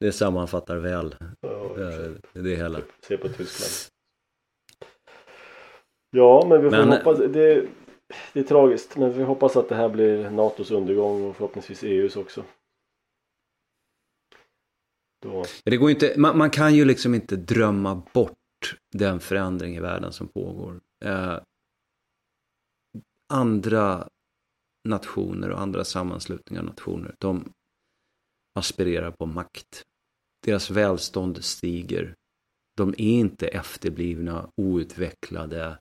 det 0.00 0.12
sammanfattar 0.12 0.76
väl 0.76 1.14
ja, 1.40 1.74
det, 1.76 2.20
det 2.32 2.56
hela. 2.56 2.80
Se 3.00 3.16
på 3.16 3.28
Tyskland. 3.28 3.92
Ja, 6.10 6.46
men 6.48 6.62
vi 6.62 6.70
får 6.70 6.76
men, 6.76 6.92
hoppas. 6.92 7.18
Det, 7.18 7.68
det 8.32 8.40
är 8.40 8.44
tragiskt, 8.44 8.96
men 8.96 9.12
vi 9.12 9.22
hoppas 9.22 9.56
att 9.56 9.68
det 9.68 9.74
här 9.74 9.88
blir 9.88 10.30
NATOs 10.30 10.70
undergång 10.70 11.24
och 11.24 11.36
förhoppningsvis 11.36 11.82
EUs 11.82 12.16
också. 12.16 12.44
Då. 15.22 15.44
Det 15.64 15.76
går 15.76 15.90
inte, 15.90 16.14
man, 16.16 16.38
man, 16.38 16.50
kan 16.50 16.74
ju 16.74 16.84
liksom 16.84 17.14
inte 17.14 17.36
drömma 17.36 18.02
bort 18.12 18.78
den 18.92 19.20
förändring 19.20 19.76
i 19.76 19.80
världen 19.80 20.12
som 20.12 20.28
pågår. 20.28 20.80
Eh, 21.04 21.38
andra 23.32 24.08
nationer 24.88 25.50
och 25.50 25.60
andra 25.60 25.84
sammanslutningar 25.84 26.62
av 26.62 26.66
nationer, 26.66 27.14
de 27.18 27.52
aspirerar 28.58 29.10
på 29.10 29.26
makt. 29.26 29.82
Deras 30.42 30.70
välstånd 30.70 31.44
stiger. 31.44 32.14
De 32.76 32.88
är 32.88 33.00
inte 33.00 33.48
efterblivna, 33.48 34.50
outvecklade 34.56 35.78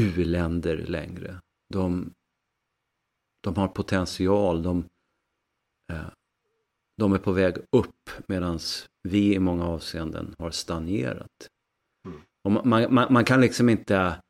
u-länder 0.00 0.76
längre. 0.76 1.40
De, 1.68 2.14
de 3.40 3.56
har 3.56 3.68
potential, 3.68 4.62
de, 4.62 4.88
eh, 5.92 6.08
de 6.96 7.12
är 7.12 7.18
på 7.18 7.32
väg 7.32 7.56
upp 7.70 8.10
medan 8.26 8.58
vi 9.02 9.34
i 9.34 9.38
många 9.38 9.66
avseenden 9.66 10.34
har 10.38 10.50
stagnerat. 10.50 11.50
Mm. 12.06 12.68
Man, 12.68 12.94
man, 12.94 13.12
man, 13.12 13.24
kan 13.24 13.40
liksom 13.40 13.68
inte 13.68 14.22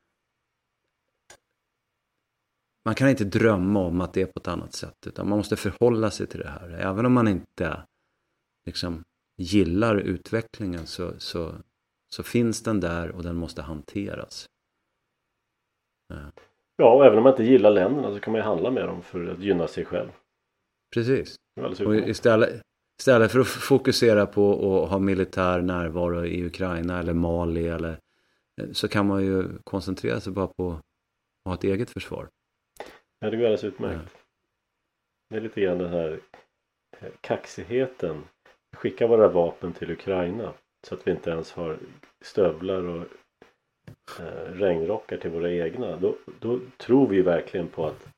man 2.85 2.95
kan 2.95 3.09
inte 3.09 3.25
drömma 3.25 3.81
om 3.81 4.01
att 4.01 4.13
det 4.13 4.23
är 4.23 4.27
på 4.27 4.41
ett 4.41 4.49
annat 4.49 4.73
sätt 4.73 5.07
utan 5.07 5.29
man 5.29 5.39
måste 5.39 5.57
förhålla 5.57 6.11
sig 6.11 6.27
till 6.27 6.41
det 6.41 6.51
här. 6.51 6.71
Även 6.71 7.07
om 7.07 7.13
man 7.13 7.29
inte 7.29 7.83
liksom 8.67 9.05
gillar 9.37 9.97
utvecklingen 9.97 10.87
så, 10.87 11.15
så, 11.19 11.55
så 12.15 12.23
finns 12.23 12.63
den 12.63 12.81
där 12.81 13.11
och 13.11 13.23
den 13.23 13.37
måste 13.37 13.63
hanteras. 13.63 14.50
Ja, 16.77 16.95
och 16.95 17.07
även 17.07 17.19
om 17.19 17.25
man 17.25 17.33
inte 17.33 17.45
gillar 17.45 17.71
länderna 17.71 18.15
så 18.15 18.21
kan 18.21 18.33
man 18.33 18.39
ju 18.39 18.45
handla 18.45 18.71
med 18.71 18.85
dem 18.85 19.03
för 19.03 19.27
att 19.27 19.39
gynna 19.39 19.69
sig 19.69 19.85
själv. 19.85 20.09
Precis. 20.95 21.37
Och 21.61 21.95
istället, 21.95 22.63
istället 23.01 23.33
för 23.33 23.41
att 23.41 23.47
fokusera 23.47 24.27
på 24.27 24.83
att 24.85 24.91
ha 24.91 24.99
militär 24.99 25.61
närvaro 25.61 26.25
i 26.25 26.47
Ukraina 26.47 26.99
eller 26.99 27.13
Mali 27.13 27.69
eller 27.69 27.99
så 28.73 28.89
kan 28.89 29.07
man 29.07 29.25
ju 29.25 29.59
koncentrera 29.65 30.21
sig 30.21 30.33
bara 30.33 30.47
på 30.47 30.71
att 30.73 30.81
ha 31.45 31.55
ett 31.55 31.65
eget 31.65 31.91
försvar. 31.91 32.29
Ja, 33.21 33.31
det 33.31 33.37
går 33.37 33.45
alldeles 33.45 33.65
utmärkt. 33.65 34.11
Ja. 34.15 34.21
Det 35.31 35.37
är 35.37 35.41
lite 35.41 35.61
grann 35.61 35.79
den 35.79 35.91
här 35.91 36.21
eh, 36.99 37.09
kaxigheten. 37.21 38.25
Skicka 38.77 39.07
våra 39.07 39.29
vapen 39.29 39.73
till 39.73 39.91
Ukraina 39.91 40.53
så 40.87 40.95
att 40.95 41.07
vi 41.07 41.11
inte 41.11 41.31
ens 41.31 41.53
har 41.53 41.79
stövlar 42.21 42.83
och 42.83 43.07
eh, 44.19 44.53
regnrockar 44.53 45.17
till 45.17 45.31
våra 45.31 45.53
egna. 45.53 45.97
Då, 45.97 46.17
då 46.41 46.61
tror 46.77 47.09
vi 47.09 47.23
verkligen 47.23 47.69
på 47.69 47.87
att 47.87 48.09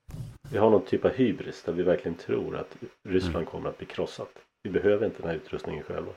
vi 0.51 0.59
har 0.59 0.71
någon 0.71 0.85
typ 0.85 1.05
av 1.05 1.11
hybris 1.11 1.63
där 1.63 1.73
vi 1.73 1.83
verkligen 1.83 2.15
tror 2.15 2.57
att 2.57 2.77
Ryssland 3.09 3.37
mm. 3.37 3.47
kommer 3.47 3.69
att 3.69 3.79
bli 3.79 3.87
krossat. 3.87 4.39
Vi 4.63 4.71
behöver 4.71 5.07
inte 5.07 5.23
den 5.23 5.31
här 5.31 5.37
utrustningen 5.37 5.85
själva. 5.85 6.13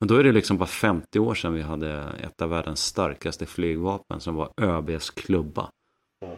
Men 0.00 0.08
då 0.08 0.16
är 0.16 0.24
det 0.24 0.32
liksom 0.32 0.58
bara 0.58 0.66
50 0.66 1.18
år 1.18 1.34
sedan 1.34 1.54
vi 1.54 1.62
hade 1.62 2.12
ett 2.22 2.42
av 2.42 2.50
världens 2.50 2.84
starkaste 2.84 3.46
flygvapen 3.46 4.20
som 4.20 4.34
var 4.34 4.50
ÖBs 4.60 5.10
klubba. 5.10 5.70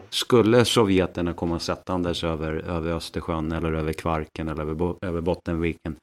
Skulle 0.09 0.65
sovjeterna 0.65 1.33
komma 1.33 1.59
sättandes 1.59 2.23
över, 2.23 2.53
över 2.53 2.91
Östersjön 2.91 3.51
eller 3.51 3.73
över 3.73 3.93
Kvarken 3.93 4.49
eller 4.49 4.61
över, 4.61 4.95
över 5.01 5.21
Bottenviken 5.21 5.95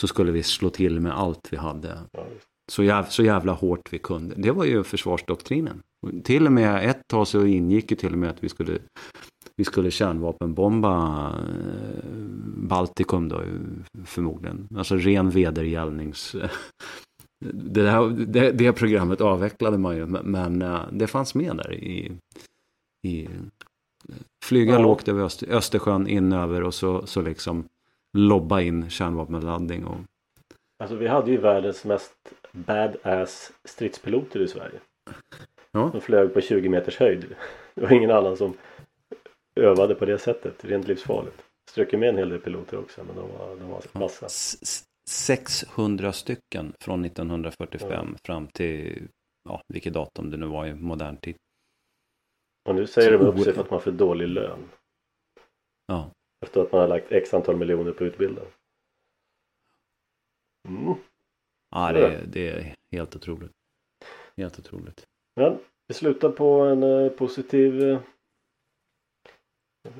så 0.00 0.06
skulle 0.06 0.32
vi 0.32 0.42
slå 0.42 0.70
till 0.70 1.00
med 1.00 1.18
allt 1.18 1.52
vi 1.52 1.56
hade. 1.56 1.98
Ja, 2.12 2.26
så, 2.72 2.82
jäv, 2.82 3.04
så 3.04 3.22
jävla 3.22 3.52
hårt 3.52 3.92
vi 3.92 3.98
kunde. 3.98 4.34
Det 4.38 4.50
var 4.50 4.64
ju 4.64 4.84
försvarsdoktrinen. 4.84 5.82
Till 6.24 6.46
och 6.46 6.52
med 6.52 6.90
ett 6.90 7.08
tag 7.08 7.28
så 7.28 7.46
ingick 7.46 7.90
ju 7.90 7.96
till 7.96 8.12
och 8.12 8.18
med 8.18 8.30
att 8.30 8.44
vi 8.44 8.48
skulle, 8.48 8.78
vi 9.56 9.64
skulle 9.64 9.90
kärnvapenbomba 9.90 11.26
eh, 11.28 12.04
Baltikum 12.56 13.28
då 13.28 13.42
förmodligen. 14.04 14.68
Alltså 14.76 14.96
ren 14.96 15.30
vedergällnings... 15.30 16.36
Det, 17.46 17.82
där, 17.82 18.08
det, 18.26 18.50
det, 18.52 18.72
programmet 18.72 19.20
avvecklade 19.20 19.78
man 19.78 19.96
ju 19.96 20.06
men 20.06 20.62
eh, 20.62 20.80
det 20.92 21.06
fanns 21.06 21.34
med 21.34 21.56
där 21.56 21.74
i, 21.74 22.12
i 23.06 23.28
flyga 24.44 24.72
ja. 24.72 24.78
lågt 24.78 25.08
över 25.08 25.22
Öster, 25.22 25.50
Östersjön 25.50 26.06
in 26.06 26.32
över 26.32 26.62
och 26.62 26.74
så, 26.74 27.06
så 27.06 27.22
liksom 27.22 27.64
lobba 28.16 28.60
in 28.60 28.90
kärnvapenladdning. 28.90 29.84
Och... 29.84 29.96
Alltså 30.78 30.96
vi 30.96 31.08
hade 31.08 31.30
ju 31.30 31.36
världens 31.36 31.84
mest 31.84 32.14
badass 32.54 33.52
stridspiloter 33.64 34.40
i 34.40 34.48
Sverige. 34.48 34.80
Ja. 35.72 35.90
De 35.92 36.00
flög 36.00 36.34
på 36.34 36.40
20 36.40 36.68
meters 36.68 36.98
höjd. 36.98 37.36
Det 37.74 37.80
var 37.80 37.92
ingen 37.92 38.10
annan 38.10 38.36
som 38.36 38.56
övade 39.60 39.94
på 39.94 40.04
det 40.04 40.18
sättet. 40.18 40.64
Rent 40.64 40.88
livsfarligt. 40.88 41.44
Strök 41.70 41.92
med 41.92 42.08
en 42.08 42.16
hel 42.16 42.28
del 42.28 42.40
piloter 42.40 42.78
också 42.78 43.04
men 43.04 43.16
de 43.16 43.28
var, 43.38 43.56
de 43.56 43.68
var 43.68 43.82
massa. 43.92 44.28
600 45.10 46.12
stycken 46.12 46.72
från 46.80 47.04
1945 47.04 48.08
ja. 48.12 48.18
fram 48.24 48.46
till 48.46 49.08
ja, 49.48 49.62
vilket 49.68 49.92
datum 49.92 50.30
det 50.30 50.36
nu 50.36 50.46
var 50.46 50.66
i 50.66 50.74
modern 50.74 51.16
tid. 51.16 51.36
Och 52.68 52.74
nu 52.74 52.86
säger 52.86 53.18
Så 53.18 53.24
de 53.24 53.26
upp 53.26 53.44
sig 53.44 53.52
för 53.52 53.60
att 53.60 53.70
man 53.70 53.80
får 53.80 53.92
dålig 53.92 54.28
lön. 54.28 54.70
Ja. 55.86 56.10
Efter 56.46 56.60
att 56.60 56.72
man 56.72 56.80
har 56.80 56.88
lagt 56.88 57.12
x 57.12 57.34
antal 57.34 57.56
miljoner 57.56 57.92
på 57.92 58.04
utbildning. 58.04 58.44
Mm. 60.68 60.94
Ja, 61.74 61.92
det, 61.92 62.00
är- 62.14 62.26
det 62.26 62.48
är 62.50 62.74
helt 62.92 63.16
otroligt. 63.16 63.52
Helt 64.36 64.58
otroligt. 64.58 65.06
Men 65.36 65.58
vi 65.86 65.94
slutar 65.94 66.30
på 66.30 66.60
en 66.60 66.82
eh, 66.82 67.08
positiv 67.12 67.82
eh, 67.82 68.00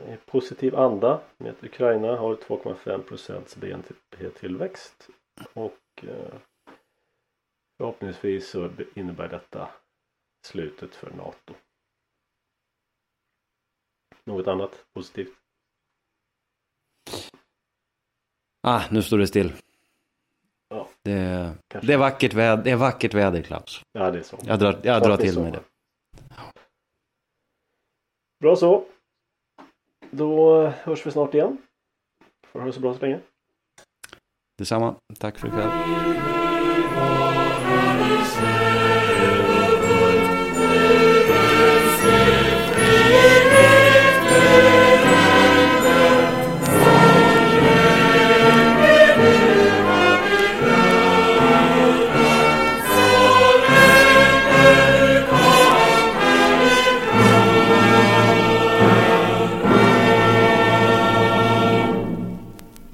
en 0.06 0.18
positiv 0.26 0.76
anda 0.76 1.22
med 1.38 1.50
att 1.50 1.64
Ukraina 1.64 2.16
har 2.16 2.36
2,5 2.36 3.02
procents 3.02 3.56
BNP-tillväxt 3.56 5.08
och 5.52 5.78
eh, 6.02 6.34
förhoppningsvis 7.78 8.48
så 8.50 8.70
innebär 8.94 9.28
detta 9.28 9.70
slutet 10.46 10.94
för 10.94 11.10
NATO. 11.10 11.54
Något 14.24 14.46
annat 14.46 14.84
positivt? 14.92 15.34
Ah, 18.62 18.82
nu 18.90 19.02
står 19.02 19.18
det 19.18 19.26
still. 19.26 19.52
Det, 21.04 21.12
är- 21.12 21.54
det, 21.82 21.92
är 21.92 21.96
vackert 21.98 22.34
väder, 22.34 22.64
det 22.64 22.70
är 22.70 22.76
vackert 22.76 23.14
väder, 23.14 23.42
Klaus. 23.42 23.80
Ja, 23.92 24.10
det 24.10 24.18
är 24.18 24.22
så. 24.22 24.38
Jag 24.42 24.58
drar, 24.58 24.80
jag 24.82 25.02
drar 25.02 25.16
till 25.16 25.40
med 25.40 25.52
det. 25.52 25.62
Bra 28.40 28.56
så. 28.56 28.84
Då 30.10 30.66
hörs 30.66 31.06
vi 31.06 31.10
snart 31.10 31.34
igen. 31.34 31.58
Får 32.46 32.60
ha 32.60 32.66
det 32.66 32.72
så 32.72 32.80
bra 32.80 32.94
så 32.94 33.00
länge. 33.00 33.20
Detsamma. 34.58 34.94
Tack 35.18 35.38
för 35.38 35.48
ikväll. 35.48 35.70